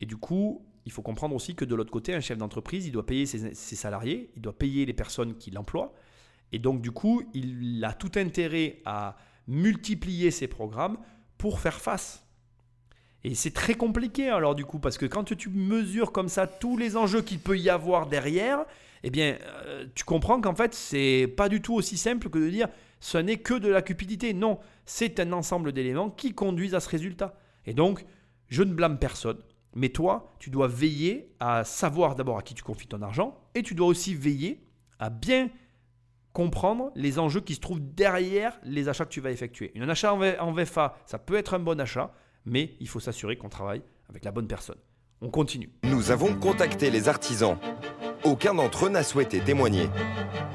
Et 0.00 0.06
du 0.06 0.16
coup, 0.16 0.66
il 0.84 0.92
faut 0.92 1.02
comprendre 1.02 1.34
aussi 1.34 1.54
que 1.54 1.64
de 1.64 1.74
l'autre 1.74 1.90
côté, 1.90 2.14
un 2.14 2.20
chef 2.20 2.36
d'entreprise, 2.36 2.86
il 2.86 2.92
doit 2.92 3.06
payer 3.06 3.24
ses, 3.26 3.54
salariés, 3.54 4.30
il 4.36 4.42
doit 4.42 4.56
payer 4.56 4.84
les 4.84 4.92
personnes 4.92 5.36
qui 5.36 5.50
l'emploient. 5.50 5.94
Et 6.52 6.58
donc, 6.58 6.82
du 6.82 6.90
coup, 6.90 7.22
il 7.34 7.84
a 7.84 7.92
tout 7.92 8.12
intérêt 8.16 8.80
à 8.84 9.16
multiplier 9.46 10.30
ses 10.30 10.48
programmes 10.48 10.98
pour 11.38 11.60
faire 11.60 11.80
face. 11.80 12.24
Et 13.22 13.34
c'est 13.34 13.52
très 13.52 13.74
compliqué 13.74 14.30
alors 14.30 14.54
du 14.54 14.64
coup, 14.64 14.78
parce 14.78 14.96
que 14.96 15.06
quand 15.06 15.24
tu 15.24 15.50
mesures 15.50 16.12
comme 16.12 16.28
ça 16.28 16.46
tous 16.46 16.76
les 16.76 16.96
enjeux 16.96 17.20
qu'il 17.20 17.38
peut 17.38 17.58
y 17.58 17.68
avoir 17.68 18.06
derrière, 18.06 18.64
eh 19.02 19.10
bien, 19.10 19.36
euh, 19.42 19.86
tu 19.94 20.04
comprends 20.04 20.40
qu'en 20.40 20.54
fait, 20.54 20.74
c'est 20.74 21.26
pas 21.36 21.48
du 21.48 21.60
tout 21.60 21.74
aussi 21.74 21.96
simple 21.96 22.28
que 22.30 22.38
de 22.38 22.48
dire 22.48 22.68
ce 23.00 23.18
n'est 23.18 23.38
que 23.38 23.54
de 23.54 23.68
la 23.68 23.82
cupidité. 23.82 24.34
Non, 24.34 24.58
c'est 24.84 25.20
un 25.20 25.32
ensemble 25.32 25.72
d'éléments 25.72 26.10
qui 26.10 26.34
conduisent 26.34 26.74
à 26.74 26.80
ce 26.80 26.88
résultat. 26.88 27.34
Et 27.66 27.74
donc, 27.74 28.04
je 28.48 28.62
ne 28.62 28.72
blâme 28.72 28.98
personne. 28.98 29.38
Mais 29.74 29.90
toi, 29.90 30.34
tu 30.38 30.50
dois 30.50 30.68
veiller 30.68 31.32
à 31.40 31.64
savoir 31.64 32.14
d'abord 32.14 32.38
à 32.38 32.42
qui 32.42 32.54
tu 32.54 32.62
confies 32.62 32.88
ton 32.88 33.02
argent 33.02 33.38
et 33.54 33.62
tu 33.62 33.74
dois 33.74 33.86
aussi 33.86 34.14
veiller 34.14 34.62
à 34.98 35.08
bien 35.08 35.48
comprendre 36.32 36.90
les 36.94 37.18
enjeux 37.18 37.40
qui 37.40 37.54
se 37.54 37.60
trouvent 37.60 37.80
derrière 37.80 38.58
les 38.64 38.88
achats 38.88 39.04
que 39.04 39.10
tu 39.10 39.20
vas 39.20 39.30
effectuer. 39.30 39.72
Un 39.76 39.88
achat 39.88 40.14
en 40.14 40.52
VFA, 40.52 40.96
ça 41.06 41.18
peut 41.18 41.36
être 41.36 41.54
un 41.54 41.58
bon 41.58 41.80
achat, 41.80 42.12
mais 42.44 42.76
il 42.80 42.88
faut 42.88 43.00
s'assurer 43.00 43.36
qu'on 43.36 43.48
travaille 43.48 43.82
avec 44.08 44.24
la 44.24 44.30
bonne 44.30 44.46
personne. 44.46 44.78
On 45.20 45.30
continue. 45.30 45.70
Nous 45.84 46.10
avons 46.10 46.34
contacté 46.34 46.90
les 46.90 47.08
artisans 47.08 47.58
aucun 48.24 48.54
d'entre 48.54 48.86
eux 48.86 48.90
n'a 48.90 49.02
souhaité 49.02 49.40
témoigner. 49.40 49.88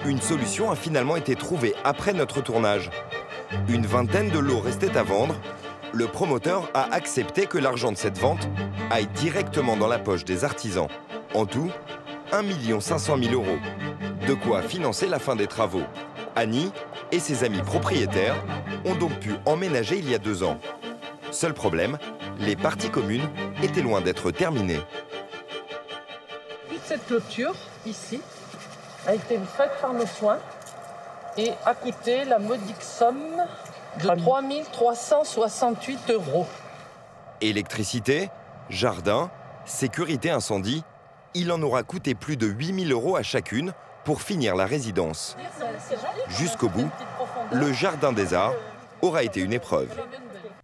Une 0.06 0.22
solution 0.22 0.70
a 0.70 0.76
finalement 0.76 1.16
été 1.16 1.36
trouvée 1.36 1.74
après 1.84 2.14
notre 2.14 2.42
tournage. 2.42 2.92
Une 3.70 3.86
vingtaine 3.86 4.30
de 4.30 4.40
lots 4.40 4.60
restaient 4.60 4.98
à 4.98 5.04
vendre. 5.04 5.36
Le 5.92 6.06
promoteur 6.06 6.70
a 6.74 6.94
accepté 6.94 7.48
que 7.48 7.58
l'argent 7.58 7.92
de 7.92 7.98
cette 7.98 8.18
vente 8.18 8.48
aille 8.92 9.08
directement 9.16 9.78
dans 9.78 9.88
la 9.88 9.98
poche 9.98 10.26
des 10.26 10.44
artisans. 10.44 10.88
En 11.34 11.46
tout, 11.46 11.72
1 12.32 12.80
500 12.80 13.18
000 13.18 13.34
euros. 13.34 13.58
De 14.28 14.34
quoi 14.34 14.62
financer 14.62 15.08
la 15.08 15.20
fin 15.20 15.36
des 15.36 15.48
travaux. 15.48 15.84
Annie 16.36 16.72
et 17.12 17.20
ses 17.20 17.44
amis 17.44 17.62
propriétaires 17.62 18.36
ont 18.86 18.96
donc 18.96 19.20
pu 19.20 19.34
emménager 19.46 19.98
il 19.98 20.10
y 20.10 20.16
a 20.16 20.20
deux 20.20 20.44
ans. 20.44 20.58
Seul 21.32 21.54
problème, 21.54 21.98
les 22.40 22.56
parties 22.56 22.90
communes 22.90 23.28
étaient 23.64 23.82
loin 23.82 24.02
d'être 24.02 24.32
terminées 24.32 24.82
cette 26.86 27.06
clôture, 27.08 27.56
ici, 27.86 28.22
a 29.08 29.16
été 29.16 29.40
faite 29.58 29.72
par 29.82 29.94
nos 29.94 30.06
soins 30.06 30.38
et 31.36 31.52
a 31.66 31.74
coûté 31.74 32.26
la 32.26 32.38
modique 32.38 32.82
somme 32.82 33.44
de 34.02 34.08
3368 34.08 36.12
euros. 36.12 36.46
Électricité, 37.42 38.30
jardin, 38.70 39.32
sécurité 39.66 40.30
incendie, 40.30 40.84
il 41.34 41.52
en 41.52 41.62
aura 41.64 41.84
coûté 41.84 42.14
plus 42.14 42.38
de 42.38 42.46
8000 42.46 42.92
euros 42.92 43.16
à 43.16 43.24
chacune 43.24 43.74
pour 44.06 44.22
finir 44.22 44.56
la 44.56 44.66
résidence. 44.66 45.36
Jusqu'au 46.30 46.70
bout, 46.70 46.90
le 47.52 47.74
jardin 47.74 48.14
des 48.14 48.34
arts 48.34 48.54
aura 49.02 49.24
été 49.24 49.42
une 49.42 49.52
épreuve. 49.52 49.90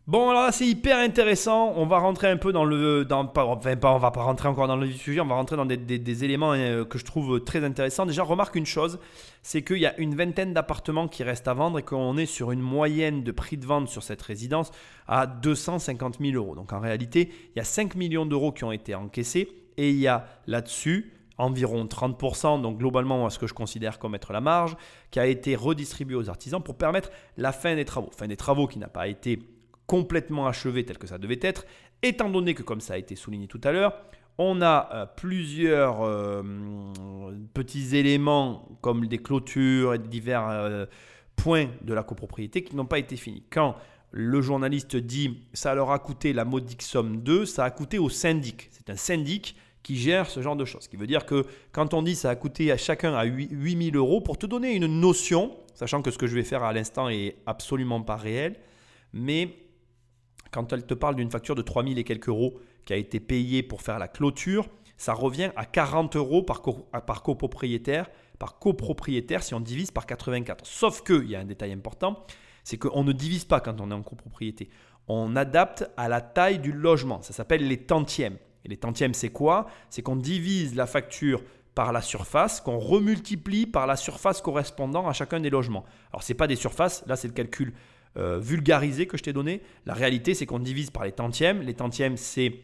Bon, 0.07 0.29
alors 0.29 0.43
là, 0.43 0.51
c'est 0.51 0.65
hyper 0.65 0.97
intéressant. 0.97 1.73
On 1.75 1.85
va 1.85 1.99
rentrer 1.99 2.27
un 2.27 2.37
peu 2.37 2.51
dans 2.51 2.65
le. 2.65 3.05
Dans, 3.05 3.31
enfin, 3.35 3.75
pas, 3.75 3.93
on 3.93 3.97
va 3.97 4.11
pas 4.11 4.23
rentrer 4.23 4.47
encore 4.47 4.67
dans 4.67 4.75
le 4.75 4.89
sujet, 4.91 5.21
on 5.21 5.25
va 5.25 5.35
rentrer 5.35 5.55
dans 5.55 5.65
des, 5.65 6.23
éléments 6.23 6.53
euh, 6.53 6.85
que 6.85 6.97
je 6.97 7.05
trouve 7.05 7.43
très 7.43 7.63
intéressants. 7.63 8.05
Déjà, 8.05 8.23
remarque 8.23 8.55
une 8.55 8.65
chose 8.65 8.99
c'est 9.43 9.63
qu'il 9.63 9.77
y 9.77 9.85
a 9.85 9.99
une 9.99 10.15
vingtaine 10.15 10.53
d'appartements 10.53 11.07
qui 11.07 11.23
restent 11.23 11.47
à 11.47 11.53
vendre 11.53 11.79
et 11.79 11.83
qu'on 11.83 12.17
est 12.17 12.25
sur 12.25 12.51
une 12.51 12.61
moyenne 12.61 13.23
de 13.23 13.31
prix 13.31 13.57
de 13.57 13.65
vente 13.65 13.89
sur 13.89 14.03
cette 14.03 14.21
résidence 14.21 14.71
à 15.07 15.25
250 15.25 16.19
000 16.19 16.33
euros. 16.35 16.55
Donc 16.55 16.73
en 16.73 16.79
réalité, 16.79 17.31
il 17.55 17.57
y 17.57 17.61
a 17.61 17.65
5 17.65 17.95
millions 17.95 18.25
d'euros 18.25 18.51
qui 18.51 18.63
ont 18.63 18.71
été 18.71 18.93
encaissés 18.93 19.49
et 19.77 19.89
il 19.89 19.97
y 19.97 20.07
a 20.07 20.25
là-dessus 20.47 21.11
environ 21.41 21.85
30%, 21.85 22.61
donc 22.61 22.77
globalement 22.77 23.29
ce 23.29 23.39
que 23.39 23.47
je 23.47 23.53
considère 23.53 23.99
comme 23.99 24.15
être 24.15 24.31
la 24.31 24.41
marge, 24.41 24.75
qui 25.09 25.19
a 25.19 25.25
été 25.25 25.55
redistribué 25.55 26.15
aux 26.15 26.29
artisans 26.29 26.61
pour 26.61 26.75
permettre 26.75 27.09
la 27.37 27.51
fin 27.51 27.75
des 27.75 27.85
travaux. 27.85 28.09
Fin 28.15 28.27
des 28.27 28.37
travaux 28.37 28.67
qui 28.67 28.79
n'a 28.79 28.87
pas 28.87 29.07
été 29.07 29.39
complètement 29.87 30.47
achevé 30.47 30.85
tel 30.85 30.97
que 30.97 31.07
ça 31.07 31.17
devait 31.17 31.39
être, 31.41 31.65
étant 32.03 32.29
donné 32.29 32.53
que, 32.53 32.63
comme 32.63 32.79
ça 32.79 32.93
a 32.93 32.97
été 32.97 33.15
souligné 33.15 33.47
tout 33.47 33.59
à 33.63 33.71
l'heure, 33.71 33.93
on 34.37 34.61
a 34.61 34.89
euh, 34.93 35.05
plusieurs 35.05 36.01
euh, 36.03 36.41
petits 37.53 37.95
éléments 37.95 38.77
comme 38.81 39.07
des 39.07 39.17
clôtures 39.17 39.95
et 39.95 39.99
divers 39.99 40.47
euh, 40.47 40.85
points 41.35 41.67
de 41.81 41.93
la 41.93 42.03
copropriété 42.03 42.63
qui 42.63 42.75
n'ont 42.75 42.85
pas 42.85 42.99
été 42.99 43.17
finis. 43.17 43.43
Quand 43.49 43.75
le 44.11 44.41
journaliste 44.41 44.95
dit 44.95 45.47
ça 45.53 45.73
leur 45.75 45.91
a 45.91 45.99
coûté 45.99 46.33
la 46.33 46.45
modique 46.45 46.81
somme 46.81 47.21
2, 47.21 47.45
ça 47.45 47.65
a 47.65 47.71
coûté 47.71 47.99
au 47.99 48.09
syndic. 48.09 48.69
C'est 48.71 48.89
un 48.89 48.95
syndic 48.95 49.55
qui 49.83 49.97
gère 49.97 50.29
ce 50.29 50.41
genre 50.41 50.55
de 50.55 50.65
choses. 50.65 50.83
Ce 50.83 50.89
qui 50.89 50.97
veut 50.97 51.07
dire 51.07 51.25
que 51.25 51.45
quand 51.71 51.93
on 51.93 52.01
dit 52.01 52.15
ça 52.15 52.29
a 52.29 52.35
coûté 52.35 52.71
à 52.71 52.77
chacun 52.77 53.13
à 53.13 53.23
8000 53.23 53.95
euros, 53.95 54.21
pour 54.21 54.37
te 54.37 54.45
donner 54.45 54.73
une 54.75 54.87
notion, 54.87 55.51
sachant 55.73 56.01
que 56.01 56.11
ce 56.11 56.17
que 56.17 56.27
je 56.27 56.35
vais 56.35 56.43
faire 56.43 56.63
à 56.63 56.73
l'instant 56.73 57.09
est 57.09 57.37
absolument 57.45 58.01
pas 58.01 58.15
réel, 58.15 58.57
mais 59.13 59.55
quand 60.51 60.73
elle 60.73 60.85
te 60.85 60.93
parle 60.93 61.15
d'une 61.15 61.31
facture 61.31 61.55
de 61.55 61.61
3000 61.61 61.97
et 61.97 62.03
quelques 62.03 62.27
euros 62.27 62.59
qui 62.85 62.93
a 62.93 62.97
été 62.97 63.19
payée 63.19 63.63
pour 63.63 63.81
faire 63.81 63.99
la 63.99 64.07
clôture, 64.07 64.67
ça 64.97 65.13
revient 65.13 65.51
à 65.55 65.65
40 65.65 66.15
euros 66.15 66.43
par, 66.43 66.61
par 67.05 67.23
copropriétaire, 67.23 68.09
par 68.37 68.59
copropriétaire 68.59 69.41
si 69.43 69.53
on 69.53 69.59
divise 69.59 69.91
par 69.91 70.05
84. 70.05 70.65
Sauf 70.65 71.03
qu'il 71.03 71.29
y 71.29 71.35
a 71.35 71.39
un 71.39 71.45
détail 71.45 71.71
important, 71.71 72.23
c'est 72.63 72.77
qu'on 72.77 73.03
ne 73.03 73.11
divise 73.11 73.45
pas 73.45 73.61
quand 73.61 73.81
on 73.81 73.89
est 73.89 73.95
en 73.95 74.03
copropriété. 74.03 74.69
On 75.07 75.35
adapte 75.35 75.89
à 75.97 76.07
la 76.07 76.21
taille 76.21 76.59
du 76.59 76.71
logement. 76.71 77.21
Ça 77.21 77.33
s'appelle 77.33 77.67
les 77.67 77.77
tantièmes. 77.77 78.37
Et 78.65 78.69
les 78.69 78.77
tantièmes, 78.77 79.13
c'est 79.13 79.29
quoi? 79.29 79.67
C'est 79.89 80.01
qu'on 80.01 80.15
divise 80.15 80.75
la 80.75 80.85
facture 80.85 81.41
par 81.75 81.91
la 81.93 82.01
surface 82.01 82.61
qu'on 82.61 82.79
remultiplie 82.79 83.65
par 83.65 83.87
la 83.87 83.95
surface 83.95 84.41
correspondant 84.41 85.07
à 85.07 85.13
chacun 85.13 85.39
des 85.39 85.49
logements. 85.49 85.85
Alors 86.11 86.23
c'est 86.23 86.33
pas 86.33 86.47
des 86.47 86.55
surfaces, 86.55 87.03
là 87.07 87.15
c'est 87.15 87.27
le 87.27 87.33
calcul 87.33 87.73
euh, 88.17 88.39
vulgarisé 88.39 89.07
que 89.07 89.17
je 89.17 89.23
t'ai 89.23 89.33
donné. 89.33 89.61
La 89.85 89.93
réalité 89.93 90.33
c'est 90.33 90.45
qu'on 90.45 90.59
divise 90.59 90.89
par 90.89 91.05
les 91.05 91.13
tantièmes. 91.13 91.61
Les 91.61 91.73
tantièmes 91.73 92.17
c'est 92.17 92.59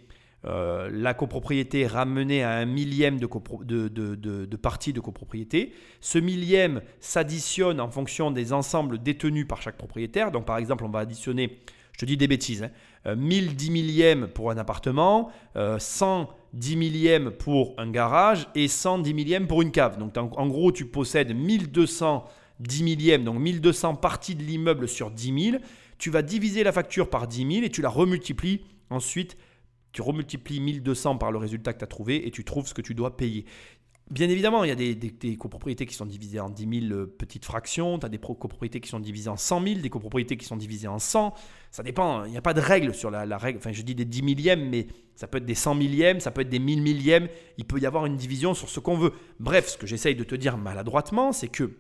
euh, 0.45 0.89
la 0.91 1.14
copropriété 1.14 1.88
ramenée 1.88 2.43
à 2.43 2.52
un 2.52 2.66
millième 2.66 3.20
de, 3.20 3.28
de, 3.64 3.88
de, 3.88 4.16
de, 4.45 4.58
partie 4.58 4.93
de 4.93 5.00
copropriété. 5.00 5.74
Ce 6.02 6.20
millième 6.20 6.82
s'additionne 7.00 7.80
en 7.80 7.89
fonction 7.89 8.30
des 8.30 8.54
ensembles 8.54 9.02
détenus 9.02 9.48
par 9.48 9.62
chaque 9.62 9.78
propriétaire. 9.78 10.32
Donc 10.32 10.45
par 10.45 10.58
exemple 10.58 10.84
on 10.84 10.89
va 10.89 11.00
additionner, 11.00 11.60
je 11.98 12.06
te 12.06 12.06
dis 12.06 12.16
des 12.16 12.28
bêtises, 12.28 12.64
hein, 13.06 13.16
1000 13.16 13.56
10 13.56 13.72
millièmes 13.72 14.28
pour 14.28 14.52
un 14.52 14.58
appartement, 14.58 15.32
100 15.80 16.30
10 16.54 16.76
millièmes 16.76 17.32
pour 17.32 17.74
un 17.80 17.89
garage 17.89 18.48
et 18.54 18.68
110 18.68 19.14
millièmes 19.16 19.48
pour 19.48 19.64
une 19.64 19.72
cave. 19.72 19.98
Donc 19.98 20.16
en, 20.18 20.48
gros, 20.48 20.72
tu 20.72 20.86
possèdes 20.86 21.36
1200 21.36 22.26
10 22.60 22.84
millièmes, 22.84 23.24
donc 23.24 23.39
1200 23.39 23.95
parties 23.95 24.36
de 24.36 24.43
l'immeuble 24.43 24.88
sur 24.88 25.12
10 25.12 25.52
000. 25.52 25.64
Tu 25.98 26.10
vas 26.12 26.22
diviser 26.22 26.64
la 26.64 26.72
facture 26.72 27.10
par 27.10 27.28
10 27.28 27.54
000 27.54 27.66
et 27.66 27.70
tu 27.70 27.82
la 27.82 27.89
remultiplies 27.89 28.62
ensuite. 28.89 29.38
Tu 29.91 30.02
remultiplies 30.02 30.60
1200 30.60 31.18
par 31.18 31.32
le 31.32 31.39
résultat 31.39 31.74
que 31.74 31.80
tu 31.80 31.84
as 31.84 31.88
trouvé 31.88 32.28
et 32.28 32.32
tu 32.32 32.43
trouves 32.43 32.68
ce 32.68 32.76
que 32.76 32.82
tu 32.82 32.93
dois 32.93 33.18
payer. 33.18 33.45
Bien 34.10 34.30
évidemment, 34.30 34.64
il 34.64 34.70
y 34.70 34.72
a 34.72 34.76
des, 34.76 35.38
copropriétés 35.38 35.86
qui 35.86 35.93
sont 35.93 36.05
divisées 36.05 36.39
en 36.39 36.49
10 36.49 36.88
000 36.88 36.93
euh, 36.93 37.05
petites 37.05 37.43
fractions, 37.43 37.99
tu 37.99 38.05
as 38.05 38.10
des 38.10 38.20
copropriétés 38.20 38.80
qui 38.80 38.88
sont 38.88 39.01
divisées 39.01 39.30
en 39.30 39.36
100 39.36 39.62
000, 39.62 39.80
des 39.82 39.89
copropriétés 39.89 40.38
qui 40.38 40.45
sont 40.45 40.55
divisées 40.55 40.88
en 40.88 40.97
100. 40.97 41.34
Ça 41.72 41.84
dépend, 41.84 42.24
il 42.24 42.32
n'y 42.32 42.38
a 42.38 42.41
pas 42.41 42.53
de 42.53 42.62
règle 42.62 42.93
sur 42.93 43.12
la, 43.12 43.38
règle. 43.38 43.58
Enfin, 43.58 43.74
je 43.74 43.82
dis 43.82 43.95
des 43.95 44.05
10 44.05 44.22
millièmes, 44.22 44.70
mais 44.70 44.88
ça 45.16 45.28
peut 45.28 45.39
être 45.39 45.45
des 45.45 45.55
100 45.55 45.76
millièmes, 45.76 46.22
ça 46.22 46.32
peut 46.32 46.39
être 46.41 46.49
des 46.49 46.60
1000 46.60 46.82
millièmes. 46.82 47.28
Il 47.58 47.66
peut 47.66 47.80
y 47.82 47.86
avoir 47.86 48.05
une 48.05 48.16
division 48.16 48.53
sur 48.53 48.70
ce 48.70 48.80
qu'on 48.80 48.97
veut. 48.97 49.12
Bref, 49.41 49.68
ce 49.68 49.78
que 49.78 49.86
j'essaye 49.88 50.16
de 50.16 50.24
te 50.24 50.36
dire 50.36 50.58
maladroitement, 50.58 51.34
c'est 51.34 51.49
que 51.49 51.74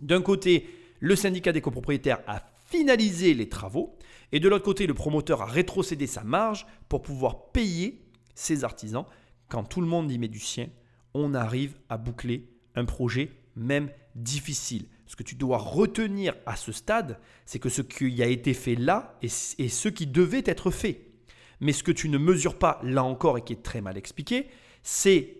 d'un 0.00 0.22
côté, 0.22 0.66
le 0.98 1.14
syndicat 1.14 1.52
des 1.52 1.60
copropriétaires 1.60 2.20
a 2.26 2.42
finalisé 2.70 3.34
les 3.34 3.50
travaux, 3.50 3.98
et 4.32 4.40
de 4.40 4.48
l'autre 4.48 4.64
côté, 4.64 4.86
le 4.86 4.94
promoteur 4.94 5.42
a 5.42 5.46
rétrocédé 5.46 6.06
sa 6.06 6.24
marge 6.24 6.66
pour 6.88 7.02
pouvoir 7.02 7.50
payer 7.52 8.00
ses 8.34 8.64
artisans 8.64 9.04
quand 9.50 9.64
tout 9.64 9.82
le 9.82 9.86
monde 9.86 10.10
y 10.10 10.18
met 10.18 10.28
du 10.28 10.40
sien 10.40 10.68
on 11.14 11.34
arrive 11.34 11.74
à 11.88 11.96
boucler 11.96 12.48
un 12.74 12.84
projet 12.84 13.30
même 13.56 13.88
difficile. 14.14 14.86
Ce 15.06 15.16
que 15.16 15.22
tu 15.22 15.34
dois 15.34 15.58
retenir 15.58 16.34
à 16.46 16.56
ce 16.56 16.72
stade, 16.72 17.18
c'est 17.46 17.58
que 17.58 17.68
ce 17.68 17.82
qui 17.82 18.22
a 18.22 18.26
été 18.26 18.54
fait 18.54 18.74
là 18.74 19.16
est, 19.22 19.28
ce 19.28 19.88
qui 19.88 20.06
devait 20.06 20.42
être 20.46 20.70
fait. 20.70 21.06
Mais 21.60 21.72
ce 21.72 21.82
que 21.82 21.92
tu 21.92 22.08
ne 22.08 22.18
mesures 22.18 22.58
pas 22.58 22.80
là 22.82 23.04
encore 23.04 23.38
et 23.38 23.42
qui 23.42 23.52
est 23.52 23.62
très 23.62 23.80
mal 23.80 23.96
expliqué, 23.96 24.48
c'est 24.82 25.36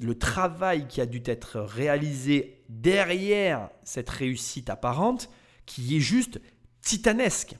le 0.00 0.16
travail 0.16 0.86
qui 0.86 1.00
a 1.00 1.06
dû 1.06 1.20
être 1.24 1.58
réalisé 1.60 2.62
derrière 2.68 3.68
cette 3.82 4.10
réussite 4.10 4.70
apparente 4.70 5.28
qui 5.64 5.96
est 5.96 6.00
juste 6.00 6.40
titanesque. 6.82 7.56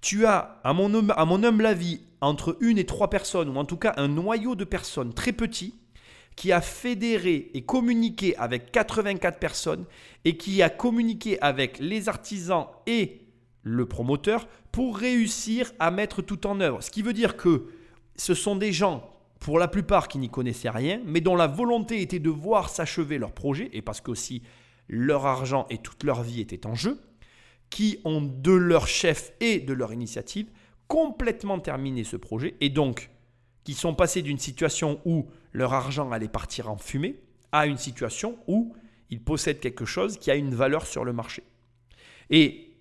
Tu 0.00 0.24
as, 0.24 0.60
à 0.64 0.72
mon, 0.72 1.10
à 1.10 1.24
mon 1.26 1.44
humble 1.44 1.66
avis, 1.66 2.00
entre 2.22 2.56
une 2.60 2.78
et 2.78 2.86
trois 2.86 3.10
personnes, 3.10 3.50
ou 3.50 3.56
en 3.56 3.66
tout 3.66 3.76
cas 3.76 3.92
un 3.98 4.08
noyau 4.08 4.54
de 4.54 4.64
personnes 4.64 5.12
très 5.12 5.32
petit, 5.32 5.74
qui 6.36 6.52
a 6.52 6.60
fédéré 6.60 7.50
et 7.54 7.62
communiqué 7.62 8.36
avec 8.36 8.72
84 8.72 9.38
personnes 9.38 9.84
et 10.24 10.36
qui 10.36 10.62
a 10.62 10.70
communiqué 10.70 11.40
avec 11.40 11.78
les 11.78 12.08
artisans 12.08 12.66
et 12.86 13.20
le 13.62 13.86
promoteur 13.86 14.48
pour 14.72 14.96
réussir 14.96 15.72
à 15.78 15.90
mettre 15.90 16.22
tout 16.22 16.46
en 16.46 16.60
œuvre. 16.60 16.82
Ce 16.82 16.90
qui 16.90 17.02
veut 17.02 17.12
dire 17.12 17.36
que 17.36 17.66
ce 18.16 18.34
sont 18.34 18.56
des 18.56 18.72
gens, 18.72 19.10
pour 19.38 19.58
la 19.58 19.68
plupart, 19.68 20.08
qui 20.08 20.18
n'y 20.18 20.28
connaissaient 20.28 20.70
rien, 20.70 21.00
mais 21.04 21.20
dont 21.20 21.36
la 21.36 21.46
volonté 21.46 22.00
était 22.02 22.18
de 22.18 22.30
voir 22.30 22.68
s'achever 22.68 23.18
leur 23.18 23.32
projet, 23.32 23.70
et 23.72 23.82
parce 23.82 24.00
qu'aussi 24.00 24.42
leur 24.88 25.26
argent 25.26 25.66
et 25.70 25.78
toute 25.78 26.04
leur 26.04 26.22
vie 26.22 26.40
étaient 26.40 26.66
en 26.66 26.74
jeu, 26.74 27.00
qui 27.70 27.98
ont 28.04 28.20
de 28.20 28.52
leur 28.52 28.88
chef 28.88 29.32
et 29.40 29.60
de 29.60 29.72
leur 29.72 29.92
initiative 29.92 30.50
complètement 30.88 31.60
terminé 31.60 32.02
ce 32.02 32.16
projet, 32.16 32.56
et 32.60 32.68
donc 32.68 33.10
qui 33.64 33.74
sont 33.74 33.94
passés 33.94 34.22
d'une 34.22 34.38
situation 34.38 35.00
où 35.04 35.28
leur 35.52 35.72
argent 35.74 36.10
allait 36.12 36.28
partir 36.28 36.70
en 36.70 36.76
fumée 36.76 37.20
à 37.52 37.66
une 37.66 37.78
situation 37.78 38.38
où 38.46 38.74
ils 39.10 39.22
possèdent 39.22 39.60
quelque 39.60 39.84
chose 39.84 40.18
qui 40.18 40.30
a 40.30 40.36
une 40.36 40.54
valeur 40.54 40.86
sur 40.86 41.04
le 41.04 41.12
marché. 41.12 41.42
Et 42.30 42.76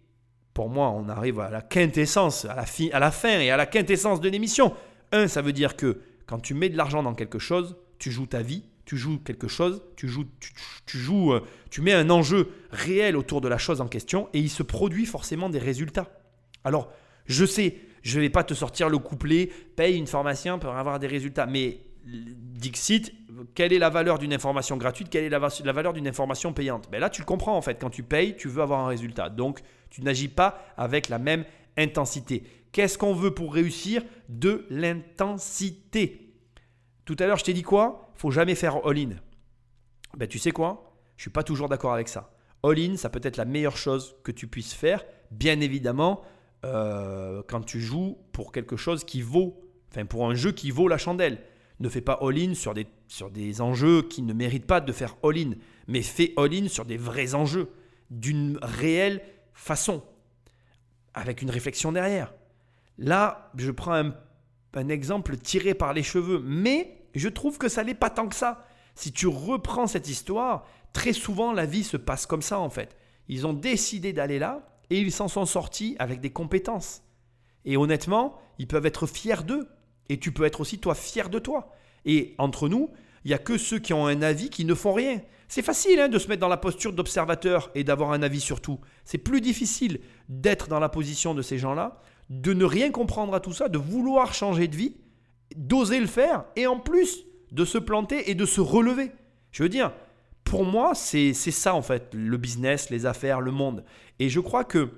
pour 0.54 0.70
moi, 0.70 0.90
on 0.90 1.10
arrive 1.10 1.40
à 1.40 1.50
la 1.50 1.62
quintessence, 1.62 2.46
à 2.46 2.56
la, 2.56 2.66
à 2.94 3.00
la 3.00 3.12
fin 3.12 3.40
et 3.40 3.50
à 3.50 3.58
la 3.58 3.66
quintessence 3.66 4.22
de 4.22 4.30
l'émission. 4.30 4.74
Un, 5.12 5.28
ça 5.28 5.42
veut 5.42 5.54
dire 5.54 5.76
que 5.76 6.02
quand 6.28 6.40
tu 6.40 6.54
mets 6.54 6.70
de 6.70 6.78
l'argent 6.78 7.02
dans 7.02 7.16
quelque 7.16 7.40
chose, 7.40 7.76
tu 7.98 8.12
joues 8.12 8.28
ta 8.28 8.42
vie, 8.42 8.64
tu 8.86 8.98
joues 8.98 9.20
quelque 9.20 9.48
chose, 9.48 9.84
tu 9.96 10.08
joues, 10.08 10.26
tu, 10.86 10.98
joues, 10.98 11.34
euh, 11.34 11.46
tu 11.70 11.82
mets 11.82 11.94
un 11.94 12.10
enjeu 12.10 12.50
réel 12.72 13.18
autour 13.18 13.42
de 13.42 13.48
la 13.48 13.58
chose 13.58 13.82
en 13.82 13.88
question 13.88 14.30
et 14.34 14.40
il 14.40 14.50
se 14.50 14.64
produit 14.64 15.06
forcément 15.06 15.50
des 15.50 15.60
résultats. 15.60 16.10
Alors, 16.64 16.92
je 17.26 17.46
sais, 17.46 17.78
je 18.02 18.18
ne 18.18 18.24
vais 18.24 18.30
pas 18.30 18.44
te 18.44 18.54
sortir 18.54 18.90
le 18.90 18.98
couplet, 18.98 19.50
paye 19.76 19.98
une 19.98 20.08
formation 20.08 20.60
pour 20.60 20.76
avoir 20.76 21.00
des 21.00 21.08
résultats. 21.08 21.46
Mais 21.46 21.82
Dixit, 22.10 23.14
quelle 23.56 23.74
est 23.74 23.80
la 23.80 23.90
valeur 23.90 24.20
d'une 24.20 24.34
information 24.34 24.78
gratuite 24.78 25.10
Quelle 25.10 25.24
est 25.24 25.30
la, 25.30 25.40
valeur 25.72 25.94
d'une 25.94 26.08
information 26.08 26.54
payante? 26.54 26.90
Ben 26.92 27.00
Là, 27.00 27.10
tu 27.10 27.22
le 27.22 27.26
comprends 27.26 27.56
en 27.56 27.62
fait. 27.62 27.80
Quand 27.80 27.90
tu 27.90 28.04
payes, 28.04 28.36
tu 28.36 28.48
veux 28.48 28.62
avoir 28.62 28.82
un 28.82 28.88
résultat. 28.88 29.30
Donc, 29.30 29.60
tu 29.90 30.02
n'agis 30.02 30.28
pas 30.28 30.64
avec 30.78 31.10
la 31.10 31.20
même 31.20 31.46
intensité. 31.78 32.44
Qu'est-ce 32.72 32.98
qu'on 32.98 33.14
veut 33.14 33.34
pour 33.34 33.54
réussir? 33.54 34.04
De 34.28 34.66
l'intensité. 34.70 36.34
Tout 37.06 37.16
à 37.20 37.26
l'heure, 37.26 37.38
je 37.38 37.44
t'ai 37.44 37.54
dit 37.54 37.64
quoi? 37.64 38.12
Faut 38.16 38.32
jamais 38.32 38.56
faire 38.56 38.86
all-in. 38.86 39.16
Ben, 40.18 40.28
tu 40.28 40.40
sais 40.40 40.52
quoi? 40.52 40.94
Je 41.18 41.24
suis 41.24 41.32
pas 41.32 41.44
toujours 41.44 41.70
d'accord 41.70 41.94
avec 41.94 42.08
ça. 42.08 42.32
All-in, 42.64 42.98
ça 42.98 43.10
peut 43.10 43.22
être 43.24 43.38
la 43.38 43.46
meilleure 43.46 43.78
chose 43.78 44.16
que 44.24 44.32
tu 44.32 44.48
puisses 44.48 44.74
faire. 44.74 45.04
Bien 45.32 45.60
évidemment, 45.62 46.22
euh, 46.66 47.42
quand 47.48 47.62
tu 47.62 47.80
joues 47.80 48.18
pour 48.32 48.52
quelque 48.52 48.76
chose 48.76 49.04
qui 49.04 49.22
vaut, 49.22 49.62
enfin 49.92 50.06
pour 50.06 50.30
un 50.30 50.36
jeu 50.36 50.52
qui 50.52 50.72
vaut 50.72 50.88
la 50.88 50.98
chandelle. 50.98 51.40
Ne 51.80 51.90
fais 51.90 52.02
pas 52.02 52.20
all-in 52.22 52.54
sur 52.54 52.74
des, 52.74 52.88
sur 53.08 53.30
des 53.30 53.62
enjeux 53.62 54.02
qui 54.02 54.22
ne 54.22 54.34
méritent 54.34 54.66
pas 54.66 54.82
de 54.82 54.92
faire 54.92 55.16
all-in, 55.24 55.52
mais 55.88 56.02
fais 56.02 56.34
all-in 56.38 56.68
sur 56.68 56.86
des 56.86 56.98
vrais 56.98 57.36
enjeux, 57.36 57.70
d'une 58.10 58.60
réelle 58.62 59.22
façon, 59.54 60.04
avec 61.14 61.42
une 61.42 61.50
réflexion 61.50 61.92
derrière. 61.92 62.34
Là, 62.98 63.52
je 63.56 63.72
prends 63.72 63.94
un, 63.94 64.16
un 64.74 64.90
exemple 64.90 65.38
tiré 65.38 65.74
par 65.74 65.94
les 65.94 66.04
cheveux, 66.04 66.42
mais 66.44 66.98
je 67.16 67.30
trouve 67.30 67.58
que 67.58 67.70
ça 67.70 67.84
n'est 67.84 67.94
pas 67.94 68.10
tant 68.10 68.28
que 68.28 68.36
ça. 68.36 68.66
Si 68.96 69.12
tu 69.12 69.28
reprends 69.28 69.88
cette 69.88 70.10
histoire, 70.10 70.66
très 70.92 71.14
souvent 71.14 71.54
la 71.54 71.66
vie 71.66 71.84
se 71.84 71.98
passe 71.98 72.26
comme 72.26 72.42
ça 72.42 72.60
en 72.60 72.70
fait. 72.70 72.98
Ils 73.28 73.48
ont 73.48 73.54
décidé 73.54 74.12
d'aller 74.12 74.40
là, 74.40 74.70
et 74.90 75.00
ils 75.00 75.12
s'en 75.12 75.28
sont 75.28 75.46
sortis 75.46 75.96
avec 76.00 76.20
des 76.20 76.32
compétences. 76.32 77.04
Et 77.66 77.78
honnêtement, 77.78 78.38
ils 78.58 78.68
peuvent 78.68 78.86
être 78.86 79.08
fiers 79.08 79.44
d'eux. 79.46 79.68
Et 80.10 80.20
tu 80.20 80.32
peux 80.32 80.44
être 80.44 80.62
aussi 80.62 80.80
toi 80.80 80.96
fier 80.96 81.30
de 81.30 81.40
toi. 81.40 81.72
Et 82.06 82.36
entre 82.38 82.68
nous, 82.68 82.90
il 83.24 83.30
n'y 83.30 83.34
a 83.34 83.40
que 83.40 83.58
ceux 83.58 83.80
qui 83.80 83.94
ont 83.94 84.08
un 84.08 84.22
avis 84.22 84.50
qui 84.50 84.66
ne 84.66 84.74
font 84.74 84.94
rien. 84.94 85.22
C'est 85.48 85.62
facile 85.62 86.00
hein, 86.00 86.10
de 86.10 86.20
se 86.20 86.28
mettre 86.28 86.42
dans 86.42 86.48
la 86.48 86.58
posture 86.58 86.94
d'observateur 86.94 87.72
et 87.76 87.84
d'avoir 87.84 88.12
un 88.12 88.22
avis 88.22 88.40
sur 88.40 88.62
tout. 88.62 88.80
C'est 89.04 89.18
plus 89.18 89.42
difficile 89.42 90.00
d'être 90.30 90.68
dans 90.68 90.80
la 90.80 90.90
position 90.90 91.34
de 91.34 91.42
ces 91.42 91.58
gens-là, 91.58 92.02
de 92.30 92.54
ne 92.54 92.66
rien 92.66 92.92
comprendre 92.92 93.34
à 93.34 93.40
tout 93.40 93.54
ça, 93.54 93.68
de 93.68 93.78
vouloir 93.78 94.34
changer 94.34 94.68
de 94.68 94.76
vie, 94.76 94.96
d'oser 95.56 96.00
le 96.00 96.08
faire 96.08 96.46
et 96.56 96.68
en 96.68 96.80
plus 96.80 97.26
de 97.52 97.66
se 97.66 97.80
planter 97.80 98.30
et 98.30 98.36
de 98.36 98.46
se 98.46 98.62
relever. 98.62 99.12
Je 99.52 99.64
veux 99.64 99.70
dire, 99.70 99.92
pour 100.44 100.66
moi, 100.66 100.94
c'est 100.94 101.34
ça 101.34 101.74
en 101.74 101.82
fait, 101.82 102.14
le 102.14 102.38
business, 102.38 102.92
les 102.92 103.06
affaires, 103.08 103.42
le 103.42 103.52
monde. 103.52 103.84
Et 104.20 104.30
je 104.30 104.40
crois 104.40 104.64
que 104.64 104.90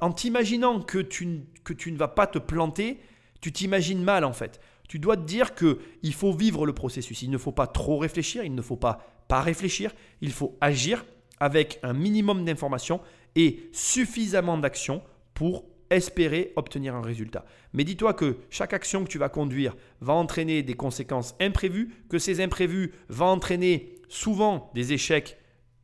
en 0.00 0.12
t'imaginant 0.12 0.80
que 0.80 0.98
tu, 0.98 1.40
que 1.64 1.72
tu 1.72 1.90
ne 1.90 1.98
vas 1.98 2.08
pas 2.08 2.26
te 2.28 2.38
planter, 2.38 3.00
tu 3.40 3.52
t'imagines 3.52 4.02
mal 4.02 4.24
en 4.24 4.32
fait. 4.32 4.60
Tu 4.88 4.98
dois 4.98 5.16
te 5.16 5.22
dire 5.22 5.54
que 5.54 5.78
il 6.02 6.14
faut 6.14 6.32
vivre 6.32 6.64
le 6.64 6.72
processus. 6.72 7.22
Il 7.22 7.30
ne 7.30 7.38
faut 7.38 7.52
pas 7.52 7.66
trop 7.66 7.98
réfléchir, 7.98 8.44
il 8.44 8.54
ne 8.54 8.62
faut 8.62 8.76
pas 8.76 9.18
pas 9.28 9.42
réfléchir, 9.42 9.94
il 10.22 10.32
faut 10.32 10.56
agir 10.60 11.04
avec 11.38 11.78
un 11.82 11.92
minimum 11.92 12.44
d'informations 12.44 13.00
et 13.36 13.68
suffisamment 13.72 14.58
d'actions 14.58 15.02
pour 15.34 15.64
espérer 15.90 16.52
obtenir 16.56 16.94
un 16.94 17.02
résultat. 17.02 17.44
Mais 17.72 17.84
dis-toi 17.84 18.14
que 18.14 18.38
chaque 18.50 18.72
action 18.72 19.04
que 19.04 19.08
tu 19.08 19.18
vas 19.18 19.28
conduire 19.28 19.76
va 20.00 20.14
entraîner 20.14 20.62
des 20.62 20.74
conséquences 20.74 21.34
imprévues, 21.40 21.94
que 22.08 22.18
ces 22.18 22.40
imprévus 22.40 22.92
vont 23.08 23.26
entraîner 23.26 23.94
souvent 24.08 24.70
des 24.74 24.92
échecs 24.92 25.38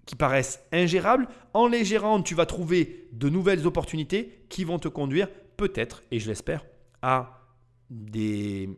qui 0.07 0.17
paraissent 0.17 0.63
ingérables. 0.73 1.29
En 1.55 1.67
les 1.67 1.85
gérant, 1.85 2.21
tu 2.23 2.35
vas 2.35 2.47
trouver 2.47 3.09
de 3.13 3.29
nouvelles 3.29 3.67
opportunités 3.67 4.45
qui 4.49 4.65
vont 4.65 4.79
te 4.79 4.89
conduire 4.89 5.29
peut-être, 5.57 6.03
et 6.11 6.19
je 6.19 6.29
l'espère, 6.29 6.65
à 7.01 7.44
des 7.91 8.69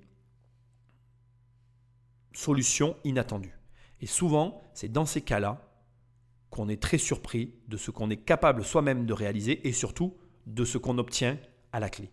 solutions 2.32 2.96
inattendues. 3.04 3.58
Et 4.00 4.06
souvent, 4.06 4.62
c'est 4.74 4.90
dans 4.92 5.06
ces 5.06 5.22
cas-là 5.22 5.62
qu'on 6.50 6.68
est 6.68 6.80
très 6.80 6.98
surpris 6.98 7.54
de 7.68 7.76
ce 7.76 7.90
qu'on 7.90 8.10
est 8.10 8.16
capable 8.16 8.64
soi-même 8.64 9.06
de 9.06 9.12
réaliser 9.12 9.66
et 9.66 9.72
surtout 9.72 10.16
de 10.46 10.64
ce 10.64 10.78
qu'on 10.78 10.98
obtient 10.98 11.38
à 11.72 11.80
la 11.80 11.88
clé. 11.88 12.10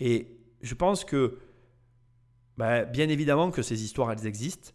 Et 0.00 0.36
je 0.60 0.74
pense 0.74 1.04
que, 1.04 1.38
bah, 2.56 2.84
bien 2.84 3.08
évidemment 3.08 3.50
que 3.50 3.62
ces 3.62 3.82
histoires, 3.84 4.12
elles 4.12 4.26
existent. 4.26 4.72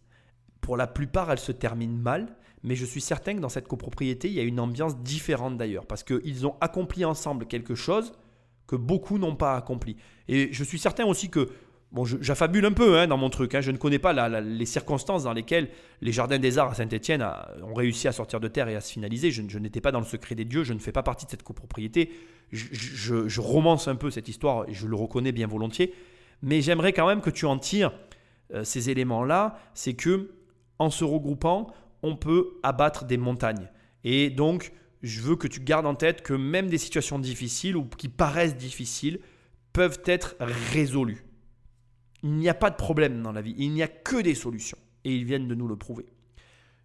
Pour 0.61 0.77
la 0.77 0.87
plupart, 0.87 1.31
elles 1.31 1.39
se 1.39 1.51
terminent 1.51 2.01
mal, 2.01 2.35
mais 2.63 2.75
je 2.75 2.85
suis 2.85 3.01
certain 3.01 3.35
que 3.35 3.39
dans 3.39 3.49
cette 3.49 3.67
copropriété, 3.67 4.27
il 4.27 4.33
y 4.33 4.39
a 4.39 4.43
une 4.43 4.59
ambiance 4.59 4.97
différente 4.97 5.57
d'ailleurs, 5.57 5.85
parce 5.85 6.03
qu'ils 6.03 6.47
ont 6.47 6.55
accompli 6.59 7.05
ensemble 7.05 7.45
quelque 7.45 7.75
chose 7.75 8.13
que 8.67 8.75
beaucoup 8.75 9.17
n'ont 9.17 9.35
pas 9.35 9.55
accompli. 9.55 9.95
Et 10.27 10.49
je 10.51 10.63
suis 10.63 10.77
certain 10.77 11.05
aussi 11.05 11.29
que, 11.29 11.49
bon, 11.91 12.05
j'affabule 12.05 12.65
un 12.65 12.73
peu 12.73 12.99
hein, 12.99 13.07
dans 13.07 13.17
mon 13.17 13.29
truc, 13.29 13.55
hein, 13.55 13.61
je 13.61 13.71
ne 13.71 13.77
connais 13.77 13.99
pas 13.99 14.13
les 14.41 14.65
circonstances 14.65 15.23
dans 15.23 15.33
lesquelles 15.33 15.69
les 16.01 16.11
Jardins 16.11 16.39
des 16.39 16.57
Arts 16.57 16.71
à 16.71 16.75
Saint-Étienne 16.75 17.25
ont 17.63 17.73
réussi 17.73 18.07
à 18.07 18.11
sortir 18.11 18.39
de 18.39 18.47
terre 18.47 18.67
et 18.67 18.75
à 18.75 18.81
se 18.81 18.91
finaliser. 18.91 19.31
Je, 19.31 19.59
n'étais 19.59 19.81
pas 19.81 19.91
dans 19.91 19.99
le 19.99 20.05
secret 20.05 20.35
des 20.35 20.45
dieux, 20.45 20.63
je 20.63 20.73
ne 20.73 20.79
fais 20.79 20.91
pas 20.91 21.03
partie 21.03 21.25
de 21.25 21.31
cette 21.31 21.43
copropriété. 21.43 22.11
Je 22.51 23.41
romance 23.41 23.87
un 23.87 23.95
peu 23.95 24.11
cette 24.11 24.27
histoire 24.27 24.67
et 24.69 24.73
je 24.73 24.87
le 24.87 24.95
reconnais 24.95 25.31
bien 25.31 25.47
volontiers. 25.47 25.93
Mais 26.41 26.61
j'aimerais 26.61 26.93
quand 26.93 27.07
même 27.07 27.21
que 27.21 27.29
tu 27.29 27.45
en 27.45 27.57
tires 27.57 27.91
euh, 28.53 28.63
ces 28.63 28.89
éléments-là, 28.89 29.59
c'est 29.73 29.93
que 29.93 30.31
en 30.79 30.89
se 30.89 31.03
regroupant, 31.03 31.67
on 32.03 32.15
peut 32.15 32.59
abattre 32.63 33.05
des 33.05 33.17
montagnes. 33.17 33.69
Et 34.03 34.29
donc, 34.29 34.71
je 35.07 35.21
veux 35.21 35.35
que 35.35 35.47
tu 35.47 35.59
gardes 35.59 35.85
en 35.85 35.95
tête 35.95 36.21
que 36.21 36.33
même 36.33 36.67
des 36.67 36.77
situations 36.77 37.19
difficiles 37.19 37.75
ou 37.77 37.85
qui 37.85 38.09
paraissent 38.09 38.57
difficiles 38.57 39.19
peuvent 39.73 40.01
être 40.05 40.35
résolues. 40.39 41.23
Il 42.23 42.31
n'y 42.33 42.49
a 42.49 42.53
pas 42.53 42.69
de 42.69 42.75
problème 42.75 43.21
dans 43.21 43.31
la 43.31 43.41
vie, 43.41 43.55
il 43.57 43.71
n'y 43.71 43.83
a 43.83 43.87
que 43.87 44.21
des 44.21 44.35
solutions. 44.35 44.77
Et 45.03 45.15
ils 45.15 45.25
viennent 45.25 45.47
de 45.47 45.55
nous 45.55 45.67
le 45.67 45.77
prouver. 45.77 46.05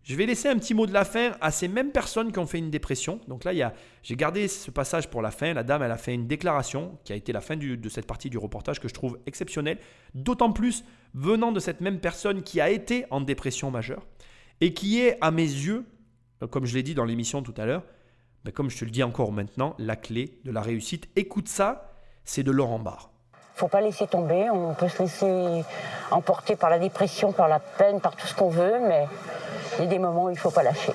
Je 0.05 0.17
vais 0.17 0.27
laisser 0.27 0.49
un 0.49 0.59
petit 0.59 0.75
mot 0.75 0.87
de 0.87 0.93
la 0.93 1.05
fin 1.05 1.33
à 1.41 1.53
ces 1.53 1.69
mêmes 1.69 1.93
personnes 1.93 2.33
qui 2.33 2.39
ont 2.41 2.47
fait 2.47 2.59
une 2.59 2.71
dépression. 2.71 3.21
Donc 3.29 3.45
là, 3.45 3.73
j'ai 4.03 4.17
gardé 4.17 4.49
ce 4.49 4.71
passage 4.73 5.09
pour 5.09 5.23
la 5.23 5.31
fin. 5.31 5.55
La 5.55 5.63
dame, 5.63 5.83
elle 5.83 5.93
a 5.93 5.97
fait 5.97 6.13
une 6.13 6.27
déclaration 6.27 6.99
qui 7.05 7.13
a 7.13 7.17
été 7.17 7.33
la 7.33 7.41
fin 7.41 7.57
de 7.57 7.89
cette 7.89 8.07
partie 8.07 8.29
du 8.29 8.37
reportage 8.37 8.81
que 8.81 8.89
je 8.89 8.95
trouve 8.95 9.19
exceptionnelle. 9.27 9.79
D'autant 10.15 10.53
plus 10.53 10.85
venant 11.15 11.53
de 11.53 11.61
cette 11.61 11.81
même 11.81 12.01
personne 12.01 12.43
qui 12.43 12.61
a 12.61 12.69
été 12.69 13.05
en 13.11 13.21
dépression 13.21 13.71
majeure 13.71 14.05
et 14.61 14.75
qui 14.75 15.01
est, 15.01 15.19
à 15.21 15.31
mes 15.31 15.43
yeux, 15.43 15.85
euh, 16.43 16.49
comme 16.49 16.67
je 16.67 16.75
l'ai 16.75 16.83
dit 16.83 16.95
dans 16.95 17.05
l'émission 17.05 17.43
tout 17.43 17.55
à 17.57 17.67
l'heure, 17.67 17.85
mais 18.45 18.53
comme 18.53 18.71
je 18.71 18.79
te 18.79 18.85
le 18.85 18.91
dis 18.91 19.03
encore 19.03 19.33
maintenant, 19.33 19.75
la 19.79 19.97
clé 19.97 20.39
de 20.45 20.51
la 20.51 20.61
réussite. 20.61 21.09
Écoute 21.17 21.49
ça, 21.49 21.91
c'est 22.25 22.43
de 22.43 22.51
Laurent 22.51 22.79
Barre. 22.79 23.11
faut 23.55 23.69
pas 23.69 23.81
laisser 23.81 24.07
tomber, 24.07 24.49
on 24.51 24.75
peut 24.75 24.89
se 24.89 25.03
laisser 25.03 25.65
emporter 26.11 26.57
par 26.57 26.71
la 26.71 26.79
dépression, 26.79 27.33
par 27.33 27.49
la 27.49 27.59
peine, 27.61 28.01
par 28.01 28.17
tout 28.17 28.27
ce 28.27 28.35
qu'on 28.35 28.49
veut, 28.51 28.81
mais 28.81 29.07
il 29.79 29.85
y 29.85 29.87
a 29.87 29.91
des 29.91 29.99
moments 29.99 30.25
où 30.25 30.31
il 30.31 30.39
faut 30.39 30.51
pas 30.51 30.63
lâcher. 30.63 30.93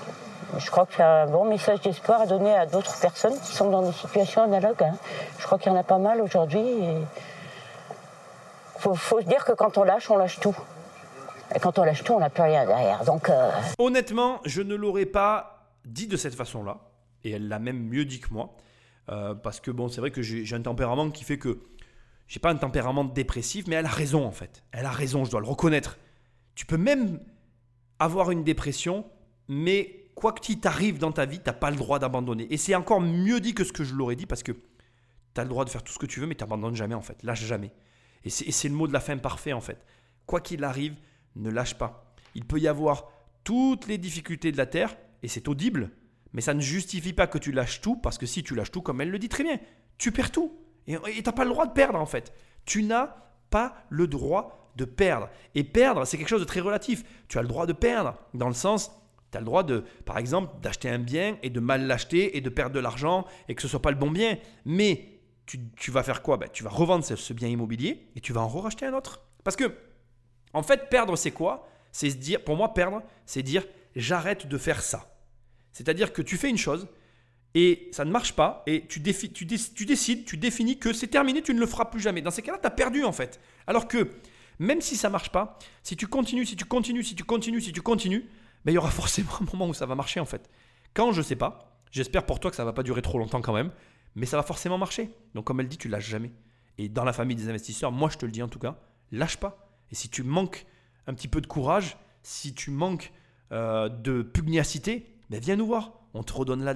Je 0.57 0.71
crois 0.71 0.85
que 0.85 0.93
c'est 0.95 1.03
un 1.03 1.25
bon 1.27 1.45
message 1.45 1.81
d'espoir 1.81 2.21
à 2.21 2.25
donner 2.25 2.55
à 2.55 2.65
d'autres 2.65 2.97
personnes 3.01 3.37
qui 3.41 3.53
sont 3.53 3.69
dans 3.69 3.81
des 3.81 3.91
situations 3.91 4.43
analogues. 4.43 4.81
hein. 4.83 4.95
Je 5.39 5.45
crois 5.45 5.57
qu'il 5.59 5.71
y 5.71 5.75
en 5.75 5.77
a 5.77 5.83
pas 5.83 5.97
mal 5.97 6.21
aujourd'hui. 6.21 6.61
Il 6.65 7.05
faut, 8.79 8.93
faut 8.95 9.19
se 9.19 9.25
dire 9.25 9.43
que 9.43 9.51
quand 9.51 9.77
on 9.77 9.83
lâche, 9.83 10.09
on 10.09 10.15
lâche 10.17 10.39
tout. 10.39 10.55
Et 11.55 11.59
quand 11.59 11.77
on 11.79 11.83
lâche 11.83 12.03
tout, 12.03 12.13
on 12.13 12.19
n'a 12.19 12.29
plus 12.29 12.43
rien 12.43 12.65
derrière. 12.65 13.03
Donc, 13.03 13.29
euh, 13.29 13.49
Honnêtement, 13.77 14.39
je 14.45 14.61
ne 14.61 14.75
l'aurais 14.75 15.05
pas 15.05 15.65
dit 15.85 16.07
de 16.07 16.15
cette 16.17 16.35
façon-là, 16.35 16.77
et 17.27 17.31
elle 17.31 17.47
l'a 17.47 17.59
même 17.59 17.87
mieux 17.87 18.05
dit 18.05 18.19
que 18.19 18.33
moi, 18.33 18.55
euh, 19.09 19.33
parce 19.33 19.59
que 19.59 19.71
bon, 19.71 19.87
c'est 19.87 20.01
vrai 20.01 20.11
que 20.11 20.21
j'ai 20.21 20.53
un 20.55 20.61
tempérament 20.61 21.09
qui 21.11 21.23
fait 21.23 21.37
que 21.37 21.59
j'ai 22.27 22.39
pas 22.39 22.51
un 22.51 22.55
tempérament 22.55 23.05
dépressif, 23.05 23.67
mais 23.67 23.75
elle 23.75 23.85
a 23.85 23.89
raison 23.89 24.25
en 24.25 24.31
fait. 24.31 24.63
Elle 24.71 24.85
a 24.85 24.91
raison, 24.91 25.23
je 25.25 25.31
dois 25.31 25.39
le 25.39 25.47
reconnaître. 25.47 25.97
Tu 26.55 26.65
peux 26.65 26.77
même 26.77 27.19
avoir 27.99 28.31
une 28.31 28.43
dépression, 28.43 29.05
mais 29.47 30.07
quoi 30.15 30.33
que 30.33 30.53
t'arrive 30.53 30.97
dans 30.97 31.11
ta 31.11 31.25
vie, 31.25 31.39
t'as 31.39 31.53
pas 31.53 31.71
le 31.71 31.77
droit 31.77 31.99
d'abandonner. 31.99 32.51
Et 32.51 32.57
c'est 32.57 32.75
encore 32.75 33.01
mieux 33.01 33.39
dit 33.39 33.53
que 33.53 33.63
ce 33.63 33.71
que 33.71 33.83
je 33.83 33.93
l'aurais 33.93 34.15
dit, 34.15 34.25
parce 34.25 34.43
que 34.43 34.51
tu 34.51 35.41
as 35.41 35.43
le 35.43 35.49
droit 35.49 35.63
de 35.63 35.69
faire 35.69 35.83
tout 35.83 35.93
ce 35.93 35.99
que 35.99 36.05
tu 36.05 36.19
veux, 36.19 36.27
mais 36.27 36.35
t'abandonnes 36.35 36.75
jamais 36.75 36.95
en 36.95 37.01
fait, 37.01 37.21
lâche 37.23 37.45
jamais. 37.45 37.71
Et 38.25 38.29
c'est 38.29 38.67
le 38.67 38.75
mot 38.75 38.87
de 38.87 38.93
la 38.93 38.99
fin 38.99 39.15
parfait 39.17 39.53
en 39.53 39.61
fait. 39.61 39.85
Quoi 40.25 40.41
qu'il 40.41 40.63
arrive, 40.63 40.95
ne 41.35 41.49
lâche 41.49 41.75
pas. 41.75 42.13
Il 42.35 42.45
peut 42.45 42.59
y 42.59 42.67
avoir 42.67 43.09
toutes 43.43 43.87
les 43.87 43.97
difficultés 43.97 44.51
de 44.51 44.57
la 44.57 44.65
terre, 44.65 44.97
et 45.23 45.27
c'est 45.29 45.47
audible, 45.47 45.91
mais 46.33 46.41
ça 46.41 46.53
ne 46.53 46.61
justifie 46.61 47.13
pas 47.13 47.27
que 47.27 47.37
tu 47.37 47.51
lâches 47.51 47.81
tout, 47.81 47.95
parce 47.95 48.17
que 48.17 48.25
si 48.25 48.43
tu 48.43 48.55
lâches 48.55 48.71
tout, 48.71 48.81
comme 48.81 49.01
elle 49.01 49.11
le 49.11 49.19
dit 49.19 49.29
très 49.29 49.43
bien, 49.43 49.59
tu 49.97 50.11
perds 50.11 50.31
tout. 50.31 50.59
Et 50.87 50.97
tu 50.97 51.23
n'as 51.23 51.31
pas 51.31 51.43
le 51.43 51.51
droit 51.51 51.65
de 51.65 51.73
perdre 51.73 51.99
en 51.99 52.05
fait. 52.05 52.33
Tu 52.65 52.83
n'as 52.83 53.15
pas 53.49 53.75
le 53.89 54.07
droit 54.07 54.71
de 54.75 54.85
perdre. 54.85 55.29
Et 55.55 55.63
perdre, 55.63 56.05
c'est 56.05 56.17
quelque 56.17 56.29
chose 56.29 56.41
de 56.41 56.45
très 56.45 56.59
relatif. 56.59 57.03
Tu 57.27 57.37
as 57.37 57.41
le 57.41 57.47
droit 57.47 57.65
de 57.65 57.73
perdre, 57.73 58.15
dans 58.33 58.47
le 58.47 58.53
sens, 58.53 58.91
tu 59.31 59.37
as 59.37 59.41
le 59.41 59.45
droit 59.45 59.63
de, 59.63 59.83
par 60.05 60.17
exemple, 60.17 60.53
d'acheter 60.61 60.89
un 60.89 60.99
bien 60.99 61.37
et 61.43 61.49
de 61.49 61.59
mal 61.59 61.85
l'acheter 61.85 62.37
et 62.37 62.41
de 62.41 62.49
perdre 62.49 62.75
de 62.75 62.79
l'argent 62.79 63.25
et 63.49 63.55
que 63.55 63.61
ce 63.61 63.67
soit 63.67 63.81
pas 63.81 63.91
le 63.91 63.97
bon 63.97 64.11
bien. 64.11 64.37
Mais 64.65 65.17
tu, 65.45 65.91
vas 65.91 66.03
faire 66.03 66.21
quoi? 66.21 66.37
Ben, 66.37 66.49
Tu 66.51 66.63
vas 66.63 66.69
revendre 66.69 67.03
ce, 67.03 67.33
bien 67.33 67.47
immobilier 67.47 68.09
et 68.15 68.21
tu 68.21 68.33
vas 68.33 68.41
en 68.41 68.47
racheter 68.47 68.85
un 68.85 68.93
autre. 68.93 69.21
Parce 69.43 69.55
que, 69.55 69.73
en 70.53 70.63
fait, 70.63 70.89
perdre, 70.89 71.15
c'est 71.15 71.31
quoi? 71.31 71.67
C'est 71.91 72.09
dire, 72.09 72.43
pour 72.43 72.55
moi, 72.55 72.73
perdre, 72.73 73.01
c'est 73.25 73.43
dire 73.43 73.63
j'arrête 73.95 74.47
de 74.47 74.57
faire 74.57 74.81
ça. 74.81 75.16
C'est-à-dire 75.77 76.11
que 76.11 76.23
tu 76.23 76.37
fais 76.37 76.49
une 76.49 76.57
chose 76.57 76.87
et 77.53 77.87
ça 77.91 78.03
ne 78.03 78.11
marche 78.11 78.33
pas 78.33 78.63
et 78.65 78.81
tu, 78.87 78.99
tu, 79.01 79.45
dé- 79.45 79.57
tu 79.75 79.85
décides, 79.85 80.25
tu 80.25 80.37
définis 80.37 80.79
que 80.79 80.91
c'est 80.91 81.07
terminé, 81.07 81.43
tu 81.43 81.53
ne 81.53 81.59
le 81.59 81.67
feras 81.67 81.85
plus 81.85 81.99
jamais. 81.99 82.21
Dans 82.23 82.31
ces 82.31 82.41
cas-là, 82.41 82.57
tu 82.59 82.65
as 82.67 82.71
perdu 82.71 83.03
en 83.03 83.11
fait. 83.11 83.39
Alors 83.67 83.87
que 83.87 84.09
même 84.59 84.81
si 84.81 84.95
ça 84.97 85.09
marche 85.09 85.29
pas, 85.31 85.59
si 85.83 85.95
tu 85.95 86.07
continues, 86.07 86.45
si 86.47 86.55
tu 86.55 86.65
continues, 86.65 87.03
si 87.03 87.13
tu 87.15 87.23
continues, 87.23 87.61
si 87.61 87.71
tu 87.71 87.81
continues, 87.83 88.25
ben, 88.65 88.71
il 88.71 88.75
y 88.75 88.77
aura 88.79 88.89
forcément 89.01 89.29
un 89.39 89.45
moment 89.51 89.67
où 89.67 89.73
ça 89.75 89.85
va 89.85 89.93
marcher 89.93 90.19
en 90.19 90.25
fait. 90.25 90.49
Quand 90.95 91.11
je 91.11 91.21
sais 91.21 91.35
pas, 91.35 91.79
j'espère 91.91 92.25
pour 92.25 92.39
toi 92.39 92.49
que 92.49 92.57
ça 92.57 92.65
va 92.65 92.73
pas 92.73 92.81
durer 92.83 93.03
trop 93.03 93.19
longtemps 93.19 93.41
quand 93.41 93.53
même, 93.53 93.71
mais 94.15 94.25
ça 94.25 94.35
va 94.35 94.41
forcément 94.43 94.79
marcher. 94.79 95.11
Donc 95.35 95.45
comme 95.45 95.59
elle 95.59 95.67
dit, 95.67 95.77
tu 95.77 95.89
lâches 95.89 96.09
jamais. 96.09 96.31
Et 96.79 96.89
dans 96.89 97.03
la 97.03 97.13
famille 97.13 97.35
des 97.35 97.49
investisseurs, 97.49 97.91
moi 97.91 98.09
je 98.11 98.17
te 98.17 98.25
le 98.25 98.31
dis 98.31 98.41
en 98.41 98.47
tout 98.47 98.59
cas, 98.59 98.79
lâche 99.11 99.37
pas. 99.37 99.69
Et 99.91 99.95
si 99.95 100.09
tu 100.09 100.23
manques 100.23 100.65
un 101.05 101.13
petit 101.13 101.27
peu 101.27 101.39
de 101.39 101.47
courage, 101.47 101.97
si 102.23 102.53
tu 102.53 102.71
manques 102.71 103.13
euh, 103.51 103.87
de 103.89 104.21
pugnacité, 104.23 105.13
ben 105.29 105.39
viens 105.39 105.55
nous 105.55 105.65
voir. 105.65 105.93
On 106.13 106.23
te, 106.23 106.33
redonnera 106.33 106.73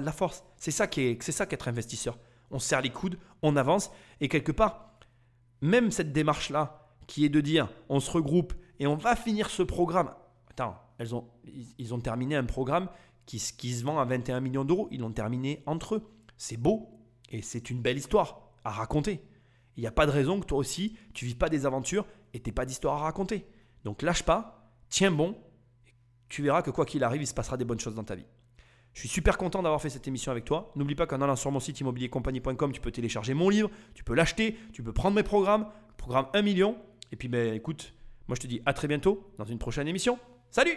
de 0.00 0.06
la 0.06 0.12
force. 0.12 0.44
C'est 0.56 0.70
ça 0.70 0.86
qui 0.86 1.00
est, 1.02 1.22
c'est 1.22 1.32
ça 1.32 1.46
qu'être 1.46 1.68
investisseur. 1.68 2.18
On 2.50 2.58
se 2.58 2.68
serre 2.68 2.80
les 2.80 2.90
coudes, 2.90 3.18
on 3.42 3.56
avance 3.56 3.90
et 4.20 4.28
quelque 4.28 4.52
part, 4.52 4.98
même 5.60 5.90
cette 5.90 6.12
démarche 6.12 6.50
là, 6.50 6.86
qui 7.06 7.24
est 7.24 7.28
de 7.28 7.40
dire, 7.40 7.68
on 7.88 8.00
se 8.00 8.10
regroupe 8.10 8.54
et 8.78 8.86
on 8.86 8.96
va 8.96 9.16
finir 9.16 9.50
ce 9.50 9.62
programme. 9.62 10.14
Attends, 10.50 10.76
elles 10.98 11.14
ont, 11.14 11.26
ils, 11.78 11.92
ont 11.92 12.00
terminé 12.00 12.36
un 12.36 12.44
programme 12.44 12.88
qui, 13.26 13.38
qui 13.56 13.74
se 13.74 13.84
vend 13.84 13.98
à 13.98 14.04
21 14.04 14.40
millions 14.40 14.64
d'euros. 14.64 14.88
Ils 14.90 15.00
l'ont 15.00 15.12
terminé 15.12 15.62
entre 15.66 15.96
eux. 15.96 16.10
C'est 16.36 16.56
beau 16.56 16.88
et 17.30 17.42
c'est 17.42 17.70
une 17.70 17.82
belle 17.82 17.98
histoire 17.98 18.40
à 18.64 18.70
raconter. 18.70 19.20
Il 19.76 19.80
n'y 19.80 19.86
a 19.86 19.92
pas 19.92 20.06
de 20.06 20.10
raison 20.10 20.40
que 20.40 20.46
toi 20.46 20.58
aussi, 20.58 20.96
tu 21.14 21.24
vis 21.24 21.34
pas 21.34 21.48
des 21.48 21.66
aventures 21.66 22.06
et 22.34 22.40
tu 22.40 22.52
pas 22.52 22.64
d'histoire 22.64 22.96
à 22.96 23.04
raconter. 23.04 23.46
Donc 23.84 24.02
lâche 24.02 24.22
pas, 24.22 24.72
tiens 24.88 25.10
bon, 25.10 25.36
tu 26.28 26.42
verras 26.42 26.62
que 26.62 26.70
quoi 26.70 26.84
qu'il 26.84 27.04
arrive, 27.04 27.22
il 27.22 27.26
se 27.26 27.34
passera 27.34 27.56
des 27.56 27.64
bonnes 27.64 27.80
choses 27.80 27.94
dans 27.94 28.04
ta 28.04 28.14
vie. 28.14 28.26
Je 28.94 29.00
suis 29.00 29.08
super 29.08 29.38
content 29.38 29.62
d'avoir 29.62 29.80
fait 29.80 29.90
cette 29.90 30.08
émission 30.08 30.32
avec 30.32 30.44
toi. 30.44 30.72
N'oublie 30.74 30.94
pas 30.94 31.06
qu'en 31.06 31.20
allant 31.20 31.36
sur 31.36 31.52
mon 31.52 31.60
site 31.60 31.80
immobiliercompagnie.com, 31.80 32.72
tu 32.72 32.80
peux 32.80 32.90
télécharger 32.90 33.34
mon 33.34 33.48
livre, 33.48 33.70
tu 33.94 34.02
peux 34.02 34.14
l'acheter, 34.14 34.56
tu 34.72 34.82
peux 34.82 34.92
prendre 34.92 35.14
mes 35.14 35.22
programmes, 35.22 35.68
programme 35.96 36.26
1 36.34 36.42
million. 36.42 36.76
Et 37.12 37.16
puis 37.16 37.28
ben 37.28 37.54
écoute, 37.54 37.94
moi 38.26 38.34
je 38.34 38.40
te 38.40 38.46
dis 38.46 38.60
à 38.66 38.72
très 38.72 38.88
bientôt 38.88 39.30
dans 39.38 39.44
une 39.44 39.58
prochaine 39.58 39.88
émission. 39.88 40.18
Salut 40.50 40.76